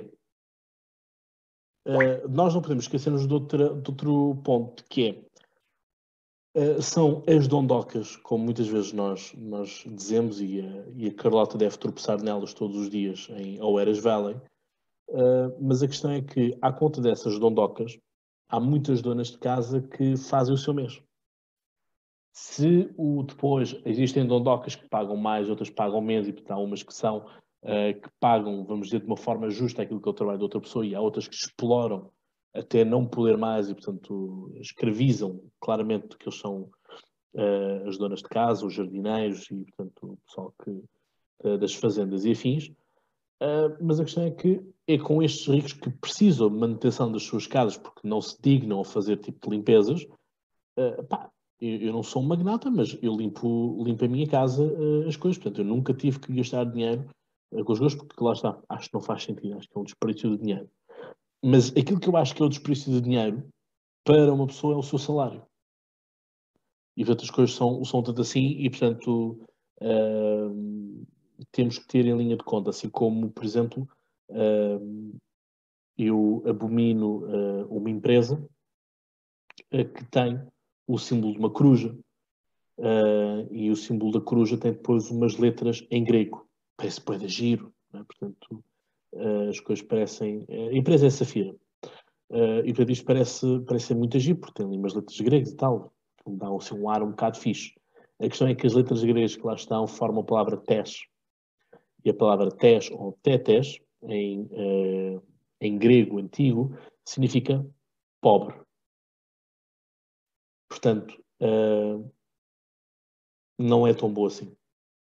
uh, 1.88 2.28
nós 2.28 2.54
não 2.54 2.62
podemos 2.62 2.84
esquecer-nos 2.84 3.28
de, 3.28 3.34
outra, 3.34 3.70
de 3.76 3.90
outro 3.90 4.36
ponto, 4.44 4.84
que 4.90 5.10
é, 5.10 5.26
uh, 6.56 6.82
são 6.82 7.24
as 7.28 7.48
dondocas, 7.48 8.16
como 8.18 8.46
muitas 8.46 8.68
vezes 8.68 8.94
nós, 8.94 9.34
nós 9.36 9.84
dizemos, 9.88 10.42
e 10.42 10.62
a, 10.62 10.90
e 10.96 11.08
a 11.08 11.14
Carlota 11.14 11.58
deve 11.58 11.78
tropeçar 11.78 12.22
nelas 12.22 12.54
todos 12.54 12.78
os 12.78 12.90
dias 12.90 13.28
em 13.32 13.62
Oeiras 13.62 14.00
Valley, 14.00 14.36
uh, 15.10 15.56
mas 15.60 15.82
a 15.82 15.88
questão 15.88 16.12
é 16.12 16.22
que, 16.22 16.58
à 16.62 16.72
conta 16.72 17.02
dessas 17.02 17.40
dondocas, 17.40 17.98
há 18.50 18.60
muitas 18.60 19.02
donas 19.02 19.32
de 19.32 19.38
casa 19.38 19.82
que 19.82 20.18
fazem 20.18 20.54
o 20.54 20.58
seu 20.58 20.74
mês. 20.74 21.02
Se 22.34 22.90
o, 22.98 23.24
depois 23.24 23.76
existem 23.86 24.26
dondocas 24.26 24.76
que 24.76 24.88
pagam 24.88 25.18
mais, 25.18 25.50
outras 25.50 25.70
pagam 25.70 26.02
menos, 26.02 26.28
e 26.28 26.34
portanto 26.34 26.58
há 26.58 26.62
umas 26.62 26.82
que 26.82 26.94
são 26.94 27.26
uh, 27.64 28.02
que 28.02 28.10
pagam, 28.20 28.64
vamos 28.66 28.88
dizer, 28.88 29.00
de 29.00 29.06
uma 29.06 29.18
forma 29.18 29.50
justa 29.50 29.82
aquilo 29.82 30.02
que 30.02 30.08
é 30.08 30.12
o 30.12 30.16
trabalho 30.16 30.38
de 30.38 30.44
outra 30.44 30.62
pessoa, 30.62 30.86
e 30.86 30.96
há 30.96 31.02
outras 31.02 31.28
que 31.28 31.36
exploram 31.36 32.10
até 32.54 32.84
não 32.84 33.06
poder 33.06 33.38
mais 33.38 33.70
e, 33.70 33.74
portanto, 33.74 34.52
escravizam 34.56 35.42
claramente 35.60 36.18
que 36.18 36.28
eles 36.28 36.40
são 36.40 36.70
uh, 37.34 37.88
as 37.88 37.98
donas 37.98 38.20
de 38.20 38.30
casa, 38.30 38.66
os 38.66 38.74
jardineiros 38.74 39.50
e, 39.52 39.64
portanto, 39.66 40.14
o 40.14 40.18
pessoal 40.26 40.54
que, 40.64 40.70
uh, 40.70 41.58
das 41.58 41.74
fazendas 41.74 42.26
e 42.26 42.32
afins. 42.32 42.68
Uh, 43.42 43.76
mas 43.82 44.00
a 44.00 44.04
questão 44.04 44.24
é 44.24 44.32
que 44.32 44.62
é 44.88 44.98
com 44.98 45.24
estes 45.24 45.48
ricos 45.48 45.74
que 45.74 45.90
precisam 45.90 46.50
de 46.50 46.58
manutenção 46.58 47.12
das 47.12 47.24
suas 47.24 47.48
casas 47.48 47.78
porque 47.78 48.08
não 48.08 48.22
se 48.22 48.40
dignam 48.42 48.82
a 48.82 48.86
fazer 48.86 49.18
tipo 49.18 49.50
de 49.50 49.56
limpezas. 49.56 50.06
Pá, 51.10 51.30
eu, 51.60 51.78
eu, 51.82 51.94
não 51.94 52.04
sou 52.04 52.22
um 52.22 52.26
magnata, 52.26 52.70
mas 52.70 52.98
eu 53.02 53.16
limpo, 53.16 53.84
limpo 53.84 54.06
a 54.06 54.08
minha 54.08 54.28
casa 54.28 54.64
as 55.08 55.16
coisas. 55.16 55.38
Portanto, 55.38 55.62
eu 55.62 55.66
nunca 55.66 55.94
tive 55.94 56.20
que 56.20 56.34
gastar 56.34 56.66
dinheiro 56.66 57.08
com 57.66 57.74
os 57.74 57.80
gostos, 57.80 58.04
porque 58.04 58.24
lá 58.24 58.34
está, 58.34 58.60
acho 58.70 58.90
que 58.90 58.94
não 58.94 59.02
faz 59.02 59.24
sentido, 59.24 59.58
acho 59.58 59.68
que 59.68 59.78
é 59.78 59.82
um 59.82 59.84
desperdício 59.84 60.30
de 60.32 60.38
dinheiro. 60.38 60.70
Mas 61.44 61.70
aquilo 61.70 62.00
que 62.00 62.08
eu 62.08 62.18
acho 62.18 62.36
que 62.36 62.42
é 62.42 62.46
o 62.46 62.50
desperdício 62.50 62.92
de 62.92 63.02
dinheiro 63.02 63.44
para 64.04 64.34
uma 64.34 64.48
pessoa 64.48 64.76
é 64.76 64.78
o 64.78 64.84
seu 64.84 65.00
salário. 65.00 65.44
E 66.96 67.04
outras 67.10 67.32
coisas 67.32 67.56
são, 67.56 67.84
são 67.84 68.04
tanto 68.04 68.22
assim, 68.22 68.58
e 68.60 68.70
portanto 68.70 69.40
temos 71.52 71.80
que 71.80 71.88
ter 71.88 72.06
em 72.06 72.16
linha 72.16 72.38
de 72.38 72.44
conta, 72.44 72.70
assim 72.70 72.90
como, 72.90 73.32
por 73.32 73.44
exemplo, 73.44 73.88
uh, 74.30 75.20
eu 75.98 76.44
abomino 76.46 77.26
uh, 77.26 77.68
uma 77.76 77.90
empresa 77.90 78.36
uh, 79.74 79.94
que 79.94 80.06
tem 80.06 80.42
o 80.88 80.98
símbolo 80.98 81.34
de 81.34 81.40
uma 81.40 81.50
coruja 81.50 81.96
e 83.52 83.70
o 83.70 83.76
símbolo 83.76 84.14
da 84.14 84.22
coruja 84.22 84.58
tem 84.58 84.72
depois 84.72 85.12
umas 85.12 85.38
letras 85.38 85.86
em 85.92 86.04
grego. 86.04 86.50
Parece 86.76 87.00
poeda 87.00 87.28
giro, 87.28 87.72
é? 87.94 88.04
portanto 88.04 88.64
as 89.50 89.60
coisas 89.60 89.84
parecem. 89.86 90.46
a 90.50 90.74
empresa 90.74 91.08
é 91.08 91.10
Safira. 91.10 91.56
e 92.64 92.74
portanto 92.74 92.92
isto 92.92 93.06
parece, 93.06 93.60
parece 93.68 93.94
muito 93.94 94.18
agir, 94.18 94.36
porque 94.36 94.54
tem 94.54 94.66
ali 94.66 94.78
umas 94.78 94.94
letras 94.94 95.20
gregas 95.20 95.52
e 95.52 95.56
tal, 95.56 95.94
que 96.24 96.32
dá 96.32 96.48
assim, 96.56 96.76
um 96.76 96.90
ar 96.90 97.04
um 97.04 97.12
bocado 97.12 97.38
fixe. 97.38 97.74
A 98.20 98.28
questão 98.28 98.48
é 98.48 98.56
que 98.56 98.68
as 98.68 98.74
letras 98.74 99.04
gregas 99.04 99.36
que 99.36 99.46
lá 99.46 99.56
estão 99.56 99.88
formam 99.88 100.22
a 100.22 100.26
palavra 100.26 100.58
tes, 100.58 101.08
e 102.04 102.10
a 102.10 102.14
palavra 102.14 102.52
tes 102.52 102.90
ou 102.92 103.18
tetes, 103.24 103.80
em, 104.04 104.42
uh, 104.44 105.22
em 105.60 105.78
grego 105.78 106.20
antigo, 106.20 106.76
significa 107.06 107.66
pobre. 108.22 108.56
Portanto, 110.70 111.22
uh, 111.42 112.12
não 113.58 113.86
é 113.86 113.94
tão 113.94 114.12
boa 114.12 114.28
assim 114.28 114.56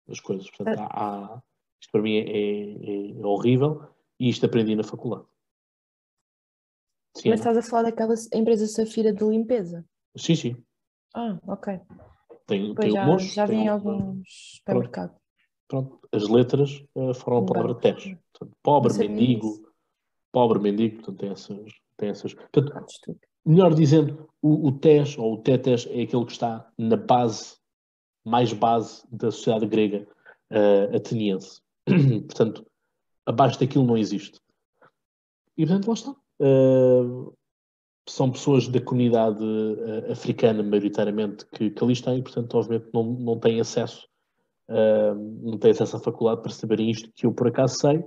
as 0.08 0.20
coisas. 0.20 0.48
Portanto, 0.50 0.78
há, 0.78 1.34
há, 1.34 1.42
isto 1.86 1.92
para 1.92 2.02
mim 2.02 2.16
é, 2.16 2.20
é, 2.20 3.20
é, 3.20 3.26
horrível 3.26 3.88
e 4.18 4.28
isto 4.28 4.44
aprendi 4.44 4.74
na 4.74 4.82
faculdade. 4.82 5.24
Sim, 7.16 7.30
Mas 7.30 7.40
estás 7.40 7.56
a 7.56 7.62
falar 7.62 7.84
daquela 7.84 8.14
empresa 8.34 8.66
Safira 8.66 9.12
de 9.12 9.24
limpeza? 9.24 9.84
Sim, 10.16 10.34
sim. 10.34 10.64
Ah, 11.14 11.38
ok. 11.46 11.80
Tem, 12.46 12.74
tem 12.74 12.90
já, 12.90 13.18
já 13.18 13.46
vi 13.46 13.56
em 13.56 13.68
alguns 13.68 14.28
supermercados 14.56 15.16
pronto, 15.68 15.98
as 16.12 16.28
letras 16.28 16.84
uh, 16.94 17.12
foram 17.14 17.38
a 17.38 17.46
palavra 17.46 17.74
teste. 17.74 18.18
pobre, 18.62 18.92
mendigo, 18.98 19.48
isso. 19.48 19.72
pobre, 20.32 20.58
mendigo, 20.58 20.96
portanto, 20.96 21.18
tem 21.18 21.30
essas. 21.30 21.72
Tem 21.96 22.10
essas 22.10 22.34
portanto, 22.34 23.18
melhor 23.44 23.74
dizendo, 23.74 24.28
o, 24.42 24.68
o 24.68 24.72
TES 24.72 25.16
ou 25.16 25.34
o 25.34 25.38
TETES 25.38 25.86
é 25.86 26.02
aquele 26.02 26.26
que 26.26 26.32
está 26.32 26.70
na 26.76 26.96
base, 26.96 27.56
mais 28.24 28.52
base 28.52 29.02
da 29.10 29.30
sociedade 29.30 29.66
grega 29.66 30.06
uh, 30.52 30.94
ateniense. 30.94 31.62
portanto, 32.26 32.66
abaixo 33.24 33.60
daquilo 33.60 33.86
não 33.86 33.96
existe. 33.96 34.40
E 35.56 35.66
portanto, 35.66 35.88
lá 35.88 35.94
está. 35.94 36.10
Uh, 36.40 37.32
são 38.08 38.30
pessoas 38.30 38.68
da 38.68 38.80
comunidade 38.80 39.42
uh, 39.42 40.12
africana, 40.12 40.62
maioritariamente, 40.62 41.46
que, 41.46 41.70
que 41.70 41.84
ali 41.84 41.92
estão 41.92 42.16
e, 42.16 42.22
portanto, 42.22 42.54
obviamente, 42.54 42.90
não, 42.92 43.04
não 43.04 43.38
têm 43.38 43.60
acesso 43.60 44.06
uh, 44.68 45.14
não 45.42 45.58
têm 45.58 45.70
acesso 45.70 45.96
à 45.96 46.00
faculdade 46.00 46.42
para 46.42 46.52
saberem 46.52 46.90
isto, 46.90 47.10
que 47.14 47.26
eu 47.26 47.32
por 47.32 47.48
acaso 47.48 47.76
sei, 47.76 48.04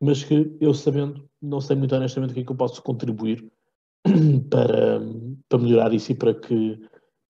mas 0.00 0.24
que 0.24 0.56
eu 0.60 0.74
sabendo, 0.74 1.28
não 1.40 1.60
sei 1.60 1.76
muito 1.76 1.94
honestamente 1.94 2.30
o 2.30 2.34
que 2.34 2.40
é 2.40 2.44
que 2.44 2.52
eu 2.52 2.56
posso 2.56 2.82
contribuir 2.82 3.44
para, 4.50 5.00
para 5.48 5.58
melhorar 5.58 5.92
isso 5.92 6.12
e 6.12 6.14
para 6.14 6.34
que, 6.34 6.80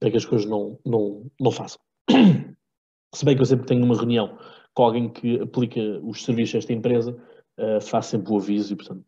para 0.00 0.10
que 0.10 0.16
as 0.16 0.24
coisas 0.24 0.48
não, 0.48 0.78
não, 0.84 1.30
não 1.38 1.50
façam. 1.50 1.80
Se 3.14 3.26
bem 3.26 3.36
que 3.36 3.42
eu 3.42 3.46
sempre 3.46 3.66
tenho 3.66 3.84
uma 3.84 3.94
reunião 3.94 4.38
com 4.74 4.84
alguém 4.84 5.08
que 5.08 5.40
aplica 5.40 5.80
os 6.02 6.24
serviços 6.24 6.54
desta 6.54 6.72
empresa, 6.72 7.16
uh, 7.58 7.80
faço 7.80 8.10
sempre 8.10 8.32
o 8.32 8.38
aviso 8.38 8.72
e, 8.72 8.76
portanto, 8.76 9.04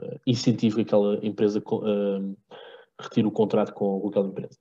uh, 0.00 0.20
incentivo 0.26 0.76
que 0.76 0.82
aquela 0.82 1.18
empresa 1.24 1.60
uh, 1.60 2.36
retire 3.00 3.26
o 3.26 3.32
contrato 3.32 3.72
com 3.72 4.06
aquela 4.08 4.28
empresa. 4.28 4.58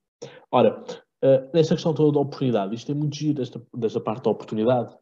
Ora, 0.51 0.84
uh, 1.24 1.49
nesta 1.53 1.76
questão 1.76 1.93
toda 1.93 2.14
da 2.14 2.20
oportunidade, 2.20 2.76
isto 2.76 2.91
é 2.91 2.95
muito 2.95 3.16
giro, 3.16 3.36
desta, 3.36 3.62
desta 3.76 3.99
parte 3.99 4.24
da 4.24 4.32
oportunidade, 4.32 4.95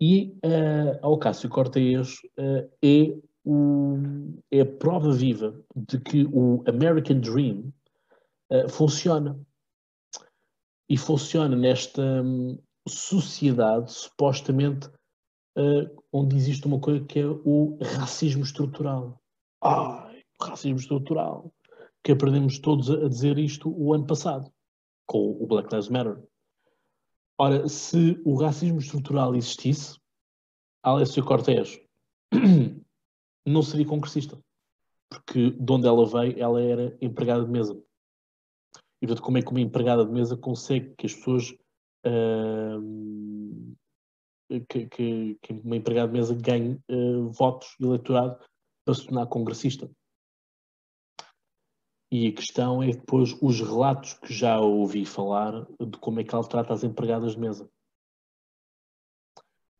e 0.00 0.36
uh, 0.44 0.98
ao 1.02 1.18
Cássio 1.18 1.48
Cortez 1.50 2.14
uh, 2.38 2.70
é, 2.82 3.16
o, 3.44 3.98
é 4.50 4.60
a 4.60 4.66
prova 4.66 5.12
viva 5.12 5.60
de 5.74 5.98
que 5.98 6.24
o 6.32 6.62
American 6.66 7.20
Dream 7.20 7.72
uh, 8.50 8.68
funciona. 8.68 9.38
E 10.90 10.96
funciona 10.96 11.54
nesta 11.54 12.24
sociedade 12.88 13.92
supostamente 13.92 14.90
onde 16.12 16.36
existe 16.36 16.66
uma 16.66 16.78
coisa 16.78 17.04
que 17.04 17.18
é 17.18 17.26
o 17.26 17.78
racismo 17.98 18.44
estrutural. 18.44 19.20
Ai, 19.62 20.22
racismo 20.40 20.78
estrutural. 20.78 21.52
Que 22.02 22.12
aprendemos 22.12 22.58
todos 22.58 22.90
a 22.90 23.08
dizer 23.08 23.38
isto 23.38 23.68
o 23.76 23.92
ano 23.92 24.06
passado 24.06 24.52
com 25.06 25.30
o 25.30 25.46
Black 25.46 25.72
Lives 25.72 25.88
Matter. 25.88 26.22
Ora, 27.38 27.68
se 27.68 28.20
o 28.24 28.34
racismo 28.36 28.78
estrutural 28.78 29.34
existisse, 29.34 29.98
Alessio 30.82 31.24
Cortés 31.24 31.80
não 33.46 33.62
seria 33.62 33.86
congressista. 33.86 34.38
Porque 35.08 35.50
de 35.50 35.72
onde 35.72 35.86
ela 35.86 36.06
veio, 36.06 36.38
ela 36.38 36.62
era 36.62 36.96
empregada 37.00 37.44
de 37.44 37.50
mesa. 37.50 37.74
E 39.00 39.06
portanto, 39.06 39.24
como 39.24 39.38
é 39.38 39.42
que 39.42 39.50
uma 39.50 39.60
empregada 39.60 40.04
de 40.04 40.12
mesa 40.12 40.36
consegue 40.36 40.94
que 40.96 41.06
as 41.06 41.14
pessoas. 41.14 41.54
Que, 44.68 44.86
que, 44.86 45.38
que, 45.42 45.52
uma 45.52 45.76
empregada 45.76 46.08
de 46.08 46.18
mesa 46.18 46.34
ganhe 46.34 46.80
uh, 46.90 47.28
votos 47.30 47.74
e 47.78 47.84
eleitorado 47.84 48.38
para 48.84 48.94
se 48.94 49.04
tornar 49.04 49.26
congressista? 49.26 49.90
E 52.10 52.28
a 52.28 52.32
questão 52.32 52.82
é 52.82 52.92
depois 52.92 53.36
os 53.42 53.60
relatos 53.60 54.14
que 54.14 54.32
já 54.32 54.58
ouvi 54.58 55.04
falar 55.04 55.66
de 55.78 55.98
como 55.98 56.20
é 56.20 56.24
que 56.24 56.34
ela 56.34 56.48
trata 56.48 56.72
as 56.72 56.82
empregadas 56.82 57.32
de 57.32 57.40
mesa. 57.40 57.70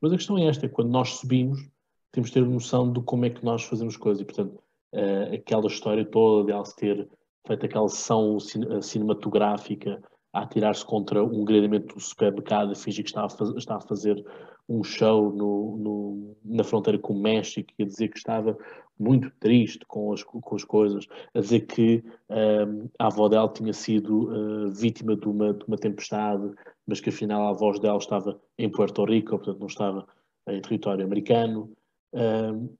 Mas 0.00 0.12
a 0.12 0.16
questão 0.16 0.36
é 0.36 0.44
esta, 0.44 0.66
é 0.66 0.68
quando 0.68 0.90
nós 0.90 1.14
subimos, 1.14 1.66
temos 2.12 2.28
de 2.28 2.34
ter 2.34 2.46
noção 2.46 2.92
de 2.92 3.02
como 3.02 3.24
é 3.24 3.30
que 3.30 3.44
nós 3.44 3.64
fazemos 3.64 3.96
coisas. 3.96 4.20
E, 4.20 4.26
portanto, 4.26 4.62
uh, 4.94 5.34
aquela 5.34 5.66
história 5.66 6.04
toda 6.04 6.44
de 6.44 6.52
ela 6.52 6.64
se 6.64 6.76
ter 6.76 7.08
feito 7.46 7.64
aquela 7.64 7.88
sessão 7.88 8.38
cinematográfica 8.82 10.02
a 10.38 10.42
atirar-se 10.42 10.84
contra 10.84 11.22
um 11.22 11.44
gradamento 11.44 11.94
do 11.94 12.00
supermercado, 12.00 12.72
a 12.72 12.74
fingir 12.74 13.04
que 13.04 13.10
estava 13.10 13.26
a, 13.26 13.30
faz, 13.30 13.50
estava 13.56 13.84
a 13.84 13.86
fazer 13.86 14.24
um 14.68 14.84
show 14.84 15.32
no, 15.32 15.76
no, 15.76 16.36
na 16.44 16.62
fronteira 16.62 16.98
com 16.98 17.14
o 17.14 17.20
México 17.20 17.72
e 17.78 17.82
a 17.82 17.86
dizer 17.86 18.08
que 18.08 18.18
estava 18.18 18.56
muito 18.98 19.30
triste 19.38 19.84
com 19.86 20.12
as, 20.12 20.22
com 20.22 20.54
as 20.54 20.64
coisas, 20.64 21.06
a 21.34 21.40
dizer 21.40 21.60
que 21.60 22.04
um, 22.28 22.88
a 22.98 23.06
avó 23.06 23.28
dela 23.28 23.48
tinha 23.48 23.72
sido 23.72 24.30
uh, 24.30 24.70
vítima 24.70 25.16
de 25.16 25.28
uma, 25.28 25.54
de 25.54 25.64
uma 25.66 25.76
tempestade, 25.76 26.50
mas 26.86 27.00
que 27.00 27.10
afinal 27.10 27.46
a 27.46 27.50
avó 27.50 27.72
dela 27.78 27.98
estava 27.98 28.40
em 28.58 28.68
Puerto 28.68 29.04
Rico, 29.04 29.30
portanto 29.30 29.60
não 29.60 29.66
estava 29.66 30.06
em 30.48 30.60
território 30.60 31.04
americano. 31.04 31.72
Um, 32.12 32.74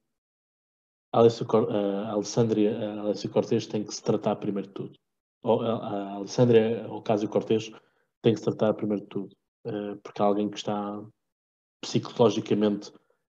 a 1.11 1.21
a 1.21 2.11
Alessandria, 2.11 2.99
Alessia 2.99 3.29
Cortez 3.29 3.65
tem 3.65 3.83
que 3.83 3.93
se 3.93 4.03
tratar 4.03 4.35
primeiro 4.35 4.67
de 4.67 4.73
tudo. 4.73 4.99
A 5.43 6.15
Alessandria 6.15 6.85
Ocasio-Cortez 6.89 7.71
tem 8.21 8.33
que 8.33 8.39
se 8.39 8.45
tratar 8.45 8.73
primeiro 8.73 9.03
de 9.03 9.07
tudo, 9.07 9.35
uh, 9.65 9.95
porque 10.03 10.21
há 10.21 10.25
alguém 10.25 10.49
que 10.49 10.57
está 10.57 11.01
psicologicamente 11.81 12.91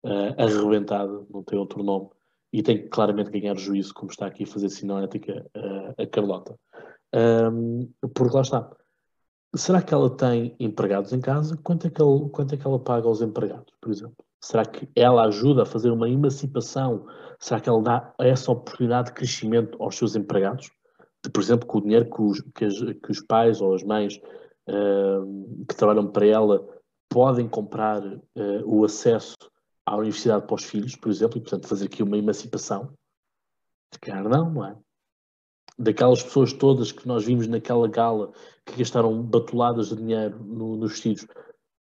uh, 0.05 0.35
arrebentada, 0.37 1.25
não 1.29 1.43
tem 1.43 1.57
outro 1.57 1.81
nome, 1.81 2.09
e 2.51 2.61
tem 2.61 2.77
que 2.77 2.89
claramente 2.89 3.31
ganhar 3.31 3.57
juízo, 3.57 3.93
como 3.93 4.11
está 4.11 4.27
aqui 4.27 4.43
a 4.43 4.47
fazer 4.47 4.69
sinonética 4.69 5.45
uh, 5.55 6.01
a 6.01 6.07
Carlota. 6.07 6.59
Porque 8.15 8.35
lá 8.35 8.41
está. 8.41 8.75
Será 9.55 9.83
que 9.83 9.93
ela 9.93 10.09
tem 10.09 10.55
empregados 10.59 11.13
em 11.13 11.21
casa? 11.21 11.55
Quanto 11.63 11.85
é, 11.85 11.89
que 11.91 12.01
ela, 12.01 12.29
quanto 12.29 12.55
é 12.55 12.57
que 12.57 12.65
ela 12.65 12.79
paga 12.79 13.07
aos 13.07 13.21
empregados, 13.21 13.71
por 13.79 13.91
exemplo? 13.91 14.25
Será 14.41 14.65
que 14.65 14.89
ela 14.95 15.25
ajuda 15.25 15.61
a 15.61 15.65
fazer 15.65 15.91
uma 15.91 16.09
emancipação? 16.09 17.05
Será 17.39 17.61
que 17.61 17.69
ela 17.69 17.81
dá 17.81 18.13
essa 18.19 18.51
oportunidade 18.51 19.09
de 19.09 19.13
crescimento 19.13 19.81
aos 19.81 19.95
seus 19.95 20.15
empregados? 20.15 20.71
Por 21.31 21.41
exemplo, 21.41 21.67
com 21.67 21.77
o 21.77 21.81
dinheiro 21.81 22.09
que 22.09 22.21
os, 22.21 22.41
que, 22.53 22.65
as, 22.65 22.77
que 22.77 23.11
os 23.11 23.21
pais 23.21 23.61
ou 23.61 23.73
as 23.73 23.83
mães 23.83 24.19
uh, 24.67 25.65
que 25.67 25.75
trabalham 25.75 26.07
para 26.07 26.25
ela 26.25 26.67
podem 27.09 27.47
comprar 27.47 28.03
uh, 28.03 28.21
o 28.65 28.83
acesso 28.83 29.35
à 29.85 29.95
universidade 29.95 30.45
para 30.45 30.55
os 30.55 30.63
filhos, 30.63 30.95
por 30.95 31.09
exemplo, 31.09 31.37
e 31.37 31.41
portanto 31.41 31.67
fazer 31.67 31.85
aqui 31.85 32.01
uma 32.03 32.17
emancipação. 32.17 32.93
Se 33.93 33.99
calhar 33.99 34.27
não, 34.27 34.49
não 34.49 34.65
é? 34.65 34.75
Daquelas 35.77 36.23
pessoas 36.23 36.53
todas 36.53 36.91
que 36.91 37.07
nós 37.07 37.25
vimos 37.25 37.47
naquela 37.47 37.87
gala 37.87 38.31
que 38.65 38.77
gastaram 38.77 39.21
batuladas 39.21 39.89
de 39.89 39.97
dinheiro 39.97 40.43
no, 40.43 40.75
nos 40.77 40.91
vestidos, 40.91 41.27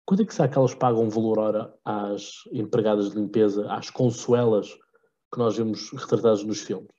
quanto 0.05 0.23
é 0.23 0.25
que 0.25 0.33
será 0.33 0.47
que 0.47 0.57
elas 0.57 0.75
pagam 0.75 1.09
valor 1.09 1.39
hora 1.39 1.73
às 1.83 2.43
empregadas 2.51 3.11
de 3.11 3.17
limpeza, 3.17 3.71
às 3.71 3.89
consuelas 3.89 4.69
que 5.31 5.39
nós 5.39 5.57
vemos 5.57 5.91
retratadas 5.91 6.43
nos 6.43 6.61
filmes? 6.61 6.89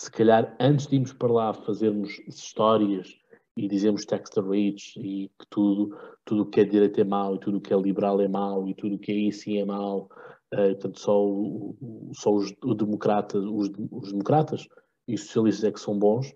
Se 0.00 0.10
calhar 0.10 0.56
antes 0.58 0.86
de 0.86 0.94
irmos 0.94 1.12
para 1.12 1.30
lá 1.30 1.52
fazermos 1.52 2.20
histórias 2.26 3.20
e 3.54 3.68
dizemos 3.68 4.06
tax 4.06 4.30
the 4.30 4.40
rich 4.40 4.98
e 4.98 5.28
que 5.38 5.46
tudo 5.50 5.94
tudo 6.24 6.46
que 6.46 6.60
é 6.62 6.64
direito 6.64 6.98
é 7.02 7.04
mau 7.04 7.34
e 7.34 7.38
tudo 7.38 7.60
que 7.60 7.70
é 7.70 7.76
liberal 7.76 8.18
é 8.18 8.26
mau 8.26 8.66
e 8.66 8.72
tudo 8.72 8.98
que 8.98 9.12
é 9.12 9.14
isso 9.14 9.50
é 9.50 9.62
mau 9.62 10.08
uh, 10.54 10.56
portanto 10.56 10.98
só, 10.98 11.22
o, 11.22 11.76
só 12.14 12.32
os, 12.32 12.50
o 12.64 12.74
democrata, 12.74 13.36
os, 13.36 13.70
os, 13.90 14.10
democratas 14.10 14.66
e 15.06 15.16
os 15.16 15.24
socialistas 15.24 15.64
é 15.64 15.70
que 15.70 15.80
são 15.80 15.98
bons. 15.98 16.34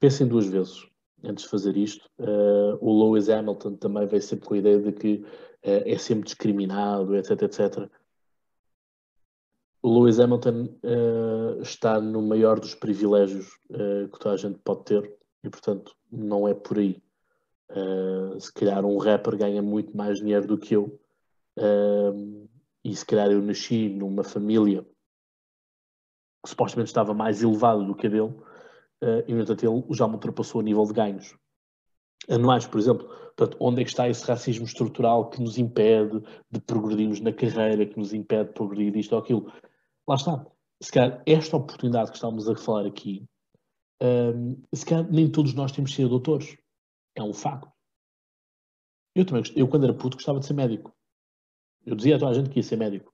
Pensem 0.00 0.26
duas 0.26 0.46
vezes 0.46 0.88
antes 1.24 1.44
de 1.44 1.50
fazer 1.50 1.76
isto. 1.76 2.08
Uh, 2.18 2.78
o 2.80 3.04
Lewis 3.04 3.28
Hamilton 3.28 3.76
também 3.76 4.06
veio 4.06 4.22
sempre 4.22 4.46
com 4.46 4.54
a 4.54 4.58
ideia 4.58 4.78
de 4.78 4.92
que 4.92 5.16
uh, 5.16 5.84
é 5.84 5.98
sempre 5.98 6.24
discriminado 6.24 7.14
etc 7.16 7.42
etc 7.42 7.90
o 9.86 10.00
Lewis 10.00 10.18
Hamilton 10.18 10.68
está 11.62 12.00
no 12.00 12.20
maior 12.20 12.58
dos 12.58 12.74
privilégios 12.74 13.46
que 13.68 14.18
toda 14.18 14.34
a 14.34 14.36
gente 14.36 14.58
pode 14.58 14.84
ter 14.84 15.16
e 15.44 15.48
portanto 15.48 15.94
não 16.10 16.48
é 16.48 16.54
por 16.54 16.78
aí. 16.78 17.00
Uh, 17.70 18.38
se 18.40 18.52
calhar 18.52 18.84
um 18.84 18.96
rapper 18.96 19.36
ganha 19.36 19.60
muito 19.60 19.96
mais 19.96 20.18
dinheiro 20.18 20.46
do 20.46 20.56
que 20.56 20.74
eu 20.76 21.00
uh, 21.58 22.48
e 22.84 22.94
se 22.94 23.04
calhar 23.04 23.28
eu 23.28 23.42
nasci 23.42 23.88
numa 23.88 24.22
família 24.22 24.86
que 26.44 26.48
supostamente 26.48 26.88
estava 26.88 27.12
mais 27.12 27.42
elevada 27.42 27.82
do 27.82 27.94
que 27.94 28.06
a 28.06 28.10
dele 28.10 28.32
uh, 29.02 29.24
e 29.26 29.34
no 29.34 29.42
entanto 29.42 29.66
ele 29.66 29.84
já 29.90 30.06
me 30.06 30.14
ultrapassou 30.14 30.60
a 30.60 30.64
nível 30.64 30.84
de 30.84 30.92
ganhos 30.92 31.36
anuais, 32.28 32.66
por 32.66 32.78
exemplo. 32.78 33.08
Portanto, 33.36 33.56
onde 33.60 33.82
é 33.82 33.84
que 33.84 33.90
está 33.90 34.08
esse 34.08 34.24
racismo 34.24 34.64
estrutural 34.64 35.28
que 35.28 35.42
nos 35.42 35.58
impede 35.58 36.22
de 36.50 36.60
progredirmos 36.60 37.20
na 37.20 37.32
carreira, 37.32 37.84
que 37.84 37.98
nos 37.98 38.14
impede 38.14 38.48
de 38.48 38.54
progredir 38.54 38.96
isto 38.96 39.12
ou 39.12 39.18
aquilo? 39.18 39.52
Lá 40.08 40.14
está. 40.14 40.46
Se 40.82 40.92
calhar 40.92 41.22
esta 41.26 41.56
oportunidade 41.56 42.10
que 42.10 42.16
estamos 42.16 42.48
a 42.48 42.54
falar 42.54 42.86
aqui 42.86 43.26
um, 44.02 44.62
se 44.74 44.84
calhar 44.84 45.10
nem 45.10 45.30
todos 45.30 45.54
nós 45.54 45.72
temos 45.72 45.90
de 45.90 45.96
ser 45.96 46.08
doutores. 46.08 46.56
É 47.14 47.22
um 47.22 47.32
facto. 47.32 47.70
Eu 49.14 49.24
também, 49.24 49.42
eu 49.54 49.66
quando 49.66 49.84
era 49.84 49.94
puto 49.94 50.16
gostava 50.16 50.38
de 50.38 50.46
ser 50.46 50.54
médico. 50.54 50.94
Eu 51.84 51.94
dizia 51.96 52.16
a 52.16 52.18
toda 52.18 52.32
a 52.32 52.34
gente 52.34 52.50
que 52.50 52.58
ia 52.58 52.62
ser 52.62 52.76
médico. 52.76 53.12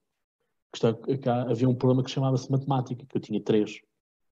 Que 0.74 1.28
havia 1.28 1.68
um 1.68 1.74
problema 1.74 2.02
que 2.02 2.10
chamava-se 2.10 2.50
matemática, 2.50 3.06
que 3.06 3.16
eu 3.16 3.20
tinha 3.20 3.40
três. 3.40 3.80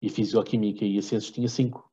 E 0.01 0.10
fisioquímica 0.10 0.84
e 0.84 0.97
a 0.97 1.01
ciências 1.01 1.32
tinha 1.32 1.47
cinco. 1.47 1.89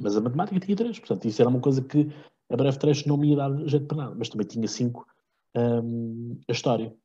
Mas 0.00 0.16
a 0.16 0.20
matemática 0.20 0.60
tinha 0.60 0.76
três. 0.76 0.98
Portanto, 0.98 1.26
isso 1.26 1.42
era 1.42 1.50
uma 1.50 1.60
coisa 1.60 1.82
que 1.82 2.08
a 2.48 2.56
breve 2.56 2.78
trecho 2.78 3.06
não 3.06 3.18
me 3.18 3.30
ia 3.30 3.36
dar 3.36 3.68
jeito 3.68 3.86
para 3.86 3.96
nada. 3.98 4.14
Mas 4.14 4.30
também 4.30 4.46
tinha 4.46 4.66
cinco 4.66 5.06
um, 5.54 6.40
a 6.48 6.52
história. 6.52 6.96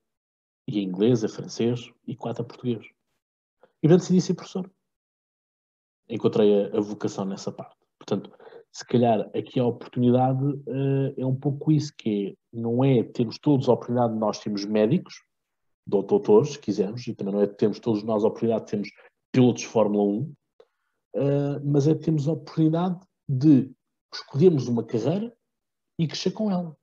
E 0.68 0.80
a 0.80 0.82
inglês, 0.82 1.24
a 1.24 1.30
francês 1.30 1.92
e 2.08 2.16
quatro 2.16 2.44
a 2.44 2.46
português. 2.46 2.86
E 3.82 3.88
portanto 3.88 4.02
decidi 4.02 4.22
ser 4.22 4.34
professor 4.34 4.70
encontrei 6.10 6.66
a, 6.66 6.78
a, 6.78 6.82
vocação 6.82 7.26
nessa 7.26 7.52
parte. 7.52 7.76
Portanto, 7.98 8.32
se 8.72 8.86
calhar 8.86 9.30
aqui 9.36 9.60
a 9.60 9.66
oportunidade 9.66 10.44
uh, 10.44 11.14
é 11.18 11.26
um 11.26 11.36
pouco 11.36 11.72
isso, 11.72 11.94
que 11.98 12.30
é, 12.30 12.58
não 12.58 12.84
é 12.84 13.04
termos 13.04 13.38
todos 13.40 13.70
a 13.70 13.74
oportunidade 13.74 14.14
de 14.14 14.20
nós 14.20 14.40
termos 14.40 14.66
médicos, 14.66 15.24
doutores, 15.86 16.54
se 16.54 16.60
quisermos, 16.60 17.06
e 17.08 17.14
também 17.14 17.34
não 17.34 17.42
é 17.42 17.48
termos 17.48 17.80
todos 17.80 18.04
nós 18.04 18.24
a 18.24 18.28
oportunidade 18.28 18.66
de 18.66 18.72
termos 18.72 18.90
pilotos 19.32 19.62
de 19.62 19.68
Fórmula 19.68 20.04
1, 20.04 20.20
uh, 20.20 20.36
eh, 21.16 21.60
mas 21.64 21.88
é 21.88 21.96
termos 21.96 22.28
a 22.28 22.34
oportunidade 22.34 23.00
de 23.28 23.72
escolhermos 24.14 24.68
uma 24.68 24.84
carreira 24.84 25.36
e 26.00 26.08
crescer 26.08 26.32
com 26.32 26.52
ela. 26.52 26.76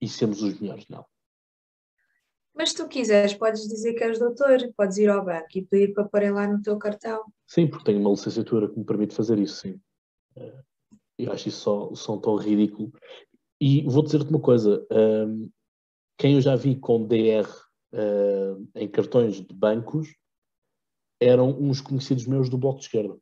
E 0.00 0.08
sermos 0.08 0.42
os 0.42 0.58
melhores 0.58 0.86
nela. 0.88 1.06
Mas 2.54 2.70
se 2.70 2.76
tu 2.76 2.86
quiseres, 2.86 3.34
podes 3.34 3.66
dizer 3.66 3.94
que 3.94 4.04
és 4.04 4.18
doutor, 4.18 4.58
podes 4.76 4.98
ir 4.98 5.08
ao 5.08 5.24
banco 5.24 5.48
e 5.54 5.64
pedir 5.64 5.94
para 5.94 6.04
porem 6.04 6.30
lá 6.30 6.46
no 6.46 6.60
teu 6.60 6.78
cartão. 6.78 7.24
Sim, 7.46 7.66
porque 7.66 7.84
tenho 7.84 8.00
uma 8.00 8.10
licenciatura 8.10 8.68
que 8.68 8.78
me 8.78 8.84
permite 8.84 9.14
fazer 9.14 9.38
isso, 9.38 9.56
sim. 9.56 9.80
Eh, 10.36 10.62
eu 11.18 11.32
acho 11.32 11.48
isso 11.48 11.60
só, 11.60 11.94
só 11.94 12.16
tão 12.18 12.36
ridículo. 12.36 12.92
E 13.60 13.82
vou 13.88 14.02
dizer-te 14.02 14.28
uma 14.28 14.40
coisa: 14.40 14.86
um, 14.90 15.50
quem 16.18 16.34
eu 16.34 16.40
já 16.40 16.56
vi 16.56 16.76
com 16.76 17.06
DR 17.06 17.48
uh, 17.92 18.68
em 18.74 18.88
cartões 18.88 19.40
de 19.40 19.54
bancos 19.54 20.08
eram 21.20 21.50
uns 21.50 21.80
conhecidos 21.80 22.26
meus 22.26 22.50
do 22.50 22.58
Bloco 22.58 22.80
de 22.80 22.86
Esquerda. 22.86 23.16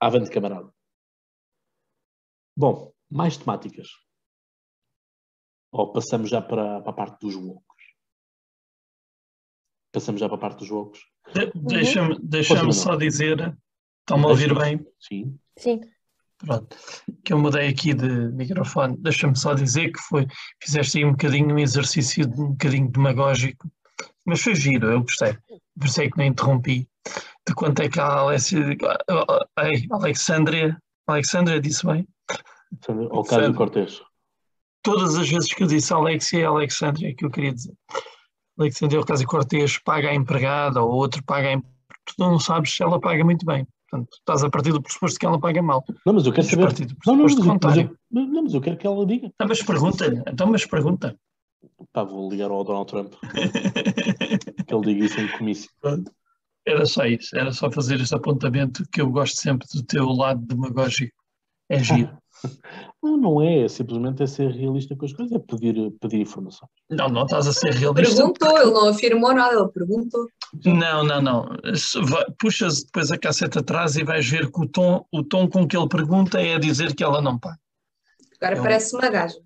Avante, 0.00 0.30
camarada. 0.30 0.72
Bom, 2.56 2.92
mais 3.10 3.36
temáticas. 3.36 3.88
Ou 5.70 5.92
passamos 5.92 6.30
já 6.30 6.40
para, 6.40 6.80
para 6.80 6.90
a 6.90 6.94
parte 6.94 7.20
dos 7.20 7.34
loucos? 7.34 7.76
Passamos 9.92 10.20
já 10.20 10.28
para 10.28 10.36
a 10.36 10.40
parte 10.40 10.58
dos 10.60 10.70
loucos? 10.70 11.00
De, 11.34 11.50
Deixa-me 11.54 12.18
deixa 12.22 12.72
só 12.72 12.96
dizer, 12.96 13.56
estão-me 14.00 14.24
a 14.24 14.28
ouvir 14.28 14.54
bem? 14.54 14.86
Sim. 14.98 15.38
Sim. 15.56 15.80
Pronto, 16.38 16.76
que 17.24 17.32
eu 17.32 17.38
mudei 17.38 17.68
aqui 17.68 17.92
de 17.92 18.08
microfone. 18.32 18.96
Deixa-me 18.98 19.36
só 19.36 19.54
dizer 19.54 19.90
que 19.90 19.98
foi, 19.98 20.26
fizeste 20.62 20.98
aí 20.98 21.04
um 21.04 21.10
bocadinho 21.10 21.54
um 21.54 21.58
exercício 21.58 22.26
de, 22.26 22.40
um 22.40 22.50
bocadinho 22.52 22.90
demagógico, 22.90 23.68
mas 24.24 24.40
foi 24.40 24.54
giro, 24.54 24.90
eu 24.90 25.00
gostei. 25.00 25.36
Por 25.76 25.86
isso 25.86 26.00
é 26.00 26.08
que 26.08 26.16
não 26.16 26.24
interrompi. 26.24 26.88
De 27.46 27.54
quanto 27.54 27.80
é 27.82 27.88
que 27.88 27.98
a 27.98 28.06
Alessia, 28.06 28.60
Alexandria, 29.90 30.80
Alexandria 31.06 31.60
disse 31.60 31.84
bem? 31.84 32.06
Ou 33.10 33.24
Cássio 33.24 33.54
Cortês 33.54 34.00
todas 34.88 35.16
as 35.16 35.28
vezes 35.28 35.52
que 35.52 35.62
eu 35.62 35.66
disse 35.66 35.92
Alexia 35.92 36.40
e 36.40 36.44
Alexandria, 36.44 37.14
que 37.14 37.24
eu 37.24 37.30
queria 37.30 37.52
dizer. 37.52 37.74
Alexandria 38.58 39.00
Ocasio-Cortez 39.00 39.78
paga 39.78 40.08
a 40.08 40.14
empregada 40.14 40.82
ou 40.82 40.92
outro 40.92 41.22
paga 41.22 41.48
a 41.48 41.52
empregada. 41.52 41.78
Tu 42.06 42.14
não 42.18 42.38
sabes 42.38 42.74
se 42.74 42.82
ela 42.82 42.98
paga 42.98 43.22
muito 43.22 43.44
bem. 43.44 43.66
Portanto, 43.90 44.08
estás 44.18 44.42
a 44.44 44.50
partir 44.50 44.72
do 44.72 44.82
pressuposto 44.82 45.18
que 45.18 45.26
ela 45.26 45.38
paga 45.38 45.62
mal. 45.62 45.84
Não, 46.06 46.14
mas 46.14 46.24
eu 46.24 46.32
quero 46.32 46.46
saber. 46.46 46.74
Não, 47.06 47.16
não, 47.16 47.24
mas, 47.24 47.76
eu, 47.76 47.96
não, 48.10 48.42
mas 48.42 48.54
eu 48.54 48.60
quero 48.60 48.76
que 48.78 48.86
ela 48.86 49.04
diga. 49.04 49.26
Então, 49.26 49.46
mas 49.46 49.62
pergunta-lhe. 49.62 50.22
Então, 50.26 50.46
mas 50.46 50.66
pergunta. 50.66 51.18
Pá, 51.92 52.04
vou 52.04 52.30
ligar 52.30 52.50
ao 52.50 52.64
Donald 52.64 52.88
Trump. 52.88 53.12
que 54.66 54.74
ele 54.74 54.84
diga 54.84 55.04
isso 55.04 55.20
em 55.20 55.28
comício. 55.28 55.70
Era 56.66 56.86
só 56.86 57.04
isso. 57.04 57.36
Era 57.36 57.52
só 57.52 57.70
fazer 57.70 58.00
este 58.00 58.14
apontamento 58.14 58.84
que 58.90 59.00
eu 59.00 59.10
gosto 59.10 59.36
sempre 59.36 59.66
do 59.74 59.82
teu 59.82 60.06
lado 60.06 60.40
demagógico. 60.40 61.14
É 61.68 61.82
giro. 61.82 62.16
Não, 63.02 63.16
não 63.16 63.42
é, 63.42 63.68
simplesmente 63.68 64.22
é 64.22 64.26
ser 64.26 64.50
realista 64.50 64.94
com 64.96 65.04
as 65.04 65.12
coisas, 65.12 65.32
é 65.32 65.38
pedir, 65.38 65.90
pedir 66.00 66.20
informação. 66.20 66.68
Não, 66.90 67.08
não 67.08 67.24
estás 67.24 67.46
a 67.46 67.52
ser 67.52 67.72
realista. 67.72 68.14
Perguntou, 68.14 68.48
porque... 68.48 68.62
ele 68.62 68.70
não 68.72 68.88
afirmou 68.88 69.34
nada, 69.34 69.54
ele 69.54 69.68
perguntou. 69.68 70.26
Não, 70.64 71.04
não, 71.04 71.22
não. 71.22 71.48
Puxas 72.38 72.84
depois 72.84 73.10
a 73.10 73.18
casseta 73.18 73.60
atrás 73.60 73.96
e 73.96 74.04
vais 74.04 74.28
ver 74.28 74.50
que 74.50 74.60
o 74.60 74.68
tom, 74.68 75.04
o 75.12 75.22
tom 75.22 75.48
com 75.48 75.66
que 75.66 75.76
ele 75.76 75.88
pergunta 75.88 76.40
é 76.40 76.54
a 76.54 76.58
dizer 76.58 76.94
que 76.94 77.04
ela 77.04 77.20
não 77.20 77.38
paga. 77.38 77.58
Agora 78.40 78.58
é 78.58 78.62
parece 78.62 78.94
uma 78.94 79.08
gaja. 79.08 79.38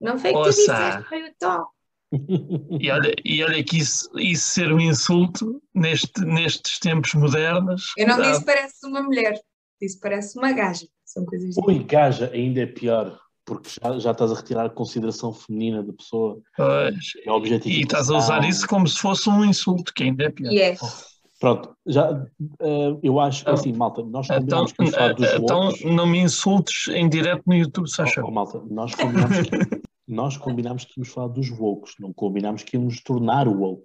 Não 0.00 0.18
foi 0.18 0.32
que 0.32 0.42
tu 0.42 0.50
disseste, 0.50 1.02
foi 1.08 1.22
o 1.22 1.34
tom. 1.38 1.64
E 2.80 2.90
olha, 2.92 3.12
e 3.24 3.42
olha 3.42 3.64
que 3.64 3.78
isso, 3.78 4.08
isso 4.16 4.46
ser 4.50 4.72
um 4.72 4.78
insulto 4.78 5.60
neste, 5.74 6.24
nestes 6.24 6.78
tempos 6.78 7.12
modernos. 7.14 7.92
Eu 7.98 8.06
não 8.06 8.22
disse 8.22 8.44
parece 8.44 8.86
uma 8.86 9.02
mulher, 9.02 9.36
disse 9.80 9.98
parece 9.98 10.38
uma 10.38 10.52
gaja. 10.52 10.86
São 11.14 11.24
coisas 11.24 11.56
Ui, 11.56 11.78
gaja 11.84 12.28
ainda 12.34 12.62
é 12.62 12.66
pior, 12.66 13.16
porque 13.44 13.70
já, 13.80 13.98
já 14.00 14.10
estás 14.10 14.32
a 14.32 14.34
retirar 14.34 14.66
a 14.66 14.70
consideração 14.70 15.32
feminina 15.32 15.80
da 15.80 15.92
pessoa. 15.92 16.40
Pois. 16.56 17.12
É 17.24 17.68
e 17.68 17.82
estás 17.82 18.10
a 18.10 18.18
usar 18.18 18.44
isso 18.44 18.66
como 18.66 18.88
se 18.88 18.98
fosse 18.98 19.28
um 19.30 19.44
insulto, 19.44 19.92
que 19.94 20.02
ainda 20.02 20.24
é 20.24 20.30
pior. 20.30 20.50
Yeah. 20.50 20.78
Pronto, 21.38 21.76
já, 21.86 22.10
uh, 22.10 22.98
eu 23.02 23.20
acho 23.20 23.44
que 23.44 23.50
assim, 23.50 23.72
malta, 23.72 24.02
nós 24.02 24.26
combinamos 24.26 24.72
então, 24.72 24.86
que 24.86 24.92
falar 24.92 25.12
dos 25.12 25.32
Então 25.34 25.72
não 25.84 26.06
me 26.06 26.18
insultes 26.18 26.88
em 26.88 27.08
direto 27.08 27.42
no 27.46 27.54
YouTube, 27.54 27.88
Sacha. 27.88 28.22
Oh, 28.24 28.28
oh, 28.28 28.30
malta, 28.30 28.62
nós 28.70 28.94
combinamos 28.94 29.40
que, 29.40 29.50
nós 30.08 30.36
combinamos 30.36 30.84
que 30.84 30.98
íamos 30.98 31.12
falar 31.12 31.28
dos 31.28 31.50
wokes, 31.50 31.94
não 32.00 32.12
combinamos 32.12 32.62
que 32.62 32.76
íamos 32.76 33.02
tornar 33.02 33.46
o 33.46 33.60
woke. 33.60 33.84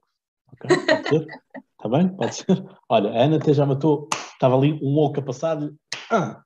Ok? 0.53 0.77
Pode 0.85 1.09
ser? 1.09 1.27
Está 1.27 1.89
bem? 1.89 2.07
Pode 2.09 2.35
ser? 2.35 2.65
Olha, 2.87 3.11
a 3.11 3.23
Ana 3.25 3.35
até 3.37 3.53
já 3.53 3.65
matou, 3.65 4.07
estava 4.33 4.55
ali 4.55 4.79
um 4.81 4.95
woke 4.95 5.19
a 5.19 5.23
passar-lhe. 5.23 5.71
Ah, 6.09 6.41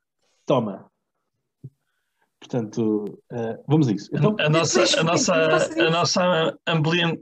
toma. 0.45 0.89
Portanto, 2.39 3.05
uh, 3.31 3.63
vamos 3.67 3.87
a 3.87 3.93
isso. 3.93 4.09
Então, 4.13 4.35
a, 4.39 4.49
nossa, 4.49 4.99
a, 4.99 5.03
nossa, 5.03 5.33
a 5.33 5.89
nossa 5.89 6.57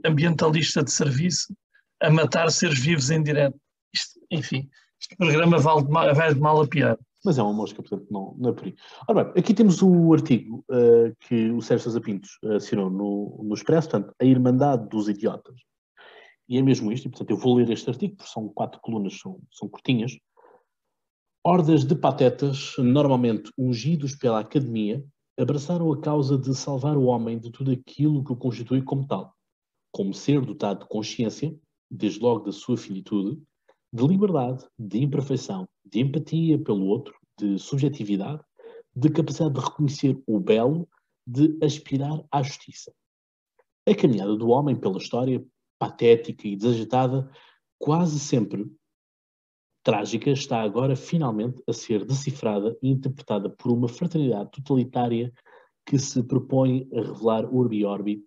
ambientalista 0.04 0.82
de 0.82 0.90
serviço 0.90 1.54
a 2.02 2.10
matar 2.10 2.50
seres 2.50 2.78
vivos 2.80 3.10
em 3.10 3.22
direto. 3.22 3.56
Isto, 3.94 4.20
enfim, 4.30 4.68
este 5.00 5.16
programa 5.16 5.58
vale 5.58 5.84
de 5.84 5.90
mal, 5.90 6.14
vai 6.14 6.34
de 6.34 6.40
mal 6.40 6.60
a 6.60 6.66
pior. 6.66 6.98
Mas 7.24 7.38
é 7.38 7.42
uma 7.42 7.52
mosca, 7.52 7.80
portanto 7.80 8.06
não, 8.10 8.34
não 8.36 8.50
é 8.50 8.52
por 8.52 8.64
aí. 8.64 8.74
Ora 9.08 9.24
bem, 9.24 9.40
aqui 9.40 9.54
temos 9.54 9.80
o 9.80 10.12
artigo 10.12 10.64
uh, 10.68 11.14
que 11.20 11.50
o 11.50 11.62
Sérgio 11.62 11.84
Sousa 11.84 12.00
Pintos 12.00 12.38
assinou 12.56 12.90
no, 12.90 13.40
no 13.44 13.54
Expresso, 13.54 13.90
portanto, 13.90 14.12
A 14.20 14.24
Irmandade 14.24 14.88
dos 14.88 15.08
Idiotas. 15.08 15.54
E 16.48 16.58
é 16.58 16.62
mesmo 16.62 16.90
isto, 16.90 17.06
e 17.06 17.10
portanto 17.10 17.30
eu 17.30 17.36
vou 17.36 17.54
ler 17.54 17.70
este 17.70 17.88
artigo, 17.88 18.16
porque 18.16 18.30
são 18.30 18.48
quatro 18.48 18.80
colunas, 18.80 19.18
são, 19.20 19.40
são 19.52 19.68
curtinhas. 19.68 20.12
Hordas 21.44 21.84
de 21.84 21.96
patetas, 21.96 22.76
normalmente 22.78 23.50
ungidos 23.58 24.14
pela 24.14 24.38
academia, 24.38 25.04
abraçaram 25.36 25.92
a 25.92 26.00
causa 26.00 26.38
de 26.38 26.54
salvar 26.54 26.96
o 26.96 27.06
homem 27.06 27.36
de 27.36 27.50
tudo 27.50 27.72
aquilo 27.72 28.22
que 28.22 28.32
o 28.32 28.36
constitui 28.36 28.80
como 28.80 29.04
tal, 29.08 29.34
como 29.90 30.14
ser 30.14 30.40
dotado 30.40 30.84
de 30.84 30.88
consciência, 30.88 31.52
desde 31.90 32.20
logo 32.20 32.44
da 32.44 32.52
sua 32.52 32.76
finitude, 32.76 33.42
de 33.92 34.06
liberdade, 34.06 34.64
de 34.78 35.02
imperfeição, 35.02 35.68
de 35.84 35.98
empatia 35.98 36.62
pelo 36.62 36.86
outro, 36.86 37.12
de 37.36 37.58
subjetividade, 37.58 38.40
de 38.94 39.10
capacidade 39.10 39.54
de 39.54 39.60
reconhecer 39.60 40.22
o 40.24 40.38
belo, 40.38 40.88
de 41.26 41.58
aspirar 41.60 42.24
à 42.30 42.40
justiça. 42.40 42.94
A 43.84 43.92
caminhada 43.96 44.36
do 44.36 44.48
homem 44.50 44.76
pela 44.76 44.98
história, 44.98 45.44
patética 45.76 46.46
e 46.46 46.54
desagitada, 46.54 47.28
quase 47.80 48.20
sempre 48.20 48.70
trágica, 49.82 50.30
está 50.30 50.62
agora 50.62 50.94
finalmente 50.94 51.62
a 51.68 51.72
ser 51.72 52.04
decifrada 52.04 52.76
e 52.82 52.90
interpretada 52.90 53.50
por 53.50 53.72
uma 53.72 53.88
fraternidade 53.88 54.50
totalitária 54.50 55.32
que 55.84 55.98
se 55.98 56.22
propõe 56.22 56.88
a 56.94 57.00
revelar 57.02 57.44
urbi 57.52 57.84
orbi 57.84 58.24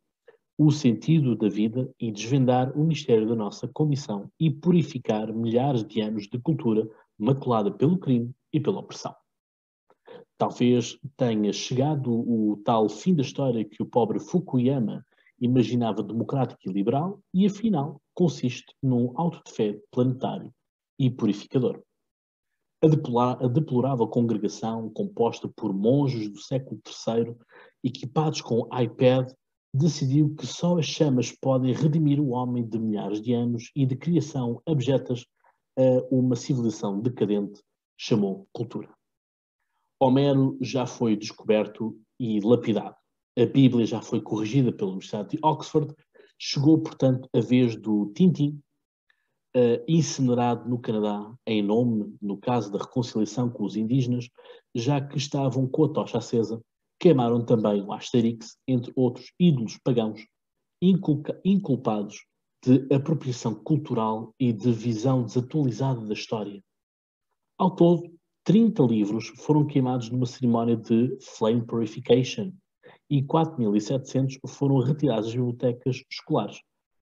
o 0.57 0.71
sentido 0.71 1.35
da 1.35 1.49
vida 1.49 1.89
e 1.99 2.11
desvendar 2.11 2.77
o 2.77 2.83
mistério 2.83 3.27
da 3.27 3.35
nossa 3.35 3.67
condição 3.67 4.29
e 4.39 4.49
purificar 4.49 5.33
milhares 5.33 5.85
de 5.85 6.01
anos 6.01 6.27
de 6.27 6.39
cultura 6.39 6.87
maculada 7.17 7.71
pelo 7.71 7.97
crime 7.97 8.33
e 8.53 8.59
pela 8.59 8.79
opressão. 8.79 9.13
Talvez 10.37 10.97
tenha 11.17 11.51
chegado 11.51 12.11
o 12.11 12.61
tal 12.63 12.87
fim 12.87 13.13
da 13.13 13.21
história 13.21 13.65
que 13.65 13.81
o 13.81 13.85
pobre 13.85 14.19
Fukuyama 14.19 15.05
imaginava 15.39 16.01
democrático 16.01 16.61
e 16.65 16.71
liberal 16.71 17.19
e 17.33 17.45
afinal 17.45 18.01
consiste 18.13 18.73
num 18.81 19.11
auto 19.15 19.41
de 19.45 19.51
fé 19.51 19.79
planetário 19.91 20.53
e 20.97 21.09
purificador. 21.09 21.81
A, 22.83 23.47
deplorável 23.47 24.07
congregação, 24.07 24.89
composta 24.91 25.47
por 25.55 25.73
monges 25.73 26.29
do 26.29 26.39
século 26.39 26.79
III, 26.85 27.35
equipados 27.83 28.41
com 28.41 28.69
iPad, 28.77 29.31
decidiu 29.73 30.35
que 30.35 30.45
só 30.45 30.77
as 30.77 30.85
chamas 30.85 31.31
podem 31.31 31.73
redimir 31.73 32.19
o 32.19 32.29
homem 32.29 32.65
de 32.65 32.77
milhares 32.77 33.21
de 33.21 33.33
anos 33.33 33.71
e 33.75 33.85
de 33.85 33.95
criação 33.95 34.61
abjetas 34.67 35.25
a 35.77 36.05
uma 36.09 36.35
civilização 36.35 37.01
decadente, 37.01 37.61
chamou 37.97 38.47
cultura. 38.53 38.89
Homero 39.99 40.57
já 40.61 40.85
foi 40.85 41.15
descoberto 41.15 41.97
e 42.19 42.39
lapidado. 42.39 42.95
A 43.37 43.45
Bíblia 43.45 43.85
já 43.85 44.01
foi 44.01 44.21
corrigida 44.21 44.71
pela 44.71 44.91
Universidade 44.91 45.29
de 45.29 45.39
Oxford. 45.43 45.93
Chegou, 46.39 46.81
portanto, 46.81 47.29
a 47.33 47.39
vez 47.39 47.75
do 47.75 48.11
Tintin, 48.15 48.61
uh, 49.55 49.83
incinerado 49.87 50.69
no 50.69 50.79
Canadá, 50.79 51.33
em 51.47 51.61
nome, 51.61 52.15
no 52.21 52.37
caso 52.37 52.71
da 52.71 52.79
reconciliação 52.79 53.49
com 53.49 53.63
os 53.63 53.75
indígenas, 53.75 54.29
já 54.73 54.99
que 54.99 55.17
estavam 55.17 55.67
com 55.67 55.85
a 55.85 55.89
tocha 55.89 56.17
acesa 56.17 56.61
queimaram 56.99 57.43
também 57.43 57.81
o 57.81 57.91
Asterix, 57.91 58.57
entre 58.67 58.91
outros 58.95 59.31
ídolos 59.39 59.77
pagãos, 59.83 60.25
inculpados 60.81 62.25
de 62.63 62.87
apropriação 62.93 63.53
cultural 63.53 64.33
e 64.39 64.51
de 64.51 64.71
visão 64.71 65.23
desatualizada 65.23 66.05
da 66.05 66.13
história. 66.13 66.63
Ao 67.57 67.75
todo, 67.75 68.11
30 68.43 68.83
livros 68.83 69.27
foram 69.37 69.65
queimados 69.65 70.09
numa 70.09 70.25
cerimónia 70.25 70.75
de 70.75 71.17
flame 71.21 71.65
purification 71.65 72.51
e 73.09 73.21
4.700 73.21 74.39
foram 74.47 74.79
retirados 74.79 75.27
das 75.27 75.35
bibliotecas 75.35 76.03
escolares. 76.09 76.59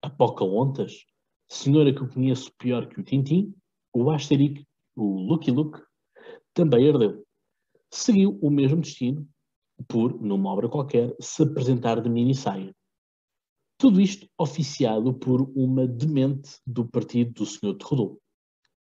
A 0.02 0.10
Pocahontas, 0.10 1.04
Senhora 1.52 1.92
que 1.92 2.00
eu 2.00 2.08
conheço 2.08 2.50
pior 2.56 2.88
que 2.88 2.98
o 2.98 3.04
Tintim, 3.04 3.54
o 3.92 4.10
Asterix, 4.10 4.64
o 4.96 5.20
Lucky 5.20 5.50
Luke, 5.50 5.78
também 6.54 6.86
herdeu. 6.86 7.26
Seguiu 7.90 8.38
o 8.40 8.50
mesmo 8.50 8.80
destino 8.80 9.28
por, 9.86 10.18
numa 10.18 10.50
obra 10.50 10.66
qualquer, 10.66 11.14
se 11.20 11.42
apresentar 11.42 12.00
de 12.00 12.08
mini 12.08 12.34
saia. 12.34 12.74
Tudo 13.76 14.00
isto 14.00 14.26
oficiado 14.38 15.12
por 15.12 15.42
uma 15.54 15.86
demente 15.86 16.58
do 16.66 16.88
partido 16.88 17.34
do 17.34 17.44
Sr. 17.44 17.76
Trudeau, 17.76 18.18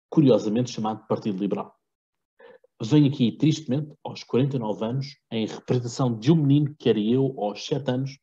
curiosamente 0.09 0.71
chamado 0.71 1.05
Partido 1.07 1.39
Liberal. 1.39 1.75
Venho 2.81 3.09
aqui, 3.09 3.33
tristemente, 3.33 3.93
aos 4.01 4.23
49 4.23 4.85
anos, 4.85 5.17
em 5.29 5.45
representação 5.45 6.17
de 6.17 6.31
um 6.31 6.37
menino 6.37 6.73
que 6.79 6.87
era 6.87 6.99
eu 7.01 7.35
aos 7.37 7.65
7 7.65 7.91
anos 7.91 8.17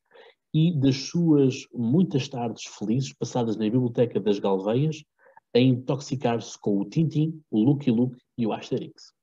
e 0.53 0.73
das 0.79 0.97
suas 0.97 1.67
muitas 1.73 2.29
tardes 2.29 2.65
felizes 2.65 3.13
passadas 3.13 3.57
na 3.57 3.65
Biblioteca 3.65 4.19
das 4.19 4.39
Galveias 4.39 5.05
a 5.55 5.59
intoxicar-se 5.59 6.59
com 6.61 6.79
o 6.79 6.85
Tintin, 6.85 7.43
o 7.51 7.63
Lucky 7.63 7.91
Luke 7.91 8.19
e 8.37 8.47
o 8.47 8.53
Asterix 8.53 9.19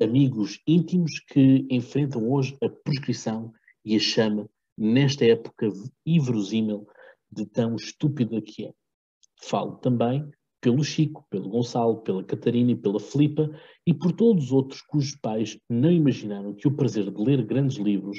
amigos 0.00 0.60
íntimos 0.66 1.18
que 1.20 1.66
enfrentam 1.70 2.30
hoje 2.30 2.56
a 2.62 2.68
prescrição 2.68 3.52
e 3.84 3.96
a 3.96 3.98
chama 3.98 4.48
nesta 4.76 5.24
época 5.24 5.68
inverosímil 6.04 6.86
de 7.30 7.46
tão 7.46 7.74
estúpida 7.74 8.40
que 8.40 8.66
é. 8.66 8.72
Falo 9.42 9.76
também 9.76 10.28
pelo 10.60 10.82
Chico, 10.82 11.26
pelo 11.28 11.48
Gonçalo, 11.48 11.98
pela 11.98 12.24
Catarina 12.24 12.72
e 12.72 12.76
pela 12.76 13.00
Filipa 13.00 13.50
e 13.86 13.92
por 13.92 14.12
todos 14.12 14.46
os 14.46 14.52
outros 14.52 14.82
cujos 14.82 15.16
pais 15.16 15.58
não 15.68 15.90
imaginaram 15.90 16.54
que 16.54 16.66
o 16.66 16.74
prazer 16.74 17.10
de 17.10 17.22
ler 17.22 17.44
grandes 17.44 17.76
livros 17.76 18.18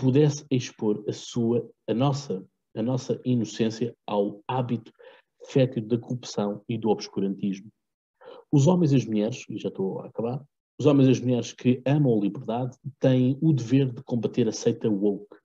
pudesse 0.00 0.46
expor 0.50 1.04
a 1.06 1.12
sua, 1.12 1.70
a 1.86 1.92
nossa, 1.92 2.42
a 2.74 2.82
nossa 2.82 3.20
inocência 3.22 3.94
ao 4.06 4.42
hábito 4.48 4.90
fétido 5.46 5.88
da 5.88 5.98
corrupção 5.98 6.64
e 6.66 6.78
do 6.78 6.88
obscurantismo. 6.88 7.70
Os 8.50 8.66
homens 8.66 8.92
e 8.92 8.96
as 8.96 9.04
mulheres, 9.04 9.44
e 9.50 9.58
já 9.58 9.68
estou 9.68 10.00
a 10.00 10.06
acabar, 10.06 10.42
os 10.78 10.86
homens 10.86 11.06
e 11.06 11.10
as 11.10 11.20
mulheres 11.20 11.52
que 11.52 11.82
amam 11.84 12.16
a 12.16 12.20
liberdade 12.20 12.78
têm 12.98 13.38
o 13.42 13.52
dever 13.52 13.92
de 13.92 14.02
combater 14.02 14.48
a 14.48 14.52
seita 14.52 14.88
woke, 14.88 15.36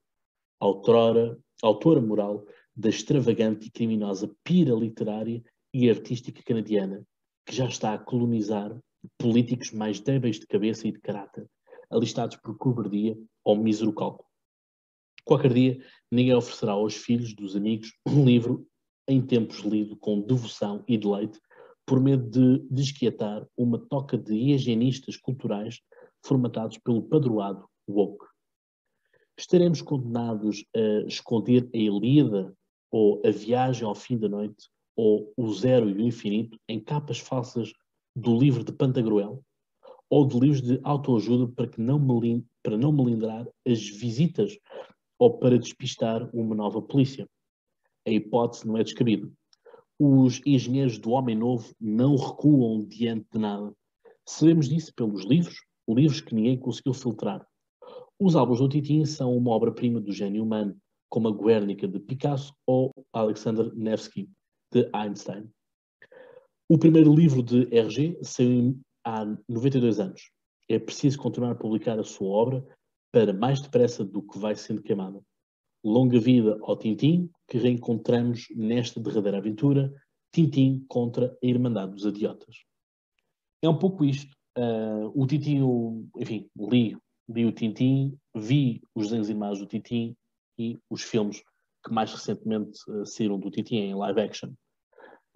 autora, 0.61 1.37
autora 1.61 1.99
moral 1.99 2.45
da 2.73 2.87
extravagante 2.87 3.67
e 3.67 3.71
criminosa 3.71 4.33
pira 4.41 4.73
literária 4.73 5.43
e 5.73 5.89
artística 5.89 6.41
canadiana, 6.43 7.05
que 7.45 7.53
já 7.53 7.65
está 7.65 7.93
a 7.93 7.99
colonizar 7.99 8.73
políticos 9.17 9.73
mais 9.73 9.99
débeis 9.99 10.39
de 10.39 10.47
cabeça 10.47 10.87
e 10.87 10.93
de 10.93 10.99
caráter, 11.01 11.45
alistados 11.89 12.37
por 12.37 12.57
cobardia 12.57 13.17
ou 13.43 13.57
mísero 13.57 13.91
cálculo. 13.91 14.25
Qualquer 15.25 15.53
dia, 15.53 15.83
ninguém 16.11 16.35
oferecerá 16.35 16.73
aos 16.73 16.93
filhos 16.93 17.33
dos 17.33 17.55
amigos 17.55 17.91
um 18.07 18.23
livro 18.23 18.67
em 19.07 19.21
tempos 19.21 19.59
lido 19.59 19.97
com 19.97 20.21
devoção 20.21 20.83
e 20.87 20.97
deleite 20.97 21.39
por 21.85 21.99
medo 21.99 22.29
de 22.29 22.65
desquietar 22.69 23.45
uma 23.57 23.79
toca 23.79 24.17
de 24.17 24.35
higienistas 24.35 25.17
culturais 25.17 25.81
formatados 26.23 26.77
pelo 26.77 27.03
padroado 27.03 27.67
woke. 27.87 28.25
Estaremos 29.37 29.81
condenados 29.81 30.63
a 30.75 31.07
esconder 31.07 31.69
a 31.73 31.77
Ilíada 31.77 32.55
ou 32.91 33.21
a 33.25 33.29
viagem 33.29 33.83
ao 33.83 33.93
fim 33.93 34.17
da 34.17 34.29
noite 34.29 34.69
ou 34.95 35.33
o 35.35 35.51
zero 35.53 35.89
e 35.89 35.93
o 35.93 36.01
infinito 36.01 36.57
em 36.69 36.79
capas 36.79 37.19
falsas 37.19 37.73
do 38.15 38.37
livro 38.37 38.63
de 38.63 38.71
Pantagruel 38.71 39.43
ou 40.09 40.25
de 40.25 40.39
livros 40.39 40.61
de 40.61 40.79
autoajuda 40.83 41.51
para, 41.51 41.67
que 41.67 41.81
não 41.81 41.99
para 42.63 42.77
não 42.77 42.91
melindrar 42.91 43.47
as 43.67 43.87
visitas 43.89 44.57
ou 45.19 45.37
para 45.37 45.57
despistar 45.57 46.29
uma 46.35 46.55
nova 46.55 46.81
polícia. 46.81 47.27
A 48.07 48.11
hipótese 48.11 48.67
não 48.67 48.77
é 48.77 48.83
descabida. 48.83 49.29
Os 49.99 50.41
engenheiros 50.45 50.97
do 50.97 51.11
Homem 51.11 51.35
Novo 51.35 51.73
não 51.79 52.15
recuam 52.15 52.83
diante 52.83 53.25
de 53.31 53.39
nada. 53.39 53.73
Sabemos 54.27 54.67
disso 54.67 54.93
pelos 54.95 55.23
livros, 55.23 55.55
livros 55.87 56.21
que 56.21 56.35
ninguém 56.35 56.57
conseguiu 56.57 56.93
filtrar. 56.93 57.45
Os 58.19 58.35
álbuns 58.35 58.59
do 58.59 58.69
Titin 58.69 59.05
são 59.05 59.35
uma 59.35 59.51
obra-prima 59.51 59.99
do 59.99 60.11
gênio 60.11 60.43
humano, 60.43 60.75
como 61.09 61.27
a 61.27 61.31
Guernica 61.31 61.87
de 61.87 61.99
Picasso 61.99 62.53
ou 62.65 62.91
Alexander 63.13 63.73
Nevsky 63.75 64.29
de 64.71 64.89
Einstein. 64.93 65.49
O 66.67 66.77
primeiro 66.77 67.13
livro 67.13 67.43
de 67.43 67.67
RG 67.71 68.17
saiu 68.23 68.79
há 69.03 69.25
92 69.47 69.99
anos. 69.99 70.31
É 70.67 70.79
preciso 70.79 71.19
continuar 71.19 71.51
a 71.51 71.55
publicar 71.55 71.99
a 71.99 72.03
sua 72.03 72.27
obra 72.27 72.65
para 73.15 73.31
mais 73.31 73.61
depressa 73.61 74.03
do 74.03 74.21
que 74.21 74.37
vai 74.37 74.57
sendo 74.57 74.83
queimada. 74.83 75.23
Longa 75.81 76.19
vida 76.19 76.59
ao 76.63 76.75
Tintim, 76.75 77.29
que 77.47 77.57
reencontramos 77.57 78.47
nesta 78.53 78.99
derradeira 78.99 79.37
aventura, 79.37 79.89
Tintim 80.33 80.83
contra 80.89 81.27
a 81.27 81.47
Irmandade 81.47 81.93
dos 81.93 82.05
Adiotas. 82.05 82.65
É 83.61 83.69
um 83.69 83.79
pouco 83.79 84.03
isto. 84.03 84.35
Uh, 84.57 85.09
o 85.15 85.25
Tintim, 85.25 85.61
enfim, 86.17 86.49
li, 86.57 86.97
li 87.29 87.45
o 87.45 87.53
Tintim, 87.53 88.17
vi 88.35 88.81
os 88.93 89.05
desenhos 89.05 89.29
animados 89.29 89.59
do 89.59 89.65
Tintim 89.65 90.13
e 90.59 90.77
os 90.89 91.01
filmes 91.01 91.41
que 91.85 91.93
mais 91.93 92.11
recentemente 92.11 92.77
uh, 92.89 93.05
saíram 93.05 93.39
do 93.39 93.49
Tintim 93.49 93.77
em 93.77 93.95
live 93.95 94.19
action. 94.19 94.51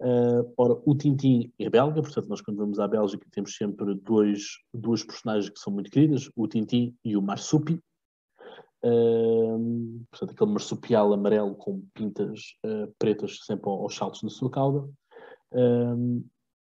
Uh, 0.00 0.50
ora, 0.56 0.80
o 0.86 0.94
Tintim 0.94 1.52
é 1.58 1.68
belga, 1.68 2.00
portanto, 2.00 2.26
nós 2.26 2.40
quando 2.40 2.56
vamos 2.56 2.80
à 2.80 2.88
Bélgica 2.88 3.26
temos 3.30 3.54
sempre 3.54 3.94
dois, 3.94 4.58
duas 4.72 5.04
personagens 5.04 5.50
que 5.50 5.60
são 5.60 5.70
muito 5.70 5.90
queridas, 5.90 6.30
o 6.34 6.48
Tintim 6.48 6.94
e 7.04 7.16
o 7.18 7.22
Marsupi. 7.22 7.78
Uh, 8.82 10.02
portanto, 10.10 10.30
aquele 10.30 10.52
marsupial 10.52 11.12
amarelo 11.12 11.54
com 11.54 11.82
pintas 11.92 12.56
uh, 12.64 12.90
pretas 12.98 13.40
sempre 13.44 13.68
aos 13.68 13.94
saltos 13.94 14.22
na 14.22 14.30
sua 14.30 14.50
cauda. 14.50 14.88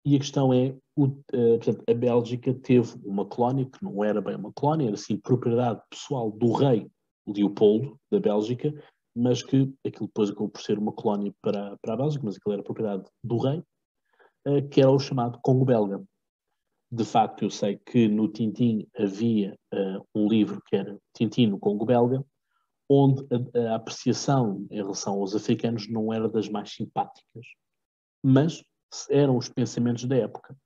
e 0.02 0.16
a 0.16 0.18
questão 0.18 0.54
é, 0.54 0.74
o, 0.96 1.08
portanto, 1.08 1.84
a 1.86 1.92
Bélgica 1.92 2.54
teve 2.54 2.94
uma 3.04 3.26
colónia, 3.26 3.66
que 3.66 3.84
não 3.84 4.02
era 4.02 4.22
bem 4.22 4.36
uma 4.36 4.52
colónia, 4.52 4.86
era 4.86 4.94
assim 4.94 5.18
propriedade 5.18 5.82
pessoal 5.90 6.30
do 6.30 6.52
rei 6.52 6.90
Leopoldo, 7.26 7.98
da 8.10 8.18
Bélgica, 8.18 8.72
mas 9.16 9.42
que 9.42 9.72
aquilo 9.84 10.06
depois 10.06 10.28
acabou 10.28 10.50
por 10.50 10.60
ser 10.60 10.78
uma 10.78 10.92
colónia 10.92 11.34
para, 11.40 11.76
para 11.78 11.94
a 11.94 11.96
Bélgica, 11.96 12.22
mas 12.24 12.36
aquilo 12.36 12.52
era 12.52 12.62
propriedade 12.62 13.04
do 13.24 13.38
rei, 13.38 13.62
uh, 14.46 14.68
que 14.68 14.80
era 14.80 14.90
o 14.90 14.98
chamado 14.98 15.40
Congo 15.42 15.64
belga. 15.64 16.04
De 16.92 17.04
facto, 17.04 17.42
eu 17.42 17.50
sei 17.50 17.78
que 17.78 18.06
no 18.06 18.28
Tintim 18.28 18.86
havia 18.96 19.58
uh, 19.72 20.06
um 20.14 20.28
livro 20.28 20.62
que 20.66 20.76
era 20.76 20.98
Tintim 21.14 21.46
no 21.46 21.58
Congo 21.58 21.86
belga, 21.86 22.22
onde 22.88 23.26
a, 23.32 23.72
a, 23.72 23.74
apreciação 23.76 24.66
em 24.70 24.76
relação 24.76 25.14
aos 25.14 25.34
africanos 25.34 25.88
não 25.88 26.12
era 26.12 26.28
das 26.28 26.48
mais 26.48 26.70
simpáticas, 26.72 27.46
mas 28.22 28.62
eram 29.08 29.36
os 29.36 29.48
pensamentos 29.48 30.04
da 30.04 30.16
época. 30.16 30.56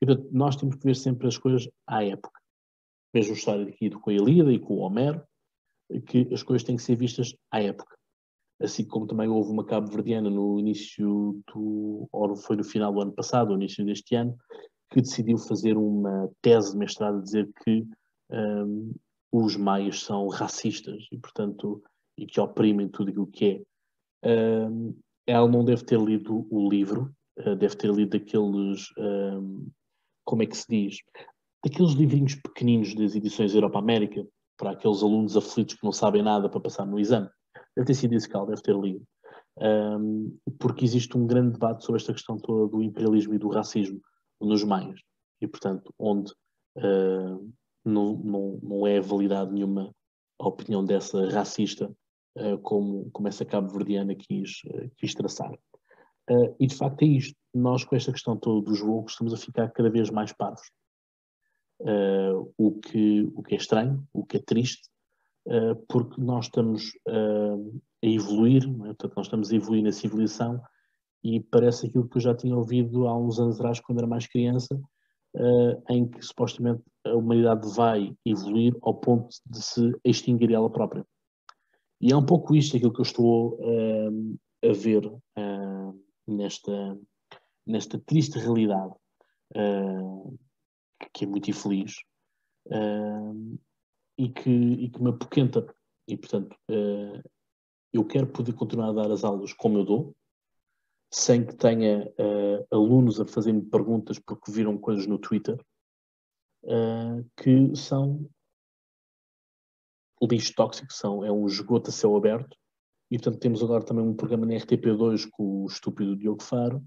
E, 0.00 0.06
portanto, 0.06 0.28
nós 0.32 0.56
temos 0.56 0.76
que 0.76 0.84
ver 0.84 0.94
sempre 0.94 1.26
as 1.26 1.36
coisas 1.36 1.68
à 1.86 2.04
época. 2.04 2.40
Mesmo 3.12 3.32
a 3.32 3.36
história 3.36 3.66
aqui 3.66 3.90
com 3.90 4.10
a 4.10 4.14
Ilíada 4.14 4.52
e 4.52 4.58
com 4.58 4.74
o 4.74 4.78
Homero, 4.78 5.22
que 6.00 6.28
as 6.32 6.42
coisas 6.42 6.64
têm 6.64 6.76
que 6.76 6.82
ser 6.82 6.96
vistas 6.96 7.34
à 7.50 7.62
época. 7.62 7.96
Assim 8.60 8.84
como 8.84 9.06
também 9.06 9.28
houve 9.28 9.50
uma 9.50 9.64
cabo-verdiana 9.64 10.30
no 10.30 10.58
início 10.58 11.40
do, 11.52 12.08
ou 12.12 12.36
foi 12.36 12.56
no 12.56 12.64
final 12.64 12.92
do 12.92 13.00
ano 13.00 13.12
passado, 13.12 13.50
ou 13.50 13.56
início 13.56 13.84
deste 13.84 14.14
ano, 14.14 14.36
que 14.90 15.00
decidiu 15.00 15.38
fazer 15.38 15.76
uma 15.76 16.30
tese 16.40 16.72
de 16.72 16.78
mestrado 16.78 17.18
a 17.18 17.22
dizer 17.22 17.50
que 17.64 17.84
um, 18.30 18.94
os 19.32 19.56
maias 19.56 20.02
são 20.02 20.28
racistas 20.28 21.06
e, 21.10 21.18
portanto, 21.18 21.82
e 22.16 22.26
que 22.26 22.40
oprimem 22.40 22.88
tudo 22.88 23.10
aquilo 23.10 23.26
que 23.26 23.64
é. 24.22 24.68
Um, 24.68 24.94
ela 25.26 25.48
não 25.48 25.64
deve 25.64 25.84
ter 25.84 25.98
lido 25.98 26.46
o 26.50 26.68
livro, 26.68 27.12
uh, 27.40 27.56
deve 27.56 27.76
ter 27.76 27.90
lido 27.92 28.16
aqueles, 28.16 28.86
um, 28.96 29.68
como 30.24 30.42
é 30.42 30.46
que 30.46 30.56
se 30.56 30.66
diz, 30.68 30.98
aqueles 31.66 31.92
livrinhos 31.92 32.36
pequeninos 32.36 32.94
das 32.94 33.16
edições 33.16 33.54
Europa 33.54 33.78
América, 33.78 34.24
para 34.56 34.72
aqueles 34.72 35.02
alunos 35.02 35.36
aflitos 35.36 35.74
que 35.74 35.84
não 35.84 35.92
sabem 35.92 36.22
nada 36.22 36.48
para 36.48 36.60
passar 36.60 36.86
no 36.86 36.98
exame. 36.98 37.28
Deve 37.76 37.86
ter 37.86 37.94
sido 37.94 38.14
isso 38.14 38.28
que 38.28 38.36
ela 38.36 38.46
deve 38.46 38.62
ter 38.62 38.76
lido. 38.76 39.04
Um, 39.56 40.36
porque 40.58 40.84
existe 40.84 41.16
um 41.16 41.26
grande 41.26 41.52
debate 41.52 41.84
sobre 41.84 42.00
esta 42.00 42.12
questão 42.12 42.36
toda 42.36 42.70
do 42.70 42.82
imperialismo 42.82 43.34
e 43.34 43.38
do 43.38 43.48
racismo 43.48 44.00
nos 44.40 44.64
maias. 44.64 45.00
E, 45.40 45.46
portanto, 45.46 45.92
onde 45.98 46.32
uh, 46.78 47.52
não, 47.84 48.16
não, 48.16 48.58
não 48.62 48.86
é 48.86 49.00
validade 49.00 49.52
nenhuma 49.52 49.94
a 50.40 50.48
opinião 50.48 50.84
dessa 50.84 51.28
racista 51.30 51.90
uh, 52.38 52.58
como, 52.58 53.10
como 53.12 53.28
essa 53.28 53.44
cabo-verdiana 53.44 54.14
quis, 54.14 54.62
uh, 54.66 54.90
quis 54.96 55.14
traçar. 55.14 55.52
e, 56.58 56.66
de 56.66 56.74
facto, 56.74 57.02
é 57.02 57.06
isto. 57.06 57.36
Nós, 57.54 57.84
com 57.84 57.94
esta 57.94 58.12
questão 58.12 58.36
toda 58.36 58.64
dos 58.64 58.80
voos, 58.80 59.12
estamos 59.12 59.32
a 59.32 59.36
ficar 59.36 59.70
cada 59.70 59.90
vez 59.90 60.10
mais 60.10 60.32
parvos 60.32 60.68
uh, 61.84 62.52
o, 62.56 62.72
que, 62.80 63.30
o 63.34 63.42
que 63.42 63.54
é 63.54 63.58
estranho, 63.58 64.06
o 64.12 64.24
que 64.24 64.38
é 64.38 64.40
triste, 64.40 64.88
uh, 65.46 65.76
porque 65.88 66.20
nós 66.20 66.46
estamos 66.46 66.92
uh, 67.08 67.80
a 68.02 68.06
evoluir, 68.06 68.64
é? 68.64 68.86
portanto, 68.86 69.12
nós 69.16 69.26
estamos 69.26 69.52
a 69.52 69.56
evoluir 69.56 69.82
na 69.82 69.92
civilização 69.92 70.60
e 71.22 71.40
parece 71.40 71.86
aquilo 71.86 72.08
que 72.08 72.16
eu 72.16 72.22
já 72.22 72.34
tinha 72.34 72.56
ouvido 72.56 73.06
há 73.06 73.16
uns 73.16 73.38
anos 73.38 73.56
atrás, 73.56 73.80
quando 73.80 73.98
era 73.98 74.06
mais 74.06 74.26
criança, 74.26 74.78
em 75.88 76.06
que 76.06 76.22
supostamente 76.22 76.82
a 77.04 77.14
humanidade 77.14 77.66
vai 77.74 78.14
evoluir 78.24 78.76
ao 78.82 78.94
ponto 78.94 79.34
de 79.46 79.60
se 79.60 79.90
extinguir 80.04 80.52
ela 80.52 80.70
própria. 80.70 81.04
E 81.98 82.12
é 82.12 82.16
um 82.16 82.24
pouco 82.24 82.54
isto 82.54 82.76
aquilo 82.76 82.92
que 82.92 83.00
eu 83.00 83.04
estou 83.04 83.58
a 84.62 84.72
ver 84.74 85.10
nesta, 86.28 86.98
nesta 87.66 87.98
triste 87.98 88.38
realidade 88.38 88.92
que 91.12 91.24
é 91.24 91.26
muito 91.26 91.50
infeliz 91.50 91.96
uh, 92.66 93.58
e, 94.18 94.28
que, 94.28 94.50
e 94.50 94.90
que 94.90 95.02
me 95.02 95.10
apoquenta. 95.10 95.66
E, 96.06 96.16
portanto, 96.16 96.56
uh, 96.70 97.22
eu 97.92 98.04
quero 98.04 98.26
poder 98.26 98.52
continuar 98.54 98.90
a 98.90 98.92
dar 98.92 99.10
as 99.10 99.24
aulas 99.24 99.52
como 99.52 99.78
eu 99.78 99.84
dou, 99.84 100.16
sem 101.12 101.46
que 101.46 101.54
tenha 101.54 102.08
uh, 102.08 102.66
alunos 102.74 103.20
a 103.20 103.26
fazerem 103.26 103.60
perguntas 103.60 104.18
porque 104.18 104.50
viram 104.50 104.76
coisas 104.78 105.06
no 105.06 105.18
Twitter 105.18 105.58
que 107.36 107.76
são 107.76 108.26
lixo 110.22 110.54
tóxico, 110.54 110.90
são, 110.90 111.22
é 111.22 111.30
um 111.30 111.46
esgoto 111.46 111.90
a 111.90 111.92
céu 111.92 112.16
aberto. 112.16 112.56
E, 113.10 113.18
portanto, 113.18 113.38
temos 113.38 113.62
agora 113.62 113.84
também 113.84 114.02
um 114.02 114.16
programa 114.16 114.46
na 114.46 114.54
RTP2 114.54 115.28
com 115.30 115.64
o 115.64 115.66
estúpido 115.66 116.16
Diogo 116.16 116.42
Faro, 116.42 116.82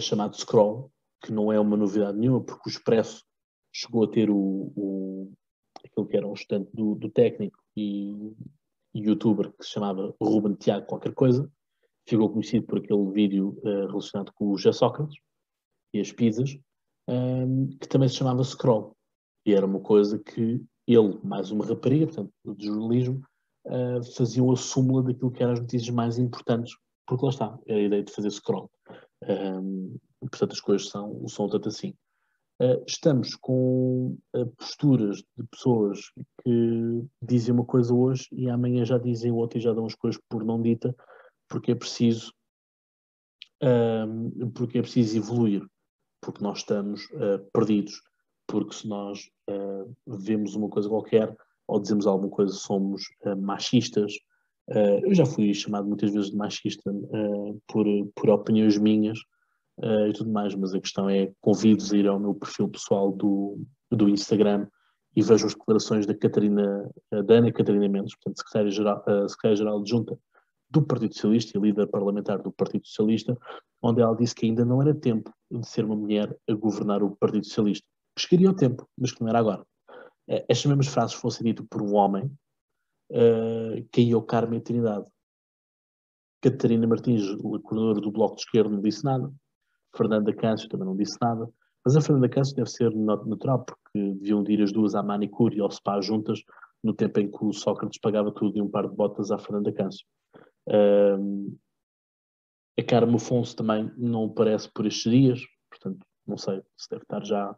chamado 0.00 0.36
Scroll, 0.36 0.90
que 1.22 1.32
não 1.32 1.52
é 1.52 1.60
uma 1.60 1.76
novidade 1.76 2.18
nenhuma, 2.18 2.42
porque 2.42 2.68
o 2.68 2.70
Expresso 2.70 3.24
chegou 3.74 4.04
a 4.04 4.08
ter 4.08 4.30
o, 4.30 4.72
o 4.76 5.32
aquilo 5.84 6.06
que 6.06 6.16
era 6.16 6.26
um 6.26 6.32
estante 6.32 6.70
do, 6.72 6.94
do 6.94 7.10
técnico 7.10 7.58
e, 7.76 8.32
e, 8.94 9.00
youtuber 9.00 9.52
que 9.52 9.64
se 9.64 9.72
chamava 9.72 10.14
Ruben 10.22 10.54
Tiago 10.54 10.86
qualquer 10.86 11.12
coisa, 11.12 11.50
ficou 12.08 12.30
conhecido 12.30 12.66
por 12.66 12.78
aquele 12.78 13.10
vídeo 13.10 13.58
uh, 13.64 13.86
relacionado 13.86 14.32
com 14.34 14.50
o 14.50 14.56
José 14.56 14.72
Sócrates 14.72 15.16
e 15.92 16.00
as 16.00 16.12
pizzas, 16.12 16.56
um, 17.08 17.68
que 17.80 17.88
também 17.88 18.08
se 18.08 18.16
chamava 18.16 18.44
Scroll. 18.44 18.96
E 19.46 19.52
era 19.52 19.66
uma 19.66 19.80
coisa 19.80 20.18
que 20.18 20.62
ele, 20.86 21.18
mais 21.22 21.50
uma 21.50 21.66
rapariga, 21.66 22.06
portanto, 22.06 22.32
de 22.56 22.66
jornalismo, 22.66 23.22
uh, 23.66 24.02
faziam 24.16 24.50
a 24.50 24.56
súmula 24.56 25.02
daquilo 25.02 25.30
que 25.30 25.42
eram 25.42 25.52
as 25.52 25.60
notícias 25.60 25.90
mais 25.90 26.18
importantes, 26.18 26.74
porque 27.06 27.24
lá 27.24 27.30
está, 27.30 27.58
era 27.66 27.78
a 27.78 27.82
ideia 27.82 28.02
de 28.02 28.12
fazer 28.12 28.30
scroll. 28.30 28.70
Um, 29.22 29.96
portanto, 30.20 30.52
as 30.52 30.60
coisas 30.60 30.88
são, 30.88 31.26
são 31.28 31.48
tanto 31.48 31.68
assim. 31.68 31.94
Eh, 32.60 32.82
estamos 32.86 33.34
com 33.34 34.16
eh, 34.32 34.44
posturas 34.56 35.16
de 35.36 35.44
pessoas 35.50 36.12
que 36.42 37.02
dizem 37.20 37.52
uma 37.52 37.64
coisa 37.64 37.92
hoje 37.92 38.28
e 38.30 38.48
amanhã 38.48 38.84
já 38.84 38.96
dizem 38.96 39.32
outra 39.32 39.58
e 39.58 39.60
já 39.60 39.72
dão 39.72 39.86
as 39.86 39.94
coisas 39.94 40.20
por 40.28 40.44
não 40.44 40.62
dita, 40.62 40.94
porque 41.48 41.72
é 41.72 41.74
preciso, 41.74 42.32
ehm, 43.60 44.30
porque 44.54 44.78
é 44.78 44.82
preciso 44.82 45.16
evoluir, 45.16 45.66
porque 46.20 46.44
nós 46.44 46.58
estamos 46.58 47.08
eh, 47.14 47.38
perdidos, 47.52 48.00
porque 48.46 48.74
se 48.74 48.88
nós 48.88 49.30
vemos 50.06 50.54
uma 50.54 50.68
coisa 50.68 50.88
qualquer 50.88 51.34
ou 51.66 51.80
dizemos 51.80 52.06
alguma 52.06 52.30
coisa 52.30 52.52
somos 52.52 53.02
machistas. 53.38 54.12
eu 55.02 55.14
já 55.14 55.24
fui 55.26 55.52
chamado 55.54 55.86
muitas 55.88 56.12
vezes 56.12 56.30
de 56.30 56.36
machista 56.36 56.92
por, 57.66 57.86
por 58.14 58.30
opiniões 58.30 58.78
minhas, 58.78 59.18
uh, 59.78 60.06
e 60.08 60.12
tudo 60.12 60.30
mais, 60.30 60.54
mas 60.54 60.74
a 60.74 60.80
questão 60.80 61.08
é, 61.08 61.32
convido-vos 61.40 61.92
a 61.92 61.96
ir 61.96 62.06
ao 62.06 62.20
meu 62.20 62.34
perfil 62.34 62.68
pessoal 62.68 63.12
do, 63.12 63.58
do 63.90 64.08
Instagram 64.08 64.66
e 65.16 65.22
vejo 65.22 65.46
as 65.46 65.54
declarações 65.54 66.06
da 66.06 66.14
Catarina, 66.14 66.90
da 67.10 67.34
Ana 67.34 67.52
Catarina 67.52 67.88
Mendes, 67.88 68.16
portanto, 68.16 68.38
secretária-geral 68.38 69.28
secretária 69.28 69.72
adjunta 69.72 70.18
do 70.74 70.82
Partido 70.82 71.14
Socialista 71.14 71.56
e 71.56 71.60
líder 71.60 71.86
parlamentar 71.86 72.42
do 72.42 72.50
Partido 72.50 72.84
Socialista, 72.84 73.38
onde 73.80 74.02
ela 74.02 74.16
disse 74.16 74.34
que 74.34 74.46
ainda 74.46 74.64
não 74.64 74.82
era 74.82 74.92
tempo 74.92 75.32
de 75.48 75.66
ser 75.66 75.84
uma 75.84 75.94
mulher 75.94 76.36
a 76.50 76.52
governar 76.52 77.00
o 77.02 77.14
Partido 77.16 77.46
Socialista. 77.46 77.86
Que 78.16 78.22
chegaria 78.22 78.50
o 78.50 78.56
tempo, 78.56 78.88
mas 78.98 79.12
que 79.12 79.20
não 79.20 79.28
era 79.28 79.38
agora. 79.38 79.64
Eh, 80.28 80.44
estas 80.48 80.66
mesmas 80.66 80.88
frases 80.88 81.14
fossem 81.14 81.44
ditas 81.44 81.66
por 81.68 81.80
um 81.80 81.94
homem, 81.94 82.24
uh, 83.10 83.88
caiu 83.92 84.22
Carmen 84.22 84.60
Trindade. 84.60 85.06
Catarina 86.42 86.86
Martins, 86.86 87.22
o 87.40 87.60
coordenador 87.60 88.00
do 88.00 88.10
Bloco 88.10 88.36
de 88.36 88.42
Esquerda, 88.42 88.70
não 88.70 88.82
disse 88.82 89.04
nada. 89.04 89.32
Fernanda 89.96 90.32
Câncio 90.32 90.68
também 90.68 90.86
não 90.86 90.96
disse 90.96 91.16
nada. 91.20 91.48
Mas 91.84 91.96
a 91.96 92.00
Fernanda 92.00 92.28
Câncio 92.28 92.56
deve 92.56 92.70
ser 92.70 92.94
natural, 92.94 93.64
porque 93.64 94.14
deviam 94.14 94.42
ir 94.48 94.62
as 94.62 94.72
duas 94.72 94.94
à 94.94 95.02
manicure 95.02 95.56
e 95.56 95.60
ao 95.60 95.70
spa 95.70 96.00
juntas, 96.00 96.42
no 96.82 96.94
tempo 96.94 97.20
em 97.20 97.30
que 97.30 97.44
o 97.44 97.52
Sócrates 97.52 97.98
pagava 97.98 98.32
tudo 98.32 98.56
e 98.56 98.62
um 98.62 98.68
par 98.68 98.88
de 98.88 98.94
botas 98.94 99.30
à 99.30 99.38
Fernanda 99.38 99.72
Câncio. 99.72 100.06
Um, 100.68 101.56
a 102.78 102.82
Carmo 102.82 103.16
Afonso 103.16 103.54
também 103.54 103.90
não 103.96 104.24
aparece 104.26 104.70
por 104.72 104.86
estes 104.86 105.10
dias, 105.10 105.40
portanto, 105.70 106.04
não 106.26 106.36
sei 106.36 106.62
se 106.76 106.88
deve 106.90 107.02
estar 107.02 107.24
já 107.24 107.56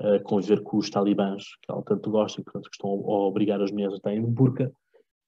a 0.00 0.18
conviver 0.20 0.62
com 0.62 0.78
os 0.78 0.90
talibãs, 0.90 1.44
que 1.62 1.70
ela 1.70 1.82
tanto 1.82 2.10
gosta 2.10 2.40
e, 2.40 2.44
portanto, 2.44 2.70
que 2.70 2.76
estão 2.76 2.90
a 2.90 3.26
obrigar 3.26 3.60
as 3.60 3.70
mulheres 3.70 3.94
a 3.94 3.96
estar 3.96 4.12
em 4.12 4.22
burca. 4.22 4.72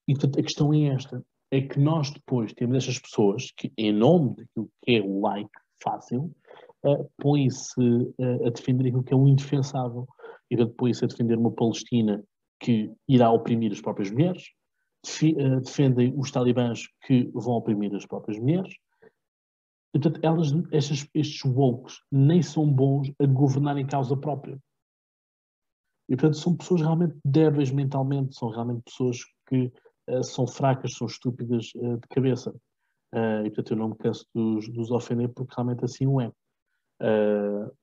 E, 0.07 0.13
portanto, 0.13 0.39
a 0.39 0.43
questão 0.43 0.73
é 0.73 0.87
esta: 0.87 1.23
é 1.51 1.61
que 1.61 1.79
nós 1.79 2.11
depois 2.11 2.53
temos 2.53 2.77
estas 2.77 2.99
pessoas 2.99 3.51
que, 3.51 3.71
em 3.77 3.93
nome 3.93 4.35
daquilo 4.35 4.69
que 4.83 4.95
é 4.95 5.01
o 5.01 5.21
like 5.21 5.49
fácil, 5.81 6.33
põem-se 7.17 7.81
uh, 7.81 8.47
a 8.47 8.49
defender 8.49 8.87
aquilo 8.87 9.03
que 9.03 9.13
é 9.13 9.17
o 9.17 9.27
indefensável. 9.27 10.07
E 10.49 10.55
depois 10.55 11.01
a 11.03 11.07
defender 11.07 11.37
uma 11.37 11.51
Palestina 11.51 12.23
que 12.59 12.91
irá 13.07 13.31
oprimir 13.31 13.71
as 13.71 13.81
próprias 13.81 14.09
mulheres, 14.09 14.43
eh, 15.21 15.59
defendem 15.61 16.13
os 16.17 16.31
talibãs 16.31 16.87
que 17.05 17.29
vão 17.33 17.53
oprimir 17.53 17.93
as 17.95 18.05
próprias 18.05 18.37
mulheres. 18.39 18.73
Portanto, 19.93 20.19
elas, 20.21 20.51
estes, 20.71 21.07
estes 21.13 21.43
woke 21.45 21.93
nem 22.11 22.41
são 22.41 22.69
bons 22.69 23.11
a 23.19 23.25
governar 23.25 23.77
em 23.77 23.87
causa 23.87 24.17
própria. 24.17 24.59
E, 26.09 26.15
portanto, 26.15 26.37
são 26.37 26.55
pessoas 26.55 26.81
realmente 26.81 27.15
débeis 27.23 27.71
mentalmente, 27.71 28.37
são 28.37 28.49
realmente 28.49 28.83
pessoas 28.83 29.17
que 29.47 29.71
uh, 30.09 30.23
são 30.23 30.45
fracas, 30.45 30.93
são 30.93 31.07
estúpidas 31.07 31.71
uh, 31.75 31.97
de 31.97 32.07
cabeça. 32.09 32.51
Uh, 33.13 33.45
e, 33.45 33.49
portanto, 33.49 33.71
eu 33.71 33.77
não 33.77 33.89
me 33.89 33.97
canso 33.97 34.25
de 34.35 34.79
os 34.79 34.91
ofender 34.91 35.29
porque 35.29 35.53
realmente 35.55 35.85
assim 35.85 36.05
o 36.05 36.19
é. 36.19 36.31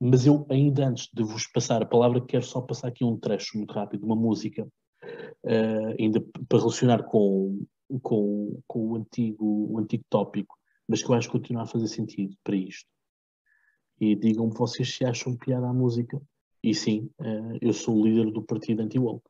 Mas 0.01 0.27
eu, 0.27 0.47
ainda 0.51 0.87
antes 0.87 1.09
de 1.13 1.23
vos 1.23 1.47
passar 1.47 1.83
a 1.83 1.87
palavra, 1.87 2.21
quero 2.21 2.45
só 2.45 2.61
passar 2.61 2.89
aqui 2.89 3.05
um 3.05 3.17
trecho 3.17 3.57
muito 3.57 3.73
rápido, 3.73 4.05
uma 4.05 4.17
música 4.17 4.67
uh, 5.45 5.95
ainda 5.99 6.21
para 6.49 6.59
relacionar 6.59 7.05
com, 7.05 7.65
com, 8.03 8.61
com 8.67 8.89
o, 8.91 8.97
antigo, 8.97 9.45
o 9.73 9.79
antigo 9.79 10.05
tópico, 10.09 10.57
mas 10.89 11.03
que 11.03 11.11
eu 11.11 11.15
acho 11.15 11.29
que 11.29 11.39
continua 11.39 11.63
a 11.63 11.67
fazer 11.67 11.89
sentido 11.89 12.37
para 12.43 12.57
isto. 12.57 12.89
E 14.01 14.17
digam-me 14.17 14.53
vocês 14.55 14.95
se 14.95 15.05
acham 15.05 15.37
piada 15.37 15.69
a 15.69 15.73
música. 15.73 16.21
E 16.63 16.75
sim, 16.75 17.11
uh, 17.21 17.59
eu 17.61 17.73
sou 17.73 17.97
o 17.97 18.07
líder 18.07 18.31
do 18.31 18.43
partido 18.43 18.83
anti-woke. 18.83 19.29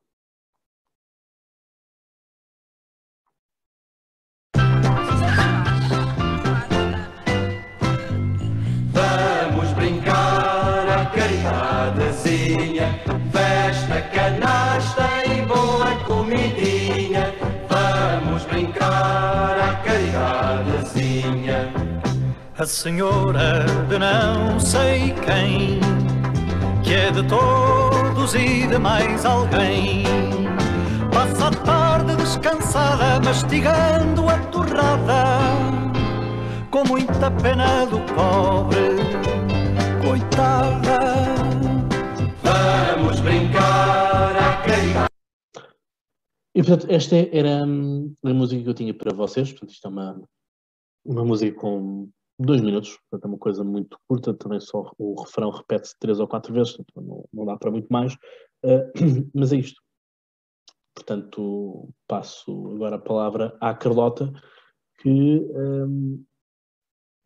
Caridadezinha, 12.35 13.01
festa 13.33 14.01
canasta 14.13 15.05
comidinha, 16.07 17.33
vamos 17.69 18.45
brincar 18.45 19.57
à 19.59 19.75
caridadezinha. 19.85 21.73
A 22.59 22.67
senhora 22.67 23.65
de 23.89 23.99
não 23.99 24.59
sei 24.61 25.15
quem, 25.25 25.81
que 26.83 26.95
é 26.95 27.11
de 27.11 27.23
todos 27.25 28.35
e 28.35 28.67
de 28.67 28.79
mais 28.79 29.25
alguém, 29.25 30.05
passa 31.13 31.49
a 31.49 31.51
tarde 31.51 32.17
descansada, 32.17 33.21
mastigando 33.25 34.29
a 34.29 34.39
torrada, 34.51 35.39
com 36.71 36.85
muita 36.87 37.31
pena 37.31 37.87
do 37.87 38.01
pobre, 38.15 38.97
coitada. 40.05 41.34
Vamos 42.97 43.19
brincar 43.23 44.37
à 44.37 44.63
caridade. 44.63 45.11
E 46.55 46.63
portanto, 46.63 46.87
esta 46.89 47.17
era 47.17 47.67
hum, 47.67 48.15
a 48.25 48.33
música 48.33 48.63
que 48.63 48.69
eu 48.69 48.75
tinha 48.75 48.95
para 48.95 49.13
vocês. 49.13 49.51
Portanto, 49.51 49.71
isto 49.71 49.89
é 49.89 49.91
uma, 49.91 50.23
uma 51.05 51.25
música 51.25 51.59
com 51.59 52.09
dois 52.39 52.61
minutos, 52.61 52.97
portanto, 53.11 53.25
é 53.25 53.29
uma 53.35 53.39
coisa 53.39 53.65
muito 53.65 53.99
curta. 54.09 54.33
Também 54.33 54.61
só 54.61 54.93
o 54.97 55.21
refrão 55.21 55.51
repete-se 55.51 55.99
três 55.99 56.21
ou 56.21 56.29
quatro 56.29 56.55
vezes, 56.55 56.77
portanto, 56.77 57.05
não, 57.05 57.25
não 57.33 57.45
dá 57.45 57.57
para 57.57 57.73
muito 57.73 57.89
mais. 57.91 58.15
Uh, 58.65 58.87
mas 59.35 59.53
é 59.53 59.57
isto. 59.57 59.83
Portanto, 60.95 61.93
passo 62.07 62.75
agora 62.77 62.95
a 62.95 63.01
palavra 63.01 63.59
à 63.61 63.75
Carlota, 63.75 64.33
que 65.03 65.41
um, 65.53 66.25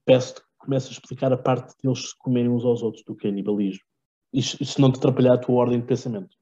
peço 0.07 0.36
que 0.36 0.40
comece 0.61 0.89
a 0.89 0.93
explicar 0.93 1.31
a 1.31 1.36
parte 1.36 1.74
deles 1.82 2.09
se 2.09 2.19
comerem 2.19 2.49
uns 2.51 2.65
aos 2.65 2.82
outros 2.82 3.05
do 3.05 3.15
canibalismo. 3.15 3.86
Se 4.35 4.81
não 4.81 4.93
te 4.93 4.99
atrapalhar 4.99 5.35
a 5.35 5.39
tua 5.39 5.55
ordem 5.55 5.81
de 5.81 5.87
pensamento. 5.87 6.37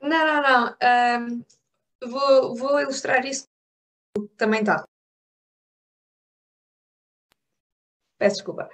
Não, 0.00 0.08
não, 0.08 0.42
não. 0.42 0.76
Um, 0.82 1.44
vou, 2.08 2.54
vou 2.56 2.80
ilustrar 2.80 3.24
isso. 3.26 3.48
Também 4.36 4.60
está. 4.60 4.86
Peço 8.18 8.36
desculpa. 8.36 8.68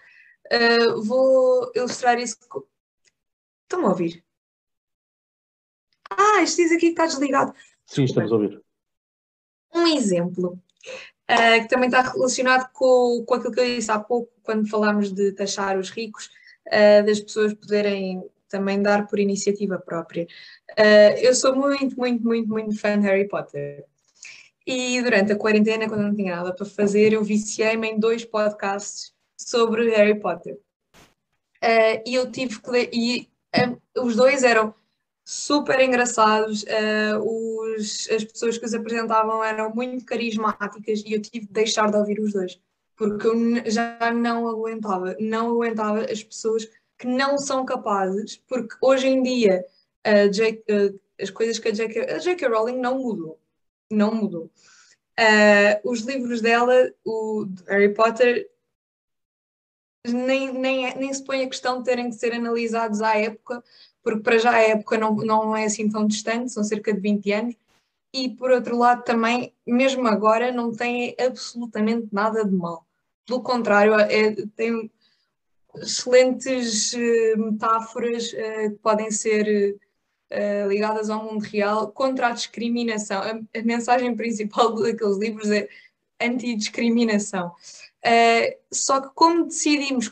Uh, 0.46 1.02
vou 1.02 1.70
ilustrar 1.74 2.18
isso. 2.18 2.38
Estão-me 3.64 3.86
a 3.86 3.88
ouvir? 3.88 4.24
Ah, 6.10 6.42
isto 6.42 6.56
diz 6.56 6.72
aqui 6.72 6.80
que 6.80 6.86
está 6.88 7.06
desligado. 7.06 7.54
Sim, 7.84 8.04
estamos 8.04 8.32
a 8.32 8.34
ouvir. 8.34 8.62
Um 9.74 9.86
exemplo 9.86 10.58
uh, 11.30 11.62
que 11.62 11.68
também 11.68 11.88
está 11.88 12.00
relacionado 12.00 12.70
com, 12.72 13.24
com 13.26 13.34
aquilo 13.34 13.52
que 13.52 13.60
eu 13.60 13.64
disse 13.64 13.90
há 13.90 13.98
pouco, 13.98 14.32
quando 14.42 14.68
falámos 14.68 15.12
de 15.12 15.32
taxar 15.32 15.78
os 15.78 15.90
ricos, 15.90 16.30
uh, 16.68 17.04
das 17.04 17.20
pessoas 17.20 17.54
poderem 17.54 18.22
também 18.48 18.82
dar 18.82 19.06
por 19.06 19.18
iniciativa 19.18 19.78
própria. 19.78 20.26
Uh, 20.70 21.18
eu 21.20 21.34
sou 21.34 21.54
muito, 21.54 21.96
muito, 21.96 22.24
muito, 22.24 22.48
muito 22.48 22.78
fã 22.78 22.98
de 22.98 23.06
Harry 23.06 23.28
Potter. 23.28 23.84
E 24.66 25.00
durante 25.02 25.32
a 25.32 25.36
quarentena, 25.36 25.88
quando 25.88 26.02
não 26.02 26.14
tinha 26.14 26.36
nada 26.36 26.54
para 26.54 26.66
fazer, 26.66 27.12
eu 27.12 27.22
viciei-me 27.22 27.88
em 27.88 27.98
dois 27.98 28.24
podcasts 28.24 29.12
sobre 29.36 29.90
Harry 29.90 30.18
Potter. 30.18 30.58
Uh, 31.62 32.02
e 32.06 32.14
eu 32.14 32.30
tive 32.30 32.60
que 32.60 32.70
ler, 32.70 32.90
e 32.92 33.28
uh, 33.56 34.02
os 34.04 34.16
dois 34.16 34.42
eram 34.42 34.74
super 35.24 35.78
engraçados, 35.80 36.64
os, 37.22 38.08
as 38.08 38.24
pessoas 38.24 38.56
que 38.56 38.64
os 38.64 38.72
apresentavam 38.72 39.44
eram 39.44 39.74
muito 39.74 40.02
carismáticas 40.06 41.02
e 41.04 41.12
eu 41.12 41.20
tive 41.20 41.44
de 41.44 41.52
deixar 41.52 41.90
de 41.90 41.98
ouvir 41.98 42.18
os 42.18 42.32
dois, 42.32 42.58
porque 42.98 43.28
eu 43.28 43.70
já 43.70 44.12
não 44.12 44.48
aguentava, 44.48 45.16
não 45.20 45.52
aguentava 45.52 46.00
as 46.00 46.22
pessoas 46.22 46.68
que 46.98 47.06
não 47.06 47.38
são 47.38 47.64
capazes, 47.64 48.36
porque 48.36 48.74
hoje 48.82 49.06
em 49.06 49.22
dia 49.22 49.64
as 51.20 51.30
coisas 51.30 51.60
que 51.60 51.68
a 51.68 51.72
J.K. 51.72 52.12
A 52.16 52.18
J.K. 52.18 52.48
Rowling 52.48 52.78
não 52.78 52.98
mudou. 52.98 53.38
Não 53.90 54.12
mudou. 54.12 54.50
Uh, 55.18 55.90
os 55.90 56.00
livros 56.00 56.40
dela, 56.40 56.92
o 57.04 57.46
Harry 57.68 57.94
Potter, 57.94 58.50
nem, 60.06 60.52
nem, 60.52 60.94
nem 60.96 61.12
se 61.12 61.24
põe 61.24 61.42
a 61.42 61.48
questão 61.48 61.78
de 61.78 61.84
terem 61.84 62.10
que 62.10 62.16
ser 62.16 62.32
analisados 62.32 63.00
à 63.00 63.16
época, 63.16 63.62
porque 64.02 64.22
para 64.22 64.38
já 64.38 64.52
a 64.52 64.62
época 64.62 64.98
não, 64.98 65.14
não 65.16 65.56
é 65.56 65.64
assim 65.64 65.88
tão 65.88 66.06
distante, 66.06 66.52
são 66.52 66.64
cerca 66.64 66.92
de 66.92 67.00
20 67.00 67.32
anos, 67.32 67.56
e 68.12 68.28
por 68.30 68.50
outro 68.50 68.76
lado 68.76 69.04
também, 69.04 69.54
mesmo 69.66 70.06
agora, 70.06 70.50
não 70.52 70.72
tem 70.72 71.14
absolutamente 71.18 72.08
nada 72.12 72.44
de 72.44 72.54
mal. 72.54 72.87
Pelo 73.28 73.42
contrário, 73.42 73.94
é, 73.94 74.34
tem 74.56 74.90
excelentes 75.76 76.94
uh, 76.94 77.36
metáforas 77.36 78.32
uh, 78.32 78.70
que 78.70 78.78
podem 78.82 79.10
ser 79.10 79.76
uh, 80.32 80.66
ligadas 80.66 81.10
ao 81.10 81.22
mundo 81.22 81.42
real 81.42 81.92
contra 81.92 82.28
a 82.28 82.32
discriminação. 82.32 83.20
A, 83.20 83.58
a 83.58 83.62
mensagem 83.62 84.16
principal 84.16 84.74
daqueles 84.80 85.18
livros 85.18 85.50
é 85.50 85.68
antidiscriminação. 86.18 87.52
só 88.72 89.02
que 89.02 89.10
como 89.14 89.44
decidimos, 89.44 90.10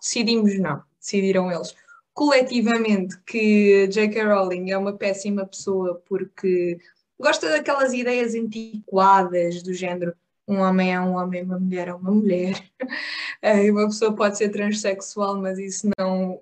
decidimos 0.00 0.56
não, 0.56 0.82
decidiram 1.00 1.50
eles, 1.50 1.74
coletivamente 2.14 3.18
que 3.26 3.88
J.K. 3.88 4.22
Rowling 4.22 4.70
é 4.70 4.78
uma 4.78 4.92
péssima 4.92 5.44
pessoa 5.44 6.00
porque 6.08 6.78
gosta 7.18 7.50
daquelas 7.50 7.92
ideias 7.92 8.34
antiquadas 8.34 9.62
do 9.64 9.74
género 9.74 10.14
um 10.52 10.60
homem 10.60 10.92
é 10.94 11.00
um 11.00 11.16
homem, 11.16 11.42
uma 11.42 11.58
mulher 11.58 11.88
é 11.88 11.94
uma 11.94 12.10
mulher. 12.10 12.62
uma 13.70 13.86
pessoa 13.86 14.14
pode 14.14 14.36
ser 14.38 14.50
transexual, 14.50 15.40
mas 15.40 15.58
isso 15.58 15.88
não 15.98 16.40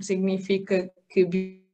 significa 0.00 0.90
que 1.08 1.24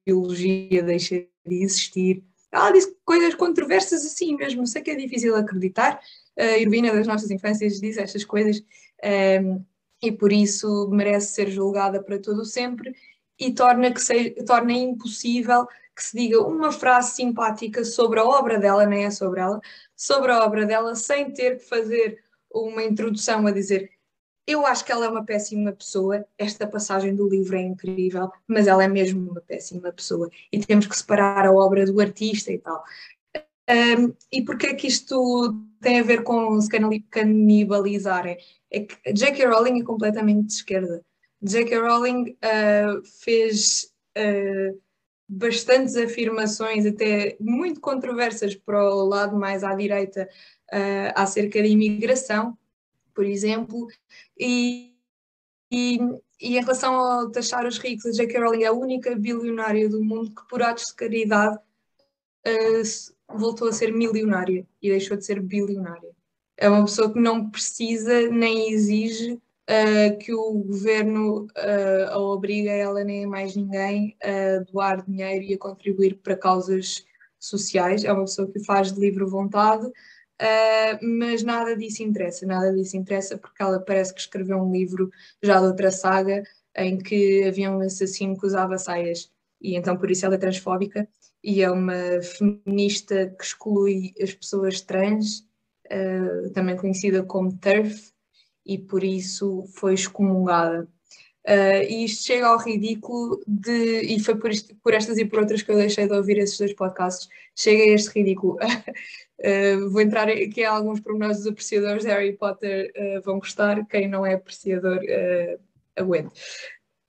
biologia 0.06 0.82
deixa 0.82 1.26
de 1.46 1.62
existir. 1.62 2.24
Ela 2.50 2.70
disse 2.70 2.96
coisas 3.04 3.34
controversas 3.34 4.04
assim 4.04 4.36
mesmo, 4.36 4.66
sei 4.66 4.82
que 4.82 4.90
é 4.90 4.94
difícil 4.94 5.36
acreditar. 5.36 6.00
A 6.38 6.58
heroína 6.58 6.92
das 6.92 7.06
nossas 7.06 7.30
infâncias 7.30 7.80
diz 7.80 7.96
estas 7.96 8.24
coisas 8.24 8.58
um, 8.58 8.64
ehm, 9.02 9.64
e 10.02 10.12
por 10.12 10.32
isso 10.32 10.88
merece 10.90 11.32
ser 11.32 11.50
julgada 11.50 12.02
para 12.02 12.18
todo 12.18 12.44
sempre 12.44 12.94
e 13.38 13.52
torna, 13.52 13.92
que 13.92 14.44
torna 14.44 14.72
impossível 14.72 15.66
que 15.94 16.02
se 16.02 16.16
diga 16.16 16.42
uma 16.42 16.72
frase 16.72 17.14
simpática 17.14 17.84
sobre 17.84 18.18
a 18.18 18.24
obra 18.24 18.58
dela, 18.58 18.84
nem 18.84 19.04
é 19.04 19.10
sobre 19.10 19.40
ela, 19.40 19.60
sobre 19.96 20.32
a 20.32 20.44
obra 20.44 20.66
dela, 20.66 20.94
sem 20.94 21.30
ter 21.32 21.58
que 21.58 21.64
fazer 21.64 22.22
uma 22.52 22.82
introdução 22.82 23.46
a 23.46 23.50
dizer 23.50 23.90
eu 24.46 24.66
acho 24.66 24.84
que 24.84 24.92
ela 24.92 25.06
é 25.06 25.08
uma 25.08 25.24
péssima 25.24 25.72
pessoa, 25.72 26.24
esta 26.36 26.66
passagem 26.66 27.14
do 27.14 27.28
livro 27.28 27.56
é 27.56 27.62
incrível, 27.62 28.30
mas 28.46 28.66
ela 28.66 28.84
é 28.84 28.88
mesmo 28.88 29.30
uma 29.30 29.40
péssima 29.40 29.90
pessoa 29.92 30.30
e 30.52 30.58
temos 30.58 30.86
que 30.86 30.96
separar 30.96 31.46
a 31.46 31.52
obra 31.52 31.86
do 31.86 31.98
artista 32.00 32.52
e 32.52 32.58
tal. 32.58 32.84
Um, 33.70 34.14
e 34.30 34.42
porquê 34.42 34.68
é 34.68 34.74
que 34.74 34.86
isto 34.86 35.54
tem 35.80 35.98
a 35.98 36.02
ver 36.02 36.22
com 36.22 36.60
se 36.60 36.68
canibalizarem? 37.10 38.36
É 38.70 38.80
que 38.80 39.12
J.K. 39.12 39.46
Rowling 39.46 39.80
é 39.80 39.84
completamente 39.84 40.48
de 40.48 40.52
esquerda. 40.52 41.02
J.K. 41.40 41.78
Rowling 41.78 42.36
uh, 42.44 43.02
fez 43.22 43.90
uh, 44.18 44.78
bastantes 45.34 45.96
afirmações, 45.96 46.86
até 46.86 47.36
muito 47.40 47.80
controversas 47.80 48.54
para 48.54 48.94
o 48.94 49.04
lado 49.04 49.36
mais 49.36 49.64
à 49.64 49.74
direita, 49.74 50.28
uh, 50.72 51.12
acerca 51.14 51.60
da 51.60 51.66
imigração, 51.66 52.56
por 53.12 53.24
exemplo, 53.24 53.88
e, 54.38 54.94
e, 55.70 55.98
e, 56.40 56.56
em 56.56 56.60
relação 56.60 56.94
ao 56.94 57.30
taxar 57.30 57.66
os 57.66 57.78
ricos, 57.78 58.06
a 58.06 58.12
J.K. 58.12 58.40
Rowling 58.40 58.64
é 58.64 58.66
a 58.66 58.72
única 58.72 59.14
bilionária 59.14 59.88
do 59.88 60.02
mundo 60.02 60.34
que, 60.34 60.48
por 60.48 60.62
atos 60.62 60.86
de 60.86 60.94
caridade, 60.94 61.56
uh, 61.56 63.36
voltou 63.36 63.68
a 63.68 63.72
ser 63.72 63.92
milionária 63.92 64.66
e 64.80 64.90
deixou 64.90 65.16
de 65.16 65.24
ser 65.24 65.40
bilionária. 65.40 66.10
É 66.56 66.68
uma 66.68 66.84
pessoa 66.84 67.12
que 67.12 67.18
não 67.18 67.50
precisa 67.50 68.28
nem 68.30 68.70
exige 68.70 69.40
uh, 69.70 70.18
que 70.18 70.32
o 70.34 70.52
governo 70.52 71.46
uh, 71.46 72.10
a 72.10 72.18
obriga 72.18 72.70
ela 72.70 73.04
nem 73.04 73.26
mais 73.26 73.56
ninguém 73.56 74.16
a 74.22 74.62
doar 74.70 75.04
dinheiro 75.04 75.44
e 75.44 75.54
a 75.54 75.58
contribuir 75.58 76.16
para 76.22 76.36
causas 76.36 77.04
sociais. 77.38 78.04
É 78.04 78.12
uma 78.12 78.24
pessoa 78.24 78.50
que 78.50 78.64
faz 78.64 78.92
de 78.92 79.00
livre 79.00 79.24
vontade, 79.24 79.90
Uh, 80.40 80.98
mas 81.20 81.44
nada 81.44 81.76
disso 81.76 82.02
interessa, 82.02 82.44
nada 82.44 82.72
disso 82.72 82.96
interessa 82.96 83.38
porque 83.38 83.62
ela 83.62 83.78
parece 83.78 84.12
que 84.12 84.20
escreveu 84.20 84.58
um 84.58 84.72
livro 84.72 85.08
já 85.40 85.60
de 85.60 85.66
outra 85.66 85.92
saga 85.92 86.42
em 86.76 86.98
que 86.98 87.44
havia 87.44 87.70
um 87.70 87.80
assassino 87.80 88.36
que 88.36 88.46
usava 88.46 88.76
saias. 88.76 89.30
E 89.60 89.76
então 89.76 89.96
por 89.96 90.10
isso 90.10 90.26
ela 90.26 90.34
é 90.34 90.38
transfóbica 90.38 91.08
e 91.42 91.62
é 91.62 91.70
uma 91.70 91.94
feminista 92.22 93.28
que 93.38 93.44
exclui 93.44 94.12
as 94.20 94.34
pessoas 94.34 94.80
trans, 94.80 95.46
uh, 95.86 96.50
também 96.52 96.76
conhecida 96.76 97.22
como 97.22 97.56
TERF, 97.56 98.12
e 98.64 98.78
por 98.78 99.04
isso 99.04 99.64
foi 99.74 99.94
excomungada. 99.94 100.88
Uh, 101.46 101.84
e 101.86 102.06
isto 102.06 102.24
chega 102.24 102.46
ao 102.46 102.58
ridículo 102.58 103.38
de, 103.46 104.00
e 104.00 104.18
foi 104.18 104.34
por, 104.34 104.50
isto, 104.50 104.74
por 104.76 104.94
estas 104.94 105.18
e 105.18 105.26
por 105.26 105.40
outras 105.40 105.60
que 105.60 105.70
eu 105.70 105.76
deixei 105.76 106.06
de 106.06 106.14
ouvir 106.14 106.38
esses 106.38 106.56
dois 106.56 106.72
podcasts, 106.72 107.28
chega 107.54 107.82
a 107.82 107.88
este 107.88 108.18
ridículo. 108.18 108.56
Uh, 109.38 109.88
vou 109.92 110.00
entrar 110.00 110.26
aqui 110.26 110.62
em 110.62 110.64
alguns 110.64 111.00
pormenores 111.00 111.38
dos 111.38 111.48
apreciadores 111.48 112.04
de 112.04 112.08
Harry 112.08 112.32
Potter 112.32 112.90
uh, 112.96 113.20
vão 113.22 113.38
gostar, 113.38 113.84
quem 113.86 114.08
não 114.08 114.24
é 114.24 114.34
apreciador 114.34 114.96
uh, 114.96 115.60
aguente. 115.96 116.32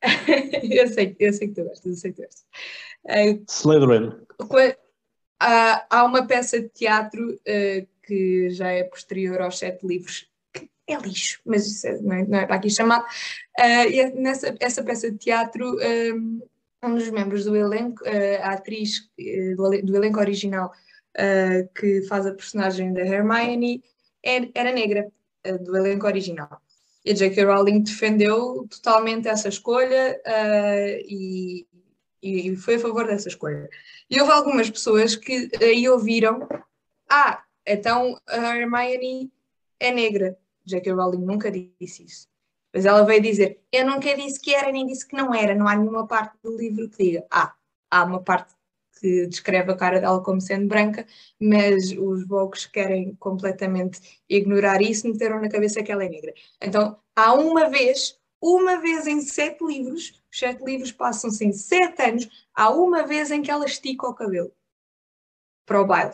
eu, 0.69 0.88
sei, 0.90 1.15
eu 1.18 1.32
sei 1.32 1.48
que 1.48 1.56
tu 1.56 1.64
gostas, 1.64 1.86
eu 1.86 1.95
sei 1.95 2.11
que 2.11 2.22
tu 2.22 2.26
gostas. 2.26 2.45
Uh, 3.06 3.45
Slytherin. 3.48 4.11
Há, 5.40 5.86
há 5.90 6.03
uma 6.03 6.27
peça 6.27 6.60
de 6.60 6.69
teatro 6.69 7.40
que 8.03 8.49
já 8.49 8.69
é 8.69 8.84
posterior 8.84 9.41
aos 9.41 9.57
sete 9.57 9.86
livros 9.86 10.30
é 10.88 10.95
lixo, 10.98 11.41
mas 11.45 11.66
isso 11.66 11.88
é, 11.88 11.99
não, 12.02 12.16
é, 12.16 12.26
não, 12.26 12.40
é, 12.40 12.45
para 12.45 12.56
aqui 12.56 12.70
chamado. 12.70 13.03
Uh, 13.60 13.90
e 13.90 13.99
é 13.99 14.12
nessa 14.12 14.56
essa 14.60 14.84
peça 14.84 15.12
de 15.12 15.18
teatro, 15.18 15.78
um, 16.14 16.41
um 16.84 16.95
dos 16.95 17.10
membros 17.10 17.45
do 17.45 17.56
elenco, 17.56 18.03
uh, 18.03 18.41
a 18.44 18.52
atriz 18.52 19.10
do, 19.56 19.82
do, 19.82 19.95
elenco 19.95 20.20
original 20.20 20.72
que 21.80 22.02
faz 22.10 22.26
a 22.26 22.34
personagem 22.34 22.91
da 22.91 22.99
Hermione, 22.99 23.82
é, 24.22 24.49
era 24.53 24.74
negra, 24.74 25.10
do 25.62 25.78
elenco 25.78 26.06
original. 26.06 26.62
E 27.06 27.12
a 27.12 27.14
J.K. 27.14 27.45
Rowling 27.45 27.84
defendeu 27.84 28.68
totalmente 28.70 29.30
essa 29.30 29.48
escolha 29.48 30.20
e, 31.07 31.66
e 32.22 32.57
foi 32.57 32.76
a 32.76 32.80
favor 32.80 33.07
dessa 33.07 33.30
escolha. 33.30 33.70
E 34.10 34.20
houve 34.20 34.34
algumas 34.34 34.70
pessoas 34.70 35.16
que 35.16 35.49
aí 35.62 35.88
ouviram: 35.88 36.45
ah, 37.10 37.41
então 37.66 38.20
a 38.28 38.57
Hermione 38.57 39.32
é 39.80 39.91
negra. 39.91 40.38
J.K. 40.66 40.94
Rowling 40.94 41.26
nunca 41.26 41.52
disse 41.52 42.04
isso. 42.04 42.28
Mas 42.74 42.86
ela 42.86 43.04
veio 43.04 43.22
dizer: 43.22 43.62
Eu 43.72 43.86
nunca 43.86 44.16
disse 44.16 44.40
que 44.40 44.54
era, 44.54 44.72
nem 44.72 44.86
disse 44.86 45.08
que 45.08 45.16
não 45.16 45.34
era. 45.34 45.56
Não 45.56 45.68
há 45.68 45.76
nenhuma 45.76 46.08
parte 46.08 46.36
do 46.44 46.58
livro 46.58 46.90
que 46.90 47.04
diga. 47.04 47.26
Ah, 47.32 47.54
há 47.90 48.04
uma 48.04 48.22
parte 48.22 48.54
que 49.00 49.28
descreve 49.28 49.72
a 49.72 49.76
cara 49.78 50.00
dela 50.00 50.22
como 50.24 50.42
sendo 50.42 50.68
branca, 50.68 51.06
mas 51.40 51.92
os 51.92 52.26
Vogues 52.28 52.66
querem 52.66 53.16
completamente 53.16 54.22
ignorar 54.30 54.82
isso, 54.82 55.08
meteram 55.08 55.42
na 55.42 55.50
cabeça 55.50 55.84
que 55.84 55.92
ela 55.92 56.04
é 56.04 56.10
negra. 56.10 56.34
Então, 56.62 56.98
há 57.16 57.34
uma 57.34 57.70
vez, 57.70 58.20
uma 58.42 58.78
vez 58.78 59.06
em 59.08 59.22
sete 59.22 59.64
livros, 59.64 60.22
os 60.32 60.40
sete 60.40 60.64
livros 60.64 60.92
passam-se 60.92 61.46
em 61.46 61.52
sete 61.52 62.02
anos, 62.02 62.48
há 62.54 62.70
uma 62.70 63.06
vez 63.06 63.32
em 63.32 63.42
que 63.42 63.52
ela 63.52 63.66
estica 63.66 64.08
o 64.08 64.14
cabelo 64.14 64.52
para 65.66 65.82
o 65.82 65.86
baile. 65.86 66.14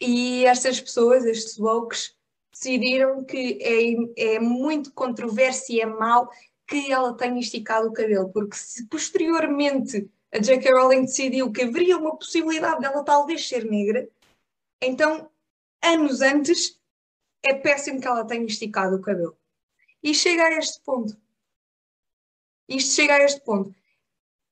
E 0.00 0.44
estas 0.44 0.80
pessoas, 0.80 1.24
estes 1.24 1.56
Vogues, 1.56 2.15
decidiram 2.58 3.22
que 3.24 3.58
é, 4.16 4.34
é 4.34 4.40
muito 4.40 4.92
controverso 4.92 5.72
e 5.72 5.80
é 5.80 5.86
mau 5.86 6.30
que 6.66 6.90
ela 6.90 7.16
tenha 7.16 7.38
esticado 7.38 7.88
o 7.88 7.92
cabelo, 7.92 8.30
porque 8.30 8.56
se 8.56 8.86
posteriormente 8.86 10.10
a 10.32 10.38
J.K. 10.38 10.70
Rowling 10.72 11.02
decidiu 11.02 11.52
que 11.52 11.62
haveria 11.62 11.96
uma 11.96 12.16
possibilidade 12.16 12.80
dela 12.80 13.04
talvez 13.04 13.46
ser 13.46 13.64
negra, 13.64 14.08
então, 14.82 15.30
anos 15.82 16.20
antes, 16.20 16.80
é 17.44 17.54
péssimo 17.54 18.00
que 18.00 18.06
ela 18.06 18.26
tenha 18.26 18.44
esticado 18.44 18.96
o 18.96 19.00
cabelo. 19.00 19.36
E 20.02 20.14
chega 20.14 20.44
a 20.44 20.58
este 20.58 20.80
ponto. 20.82 21.16
Isto 22.68 22.94
chega 22.94 23.14
a 23.14 23.22
este 23.22 23.40
ponto. 23.42 23.74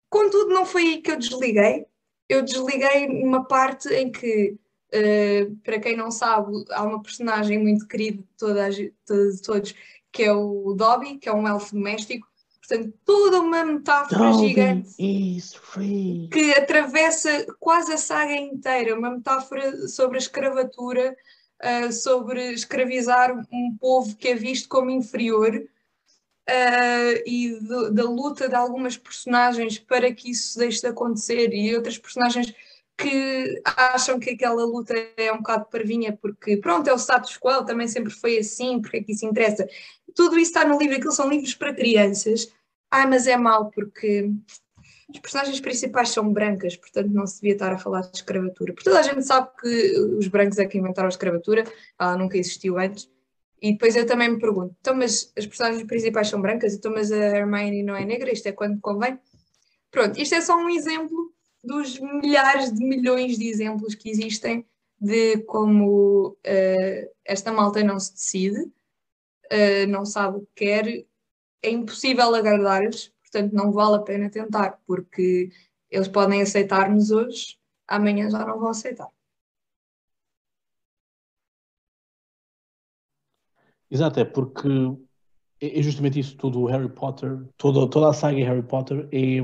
Contudo, 0.08 0.54
não 0.54 0.64
foi 0.64 0.82
aí 0.82 1.02
que 1.02 1.10
eu 1.10 1.18
desliguei. 1.18 1.86
Eu 2.28 2.42
desliguei 2.42 3.08
numa 3.08 3.44
parte 3.44 3.88
em 3.92 4.10
que 4.10 4.56
Uh, 4.94 5.56
para 5.64 5.80
quem 5.80 5.96
não 5.96 6.10
sabe, 6.10 6.52
há 6.70 6.84
uma 6.84 7.02
personagem 7.02 7.58
muito 7.58 7.88
querida 7.88 8.18
de, 8.18 8.28
todas, 8.38 8.76
de 8.76 9.42
todos, 9.42 9.74
que 10.12 10.22
é 10.22 10.32
o 10.32 10.72
Dobby, 10.74 11.18
que 11.18 11.28
é 11.28 11.34
um 11.34 11.48
elfo 11.48 11.74
doméstico. 11.74 12.28
Portanto, 12.66 12.94
toda 13.04 13.40
uma 13.40 13.64
metáfora 13.64 14.30
Dobby 14.30 14.48
gigante 14.48 14.90
que 16.30 16.52
atravessa 16.52 17.44
quase 17.58 17.92
a 17.92 17.98
saga 17.98 18.34
inteira, 18.34 18.96
uma 18.96 19.10
metáfora 19.10 19.88
sobre 19.88 20.16
a 20.16 20.20
escravatura, 20.20 21.16
uh, 21.60 21.92
sobre 21.92 22.52
escravizar 22.52 23.36
um 23.52 23.76
povo 23.78 24.14
que 24.16 24.28
é 24.28 24.34
visto 24.34 24.68
como 24.68 24.90
inferior 24.90 25.56
uh, 25.56 27.22
e 27.26 27.58
de, 27.60 27.90
da 27.90 28.04
luta 28.04 28.48
de 28.48 28.54
algumas 28.54 28.96
personagens 28.96 29.78
para 29.78 30.12
que 30.14 30.30
isso 30.30 30.58
deixe 30.58 30.80
de 30.80 30.86
acontecer. 30.86 31.52
E 31.52 31.74
outras 31.74 31.98
personagens 31.98 32.54
que 32.96 33.60
acham 33.64 34.18
que 34.20 34.30
aquela 34.30 34.64
luta 34.64 34.94
é 35.16 35.32
um 35.32 35.38
bocado 35.38 35.66
parvinha 35.66 36.16
porque, 36.20 36.56
pronto, 36.56 36.88
é 36.88 36.92
o 36.92 36.98
status 36.98 37.36
quo, 37.36 37.64
também 37.64 37.88
sempre 37.88 38.12
foi 38.12 38.38
assim, 38.38 38.80
porque 38.80 38.98
é 38.98 39.02
que 39.02 39.12
isso 39.12 39.26
interessa. 39.26 39.66
Tudo 40.14 40.38
isso 40.38 40.50
está 40.50 40.64
no 40.64 40.78
livro, 40.78 40.96
aquilo 40.96 41.12
são 41.12 41.28
livros 41.28 41.54
para 41.54 41.74
crianças. 41.74 42.52
Ah, 42.90 43.06
mas 43.06 43.26
é 43.26 43.36
mau 43.36 43.70
porque 43.70 44.30
os 45.12 45.18
personagens 45.18 45.60
principais 45.60 46.10
são 46.10 46.32
brancas, 46.32 46.76
portanto 46.76 47.10
não 47.10 47.26
se 47.26 47.40
devia 47.40 47.54
estar 47.54 47.72
a 47.72 47.78
falar 47.78 48.02
de 48.02 48.16
escravatura. 48.16 48.72
Porque 48.72 48.88
toda 48.88 49.00
a 49.00 49.02
gente 49.02 49.22
sabe 49.26 49.48
que 49.60 49.98
os 50.18 50.28
brancos 50.28 50.58
é 50.58 50.66
que 50.66 50.78
inventaram 50.78 51.06
a 51.06 51.10
escravatura, 51.10 51.64
ela 51.98 52.16
nunca 52.16 52.38
existiu 52.38 52.78
antes. 52.78 53.10
E 53.60 53.72
depois 53.72 53.96
eu 53.96 54.06
também 54.06 54.28
me 54.28 54.38
pergunto, 54.38 54.76
então 54.80 54.94
mas 54.94 55.32
as 55.36 55.46
personagens 55.46 55.82
principais 55.84 56.28
são 56.28 56.40
brancas, 56.40 56.74
então 56.74 56.92
mas 56.92 57.10
a 57.10 57.16
Hermione 57.16 57.82
não 57.82 57.96
é 57.96 58.04
negra, 58.04 58.32
isto 58.32 58.46
é 58.46 58.52
quando 58.52 58.80
convém? 58.80 59.18
Pronto, 59.90 60.20
isto 60.20 60.34
é 60.34 60.40
só 60.40 60.56
um 60.56 60.68
exemplo 60.68 61.33
dos 61.64 61.98
milhares 61.98 62.72
de 62.72 62.84
milhões 62.84 63.38
de 63.38 63.48
exemplos 63.48 63.94
que 63.94 64.10
existem 64.10 64.66
de 65.00 65.38
como 65.44 66.28
uh, 66.30 67.10
esta 67.24 67.52
malta 67.52 67.82
não 67.82 67.98
se 67.98 68.12
decide, 68.12 68.60
uh, 68.60 69.86
não 69.88 70.04
sabe 70.04 70.38
o 70.38 70.40
que 70.40 70.64
quer, 70.66 71.06
é 71.62 71.70
impossível 71.70 72.34
agradar-lhes, 72.34 73.12
portanto 73.22 73.52
não 73.52 73.72
vale 73.72 73.96
a 73.96 74.00
pena 74.00 74.30
tentar, 74.30 74.80
porque 74.86 75.50
eles 75.90 76.08
podem 76.08 76.42
aceitar-nos 76.42 77.10
hoje, 77.10 77.58
amanhã 77.86 78.30
já 78.30 78.44
não 78.46 78.58
vão 78.58 78.68
aceitar. 78.68 79.08
Exato, 83.90 84.20
é 84.20 84.24
porque 84.24 84.68
é, 85.60 85.78
é 85.78 85.82
justamente 85.82 86.18
isso 86.18 86.36
tudo, 86.36 86.64
Harry 86.66 86.88
Potter, 86.88 87.44
toda, 87.56 87.88
toda 87.88 88.08
a 88.10 88.12
saga 88.12 88.38
Harry 88.38 88.62
Potter 88.62 89.08
é, 89.12 89.40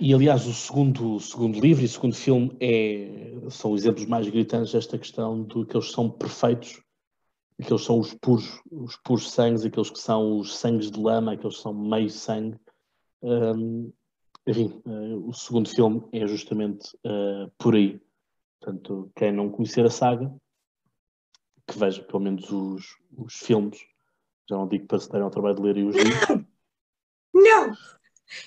e 0.00 0.12
aliás, 0.12 0.46
o 0.46 0.52
segundo, 0.52 1.20
segundo 1.20 1.60
livro 1.60 1.82
e 1.82 1.86
o 1.86 1.88
segundo 1.88 2.14
filme 2.14 2.56
é, 2.60 3.34
são 3.50 3.74
exemplos 3.74 4.06
mais 4.06 4.28
gritantes 4.28 4.72
desta 4.72 4.98
questão 4.98 5.44
de 5.44 5.64
que 5.64 5.76
eles 5.76 5.92
são 5.92 6.10
perfeitos, 6.10 6.82
aqueles 7.60 7.84
são 7.84 7.98
os 7.98 8.12
puros, 8.14 8.60
os 8.70 8.96
puros 8.96 9.30
sangues, 9.30 9.64
aqueles 9.64 9.90
que 9.90 10.00
são 10.00 10.38
os 10.38 10.56
sangues 10.56 10.90
de 10.90 11.00
lama, 11.00 11.32
aqueles 11.32 11.56
que 11.56 11.62
são 11.62 11.72
meio 11.72 12.10
sangue. 12.10 12.58
Um, 13.22 13.92
enfim, 14.46 14.82
uh, 14.84 15.28
o 15.28 15.32
segundo 15.32 15.68
filme 15.68 16.02
é 16.12 16.26
justamente 16.26 16.94
uh, 17.06 17.50
por 17.56 17.74
aí. 17.74 18.00
Portanto, 18.60 19.10
quem 19.14 19.32
não 19.32 19.50
conhecer 19.50 19.84
a 19.86 19.90
saga, 19.90 20.34
que 21.66 21.78
veja 21.78 22.02
pelo 22.02 22.20
menos 22.20 22.50
os, 22.50 22.98
os 23.16 23.34
filmes. 23.34 23.78
Já 24.48 24.56
não 24.56 24.68
digo 24.68 24.86
para 24.86 24.98
se 24.98 25.08
darem 25.08 25.24
ao 25.24 25.30
trabalho 25.30 25.54
de 25.54 25.62
ler 25.62 25.84
os 25.84 25.96
livros. 25.96 26.43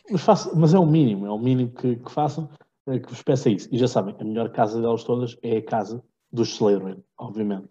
Mas, 0.10 0.54
mas 0.56 0.74
é 0.74 0.80
o 0.80 0.86
mínimo, 0.86 1.26
é 1.26 1.32
o 1.32 1.38
mínimo 1.38 1.72
que, 1.72 1.98
que 1.98 2.12
façam, 2.12 2.50
é 2.88 3.00
que 3.00 3.10
vos 3.10 3.22
peça 3.22 3.50
isso. 3.50 3.68
E 3.72 3.78
já 3.78 3.88
sabem, 3.88 4.16
a 4.20 4.24
melhor 4.24 4.50
casa 4.50 4.82
delas 4.82 5.04
todas 5.04 5.38
é 5.42 5.58
a 5.58 5.62
casa 5.62 6.04
dos 6.32 6.50
Slytherin, 6.50 7.04
obviamente, 7.18 7.68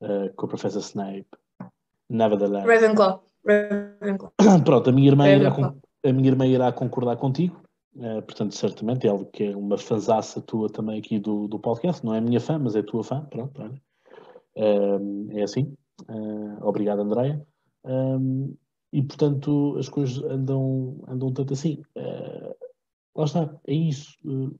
uh, 0.00 0.32
com 0.36 0.46
o 0.46 0.48
Professor 0.48 0.80
Snape. 0.80 1.26
Nevertheless. 2.08 2.66
Ravenclaw. 2.66 3.24
Ravenclaw. 3.44 4.32
Pronto, 4.64 4.90
a 4.90 4.92
minha 4.92 5.08
irmã, 5.08 5.28
irá, 5.28 5.50
a 6.04 6.12
minha 6.12 6.28
irmã 6.28 6.46
irá 6.46 6.70
concordar 6.72 7.16
contigo. 7.16 7.60
Uh, 7.96 8.22
portanto, 8.22 8.54
certamente, 8.54 9.06
ela 9.06 9.24
que 9.26 9.44
é 9.44 9.56
uma 9.56 9.76
fanzaça 9.76 10.40
tua 10.40 10.68
também 10.68 10.98
aqui 10.98 11.18
do, 11.18 11.46
do 11.48 11.58
podcast, 11.58 12.04
não 12.04 12.14
é 12.14 12.20
minha 12.20 12.40
fã, 12.40 12.58
mas 12.58 12.74
é 12.76 12.82
tua 12.82 13.02
fã, 13.02 13.24
pronto, 13.24 13.60
olha. 13.60 13.80
Uh, 14.56 15.30
é 15.30 15.42
assim. 15.42 15.74
Uh, 16.08 16.58
obrigado, 16.62 17.00
Andréia. 17.00 17.44
E 18.92 19.02
portanto 19.02 19.76
as 19.78 19.88
coisas 19.88 20.22
andam, 20.24 21.02
andam 21.08 21.32
tanto 21.32 21.54
assim. 21.54 21.82
Uh, 21.96 22.54
lá 23.14 23.24
está, 23.24 23.54
é 23.66 23.72
isso. 23.74 24.18
Uh, 24.24 24.54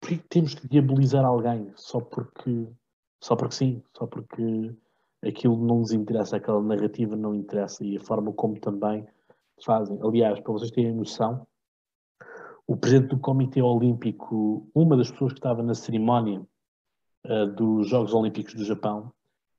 Porquê 0.00 0.16
que 0.18 0.28
temos 0.28 0.54
que 0.54 0.68
diabolizar 0.68 1.24
alguém 1.24 1.72
só 1.76 2.00
porque, 2.00 2.68
só 3.20 3.34
porque 3.34 3.54
sim, 3.54 3.82
só 3.96 4.06
porque 4.06 4.74
aquilo 5.22 5.56
não 5.56 5.80
nos 5.80 5.92
interessa, 5.92 6.36
aquela 6.36 6.62
narrativa 6.62 7.16
não 7.16 7.34
interessa 7.34 7.84
e 7.84 7.96
a 7.96 8.00
forma 8.00 8.32
como 8.32 8.58
também 8.60 9.06
fazem. 9.64 9.98
Aliás, 10.02 10.38
para 10.40 10.52
vocês 10.52 10.70
terem 10.70 10.94
noção, 10.94 11.46
o 12.66 12.76
presidente 12.76 13.10
do 13.10 13.18
Comitê 13.18 13.60
Olímpico, 13.60 14.68
uma 14.74 14.96
das 14.96 15.10
pessoas 15.10 15.32
que 15.32 15.38
estava 15.40 15.62
na 15.62 15.74
cerimónia 15.74 16.46
uh, 17.26 17.46
dos 17.46 17.88
Jogos 17.88 18.14
Olímpicos 18.14 18.54
do 18.54 18.64
Japão, 18.64 19.12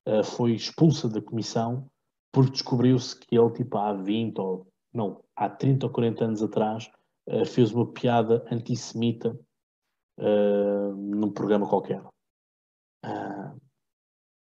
uh, 0.08 0.24
foi 0.24 0.54
expulsa 0.54 1.10
da 1.10 1.22
comissão 1.22 1.90
porque 2.32 2.52
descobriu-se 2.52 3.18
que 3.20 3.38
ele, 3.38 3.52
tipo, 3.52 3.78
há 3.78 3.94
20 3.94 4.40
ou 4.40 4.68
não, 4.94 5.24
há 5.36 5.50
30 5.50 5.86
ou 5.86 5.92
40 5.92 6.26
anos 6.26 6.44
atrás, 6.44 6.90
uh, 7.28 7.46
fez 7.46 7.72
uma 7.72 7.92
piada 7.92 8.46
antissemita 8.52 9.38
uh, 10.20 10.96
num 10.96 11.32
programa 11.32 11.68
qualquer. 11.68 12.02
Uh, 13.06 13.60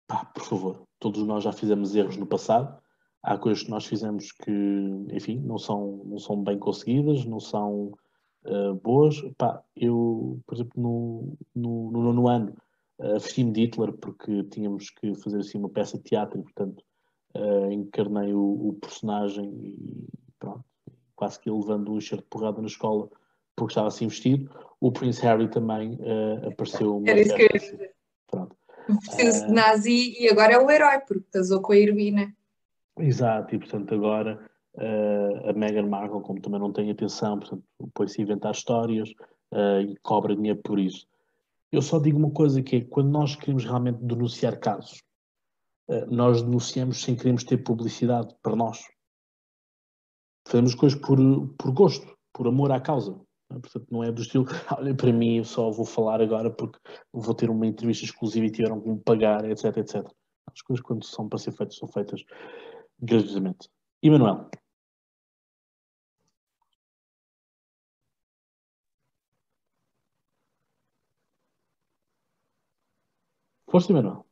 pá, 0.06 0.24
por 0.34 0.44
favor, 0.44 0.82
todos 0.98 1.26
nós 1.26 1.44
já 1.44 1.52
fizemos 1.52 1.94
erros 1.94 2.16
no 2.16 2.26
passado. 2.26 2.80
Há 3.22 3.38
coisas 3.38 3.62
que 3.62 3.70
nós 3.70 3.86
fizemos 3.86 4.32
que, 4.32 4.50
enfim, 5.12 5.38
não 5.40 5.56
são, 5.56 6.02
não 6.04 6.18
são 6.18 6.42
bem 6.42 6.58
conseguidas, 6.58 7.24
não 7.24 7.38
são 7.38 7.92
uh, 8.44 8.74
boas. 8.82 9.20
Pá, 9.38 9.62
eu, 9.76 10.40
por 10.46 10.54
exemplo, 10.54 10.82
no, 10.82 11.38
no, 11.54 11.92
no 11.92 12.02
nono 12.02 12.28
ano, 12.28 12.56
uh, 12.98 13.18
vesti-me 13.20 13.52
de 13.52 13.62
Hitler 13.62 13.92
porque 13.92 14.42
tínhamos 14.44 14.90
que 14.90 15.14
fazer 15.14 15.38
assim 15.38 15.58
uma 15.58 15.70
peça 15.70 15.96
de 15.98 16.04
teatro 16.04 16.40
e, 16.40 16.42
portanto, 16.42 16.84
uh, 17.34 17.70
encarnei 17.70 18.32
o, 18.34 18.68
o, 18.68 18.78
personagem 18.80 19.44
e 19.44 20.08
pronto, 20.38 20.64
quase 21.14 21.40
que 21.40 21.50
levando 21.50 21.92
um 21.92 21.98
enxerto 21.98 22.22
de 22.22 22.28
porrada 22.28 22.60
na 22.60 22.66
escola 22.66 23.08
porque 23.56 23.72
estava 23.72 23.88
assim 23.88 24.08
vestido. 24.08 24.50
O 24.80 24.90
Prince 24.90 25.22
Harry 25.22 25.48
também 25.48 25.94
uh, 25.94 26.48
apareceu. 26.48 27.02
Era 27.06 27.20
isso 27.20 27.34
que 27.34 27.42
eu. 27.42 27.90
Pronto. 28.30 28.56
Vestiu-se 28.88 29.46
de 29.46 29.52
nazi 29.52 30.16
e 30.18 30.28
agora 30.28 30.54
é 30.54 30.58
o 30.58 30.70
herói, 30.70 30.98
porque 31.00 31.24
casou 31.32 31.60
com 31.60 31.72
a 31.72 31.76
Irvina. 31.76 32.34
Exato, 32.98 33.54
e 33.54 33.58
portanto 33.58 33.94
agora 33.94 34.38
uh, 34.74 35.50
a 35.50 35.52
Meghan 35.52 35.86
Markle, 35.86 36.20
como 36.20 36.40
também 36.40 36.60
não 36.60 36.72
tem 36.72 36.90
atenção, 36.90 37.38
portanto, 37.38 37.64
põe-se 37.94 38.20
a 38.20 38.24
inventar 38.24 38.52
histórias 38.52 39.10
uh, 39.52 39.80
e 39.80 39.96
cobra 40.02 40.34
dinheiro 40.34 40.60
por 40.62 40.78
isso. 40.78 41.06
Eu 41.70 41.80
só 41.80 41.98
digo 41.98 42.18
uma 42.18 42.30
coisa 42.30 42.62
que 42.62 42.76
é, 42.76 42.80
quando 42.82 43.10
nós 43.10 43.34
queremos 43.34 43.64
realmente 43.64 43.98
denunciar 44.02 44.58
casos, 44.58 45.02
nós 46.10 46.42
denunciamos 46.42 47.02
sem 47.02 47.16
queremos 47.16 47.44
ter 47.44 47.58
publicidade 47.58 48.34
para 48.42 48.56
nós. 48.56 48.80
Fazemos 50.46 50.74
coisas 50.74 50.98
por, 50.98 51.18
por 51.56 51.72
gosto, 51.72 52.16
por 52.32 52.46
amor 52.46 52.72
à 52.72 52.80
causa. 52.80 53.20
Portanto, 53.48 53.86
não 53.90 54.02
é 54.02 54.10
do 54.10 54.22
estilo, 54.22 54.46
olha, 54.76 54.94
para 54.94 55.12
mim 55.12 55.36
eu 55.38 55.44
só 55.44 55.70
vou 55.70 55.84
falar 55.84 56.20
agora 56.20 56.50
porque 56.50 56.78
vou 57.12 57.34
ter 57.34 57.50
uma 57.50 57.66
entrevista 57.66 58.04
exclusiva 58.04 58.46
e 58.46 58.50
tiveram 58.50 58.80
que 58.80 58.88
me 58.88 58.98
pagar, 59.00 59.44
etc, 59.48 59.76
etc. 59.76 60.06
As 60.52 60.62
coisas 60.62 60.84
quando 60.84 61.04
são 61.04 61.28
para 61.28 61.38
ser 61.38 61.52
feitas, 61.52 61.76
são 61.76 61.88
feitas 61.88 62.24
gratuitamente. 62.98 63.68
E 64.02 64.10
Manuel? 64.10 64.50
Força, 73.70 73.92
Manuel? 73.92 74.31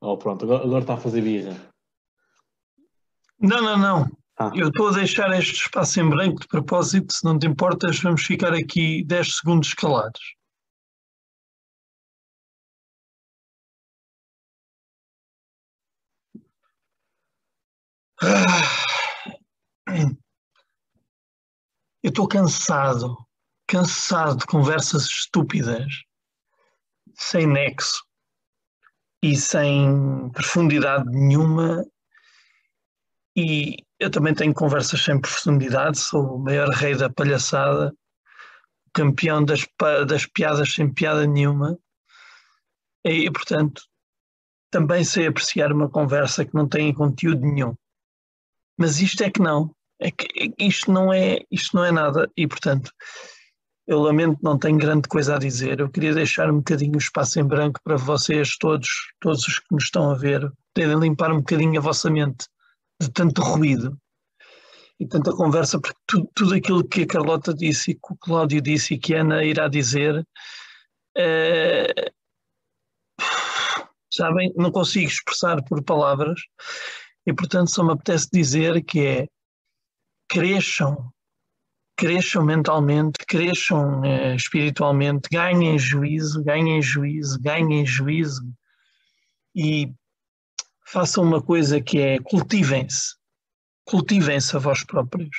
Oh, 0.00 0.16
pronto, 0.16 0.44
agora, 0.44 0.64
agora 0.64 0.80
está 0.82 0.94
a 0.94 0.98
fazer 0.98 1.22
birra. 1.22 1.56
Não, 3.40 3.60
não, 3.60 3.78
não. 3.78 4.18
Ah. 4.38 4.52
Eu 4.54 4.68
estou 4.68 4.88
a 4.88 4.92
deixar 4.92 5.36
este 5.36 5.54
espaço 5.54 6.00
em 6.00 6.08
branco 6.08 6.40
de 6.40 6.46
propósito, 6.46 7.12
se 7.12 7.24
não 7.24 7.38
te 7.38 7.46
importas, 7.46 8.00
vamos 8.00 8.22
ficar 8.22 8.54
aqui 8.54 9.04
10 9.04 9.36
segundos 9.38 9.74
calados. 9.74 10.20
Eu 22.02 22.10
estou 22.10 22.28
cansado, 22.28 23.16
cansado 23.66 24.38
de 24.38 24.46
conversas 24.46 25.04
estúpidas, 25.04 26.04
sem 27.14 27.46
nexo 27.46 28.07
e 29.22 29.36
sem 29.36 30.30
profundidade 30.32 31.04
nenhuma. 31.10 31.84
E 33.36 33.76
eu 33.98 34.10
também 34.10 34.34
tenho 34.34 34.54
conversas 34.54 35.02
sem 35.02 35.20
profundidade, 35.20 35.98
sou 35.98 36.36
o 36.36 36.38
maior 36.38 36.68
rei 36.68 36.96
da 36.96 37.10
palhaçada, 37.10 37.92
campeão 38.92 39.44
das, 39.44 39.66
das 40.06 40.26
piadas 40.26 40.72
sem 40.72 40.92
piada 40.92 41.26
nenhuma, 41.26 41.78
e 43.04 43.30
portanto 43.30 43.82
também 44.70 45.02
sei 45.04 45.26
apreciar 45.26 45.72
uma 45.72 45.88
conversa 45.88 46.44
que 46.44 46.54
não 46.54 46.68
tem 46.68 46.92
conteúdo 46.92 47.40
nenhum. 47.40 47.74
Mas 48.76 49.00
isto 49.00 49.22
é 49.22 49.30
que 49.30 49.40
não, 49.40 49.74
é 50.00 50.10
que 50.10 50.54
isto 50.58 50.92
não 50.92 51.12
é, 51.12 51.40
isto 51.50 51.76
não 51.76 51.84
é 51.84 51.90
nada, 51.90 52.30
e 52.36 52.46
portanto 52.46 52.92
eu 53.88 54.00
lamento, 54.00 54.38
não 54.42 54.58
tenho 54.58 54.76
grande 54.76 55.08
coisa 55.08 55.36
a 55.36 55.38
dizer. 55.38 55.80
Eu 55.80 55.88
queria 55.88 56.12
deixar 56.12 56.50
um 56.50 56.58
bocadinho 56.58 56.94
o 56.94 56.98
espaço 56.98 57.40
em 57.40 57.44
branco 57.44 57.80
para 57.82 57.96
vocês, 57.96 58.54
todos, 58.58 58.86
todos 59.18 59.48
os 59.48 59.58
que 59.58 59.66
nos 59.72 59.84
estão 59.84 60.10
a 60.10 60.14
ver, 60.14 60.52
terem 60.74 61.00
limpar 61.00 61.32
um 61.32 61.38
bocadinho 61.38 61.80
a 61.80 61.82
vossa 61.82 62.10
mente 62.10 62.46
de 63.00 63.10
tanto 63.10 63.40
ruído 63.40 63.98
e 65.00 65.06
tanta 65.06 65.32
conversa, 65.32 65.80
porque 65.80 65.98
tudo, 66.06 66.30
tudo 66.34 66.54
aquilo 66.54 66.86
que 66.86 67.02
a 67.02 67.06
Carlota 67.06 67.54
disse 67.54 67.92
e 67.92 67.94
que 67.94 68.12
o 68.12 68.16
Cláudio 68.16 68.60
disse 68.60 68.94
e 68.94 68.98
que 68.98 69.14
a 69.14 69.22
Ana 69.22 69.42
irá 69.42 69.68
dizer, 69.68 70.22
é, 71.16 72.12
sabem, 74.12 74.52
não 74.54 74.70
consigo 74.70 75.06
expressar 75.06 75.64
por 75.64 75.82
palavras 75.82 76.42
e, 77.24 77.32
portanto, 77.32 77.70
só 77.70 77.82
me 77.82 77.92
apetece 77.92 78.28
dizer 78.30 78.84
que 78.84 79.06
é 79.06 79.26
cresçam, 80.28 81.10
cresçam 81.98 82.44
mentalmente, 82.44 83.18
cresçam 83.26 84.04
é, 84.04 84.36
espiritualmente, 84.36 85.28
ganhem 85.30 85.76
juízo, 85.76 86.44
ganhem 86.44 86.80
juízo, 86.80 87.40
ganhem 87.42 87.84
juízo 87.84 88.48
e 89.54 89.92
façam 90.86 91.24
uma 91.24 91.42
coisa 91.42 91.80
que 91.80 91.98
é 91.98 92.18
cultivem-se. 92.20 93.16
Cultivem-se 93.84 94.54
a 94.54 94.60
vós 94.60 94.84
próprios. 94.84 95.36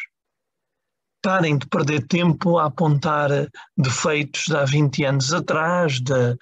Parem 1.22 1.58
de 1.58 1.66
perder 1.66 2.06
tempo 2.08 2.58
a 2.58 2.66
apontar 2.66 3.30
defeitos 3.78 4.44
de 4.46 4.56
há 4.56 4.66
20 4.66 5.06
anos 5.06 5.34
atrás, 5.34 6.02
de, 6.02 6.38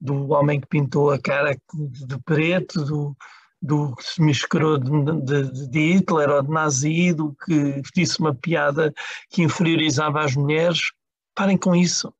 do 0.00 0.32
homem 0.32 0.60
que 0.60 0.66
pintou 0.66 1.12
a 1.12 1.20
cara 1.20 1.56
de 1.72 2.18
preto, 2.24 2.84
do, 2.84 3.16
do 3.62 3.94
que 3.94 4.02
se 4.02 4.20
misturou 4.20 4.76
de, 4.76 4.90
de, 5.22 5.68
de, 5.68 5.92
Hitler 5.94 6.30
ou 6.30 6.42
de 6.42 6.50
nazi, 6.50 7.12
do 7.14 7.34
que 7.34 7.80
disse 7.94 8.18
uma 8.18 8.34
piada 8.34 8.92
que 9.30 9.42
inferiorizava 9.42 10.20
as 10.20 10.34
mulheres. 10.34 10.92
Parem 11.34 11.56
com 11.56 11.74
isso. 11.74 12.12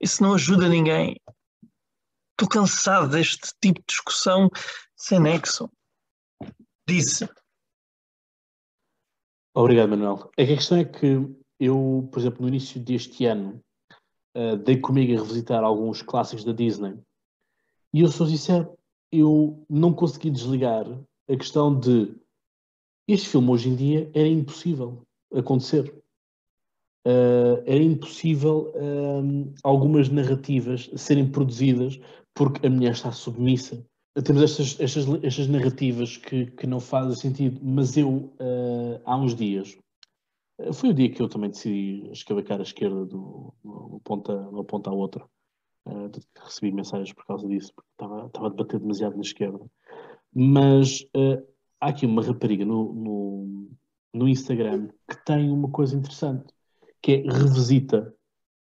Isso 0.00 0.22
não 0.22 0.34
ajuda 0.34 0.68
ninguém. 0.68 1.16
Estou 2.32 2.48
cansado 2.48 3.08
deste 3.08 3.52
tipo 3.60 3.78
de 3.80 3.86
discussão 3.86 4.50
sem 4.96 5.20
nexo. 5.20 5.70
Disse. 6.88 7.28
Obrigado, 9.54 9.90
Manuel. 9.90 10.30
É 10.36 10.42
a 10.42 10.46
questão 10.46 10.78
é 10.78 10.84
que 10.84 11.20
eu, 11.60 12.08
por 12.10 12.18
exemplo, 12.18 12.42
no 12.42 12.48
início 12.48 12.80
deste 12.80 13.26
ano, 13.26 13.62
uh, 14.36 14.56
dei 14.56 14.80
comigo 14.80 15.12
a 15.12 15.22
revisitar 15.22 15.62
alguns 15.62 16.02
clássicos 16.02 16.44
da 16.44 16.52
Disney 16.52 16.98
e 17.94 18.00
eu 18.00 18.08
sou 18.08 18.26
sincero, 18.26 18.76
eu 19.12 19.64
não 19.68 19.92
consegui 19.92 20.30
desligar 20.30 20.86
a 21.28 21.36
questão 21.36 21.78
de 21.78 22.14
este 23.06 23.28
filme 23.28 23.50
hoje 23.50 23.68
em 23.68 23.76
dia 23.76 24.10
era 24.14 24.28
impossível 24.28 25.02
acontecer. 25.34 25.92
Uh, 27.06 27.58
era 27.66 27.82
impossível 27.82 28.72
uh, 28.76 29.54
algumas 29.64 30.08
narrativas 30.08 30.88
serem 30.96 31.30
produzidas 31.30 31.98
porque 32.34 32.66
a 32.66 32.70
mulher 32.70 32.92
está 32.92 33.10
submissa. 33.10 33.84
Temos 34.24 34.42
estas, 34.42 34.78
estas, 34.78 35.06
estas 35.22 35.48
narrativas 35.48 36.16
que, 36.16 36.46
que 36.46 36.66
não 36.66 36.78
fazem 36.78 37.16
sentido, 37.16 37.60
mas 37.62 37.96
eu, 37.96 38.08
uh, 38.10 39.00
há 39.04 39.16
uns 39.16 39.34
dias, 39.34 39.76
foi 40.74 40.90
o 40.90 40.94
dia 40.94 41.10
que 41.10 41.20
eu 41.20 41.28
também 41.28 41.50
decidi 41.50 42.08
escavacar 42.12 42.60
a 42.60 42.62
esquerda 42.62 43.04
do, 43.04 43.52
uma, 43.64 44.00
ponta, 44.00 44.32
uma 44.48 44.64
ponta 44.64 44.90
à 44.90 44.92
outra. 44.92 45.26
Recebi 46.44 46.72
mensagens 46.72 47.12
por 47.12 47.26
causa 47.26 47.46
disso, 47.48 47.72
porque 47.74 47.90
estava, 47.92 48.46
a 48.46 48.48
debater 48.48 48.80
demasiado 48.80 49.14
na 49.16 49.22
esquerda. 49.22 49.60
Mas 50.34 51.06
há 51.80 51.88
aqui 51.88 52.06
uma 52.06 52.22
rapariga 52.22 52.64
no, 52.64 52.92
no, 52.94 53.70
no 54.14 54.28
Instagram 54.28 54.88
que 55.08 55.24
tem 55.24 55.50
uma 55.50 55.70
coisa 55.70 55.96
interessante 55.96 56.52
que 57.02 57.12
é 57.12 57.16
revisita 57.22 58.14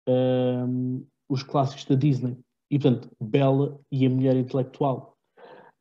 um, 0.06 1.04
os 1.28 1.42
clássicos 1.42 1.86
da 1.86 1.94
Disney. 1.94 2.38
E, 2.70 2.78
portanto, 2.78 3.10
Bela 3.20 3.80
e 3.90 4.06
a 4.06 4.10
Mulher 4.10 4.36
Intelectual. 4.36 5.16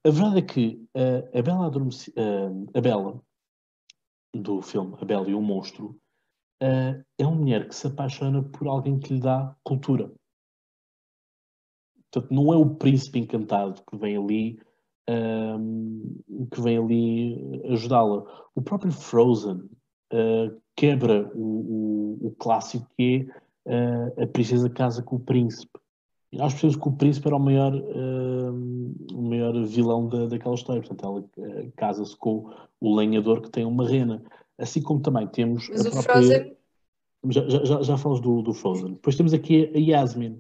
A 0.06 0.10
verdade 0.10 0.38
é 0.38 0.41
que 0.41 0.88
uh, 0.95 1.38
a, 1.38 1.41
Bela 1.41 1.66
adormeci, 1.66 2.12
uh, 2.12 2.78
a 2.78 2.82
Bela, 2.82 3.22
do 4.34 4.62
filme 4.62 4.95
A 5.02 5.06
Bela 5.06 5.30
e 5.30 5.34
o 5.34 5.41
Monstro, 5.41 5.99
uh, 6.62 7.03
é 7.18 7.26
uma 7.26 7.36
mulher 7.36 7.68
que 7.68 7.76
se 7.76 7.88
apaixona 7.88 8.44
por 8.44 8.68
alguém 8.68 8.99
que 8.99 9.14
lhe 9.14 9.20
dá 9.20 9.56
cultura. 9.64 10.12
Portanto, 12.15 12.33
não 12.33 12.53
é 12.53 12.57
o 12.57 12.75
príncipe 12.75 13.19
encantado 13.19 13.81
que 13.89 13.97
vem 13.97 14.15
ali 14.15 14.59
um, 15.09 16.15
que 16.49 16.61
vem 16.61 16.77
ali 16.77 17.61
ajudá-la. 17.71 18.23
O 18.55 18.61
próprio 18.61 18.91
Frozen 18.91 19.57
uh, 20.13 20.61
quebra 20.75 21.29
o, 21.35 21.39
o, 21.41 22.27
o, 22.27 22.35
clássico 22.39 22.87
que 22.97 23.27
é 23.65 24.11
uh, 24.17 24.23
a 24.23 24.27
princesa 24.27 24.69
casa 24.69 25.03
com 25.03 25.17
o 25.17 25.19
príncipe. 25.19 25.77
E 26.31 26.37
nós 26.37 26.53
percebemos 26.53 26.81
que 26.81 26.89
o 26.89 26.93
príncipe 26.93 27.27
era 27.27 27.35
o 27.35 27.39
maior, 27.39 27.73
uh, 27.75 29.13
o 29.13 29.21
maior 29.21 29.61
vilão 29.65 30.07
da, 30.07 30.25
daquela 30.27 30.55
história. 30.55 30.81
Portanto, 30.81 31.05
ela 31.05 31.69
casa-se 31.75 32.15
com 32.17 32.49
o 32.79 32.95
lenhador 32.95 33.41
que 33.41 33.51
tem 33.51 33.65
uma 33.65 33.87
rena. 33.87 34.23
Assim 34.57 34.81
como 34.81 35.01
também 35.01 35.27
temos. 35.27 35.67
Mas 35.69 35.85
o 35.85 35.91
própria... 35.91 36.13
Frozen. 36.13 36.55
Já, 37.27 37.47
já, 37.65 37.81
já 37.81 37.97
falamos 37.97 38.21
do, 38.21 38.41
do 38.43 38.53
Frozen. 38.53 38.93
Depois 38.93 39.15
temos 39.15 39.33
aqui 39.33 39.71
a 39.73 39.79
Yasmin. 39.79 40.39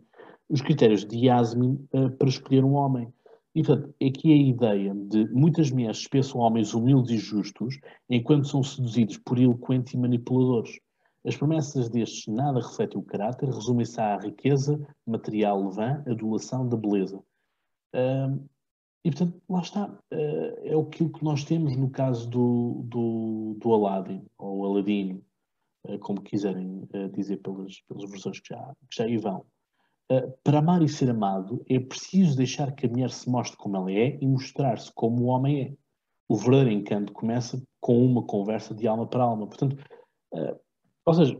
Os 0.49 0.61
critérios 0.61 1.05
de 1.05 1.25
Yasmin 1.25 1.87
para 2.17 2.29
escolher 2.29 2.63
um 2.63 2.73
homem. 2.73 3.11
E, 3.55 3.63
portanto, 3.63 3.95
aqui 4.05 4.33
a 4.33 4.35
ideia 4.35 4.93
de 4.93 5.25
muitas 5.31 5.71
mulheres 5.71 6.07
pensam 6.07 6.41
homens 6.41 6.73
humildes 6.73 7.11
e 7.11 7.17
justos 7.17 7.79
enquanto 8.09 8.47
são 8.47 8.61
seduzidos 8.61 9.17
por 9.17 9.39
eloquentes 9.39 9.93
e 9.93 9.97
manipuladores. 9.97 10.77
As 11.25 11.35
promessas 11.35 11.89
destes 11.89 12.27
nada 12.27 12.59
refletem 12.59 12.99
o 12.99 13.03
caráter, 13.03 13.49
resumem-se 13.49 13.99
à 13.99 14.17
riqueza 14.19 14.79
material 15.07 15.63
levã, 15.63 16.03
adulação 16.05 16.69
da 16.69 16.77
beleza. 16.77 17.17
Uh, 17.95 18.47
e, 19.03 19.09
portanto, 19.09 19.41
lá 19.49 19.61
está. 19.61 19.87
Uh, 20.13 20.59
é 20.61 20.79
aquilo 20.79 21.11
que 21.11 21.23
nós 21.23 21.43
temos 21.43 21.75
no 21.75 21.89
caso 21.89 22.29
do, 22.29 22.83
do, 22.85 23.57
do 23.59 23.73
Aladdin, 23.73 24.23
ou 24.37 24.65
Aladino, 24.65 25.23
uh, 25.87 25.97
como 25.99 26.21
quiserem 26.21 26.87
dizer 27.13 27.37
pelas, 27.37 27.81
pelas 27.87 28.07
versões 28.11 28.39
que 28.39 28.49
já, 28.49 28.75
que 28.89 28.97
já 28.97 29.05
aí 29.05 29.17
vão. 29.17 29.43
Uh, 30.11 30.31
para 30.43 30.59
amar 30.59 30.83
e 30.83 30.89
ser 30.89 31.09
amado, 31.09 31.63
é 31.67 31.79
preciso 31.79 32.37
deixar 32.37 32.71
que 32.73 32.85
a 32.85 32.89
mulher 32.89 33.09
se 33.09 33.29
mostre 33.29 33.57
como 33.57 33.75
ela 33.77 33.91
é 33.91 34.19
e 34.21 34.27
mostrar-se 34.27 34.91
como 34.93 35.23
o 35.23 35.25
homem 35.25 35.61
é. 35.61 35.73
O 36.27 36.35
verdadeiro 36.35 36.71
encanto 36.71 37.13
começa 37.13 37.61
com 37.79 38.03
uma 38.03 38.23
conversa 38.23 38.73
de 38.73 38.87
alma 38.87 39.07
para 39.07 39.23
alma. 39.23 39.47
Portanto, 39.47 39.77
uh, 40.33 40.59
ou 41.05 41.13
seja, 41.13 41.39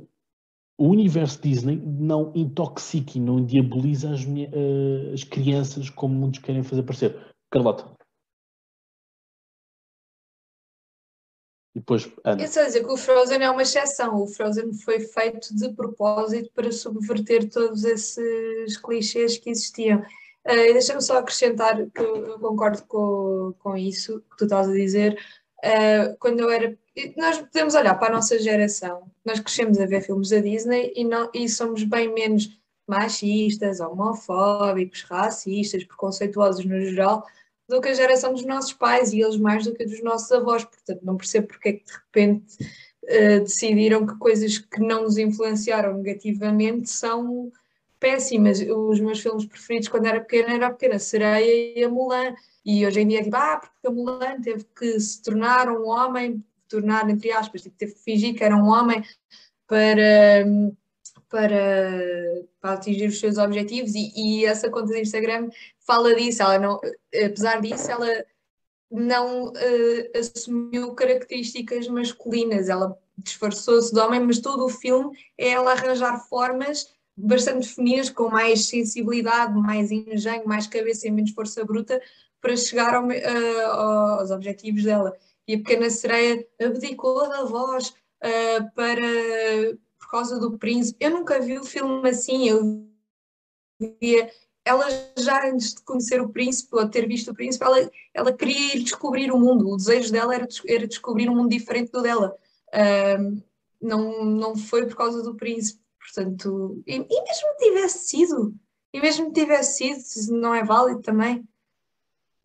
o 0.78 0.88
universo 0.88 1.42
Disney 1.42 1.78
não 1.78 2.32
intoxica 2.36 3.18
e 3.18 3.22
não 3.22 3.44
diaboliza 3.44 4.12
as, 4.12 4.24
uh, 4.24 5.14
as 5.14 5.24
crianças 5.24 5.90
como 5.90 6.14
muitos 6.14 6.40
querem 6.40 6.64
fazer 6.64 6.84
parecer. 6.84 7.36
Carlota. 7.52 7.95
Depois, 11.86 12.12
Ana. 12.24 12.42
Eu 12.42 12.48
dizer 12.48 12.84
que 12.84 12.92
o 12.92 12.98
Frozen 12.98 13.44
é 13.44 13.50
uma 13.50 13.62
exceção. 13.62 14.16
O 14.20 14.26
Frozen 14.26 14.74
foi 14.74 15.00
feito 15.00 15.56
de 15.56 15.72
propósito 15.74 16.50
para 16.56 16.72
subverter 16.72 17.48
todos 17.48 17.84
esses 17.84 18.76
clichês 18.78 19.38
que 19.38 19.52
existiam. 19.52 20.00
Uh, 20.00 20.74
Deixa-me 20.74 21.02
só 21.02 21.20
acrescentar 21.20 21.76
que 21.94 22.02
eu 22.02 22.40
concordo 22.40 22.84
com, 22.88 23.54
com 23.60 23.78
isso 23.78 24.20
que 24.32 24.38
tu 24.38 24.46
estás 24.46 24.68
a 24.68 24.74
dizer. 24.74 25.20
Uh, 25.64 26.18
quando 26.20 26.40
eu 26.40 26.50
era. 26.50 26.76
Nós 27.16 27.38
podemos 27.38 27.76
olhar 27.76 27.94
para 28.00 28.14
a 28.14 28.16
nossa 28.16 28.40
geração. 28.40 29.04
Nós 29.24 29.40
crescemos 29.40 29.80
a 29.80 29.86
ver 29.86 30.02
filmes 30.02 30.30
da 30.30 30.40
Disney 30.40 30.92
e, 30.96 31.04
não, 31.04 31.30
e 31.36 31.48
somos 31.48 31.84
bem 31.84 32.12
menos 32.12 32.58
machistas, 32.88 33.80
homofóbicos, 33.80 35.04
racistas, 35.04 35.84
preconceituosos 35.84 36.66
no 36.66 36.82
geral 36.82 37.24
do 37.68 37.82
que 37.82 37.90
a 37.90 37.94
geração 37.94 38.34
dos 38.34 38.46
nossos 38.46 38.74
pais 38.74 39.12
e 39.12 39.22
eles 39.22 39.38
mais 39.38 39.66
do 39.66 39.74
que 39.74 39.84
a 39.84 39.86
dos 39.86 40.02
nossos 40.04 40.32
avós. 40.32 40.64
Portanto, 40.64 41.02
não 41.04 41.18
percebo 41.18 41.48
porque 41.48 41.70
é 41.70 41.74
que 41.74 41.86
de 41.86 41.94
repente 41.94 42.58
uh, 43.04 43.40
decidiram 43.42 44.06
que 44.06 44.18
coisas 44.18 44.58
que 44.58 44.80
não 44.80 45.04
nos 45.04 45.18
influenciaram 45.18 45.98
negativamente 45.98 46.90
são 46.90 47.52
péssimas. 48.00 48.60
Os 48.60 49.00
meus 49.00 49.20
filmes 49.20 49.46
preferidos 49.46 49.88
quando 49.88 50.06
era 50.06 50.22
pequena 50.22 50.54
era 50.54 50.68
a 50.68 50.72
Pequena 50.72 51.00
Sereia 51.00 51.80
e 51.80 51.84
a 51.84 51.90
Mulan. 51.90 52.36
E 52.64 52.86
hoje 52.86 53.02
em 53.02 53.08
dia 53.08 53.20
é 53.20 53.24
tipo, 53.24 53.36
ah, 53.36 53.58
porque 53.58 53.88
a 53.88 53.92
Mulan 53.92 54.42
teve 54.42 54.66
que 54.78 55.00
se 55.00 55.22
tornar 55.22 55.70
um 55.70 55.88
homem, 55.88 56.44
tornar 56.68 57.10
entre 57.10 57.32
aspas, 57.32 57.62
tipo, 57.62 57.76
teve 57.78 57.94
que 57.94 58.00
fingir 58.00 58.36
que 58.36 58.44
era 58.44 58.56
um 58.56 58.68
homem 58.68 59.04
para, 59.68 60.46
para, 61.36 62.46
para 62.62 62.74
atingir 62.76 63.08
os 63.08 63.20
seus 63.20 63.38
objetivos 63.38 63.94
e, 63.94 64.14
e 64.16 64.46
essa 64.46 64.70
conta 64.70 64.94
de 64.94 65.02
Instagram 65.02 65.50
fala 65.86 66.16
disso, 66.16 66.42
ela 66.42 66.58
não, 66.58 66.80
apesar 67.14 67.60
disso, 67.60 67.92
ela 67.92 68.24
não 68.90 69.50
uh, 69.50 70.18
assumiu 70.18 70.94
características 70.94 71.90
masculinas, 71.90 72.70
ela 72.70 72.98
disfarçou-se 73.18 73.94
de 73.94 74.00
homem, 74.00 74.22
mas 74.22 74.40
todo 74.40 74.64
o 74.64 74.70
filme 74.70 75.18
é 75.38 75.50
ela 75.50 75.74
arranjar 75.74 76.26
formas 76.30 76.90
bastante 77.18 77.68
femininas, 77.68 78.10
com 78.10 78.30
mais 78.30 78.68
sensibilidade, 78.68 79.60
mais 79.60 79.92
engenho, 79.92 80.48
mais 80.48 80.68
cabeça 80.68 81.06
e 81.06 81.12
menos 81.12 81.32
força 81.32 81.66
bruta, 81.66 82.02
para 82.40 82.56
chegar 82.56 82.94
ao, 82.96 83.08
uh, 83.08 84.20
aos 84.20 84.32
objetivos 84.32 84.84
dela. 84.84 85.14
E 85.46 85.56
a 85.56 85.58
pequena 85.58 85.90
sereia 85.90 86.48
abdicou 86.62 87.28
da 87.28 87.44
voz 87.44 87.90
uh, 87.90 88.72
para, 88.74 89.78
causa 90.16 90.40
do 90.40 90.58
príncipe. 90.58 91.04
Eu 91.04 91.12
nunca 91.12 91.40
vi 91.40 91.60
o 91.60 91.64
filme 91.64 92.10
assim, 92.10 92.48
eu 92.48 92.88
via 94.00 94.32
ela 94.64 94.88
já 95.18 95.48
antes 95.48 95.76
de 95.76 95.82
conhecer 95.84 96.20
o 96.20 96.30
príncipe 96.30 96.76
ou 96.76 96.90
ter 96.90 97.08
visto 97.08 97.30
o 97.30 97.36
príncipe, 97.36 97.64
ela, 97.64 97.92
ela 98.14 98.34
queria 98.34 98.76
ir 98.76 98.84
descobrir 98.84 99.32
o 99.32 99.40
mundo. 99.40 99.70
O 99.70 99.78
desejo 99.78 100.12
dela 100.12 100.34
era, 100.34 100.48
era 100.68 100.88
descobrir 100.88 101.30
um 101.30 101.36
mundo 101.36 101.50
diferente 101.50 101.92
do 101.92 102.02
dela. 102.02 102.36
Um, 103.20 103.42
não, 103.80 104.26
não 104.26 104.56
foi 104.56 104.88
por 104.88 104.96
causa 104.96 105.22
do 105.22 105.36
príncipe. 105.36 105.80
Portanto, 106.00 106.82
e, 106.88 106.96
e 106.96 107.24
mesmo 107.24 107.58
tivesse 107.60 108.08
sido, 108.08 108.56
e 108.94 109.00
mesmo 109.00 109.32
tivesse 109.32 109.78
sido, 109.78 110.40
não 110.40 110.54
é 110.54 110.64
válido 110.64 111.02
também. 111.02 111.48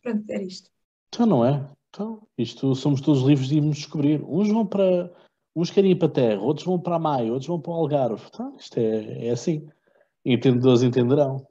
Pronto, 0.03 0.23
era 0.29 0.43
isto. 0.43 0.69
Então 1.07 1.25
não 1.25 1.45
é. 1.45 1.67
Então, 1.89 2.21
isto 2.37 2.73
somos 2.75 3.01
todos 3.01 3.23
livres 3.23 3.49
de 3.49 3.57
irmos 3.57 3.77
descobrir. 3.77 4.23
Uns 4.23 4.49
vão 4.49 4.65
para. 4.65 5.11
Uns 5.55 5.69
querem 5.69 5.91
ir 5.91 5.95
para 5.95 6.07
a 6.07 6.11
terra, 6.11 6.41
outros 6.41 6.65
vão 6.65 6.79
para 6.79 6.95
a 6.95 6.99
Maia, 6.99 7.31
outros 7.31 7.47
vão 7.47 7.59
para 7.59 7.71
o 7.71 7.75
Algarve. 7.75 8.23
Então, 8.27 8.55
isto 8.57 8.77
é, 8.77 9.27
é 9.27 9.31
assim. 9.31 9.67
Entendedores 10.23 10.83
entenderão 10.83 11.45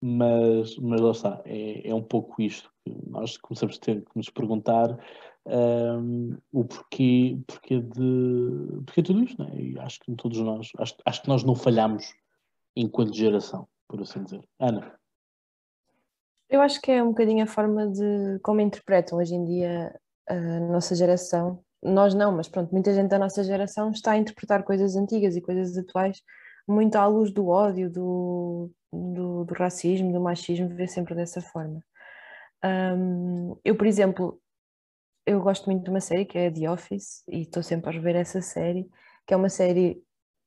mas, 0.00 0.76
mas 0.78 1.00
lá 1.00 1.10
está, 1.10 1.42
é, 1.44 1.88
é 1.88 1.94
um 1.94 2.02
pouco 2.02 2.40
isto 2.40 2.70
que 2.84 2.96
nós 3.06 3.36
começamos 3.36 3.76
a 3.76 3.80
ter 3.80 4.02
que 4.02 4.16
nos 4.16 4.30
perguntar 4.30 4.98
o 6.52 6.64
porquê, 6.64 7.38
porquê 7.46 7.80
de 7.80 8.82
porquê 8.86 9.02
tudo 9.02 9.24
isto, 9.24 9.42
né? 9.42 9.50
e 9.54 9.78
acho 9.78 9.98
que 10.00 10.14
todos 10.14 10.38
nós, 10.38 10.70
acho, 10.78 10.94
acho 11.04 11.22
que 11.22 11.28
nós 11.28 11.42
não 11.42 11.54
falhamos 11.54 12.14
enquanto 12.76 13.16
geração, 13.16 13.66
por 13.88 14.00
assim 14.00 14.22
dizer. 14.22 14.42
Ana. 14.58 14.94
Eu 16.48 16.60
acho 16.60 16.80
que 16.80 16.90
é 16.90 17.02
um 17.02 17.08
bocadinho 17.08 17.42
a 17.42 17.46
forma 17.46 17.88
de 17.88 18.38
como 18.42 18.60
interpretam 18.60 19.18
hoje 19.18 19.34
em 19.34 19.44
dia 19.44 19.98
a 20.28 20.60
nossa 20.60 20.94
geração. 20.94 21.62
Nós 21.82 22.14
não, 22.14 22.32
mas 22.32 22.48
pronto, 22.48 22.72
muita 22.72 22.92
gente 22.92 23.08
da 23.08 23.18
nossa 23.18 23.42
geração 23.42 23.90
está 23.90 24.12
a 24.12 24.18
interpretar 24.18 24.62
coisas 24.62 24.96
antigas 24.96 25.36
e 25.36 25.40
coisas 25.40 25.76
atuais 25.78 26.22
muito 26.68 26.96
à 26.96 27.06
luz 27.06 27.32
do 27.32 27.48
ódio, 27.48 27.90
do, 27.90 28.70
do, 28.92 29.44
do 29.44 29.54
racismo, 29.54 30.12
do 30.12 30.20
machismo, 30.20 30.68
vê 30.68 30.86
sempre 30.86 31.14
dessa 31.14 31.40
forma. 31.40 31.82
Um, 32.64 33.56
eu, 33.64 33.74
por 33.76 33.86
exemplo, 33.86 34.40
eu 35.26 35.40
gosto 35.40 35.66
muito 35.66 35.84
de 35.84 35.90
uma 35.90 36.00
série 36.00 36.26
que 36.26 36.38
é 36.38 36.50
The 36.50 36.70
Office 36.70 37.24
e 37.28 37.42
estou 37.42 37.62
sempre 37.62 37.90
a 37.90 37.92
rever 37.92 38.16
essa 38.16 38.40
série 38.40 38.88
que 39.26 39.34
é 39.34 39.36
uma 39.36 39.48
série 39.48 40.02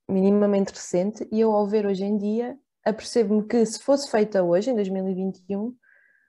minimamente 0.09 0.73
recente, 0.73 1.25
e 1.31 1.39
eu 1.39 1.53
ao 1.53 1.65
ver 1.65 1.85
hoje 1.85 2.03
em 2.03 2.17
dia 2.17 2.57
apercebo-me 2.85 3.47
que 3.47 3.65
se 3.65 3.79
fosse 3.79 4.11
feita 4.11 4.43
hoje, 4.43 4.71
em 4.71 4.75
2021, 4.75 5.73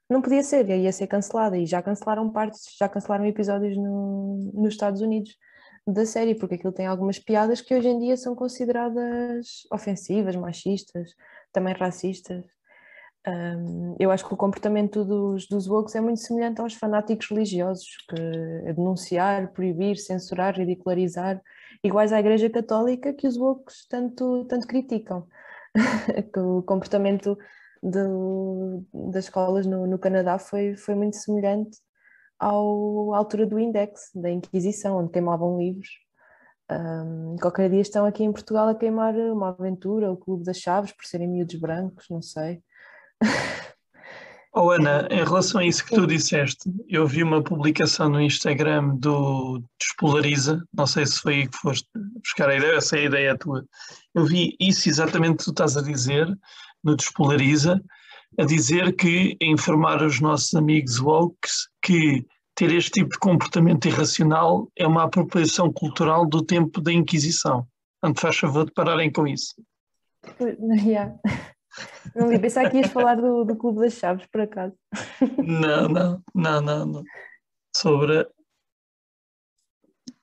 não 0.09 0.20
podia 0.20 0.43
ser, 0.43 0.68
ia 0.68 0.93
ser 0.93 1.06
cancelada, 1.06 1.56
e 1.56 1.66
já 1.66 1.82
cancelaram 1.82 2.31
partes, 2.31 2.64
já 2.78 2.89
cancelaram 2.89 3.26
episódios 3.26 3.76
no, 3.76 4.51
nos 4.55 4.74
Estados 4.74 5.01
Unidos 5.01 5.36
da 5.86 6.06
série, 6.06 6.35
porque 6.35 6.55
aquilo 6.55 6.72
tem 6.72 6.86
algumas 6.86 7.18
piadas 7.18 7.60
que 7.60 7.74
hoje 7.74 7.89
em 7.89 7.98
dia 7.98 8.16
são 8.16 8.35
consideradas 8.35 9.66
ofensivas, 9.72 10.36
machistas, 10.36 11.10
também 11.52 11.74
racistas. 11.74 12.44
Um, 13.26 13.97
eu 13.98 14.10
acho 14.10 14.26
que 14.26 14.35
o 14.35 14.36
comportamento 14.36 15.05
dos, 15.05 15.48
dos 15.48 15.66
woke 15.66 15.97
é 15.97 16.01
muito 16.01 16.20
semelhante 16.20 16.60
aos 16.60 16.74
fanáticos 16.74 17.28
religiosos, 17.31 17.89
que 18.09 18.20
é 18.66 18.72
denunciar, 18.72 19.52
proibir, 19.52 19.97
censurar, 19.97 20.55
ridicularizar, 20.55 21.40
iguais 21.82 22.12
à 22.12 22.20
Igreja 22.20 22.51
Católica 22.51 23.12
que 23.14 23.26
os 23.26 23.36
woke 23.36 23.72
tanto, 23.89 24.44
tanto 24.44 24.66
criticam. 24.66 25.26
que 26.32 26.39
o 26.39 26.62
comportamento 26.62 27.36
do, 27.85 28.82
das 29.12 29.24
escolas 29.27 29.66
no, 29.66 29.86
no 29.86 29.98
Canadá 29.98 30.39
foi, 30.39 30.74
foi 30.74 30.94
muito 30.94 31.16
semelhante 31.16 31.78
ao, 32.39 33.12
à 33.15 33.19
altura 33.19 33.47
do 33.47 33.59
Index, 33.59 34.11
da 34.15 34.31
Inquisição, 34.31 34.98
onde 34.98 35.12
queimavam 35.12 35.59
livros. 35.59 35.89
Um, 36.70 37.36
qualquer 37.40 37.69
dia 37.69 37.82
estão 37.82 38.06
aqui 38.06 38.24
em 38.24 38.32
Portugal 38.32 38.69
a 38.69 38.74
queimar 38.74 39.15
uma 39.15 39.51
aventura, 39.51 40.11
o 40.11 40.16
Clube 40.16 40.44
das 40.44 40.59
Chaves, 40.59 40.93
por 40.93 41.05
serem 41.05 41.28
miúdos 41.28 41.56
brancos, 41.56 42.06
não 42.09 42.23
sei. 42.23 42.62
Oh, 44.56 44.70
Ana, 44.70 45.09
em 45.11 45.24
relação 45.24 45.61
a 45.61 45.66
isso 45.66 45.85
que 45.85 45.97
tu 45.97 46.06
disseste, 46.06 46.73
eu 46.89 47.09
vi 47.09 47.24
uma 47.24 47.43
publicação 47.43 48.09
no 48.09 48.20
Instagram 48.20 48.94
do 48.94 49.61
Despolariza, 49.77 50.62
não 50.73 50.86
sei 50.86 51.05
se 51.05 51.19
foi 51.19 51.35
aí 51.35 51.48
que 51.48 51.59
foste 51.59 51.89
buscar 52.23 52.48
a 52.48 52.56
ideia, 52.56 52.77
essa 52.77 52.97
é 52.97 53.01
a 53.01 53.05
ideia 53.05 53.36
tua. 53.36 53.65
Eu 54.15 54.24
vi 54.24 54.55
isso 54.61 54.89
exatamente 54.89 55.39
que 55.39 55.44
tu 55.44 55.51
estás 55.51 55.77
a 55.77 55.82
dizer 55.82 56.28
no 56.85 56.97
Despolariza, 56.97 57.82
a 58.39 58.44
dizer 58.44 58.94
que 58.94 59.36
informar 59.40 60.02
os 60.02 60.20
nossos 60.20 60.55
amigos 60.55 61.01
woke 61.01 61.48
que 61.82 62.24
ter 62.55 62.73
este 62.73 63.01
tipo 63.01 63.11
de 63.11 63.19
comportamento 63.19 63.86
irracional 63.86 64.70
é 64.77 64.86
uma 64.86 65.05
apropriação 65.05 65.73
cultural 65.73 66.27
do 66.27 66.44
tempo 66.44 66.81
da 66.81 66.93
Inquisição. 66.93 67.66
Portanto, 68.01 68.20
faz 68.20 68.36
favor 68.36 68.66
de 68.66 68.73
pararem 68.73 69.11
com 69.11 69.27
isso. 69.27 69.55
Yeah. 70.85 71.19
Não 72.15 72.31
li, 72.31 72.39
pensar 72.39 72.70
que 72.70 72.77
ias 72.77 72.90
falar 72.90 73.16
do, 73.16 73.44
do 73.44 73.56
Clube 73.56 73.81
das 73.81 73.94
Chaves, 73.94 74.27
por 74.27 74.43
acaso. 74.43 74.74
Não, 75.39 75.89
não, 75.89 76.23
não, 76.32 76.61
não, 76.61 76.86
não. 76.86 77.05
Sobre. 77.77 78.20
O 78.20 78.28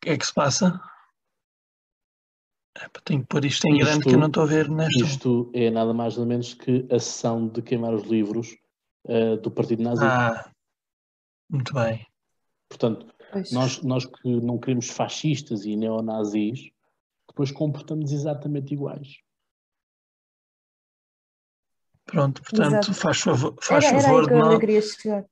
que 0.02 0.12
é 0.12 0.18
que 0.18 0.26
se 0.26 0.34
passa? 0.34 0.80
Tenho 3.04 3.22
que 3.22 3.28
pôr 3.28 3.46
isto 3.46 3.68
em 3.68 3.78
grande 3.78 4.00
isto, 4.00 4.10
que 4.10 4.16
eu 4.16 4.20
não 4.20 4.28
estou 4.28 4.44
a 4.44 4.46
ver 4.46 4.70
nesta. 4.70 5.04
Isto 5.04 5.52
é 5.54 5.70
nada 5.70 5.94
mais 5.94 6.18
ou 6.18 6.26
menos 6.26 6.54
que 6.54 6.86
a 6.92 7.00
sessão 7.00 7.48
de 7.48 7.62
queimar 7.62 7.94
os 7.94 8.04
livros 8.04 8.58
uh, 9.06 9.38
do 9.38 9.52
Partido 9.52 9.84
Nazi. 9.84 10.04
Ah, 10.04 10.52
muito 11.50 11.74
bem. 11.74 12.06
Portanto, 12.70 13.06
nós, 13.52 13.82
nós 13.82 14.06
que 14.06 14.30
não 14.42 14.58
queremos 14.58 14.90
fascistas 14.90 15.66
e 15.66 15.76
neonazis, 15.76 16.72
depois 17.28 17.52
comportamos 17.52 18.12
exatamente 18.12 18.74
iguais. 18.74 19.20
Pronto, 22.06 22.42
portanto, 22.42 22.74
Exato. 22.74 22.94
faz 22.94 23.22
favor, 23.22 23.56
faz 23.62 23.86
era, 23.86 24.02
favor 24.02 24.32
era 24.32 24.60
de 24.60 25.08
não. 25.08 25.26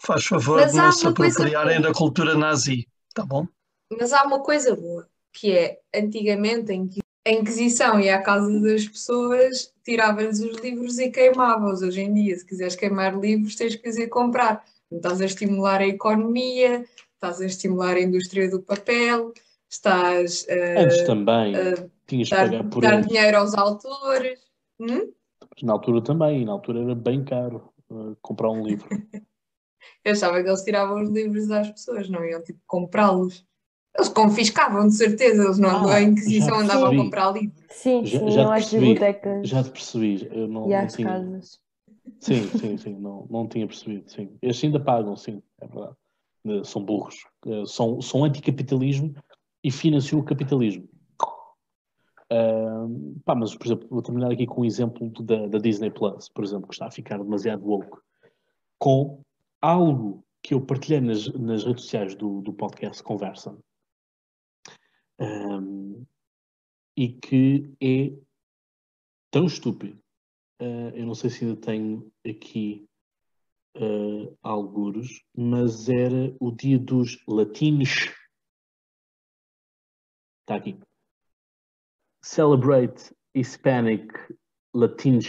Faz 0.00 0.24
favor 0.24 0.60
Mas 0.60 0.72
de 0.72 0.78
não 0.78 0.92
se 0.92 1.06
apropriarem 1.06 1.80
da 1.80 1.92
cultura 1.92 2.36
nazi, 2.36 2.86
tá 3.14 3.24
bom? 3.24 3.46
Mas 3.98 4.12
há 4.12 4.22
uma 4.24 4.42
coisa 4.42 4.74
boa, 4.74 5.08
que 5.32 5.52
é 5.52 5.80
antigamente 5.94 6.72
a 7.24 7.30
Inquisição 7.30 8.00
ia 8.00 8.16
à 8.16 8.22
casa 8.22 8.60
das 8.60 8.88
pessoas, 8.88 9.72
tirava-lhes 9.84 10.40
os 10.40 10.58
livros 10.58 10.98
e 10.98 11.08
queimava-os. 11.08 11.80
Hoje 11.80 12.00
em 12.00 12.12
dia, 12.12 12.36
se 12.36 12.44
quiseres 12.44 12.74
queimar 12.74 13.16
livros, 13.18 13.54
tens 13.54 13.76
que 13.76 13.88
ir 13.88 14.08
comprar. 14.08 14.64
Estás 14.90 15.20
a 15.20 15.24
estimular 15.24 15.80
a 15.80 15.86
economia, 15.86 16.84
estás 17.14 17.40
a 17.40 17.46
estimular 17.46 17.96
a 17.96 18.00
indústria 18.00 18.50
do 18.50 18.60
papel, 18.60 19.32
estás 19.70 20.46
a, 20.48 20.80
Antes 20.82 21.02
também, 21.04 21.54
a 21.54 21.88
tinhas 22.06 22.28
dar, 22.28 22.50
pagar 22.50 22.64
por 22.68 22.82
dar 22.82 23.00
dinheiro 23.00 23.38
aos 23.38 23.54
autores. 23.54 24.40
Hum? 24.80 25.12
Na 25.62 25.74
altura 25.74 26.02
também, 26.02 26.44
na 26.44 26.52
altura 26.52 26.80
era 26.80 26.94
bem 26.94 27.24
caro 27.24 27.72
uh, 27.88 28.16
comprar 28.20 28.50
um 28.50 28.64
livro. 28.66 28.88
Eu 30.04 30.12
achava 30.12 30.42
que 30.42 30.48
eles 30.48 30.62
tiravam 30.62 31.02
os 31.02 31.10
livros 31.10 31.46
das 31.46 31.70
pessoas, 31.70 32.08
não 32.08 32.24
iam 32.24 32.42
tipo 32.42 32.60
comprá-los. 32.66 33.46
Eles 33.94 34.08
confiscavam, 34.08 34.88
de 34.88 34.94
certeza, 34.94 35.44
eles 35.44 35.58
não, 35.58 35.88
ah, 35.88 35.96
a 35.96 36.02
Inquisição 36.02 36.60
andava 36.60 36.90
a 36.90 36.96
comprar 36.96 37.30
livros. 37.32 37.62
Sim, 37.68 38.06
já, 38.06 38.18
sim, 38.18 38.30
já 38.30 38.54
as 38.54 38.72
bibliotecas. 38.72 39.48
Já 39.48 39.62
te 39.62 39.70
percebi, 39.70 40.28
eu 40.32 40.48
não, 40.48 40.66
e 40.66 40.74
não 40.74 40.86
tinha. 40.86 41.08
Casas. 41.08 41.60
Sim, 42.18 42.48
sim, 42.58 42.76
sim, 42.78 42.94
não, 42.98 43.26
não 43.30 43.46
tinha 43.46 43.66
percebido, 43.66 44.10
sim. 44.10 44.30
Estes 44.40 44.64
ainda 44.64 44.80
pagam, 44.80 45.14
sim, 45.14 45.42
é 45.60 45.66
verdade. 45.66 45.94
Eh, 46.46 46.64
são 46.64 46.82
burros. 46.82 47.26
Eh, 47.46 47.64
são, 47.66 48.00
são 48.00 48.24
anticapitalismo 48.24 49.14
e 49.62 49.70
financiam 49.70 50.20
o 50.20 50.24
capitalismo. 50.24 50.88
Uh, 52.32 53.20
pá, 53.26 53.34
mas, 53.34 53.54
por 53.54 53.66
exemplo, 53.66 53.86
vou 53.90 54.00
terminar 54.00 54.32
aqui 54.32 54.46
com 54.46 54.62
um 54.62 54.64
exemplo 54.64 55.10
da, 55.22 55.46
da, 55.48 55.58
Disney 55.58 55.90
Plus, 55.90 56.30
por 56.30 56.42
exemplo, 56.42 56.66
que 56.66 56.72
está 56.72 56.86
a 56.86 56.90
ficar 56.90 57.18
demasiado 57.18 57.62
woke, 57.62 57.98
com 58.78 59.20
algo 59.60 60.24
que 60.42 60.54
eu 60.54 60.60
partilhei 60.62 61.02
nas, 61.02 61.28
nas 61.34 61.62
redes 61.62 61.84
sociais 61.84 62.14
do, 62.14 62.40
do 62.40 62.50
podcast 62.54 63.02
Conversa 63.02 63.54
um, 65.22 66.06
e 66.96 67.08
que 67.08 67.74
é 67.80 68.12
tão 69.30 69.46
estúpido. 69.46 69.98
Uh, 70.60 70.90
eu 70.94 71.06
não 71.06 71.14
sei 71.14 71.30
se 71.30 71.44
ainda 71.44 71.60
tenho 71.60 72.12
aqui 72.26 72.86
uh, 73.76 74.36
algures, 74.42 75.22
mas 75.36 75.88
era 75.88 76.34
o 76.40 76.50
dia 76.50 76.78
dos 76.78 77.22
latinos. 77.26 78.10
Está 80.42 80.56
aqui 80.56 80.78
celebrate 82.22 83.14
Hispanic 83.34 84.12
Latins 84.74 85.26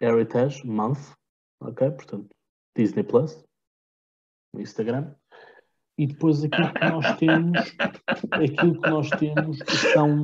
Heritage 0.00 0.66
Month, 0.66 1.14
ok? 1.60 1.90
Portanto, 1.92 2.34
Disney 2.76 3.04
Plus, 3.04 3.42
no 4.52 4.60
Instagram. 4.60 5.14
E 5.96 6.06
depois 6.06 6.42
aquilo 6.42 6.72
que 6.72 6.84
nós 6.88 7.16
temos, 7.18 7.76
aquilo 8.32 8.80
que 8.80 8.90
nós 8.90 9.10
temos 9.10 9.58
são, 9.92 10.22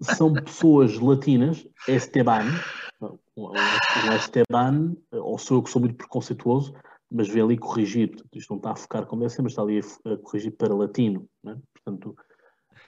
são 0.00 0.34
pessoas 0.34 0.98
latinas, 0.98 1.66
Esteban, 1.88 2.44
o 3.36 3.52
Esteban, 4.14 4.96
ou 5.12 5.38
sou 5.38 5.58
eu 5.58 5.62
que 5.62 5.70
sou 5.70 5.80
muito 5.80 5.96
preconceituoso, 5.96 6.74
mas 7.10 7.28
vê 7.28 7.40
ali 7.40 7.58
corrigir, 7.58 8.10
portanto, 8.10 8.36
isto 8.36 8.50
não 8.50 8.58
está 8.58 8.72
a 8.72 8.76
focar 8.76 9.06
como 9.06 9.28
ser, 9.28 9.42
mas 9.42 9.52
está 9.52 9.62
ali 9.62 9.80
a, 9.80 10.16
corrigir 10.18 10.52
para 10.52 10.74
latino, 10.74 11.28
né? 11.42 11.56
portanto, 11.74 12.16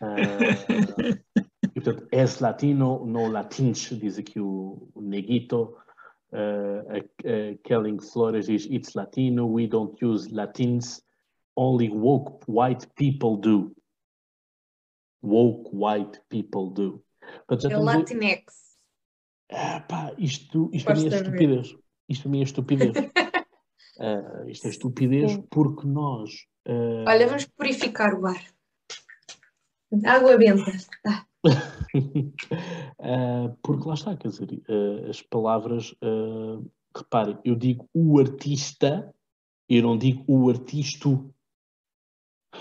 uh, 0.01 1.47
E, 1.77 1.81
portanto, 1.81 2.09
és 2.11 2.41
latino, 2.41 3.05
no 3.05 3.29
latins, 3.29 3.91
diz 3.91 4.19
aqui 4.19 4.41
o, 4.41 4.89
o 4.95 5.03
Neguito. 5.03 5.77
Uh, 6.33 6.99
uh, 6.99 7.59
Kelling 7.63 8.01
Flores 8.01 8.47
diz, 8.47 8.67
it's 8.71 8.95
latino, 8.95 9.47
we 9.47 9.67
don't 9.67 9.95
use 10.03 10.33
latins, 10.33 11.03
only 11.57 11.89
woke 11.89 12.45
white 12.47 12.87
people 12.95 13.37
do. 13.37 13.75
Woke 15.23 15.71
white 15.73 16.21
people 16.29 16.71
do. 16.73 17.03
Portanto, 17.49 17.73
é 17.73 17.79
o 17.79 17.83
Latinex. 17.83 18.67
Ah, 19.51 19.81
pá, 19.81 20.13
isto, 20.19 20.71
isto 20.73 20.87
para 20.87 20.97
mim 20.97 21.05
é 21.05 21.17
estupidez. 21.17 21.77
Isto 22.09 22.23
para 22.23 22.31
mim 22.31 22.41
é 22.41 22.43
estupidez. 22.43 22.97
uh, 22.97 24.49
isto 24.49 24.67
é 24.67 24.71
estupidez 24.71 25.33
Sim. 25.33 25.43
porque 25.51 25.87
nós. 25.87 26.31
Uh... 26.67 27.05
Olha, 27.09 27.27
vamos 27.27 27.47
purificar 27.47 28.15
o 28.15 28.27
ar. 28.27 28.45
Água 30.05 30.37
benta. 30.37 30.73
Ah 31.09 31.27
uh, 32.99 33.57
porque 33.63 33.89
lá 33.89 33.95
está, 33.95 34.17
quer 34.17 34.29
dizer, 34.29 34.49
uh, 34.69 35.09
as 35.09 35.23
palavras, 35.23 35.95
reparem, 36.97 37.39
eu 37.45 37.55
digo 37.55 37.89
o 37.95 38.19
artista, 38.19 39.15
eu 39.69 39.83
não 39.83 39.97
digo 39.97 40.25
o 40.27 40.49
artisto. 40.49 41.33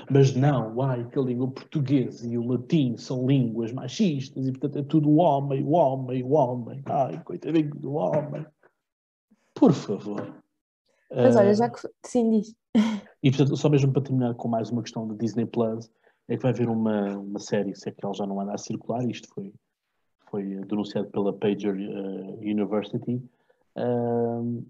Mas 0.10 0.36
não, 0.36 0.82
ai, 0.82 1.08
que 1.10 1.18
a 1.18 1.22
língua 1.22 1.50
portuguesa 1.50 2.28
e 2.28 2.38
o 2.38 2.46
latim 2.46 2.98
são 2.98 3.26
línguas 3.26 3.72
machistas 3.72 4.46
e 4.46 4.52
portanto 4.52 4.80
é 4.80 4.84
tudo 4.84 5.10
o 5.10 5.18
homem, 5.18 5.64
o 5.64 5.72
homem, 5.72 6.24
o 6.24 6.32
homem. 6.32 6.82
Ai, 6.86 7.24
coitadinho 7.24 7.74
do 7.76 7.94
homem. 7.94 8.46
Por 9.54 9.74
favor. 9.74 10.44
Mas 11.12 11.36
olha, 11.36 11.54
já 11.54 11.70
que 11.70 11.80
sim, 12.06 12.30
diz. 12.30 12.56
E 13.24 13.32
portanto, 13.32 13.58
só 13.58 13.70
mesmo 13.70 13.92
para 13.92 14.04
terminar 14.04 14.36
com 14.36 14.48
mais 14.48 14.70
uma 14.70 14.84
questão 14.84 15.08
da 15.08 15.16
Disney 15.16 15.48
Plus, 15.48 15.90
é 16.28 16.38
que 16.38 16.44
vai 16.44 16.52
haver 16.52 16.70
uma, 16.70 17.18
uma 17.18 17.40
série, 17.40 17.76
se 17.76 17.90
é 17.90 17.92
que 17.92 18.06
ela 18.06 18.14
já 18.14 18.24
não 18.24 18.40
anda 18.40 18.54
a 18.54 18.58
circular, 18.58 19.04
isto 19.10 19.28
foi, 19.34 19.52
foi 20.30 20.44
denunciado 20.68 21.10
pela 21.10 21.34
Pager 21.34 21.76
uh, 21.76 22.38
University, 22.40 23.16
uh, 23.78 24.64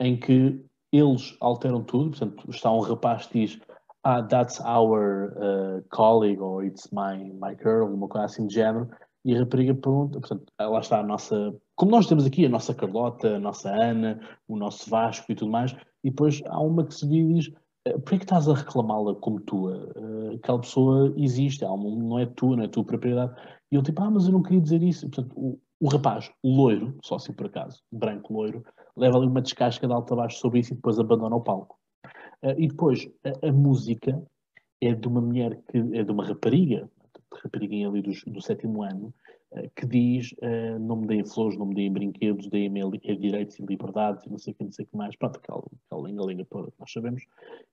em 0.00 0.18
que 0.18 0.60
eles 0.92 1.36
alteram 1.40 1.84
tudo, 1.84 2.10
portanto, 2.10 2.50
está 2.50 2.72
um 2.72 2.80
rapaz 2.80 3.26
que 3.26 3.40
diz 3.40 3.60
ah, 4.06 4.22
that's 4.22 4.60
our 4.60 5.34
uh, 5.36 5.80
colleague 5.90 6.40
or 6.40 6.64
it's 6.64 6.92
my, 6.92 7.16
my 7.40 7.54
girl, 7.54 7.92
uma 7.92 8.06
coisa 8.06 8.26
assim 8.26 8.46
de 8.46 8.54
género, 8.54 8.88
e 9.24 9.34
a 9.34 9.40
rapariga 9.40 9.74
pergunta, 9.74 10.20
portanto, 10.20 10.44
lá 10.60 10.78
está 10.78 11.00
a 11.00 11.02
nossa, 11.02 11.52
como 11.74 11.90
nós 11.90 12.06
temos 12.06 12.24
aqui 12.24 12.46
a 12.46 12.48
nossa 12.48 12.72
Carlota, 12.72 13.34
a 13.34 13.40
nossa 13.40 13.68
Ana, 13.68 14.20
o 14.46 14.56
nosso 14.56 14.88
Vasco 14.88 15.32
e 15.32 15.34
tudo 15.34 15.50
mais, 15.50 15.72
e 16.04 16.10
depois 16.10 16.40
há 16.46 16.60
uma 16.60 16.84
que 16.84 16.94
se 16.94 17.08
diz, 17.08 17.52
eh, 17.84 17.98
por 17.98 18.16
que 18.16 18.24
estás 18.24 18.48
a 18.48 18.54
reclamá-la 18.54 19.16
como 19.16 19.40
tua? 19.40 19.92
Uh, 19.96 20.36
aquela 20.36 20.60
pessoa 20.60 21.12
existe, 21.16 21.64
não 21.64 22.16
é 22.20 22.26
tua, 22.26 22.56
não 22.56 22.62
é 22.62 22.68
tua 22.68 22.84
propriedade. 22.84 23.34
E 23.72 23.74
eu 23.74 23.82
tipo, 23.82 24.00
ah, 24.02 24.10
mas 24.10 24.26
eu 24.26 24.32
não 24.32 24.42
queria 24.42 24.60
dizer 24.60 24.80
isso. 24.84 25.08
Portanto, 25.10 25.32
o, 25.36 25.58
o 25.80 25.88
rapaz, 25.88 26.30
loiro, 26.44 26.96
só 27.02 27.16
assim 27.16 27.32
por 27.32 27.46
acaso, 27.46 27.82
branco 27.90 28.32
loiro, 28.32 28.64
leva 28.96 29.18
ali 29.18 29.26
uma 29.26 29.42
descasca 29.42 29.88
de 29.88 29.92
alto 29.92 30.14
a 30.14 30.16
baixo 30.18 30.38
sobre 30.38 30.60
isso 30.60 30.72
e 30.72 30.76
depois 30.76 31.00
abandona 31.00 31.34
o 31.34 31.40
palco. 31.40 31.76
Uh, 32.42 32.58
e 32.58 32.68
depois, 32.68 33.08
a, 33.24 33.48
a, 33.48 33.52
música 33.52 34.22
é 34.80 34.94
de 34.94 35.08
uma 35.08 35.20
mulher 35.20 35.60
que 35.70 35.78
é 35.78 36.04
de 36.04 36.10
uma 36.10 36.24
rapariga, 36.24 36.88
rapariguinha 37.42 37.88
ali 37.88 38.02
do, 38.02 38.12
do 38.30 38.40
sétimo 38.42 38.82
ano, 38.82 39.12
uh, 39.52 39.70
que 39.74 39.86
diz 39.86 40.32
uh, 40.32 40.78
não 40.78 40.96
me 40.96 41.06
deem 41.06 41.24
flores, 41.24 41.58
não 41.58 41.66
me 41.66 41.74
deem 41.74 41.92
brinquedos, 41.92 42.48
deem-me 42.48 42.82
direitos 43.00 43.58
e 43.58 43.64
liberdades 43.64 44.24
e 44.24 44.30
não 44.30 44.38
sei 44.38 44.52
o 44.52 44.56
que, 44.56 44.64
não 44.64 44.72
sei 44.72 44.84
o 44.84 44.88
que 44.88 44.96
mais. 44.96 45.16
Pronto, 45.16 45.38
aquela, 45.38 45.64
aquela 45.86 46.08
linga-linga 46.08 46.44
toda 46.44 46.70
que 46.70 46.80
nós 46.80 46.92
sabemos. 46.92 47.22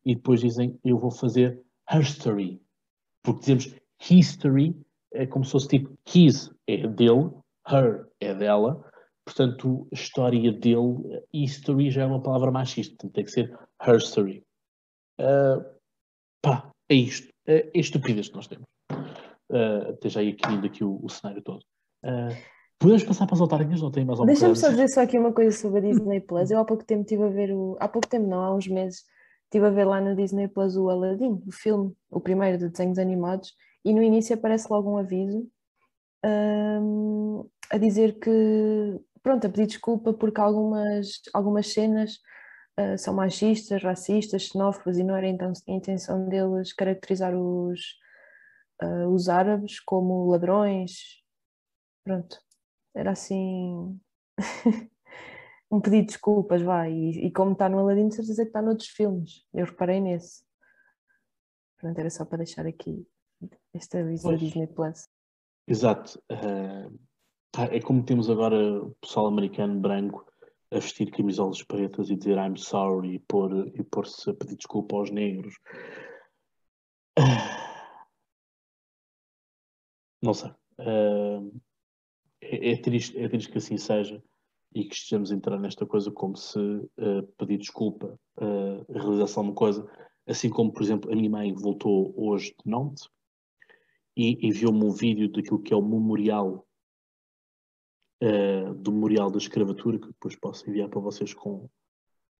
E 0.05 0.15
depois 0.15 0.41
dizem, 0.41 0.79
eu 0.83 0.97
vou 0.97 1.11
fazer 1.11 1.61
history. 1.91 2.61
Porque 3.21 3.39
dizemos 3.41 3.75
history 4.09 4.75
é 5.13 5.27
como 5.27 5.45
se 5.45 5.51
fosse 5.51 5.67
tipo 5.67 5.97
his 6.13 6.51
é 6.67 6.87
dele, 6.87 7.29
her 7.69 8.07
é 8.19 8.33
dela, 8.33 8.83
portanto, 9.23 9.87
história 9.91 10.51
dele, 10.51 11.23
history 11.31 11.91
já 11.91 12.03
é 12.03 12.05
uma 12.05 12.21
palavra 12.21 12.51
machista, 12.51 12.95
portanto 12.95 13.13
tem 13.13 13.23
que 13.23 13.31
ser 13.31 13.57
her 13.85 13.97
story. 13.97 14.43
Uh, 15.19 15.63
pá, 16.41 16.69
é 16.89 16.95
isto. 16.95 17.27
Uh, 17.47 17.69
é 17.73 17.79
estupidez 17.79 18.29
que 18.29 18.35
nós 18.35 18.47
temos. 18.47 18.65
Uh, 19.49 20.09
já 20.09 20.21
ia 20.23 20.35
querendo 20.35 20.65
aqui 20.65 20.83
o, 20.83 20.99
o 21.03 21.09
cenário 21.09 21.41
todo. 21.41 21.63
Uh, 22.03 22.35
podemos 22.79 23.03
passar 23.03 23.25
para 23.25 23.35
as 23.35 23.41
autárquicas? 23.41 23.81
Não 23.81 23.91
tem 23.91 24.05
mais 24.05 24.19
alguma 24.19 24.33
Deixa-me 24.33 24.55
só 24.55 24.69
dizer 24.69 24.89
só 24.89 25.01
aqui 25.01 25.17
uma 25.17 25.33
coisa 25.33 25.55
sobre 25.57 25.79
a 25.79 25.81
Disney 25.81 26.21
Plus. 26.21 26.51
Eu 26.51 26.59
há 26.59 26.65
pouco 26.65 26.83
tempo 26.83 27.01
estive 27.01 27.23
a 27.23 27.29
ver 27.29 27.51
o. 27.53 27.77
Há 27.79 27.87
pouco 27.87 28.07
tempo, 28.07 28.27
não, 28.27 28.41
há 28.41 28.53
uns 28.53 28.67
meses, 28.67 29.03
estive 29.45 29.67
a 29.67 29.69
ver 29.69 29.85
lá 29.85 30.01
na 30.01 30.13
Disney 30.13 30.47
Plus 30.47 30.75
o 30.75 30.89
Aladdin, 30.89 31.41
o 31.45 31.51
filme, 31.51 31.93
o 32.09 32.19
primeiro 32.19 32.57
de 32.57 32.69
desenhos 32.69 32.97
animados, 32.97 33.53
e 33.85 33.93
no 33.93 34.01
início 34.01 34.35
aparece 34.35 34.67
logo 34.69 34.91
um 34.91 34.97
aviso 34.97 35.47
um, 36.25 37.47
a 37.69 37.77
dizer 37.77 38.19
que, 38.19 38.99
pronto, 39.21 39.45
a 39.45 39.49
pedir 39.49 39.67
desculpa 39.67 40.13
porque 40.13 40.39
algumas, 40.39 41.21
algumas 41.33 41.67
cenas 41.67 42.19
uh, 42.79 42.97
são 42.97 43.13
machistas, 43.13 43.81
racistas, 43.81 44.43
xenófobas 44.43 44.97
e 44.97 45.03
não 45.03 45.15
era 45.15 45.27
então 45.27 45.51
a 45.51 45.71
intenção 45.71 46.27
deles 46.27 46.73
caracterizar 46.73 47.35
os, 47.35 47.97
uh, 48.81 49.07
os 49.07 49.29
árabes 49.29 49.79
como 49.79 50.29
ladrões. 50.29 51.21
Pronto, 52.03 52.37
era 52.95 53.11
assim. 53.11 53.99
um 55.71 55.81
pedido 55.81 56.01
de 56.01 56.07
desculpas, 56.07 56.61
vai. 56.61 56.91
E, 56.91 57.27
e, 57.27 57.31
como 57.31 57.53
está 57.53 57.67
no 57.67 57.79
Aladdin, 57.79 58.09
de 58.09 58.15
certeza 58.15 58.43
que 58.43 58.49
está 58.49 58.61
noutros 58.61 58.89
filmes. 58.89 59.45
Eu 59.53 59.65
reparei 59.65 59.99
nesse. 59.99 60.43
Pronto, 61.77 61.97
era 61.97 62.09
só 62.09 62.25
para 62.25 62.39
deixar 62.39 62.65
aqui 62.65 63.05
esta 63.73 63.99
aviso 63.99 64.29
da 64.29 64.35
Disney 64.35 64.67
Plus. 64.67 65.07
Exato. 65.67 66.21
Uh, 66.31 66.97
é 67.71 67.79
como 67.81 68.03
temos 68.03 68.29
agora 68.29 68.83
o 68.83 68.95
pessoal 69.01 69.27
americano 69.27 69.79
branco 69.79 70.25
a 70.73 70.79
vestir 70.79 71.11
camisolas 71.11 71.61
pretas 71.63 72.09
e 72.09 72.15
dizer 72.15 72.37
I'm 72.37 72.57
sorry 72.57 73.15
e 73.15 73.19
pôr-se 73.19 73.69
e 73.79 73.83
pôr 73.83 74.05
a 74.05 74.33
pedir 74.33 74.55
desculpa 74.55 74.95
aos 74.95 75.11
negros. 75.11 75.55
Não 80.21 80.33
sei. 80.33 80.51
É, 80.79 82.71
é, 82.71 82.77
triste, 82.77 83.17
é 83.17 83.27
triste 83.29 83.51
que 83.51 83.57
assim 83.57 83.77
seja 83.77 84.23
e 84.73 84.85
que 84.85 84.95
estejamos 84.95 85.31
a 85.31 85.35
entrar 85.35 85.59
nesta 85.59 85.85
coisa 85.85 86.11
como 86.11 86.35
se 86.35 86.57
uh, 86.59 87.23
pedir 87.37 87.59
desculpa, 87.59 88.19
a 88.37 88.85
realização 88.99 89.43
de 89.43 89.49
uma 89.49 89.55
coisa, 89.55 89.87
assim 90.25 90.49
como, 90.49 90.73
por 90.73 90.81
exemplo, 90.81 91.11
a 91.11 91.15
minha 91.15 91.29
mãe 91.29 91.53
voltou 91.53 92.11
hoje 92.17 92.55
de 92.57 92.71
Nantes 92.71 93.07
e 94.17 94.47
enviou-me 94.47 94.83
um 94.83 94.91
vídeo 94.91 95.31
daquilo 95.31 95.61
que 95.61 95.73
é 95.73 95.77
o 95.77 95.81
memorial 95.81 96.65
uh, 98.23 98.73
do 98.75 98.91
memorial 98.91 99.29
da 99.29 99.37
escravatura, 99.37 99.99
que 99.99 100.07
depois 100.07 100.35
posso 100.35 100.69
enviar 100.69 100.89
para 100.89 101.01
vocês 101.01 101.33
com, 101.33 101.69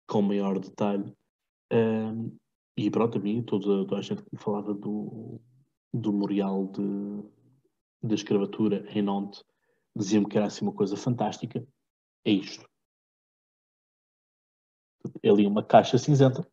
com 0.07 0.21
maior 0.21 0.57
detalhe. 0.57 1.13
Uh, 1.71 2.35
e 2.77 2.89
pronto, 2.89 3.17
a 3.17 3.21
mim, 3.21 3.43
toda, 3.43 3.65
toda 3.65 3.97
a 3.97 4.01
gente 4.01 4.23
que 4.23 4.29
me 4.31 4.39
falava 4.39 4.73
do, 4.73 5.39
do 5.93 6.13
memorial 6.13 6.67
de, 6.67 7.23
da 8.01 8.15
escravatura 8.15 8.85
em 8.89 9.01
Nantes 9.01 9.43
diziam-me 9.95 10.27
que 10.27 10.37
era 10.37 10.47
assim 10.47 10.65
uma 10.65 10.73
coisa 10.73 10.97
fantástica. 10.97 11.65
É 12.25 12.31
isto. 12.31 12.67
É 15.21 15.29
ali 15.29 15.45
uma 15.45 15.63
caixa 15.63 15.97
cinzenta 15.97 16.47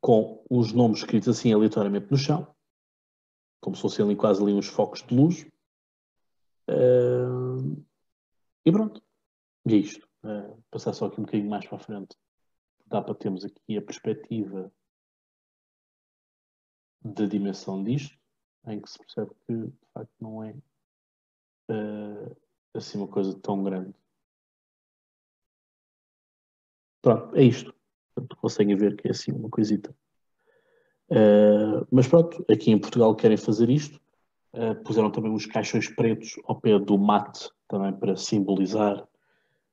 com 0.00 0.42
os 0.48 0.72
nomes 0.72 1.00
escritos 1.00 1.28
assim 1.28 1.52
aleatoriamente 1.52 2.10
no 2.10 2.16
chão, 2.16 2.54
como 3.60 3.76
se 3.76 3.82
fossem 3.82 4.04
ali 4.04 4.16
quase 4.16 4.42
ali 4.42 4.52
uns 4.52 4.66
focos 4.66 5.02
de 5.02 5.14
luz. 5.14 5.46
Uh, 6.70 7.84
e 8.64 8.70
pronto. 8.70 9.02
E 9.66 9.74
é 9.74 9.76
isto. 9.76 10.08
Uh, 10.22 10.62
passar 10.70 10.92
só 10.92 11.06
aqui 11.06 11.20
um 11.20 11.24
bocadinho 11.24 11.50
mais 11.50 11.66
para 11.66 11.76
a 11.76 11.80
frente. 11.80 12.16
Dá 12.86 13.02
para 13.02 13.14
termos 13.14 13.44
aqui 13.44 13.76
a 13.76 13.82
perspectiva 13.82 14.72
da 17.02 17.26
dimensão 17.26 17.82
disto, 17.82 18.16
em 18.66 18.80
que 18.80 18.90
se 18.90 18.98
percebe 18.98 19.30
que 19.46 19.54
de 19.54 19.86
facto 19.92 20.12
não 20.20 20.44
é 20.44 20.54
uh, 21.70 22.36
assim 22.74 22.98
uma 22.98 23.08
coisa 23.08 23.38
tão 23.40 23.62
grande. 23.62 23.94
Pronto, 27.02 27.34
é 27.36 27.42
isto. 27.42 27.74
Portanto, 28.14 28.36
conseguem 28.36 28.76
ver 28.76 28.96
que 28.96 29.08
é 29.08 29.12
assim 29.12 29.32
uma 29.32 29.48
coisita. 29.48 29.94
Uh, 31.08 31.86
mas 31.90 32.06
pronto, 32.06 32.44
aqui 32.50 32.70
em 32.70 32.78
Portugal 32.78 33.16
querem 33.16 33.36
fazer 33.36 33.70
isto. 33.70 34.00
Uh, 34.52 34.74
puseram 34.82 35.10
também 35.10 35.30
uns 35.30 35.46
caixões 35.46 35.88
pretos 35.88 36.34
ao 36.44 36.60
pé 36.60 36.78
do 36.78 36.98
mate, 36.98 37.50
também 37.68 37.92
para 37.92 38.16
simbolizar 38.16 39.06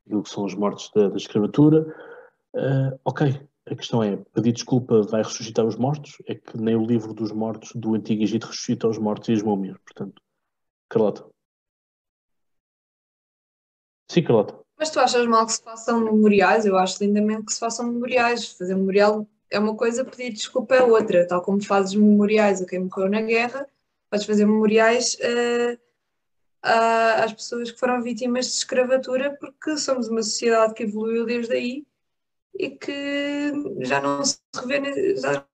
aquilo 0.05 0.23
que 0.23 0.29
são 0.29 0.45
os 0.45 0.53
mortos 0.53 0.91
da, 0.95 1.09
da 1.09 1.17
escravatura. 1.17 1.81
Uh, 2.53 2.99
ok, 3.03 3.41
a 3.69 3.75
questão 3.75 4.01
é, 4.01 4.15
pedir 4.33 4.53
desculpa 4.53 5.01
vai 5.01 5.21
ressuscitar 5.21 5.65
os 5.65 5.75
mortos? 5.75 6.17
É 6.25 6.35
que 6.35 6.57
nem 6.57 6.75
o 6.75 6.85
livro 6.85 7.13
dos 7.13 7.31
mortos 7.31 7.71
do 7.75 7.95
Antigo 7.95 8.23
Egito 8.23 8.47
ressuscita 8.47 8.87
os 8.87 8.97
mortos 8.97 9.27
e 9.29 9.33
as 9.33 9.41
múmias. 9.41 9.77
Portanto, 9.79 10.21
Carlota. 10.89 11.25
Sim, 14.09 14.23
Carlota. 14.23 14.57
Mas 14.79 14.89
tu 14.89 14.99
achas 14.99 15.25
mal 15.27 15.45
que 15.45 15.53
se 15.53 15.63
façam 15.63 15.99
memoriais? 15.99 16.65
Eu 16.65 16.77
acho 16.77 17.03
lindamente 17.03 17.45
que 17.45 17.53
se 17.53 17.59
façam 17.59 17.91
memoriais. 17.91 18.53
Fazer 18.53 18.75
memorial 18.75 19.27
é 19.49 19.59
uma 19.59 19.75
coisa, 19.75 20.05
pedir 20.05 20.31
desculpa 20.31 20.75
é 20.75 20.83
outra. 20.83 21.27
Tal 21.27 21.41
como 21.41 21.61
fazes 21.61 21.95
memoriais 21.95 22.61
a 22.61 22.65
quem 22.65 22.79
morreu 22.79 23.09
na 23.09 23.21
guerra, 23.21 23.67
podes 24.09 24.25
fazer 24.25 24.45
memoriais 24.45 25.15
uh, 25.15 25.73
uh, 26.65 27.23
às 27.23 27.33
pessoas 27.33 27.71
que 27.71 27.79
foram 27.79 28.01
vítimas 28.01 28.45
de 28.45 28.53
escravatura, 28.53 29.37
porque 29.39 29.77
somos 29.77 30.07
uma 30.07 30.23
sociedade 30.23 30.73
que 30.73 30.83
evoluiu 30.83 31.25
desde 31.25 31.53
aí 31.53 31.87
e 32.57 32.71
que 32.71 33.53
já 33.81 34.01
não 34.01 34.23
se 34.23 34.39
revê, 34.55 35.15
já 35.17 35.45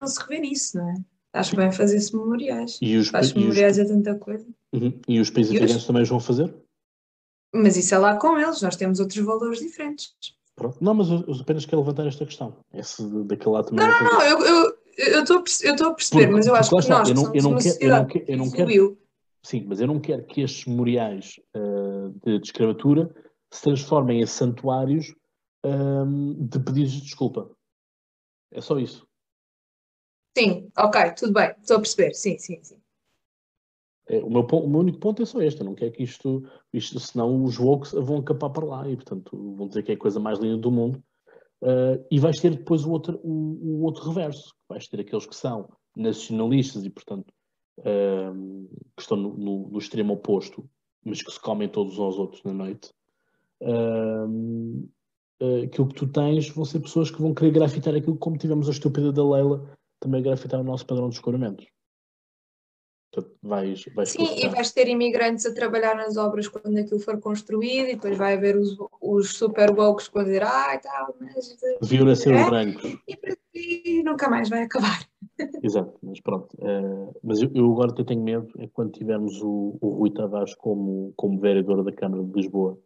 não 0.00 0.08
se 0.08 0.20
revê 0.20 0.40
nisso, 0.40 0.78
não 0.78 0.90
é? 0.90 0.94
Acho 1.32 1.56
bem 1.56 1.72
fazer-se 1.72 2.16
memoriais. 2.16 2.78
E 2.80 2.96
os, 2.96 3.12
Acho 3.12 3.36
memoriais 3.36 3.76
os... 3.76 3.84
é 3.84 3.88
tanta 3.88 4.14
coisa. 4.16 4.46
Uhum. 4.72 5.00
E 5.08 5.18
os 5.18 5.30
países 5.30 5.52
africanos 5.52 5.84
também 5.84 6.02
os 6.02 6.08
vão 6.08 6.20
fazer? 6.20 6.54
Mas 7.52 7.76
isso 7.76 7.92
é 7.94 7.98
lá 7.98 8.16
com 8.16 8.38
eles, 8.38 8.62
nós 8.62 8.76
temos 8.76 9.00
outros 9.00 9.18
valores 9.24 9.58
diferentes. 9.58 10.14
Pronto. 10.54 10.78
Não, 10.80 10.94
mas 10.94 11.08
eu, 11.08 11.24
apenas 11.40 11.66
quero 11.66 11.80
levantar 11.80 12.06
esta 12.06 12.24
questão. 12.24 12.56
Esse 12.72 13.04
daquele 13.24 13.50
lado 13.50 13.70
também. 13.70 13.86
Não, 13.86 14.04
não, 14.04 14.12
não, 14.12 14.22
eu 14.22 14.73
estou 14.96 15.38
a 15.38 15.42
perceber, 15.42 15.86
porque, 15.88 16.26
mas 16.26 16.46
eu 16.46 16.54
acho 16.54 16.70
que 16.70 16.88
nós, 16.88 17.08
eu 17.08 17.14
não, 17.14 17.34
eu 17.34 17.42
não 17.42 17.56
quero, 17.58 17.78
eu 17.80 17.90
não 17.90 18.06
quero, 18.06 18.24
eu 18.28 18.36
não 18.36 18.50
quero, 18.50 18.98
Sim, 19.42 19.64
mas 19.66 19.78
eu 19.78 19.86
não 19.86 20.00
quero 20.00 20.24
que 20.24 20.40
estes 20.40 20.64
memoriais 20.64 21.38
uh, 21.54 22.08
de, 22.24 22.38
de, 22.38 22.46
escravatura 22.46 23.14
se 23.52 23.62
transformem 23.62 24.22
em 24.22 24.26
santuários 24.26 25.14
um, 25.62 26.46
de 26.46 26.58
pedidos 26.58 26.92
de 26.92 27.02
desculpa. 27.02 27.50
É 28.50 28.62
só 28.62 28.78
isso. 28.78 29.06
Sim, 30.36 30.70
ok, 30.76 31.12
tudo 31.12 31.34
bem, 31.34 31.54
estou 31.60 31.76
a 31.76 31.80
perceber, 31.80 32.14
sim, 32.14 32.38
sim, 32.38 32.58
sim. 32.62 32.80
É, 34.06 34.18
o, 34.18 34.30
meu, 34.30 34.42
o 34.42 34.68
meu 34.68 34.80
único 34.80 34.98
ponto 34.98 35.22
é 35.22 35.26
só 35.26 35.40
este, 35.40 35.60
eu 35.60 35.66
não 35.66 35.74
quero 35.74 35.92
que 35.92 36.02
isto, 36.02 36.42
isto 36.72 36.98
senão 36.98 37.44
os 37.44 37.58
woke 37.58 37.88
vão 38.00 38.18
acampar 38.18 38.50
para 38.50 38.64
lá 38.64 38.88
e, 38.88 38.96
portanto, 38.96 39.54
vão 39.56 39.68
dizer 39.68 39.82
que 39.82 39.92
é 39.92 39.94
a 39.94 39.98
coisa 39.98 40.18
mais 40.18 40.38
linda 40.38 40.58
do 40.58 40.70
mundo. 40.70 41.02
Uh, 41.64 42.04
e 42.10 42.18
vais 42.18 42.38
ter 42.38 42.54
depois 42.54 42.84
o 42.84 42.90
outro, 42.90 43.18
o, 43.24 43.78
o, 43.78 43.82
outro 43.84 44.06
reverso, 44.06 44.54
vais 44.68 44.86
ter 44.86 45.00
aqueles 45.00 45.24
que 45.24 45.34
são 45.34 45.66
nacionalistas 45.96 46.84
e, 46.84 46.90
portanto, 46.90 47.32
uh, 47.78 48.68
que 48.94 49.00
estão 49.00 49.16
no, 49.16 49.34
no, 49.34 49.68
no, 49.70 49.78
extremo 49.78 50.12
oposto, 50.12 50.68
mas 51.02 51.22
que 51.22 51.32
se 51.32 51.40
comem 51.40 51.66
todos 51.66 51.98
aos 51.98 52.18
outros 52.18 52.42
na 52.44 52.52
noite. 52.52 52.92
Uh, 53.62 54.86
aquilo 55.64 55.88
que 55.88 55.94
tu 55.94 56.06
tens 56.06 56.50
vão 56.50 56.66
ser 56.66 56.80
pessoas 56.80 57.10
que 57.10 57.20
vão 57.20 57.32
querer 57.32 57.52
grafitar 57.52 57.94
aquilo 57.94 58.16
como 58.18 58.36
tivemos 58.36 58.68
a 58.68 58.72
estúpida 58.72 59.10
da 59.10 59.26
Leila 59.26 59.66
também 60.00 60.22
grafitar 60.22 60.60
o 60.60 60.64
nosso 60.64 60.84
padrão 60.84 61.08
de 61.08 61.14
escoramento. 61.14 61.64
Portanto, 63.14 63.36
vais, 63.42 63.84
vais 63.94 64.08
Sim, 64.10 64.26
e 64.44 64.48
vais 64.48 64.72
ter 64.72 64.88
imigrantes 64.88 65.46
a 65.46 65.54
trabalhar 65.54 65.94
nas 65.94 66.16
obras 66.16 66.48
quando 66.48 66.76
aquilo 66.76 66.98
for 66.98 67.20
construído 67.20 67.88
e 67.88 67.94
depois 67.94 68.18
vai 68.18 68.34
haver 68.34 68.56
os, 68.56 68.76
os 69.00 69.36
super 69.36 69.70
woke 69.70 70.04
que 70.04 70.12
vão 70.12 70.24
dizer 70.24 70.42
ah 70.42 70.74
e 70.74 70.78
tal, 70.78 71.14
mas... 71.20 71.56
Viram 71.80 72.14
ser 72.16 72.34
é? 72.34 72.44
brancos. 72.44 72.96
E 73.54 74.02
nunca 74.02 74.28
mais 74.28 74.48
vai 74.48 74.64
acabar. 74.64 75.06
Exato, 75.62 75.96
mas 76.02 76.20
pronto. 76.20 76.56
Uh, 76.58 77.14
mas 77.22 77.40
eu, 77.40 77.50
eu, 77.54 77.70
agora 77.70 77.94
tenho 78.04 78.22
medo 78.22 78.48
é 78.58 78.66
quando 78.66 78.90
tivermos 78.90 79.40
o, 79.40 79.78
o 79.80 79.88
Rui 79.90 80.10
Tavares 80.10 80.54
como, 80.56 81.12
como 81.16 81.38
vereador 81.38 81.84
da 81.84 81.92
Câmara 81.92 82.24
de 82.24 82.32
Lisboa, 82.32 82.76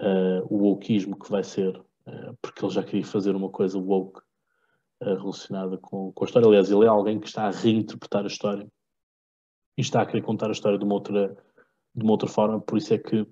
uh, 0.00 0.46
o 0.50 0.56
wokeismo 0.70 1.16
que 1.16 1.30
vai 1.30 1.44
ser, 1.44 1.76
uh, 1.76 2.36
porque 2.42 2.64
ele 2.64 2.72
já 2.72 2.82
queria 2.82 3.04
fazer 3.04 3.36
uma 3.36 3.48
coisa 3.48 3.78
woke 3.78 4.20
relacionada 5.00 5.76
com, 5.78 6.12
com 6.12 6.24
a 6.24 6.26
história. 6.26 6.46
Aliás, 6.46 6.70
ele 6.70 6.84
é 6.84 6.88
alguém 6.88 7.18
que 7.18 7.26
está 7.26 7.48
a 7.48 7.50
reinterpretar 7.50 8.22
a 8.22 8.28
história 8.28 8.68
e 9.76 9.80
está 9.80 10.02
a 10.02 10.06
querer 10.06 10.22
contar 10.22 10.48
a 10.48 10.52
história 10.52 10.78
de 10.78 10.84
uma 10.84 10.94
outra, 10.94 11.36
de 11.94 12.02
uma 12.02 12.12
outra 12.12 12.28
forma, 12.28 12.60
por 12.60 12.78
isso 12.78 12.92
é 12.94 12.98
que 12.98 13.26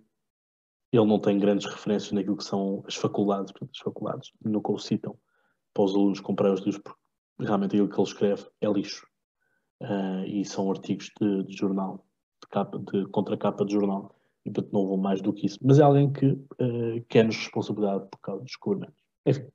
ele 0.92 1.06
não 1.06 1.20
tem 1.20 1.38
grandes 1.38 1.66
referências 1.66 2.12
naquilo 2.12 2.36
que 2.36 2.44
são 2.44 2.82
as 2.86 2.96
faculdades, 2.96 3.52
portanto, 3.52 3.70
as 3.74 3.82
faculdades 3.82 4.32
nunca 4.44 4.72
o 4.72 4.78
citam 4.78 5.16
para 5.72 5.84
os 5.84 5.94
alunos 5.94 6.20
comprarem 6.20 6.54
os 6.54 6.60
livros, 6.60 6.82
porque 6.82 7.00
realmente 7.38 7.76
aquilo 7.76 7.88
que 7.88 7.94
ele 7.94 8.08
escreve 8.08 8.46
é 8.60 8.68
lixo. 8.68 9.06
Uh, 9.82 10.24
e 10.26 10.44
são 10.44 10.70
artigos 10.70 11.10
de, 11.20 11.44
de 11.44 11.56
jornal, 11.56 12.04
de, 12.42 12.48
capa, 12.48 12.78
de 12.78 13.06
contracapa 13.06 13.64
de 13.64 13.72
jornal, 13.72 14.14
e 14.44 14.50
portanto 14.50 14.72
não 14.72 14.86
vão 14.86 14.96
mais 14.96 15.22
do 15.22 15.32
que 15.32 15.46
isso. 15.46 15.58
Mas 15.62 15.78
é 15.78 15.82
alguém 15.82 16.12
que 16.12 16.26
uh, 16.26 17.04
quer-nos 17.08 17.36
responsabilidade 17.36 18.06
por 18.10 18.18
causa 18.20 18.42
dos 18.42 18.50
descobrimentos. 18.50 19.00
Enfim. 19.24 19.46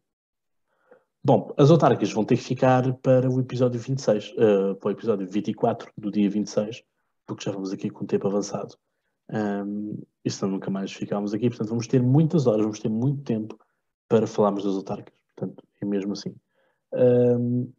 Bom, 1.25 1.51
as 1.57 1.71
autárquicas 1.71 2.13
vão 2.13 2.23
ter 2.23 2.37
que 2.37 2.43
ficar 2.43 2.93
para 2.97 3.27
o 3.27 3.39
episódio 3.39 3.79
26, 3.79 4.29
uh, 4.29 4.33
eh, 4.37 4.73
para 4.75 4.89
o 4.89 4.91
episódio 4.91 5.27
24 5.27 5.91
do 5.97 6.11
dia 6.11 6.29
26, 6.29 6.83
porque 7.25 7.43
já 7.43 7.51
vamos 7.51 7.73
aqui 7.73 7.89
com 7.89 8.03
o 8.03 8.07
tempo 8.07 8.27
avançado. 8.27 8.75
Um, 9.33 10.03
e 10.23 10.29
senão 10.29 10.51
nunca 10.51 10.69
mais 10.69 10.93
ficámos 10.93 11.33
aqui, 11.33 11.49
portanto 11.49 11.69
vamos 11.69 11.87
ter 11.87 11.99
muitas 11.99 12.45
horas, 12.45 12.61
vamos 12.61 12.79
ter 12.79 12.89
muito 12.89 13.23
tempo 13.23 13.59
para 14.07 14.27
falarmos 14.27 14.63
das 14.63 14.75
autárquicas, 14.75 15.19
portanto 15.35 15.63
é 15.81 15.85
mesmo 15.87 16.13
assim. 16.13 16.35
Um, 16.93 17.73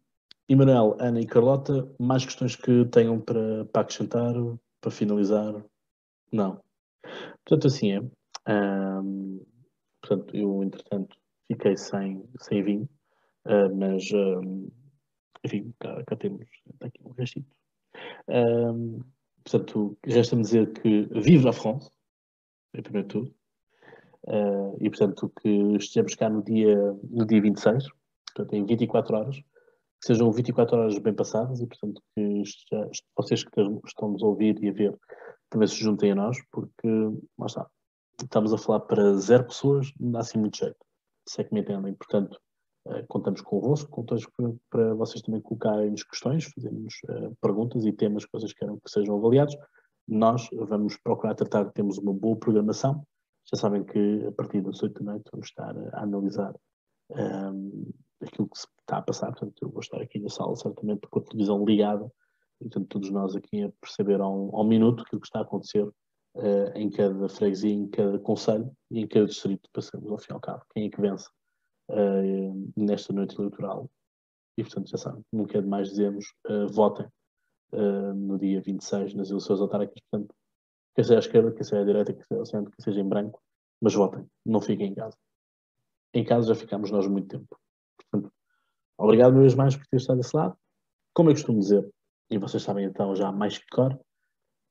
Emanuel, 0.49 0.97
Ana 0.99 1.21
e 1.21 1.25
Carlota, 1.25 1.89
mais 1.97 2.25
questões 2.25 2.53
que 2.57 2.83
tenham 2.87 3.17
para, 3.17 3.63
para 3.63 3.81
acrescentar, 3.81 4.33
para 4.81 4.91
finalizar? 4.91 5.55
Não. 6.33 6.59
Portanto, 7.45 7.67
assim 7.67 7.93
é. 7.93 8.01
Um, 9.01 9.41
portanto, 10.01 10.35
eu, 10.35 10.61
entretanto, 10.61 11.15
fiquei 11.47 11.77
sem, 11.77 12.25
sem 12.41 12.61
vinho. 12.61 12.89
Uh, 13.47 13.73
mas, 13.73 14.03
uh, 14.11 14.71
enfim, 15.43 15.73
cá, 15.79 16.03
cá 16.05 16.15
temos 16.17 16.45
tá 16.79 16.87
aqui 16.87 17.01
um 17.03 17.11
restito. 17.11 17.55
Uh, 18.27 19.03
portanto, 19.43 19.97
resta-me 20.03 20.41
dizer 20.41 20.73
que 20.73 21.07
vive 21.21 21.47
a 21.47 21.53
France, 21.53 21.89
em 22.73 22.81
primeiro 22.81 23.07
tudo. 23.07 23.33
e, 24.81 24.89
portanto, 24.89 25.31
que 25.41 25.49
estejamos 25.77 26.15
cá 26.15 26.29
no 26.29 26.43
dia, 26.43 26.75
no 27.09 27.25
dia 27.25 27.41
26, 27.41 27.85
portanto, 28.35 28.53
em 28.53 28.65
24 28.65 29.15
horas. 29.15 29.37
Que 29.99 30.07
sejam 30.07 30.31
24 30.31 30.77
horas 30.77 30.99
bem 30.99 31.13
passadas 31.13 31.59
e, 31.59 31.65
portanto, 31.65 32.03
que 32.13 32.43
vocês 33.15 33.43
que 33.43 33.61
estão-nos 33.87 34.21
a 34.21 34.27
ouvir 34.27 34.61
e 34.61 34.69
a 34.69 34.73
ver 34.73 34.99
também 35.49 35.67
se 35.67 35.75
juntem 35.77 36.11
a 36.11 36.15
nós, 36.15 36.37
porque, 36.51 36.87
lá 37.37 37.45
está, 37.45 37.65
estamos 38.21 38.53
a 38.53 38.57
falar 38.57 38.81
para 38.81 39.13
zero 39.15 39.45
pessoas, 39.45 39.91
não 39.99 40.11
dá 40.11 40.19
assim 40.19 40.37
muito 40.37 40.57
jeito, 40.57 40.77
se 41.27 41.41
é 41.41 41.43
que 41.43 41.53
me 41.53 41.61
entendem. 41.61 41.93
Portanto, 41.95 42.39
contamos 43.07 43.41
convosco, 43.41 43.89
contamos 43.89 44.25
para 44.69 44.93
vocês 44.95 45.21
também 45.21 45.41
colocarem-nos 45.41 46.03
questões, 46.03 46.45
fazermos 46.45 46.95
uh, 47.09 47.35
perguntas 47.41 47.85
e 47.85 47.91
temas 47.91 48.25
que 48.25 48.31
vocês 48.31 48.53
queiram 48.53 48.77
que 48.77 48.89
sejam 48.89 49.17
avaliados. 49.17 49.55
Nós 50.07 50.49
vamos 50.53 50.97
procurar 50.97 51.35
tratar 51.35 51.65
de 51.65 51.73
termos 51.73 51.97
uma 51.97 52.13
boa 52.13 52.37
programação. 52.37 53.03
Já 53.51 53.59
sabem 53.59 53.83
que 53.83 54.25
a 54.25 54.31
partir 54.31 54.61
das 54.61 54.81
8 54.81 55.03
da 55.03 55.11
noite 55.11 55.29
vamos 55.31 55.47
estar 55.47 55.75
a 55.93 56.01
analisar 56.01 56.53
um, 57.09 57.17
ehm, 57.17 57.91
aquilo 58.21 58.47
que 58.49 58.59
se 58.59 58.67
está 58.81 58.97
a 58.97 59.01
passar. 59.01 59.27
Portanto, 59.27 59.55
eu 59.61 59.69
vou 59.69 59.81
estar 59.81 60.01
aqui 60.01 60.19
na 60.19 60.29
sala 60.29 60.55
certamente 60.55 61.07
com 61.09 61.19
a 61.19 61.23
televisão 61.23 61.65
ligada 61.65 62.05
e, 62.61 62.65
portanto, 62.65 62.87
todos 62.87 63.09
nós 63.11 63.35
aqui 63.35 63.63
a 63.63 63.71
perceber 63.81 64.21
ao, 64.21 64.55
ao 64.55 64.63
minuto 64.63 65.03
aquilo 65.03 65.21
que 65.21 65.27
está 65.27 65.39
a 65.39 65.43
acontecer 65.43 65.83
uh, 65.83 66.71
em 66.75 66.89
cada 66.89 67.27
freguesia, 67.27 67.73
em 67.73 67.87
cada 67.89 68.17
conselho 68.19 68.71
e 68.91 69.01
em 69.01 69.07
cada 69.07 69.25
distrito, 69.25 69.69
para 69.73 69.81
sabermos 69.81 70.11
ao 70.11 70.17
fim 70.19 70.31
e 70.31 70.33
ao 70.33 70.39
cabo 70.39 70.63
quem 70.73 70.87
é 70.87 70.89
que 70.89 71.01
vence 71.01 71.27
uh, 71.89 72.73
nesta 72.75 73.13
noite 73.13 73.35
eleitoral. 73.37 73.89
E, 74.57 74.63
portanto, 74.63 74.89
já 74.89 74.97
sabem, 74.97 75.23
não 75.31 75.45
quero 75.45 75.67
mais 75.67 75.89
dizermos, 75.89 76.33
uh, 76.49 76.67
votem 76.67 77.05
uh, 77.73 78.13
no 78.13 78.37
dia 78.37 78.61
26 78.61 79.13
nas 79.13 79.29
eleições 79.29 79.61
autárquicas. 79.61 80.01
Portanto, 80.09 80.35
quer 80.95 81.03
seja 81.03 81.15
à 81.15 81.19
esquerda, 81.19 81.51
quer 81.51 81.63
seja 81.63 81.81
à 81.81 81.85
direita, 81.85 82.13
quer 82.13 82.25
seja 82.25 82.39
ao 82.39 82.45
centro, 82.45 82.71
quer 82.71 82.81
seja 82.81 82.99
em 82.99 83.07
branco, 83.07 83.41
mas 83.81 83.93
votem, 83.93 84.25
não 84.45 84.61
fiquem 84.61 84.87
em 84.87 84.95
casa. 84.95 85.17
Em 86.13 86.23
casa 86.23 86.47
já 86.47 86.55
ficamos 86.55 86.89
nós 86.89 87.07
muito 87.07 87.27
tempo. 87.27 87.59
Portanto, 87.97 88.33
obrigado 88.97 89.33
uma 89.33 89.41
vez 89.41 89.53
mais 89.53 89.75
por 89.75 89.85
ter 89.87 89.97
estado 89.97 90.17
desse 90.17 90.35
lado. 90.35 90.57
Como 91.13 91.29
eu 91.29 91.33
costumo 91.33 91.59
dizer, 91.59 91.87
e 92.29 92.37
vocês 92.37 92.63
sabem 92.63 92.85
então 92.85 93.15
já 93.15 93.31
mais 93.31 93.57
que 93.57 93.67
cor, 93.67 93.99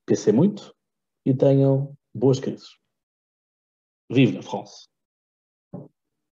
pensem 0.05 0.33
muito 0.33 0.75
e 1.25 1.33
tenham 1.33 1.95
boas 2.13 2.39
crises. 2.39 2.77
Vive 4.09 4.35
na 4.35 4.41
France! 4.41 4.87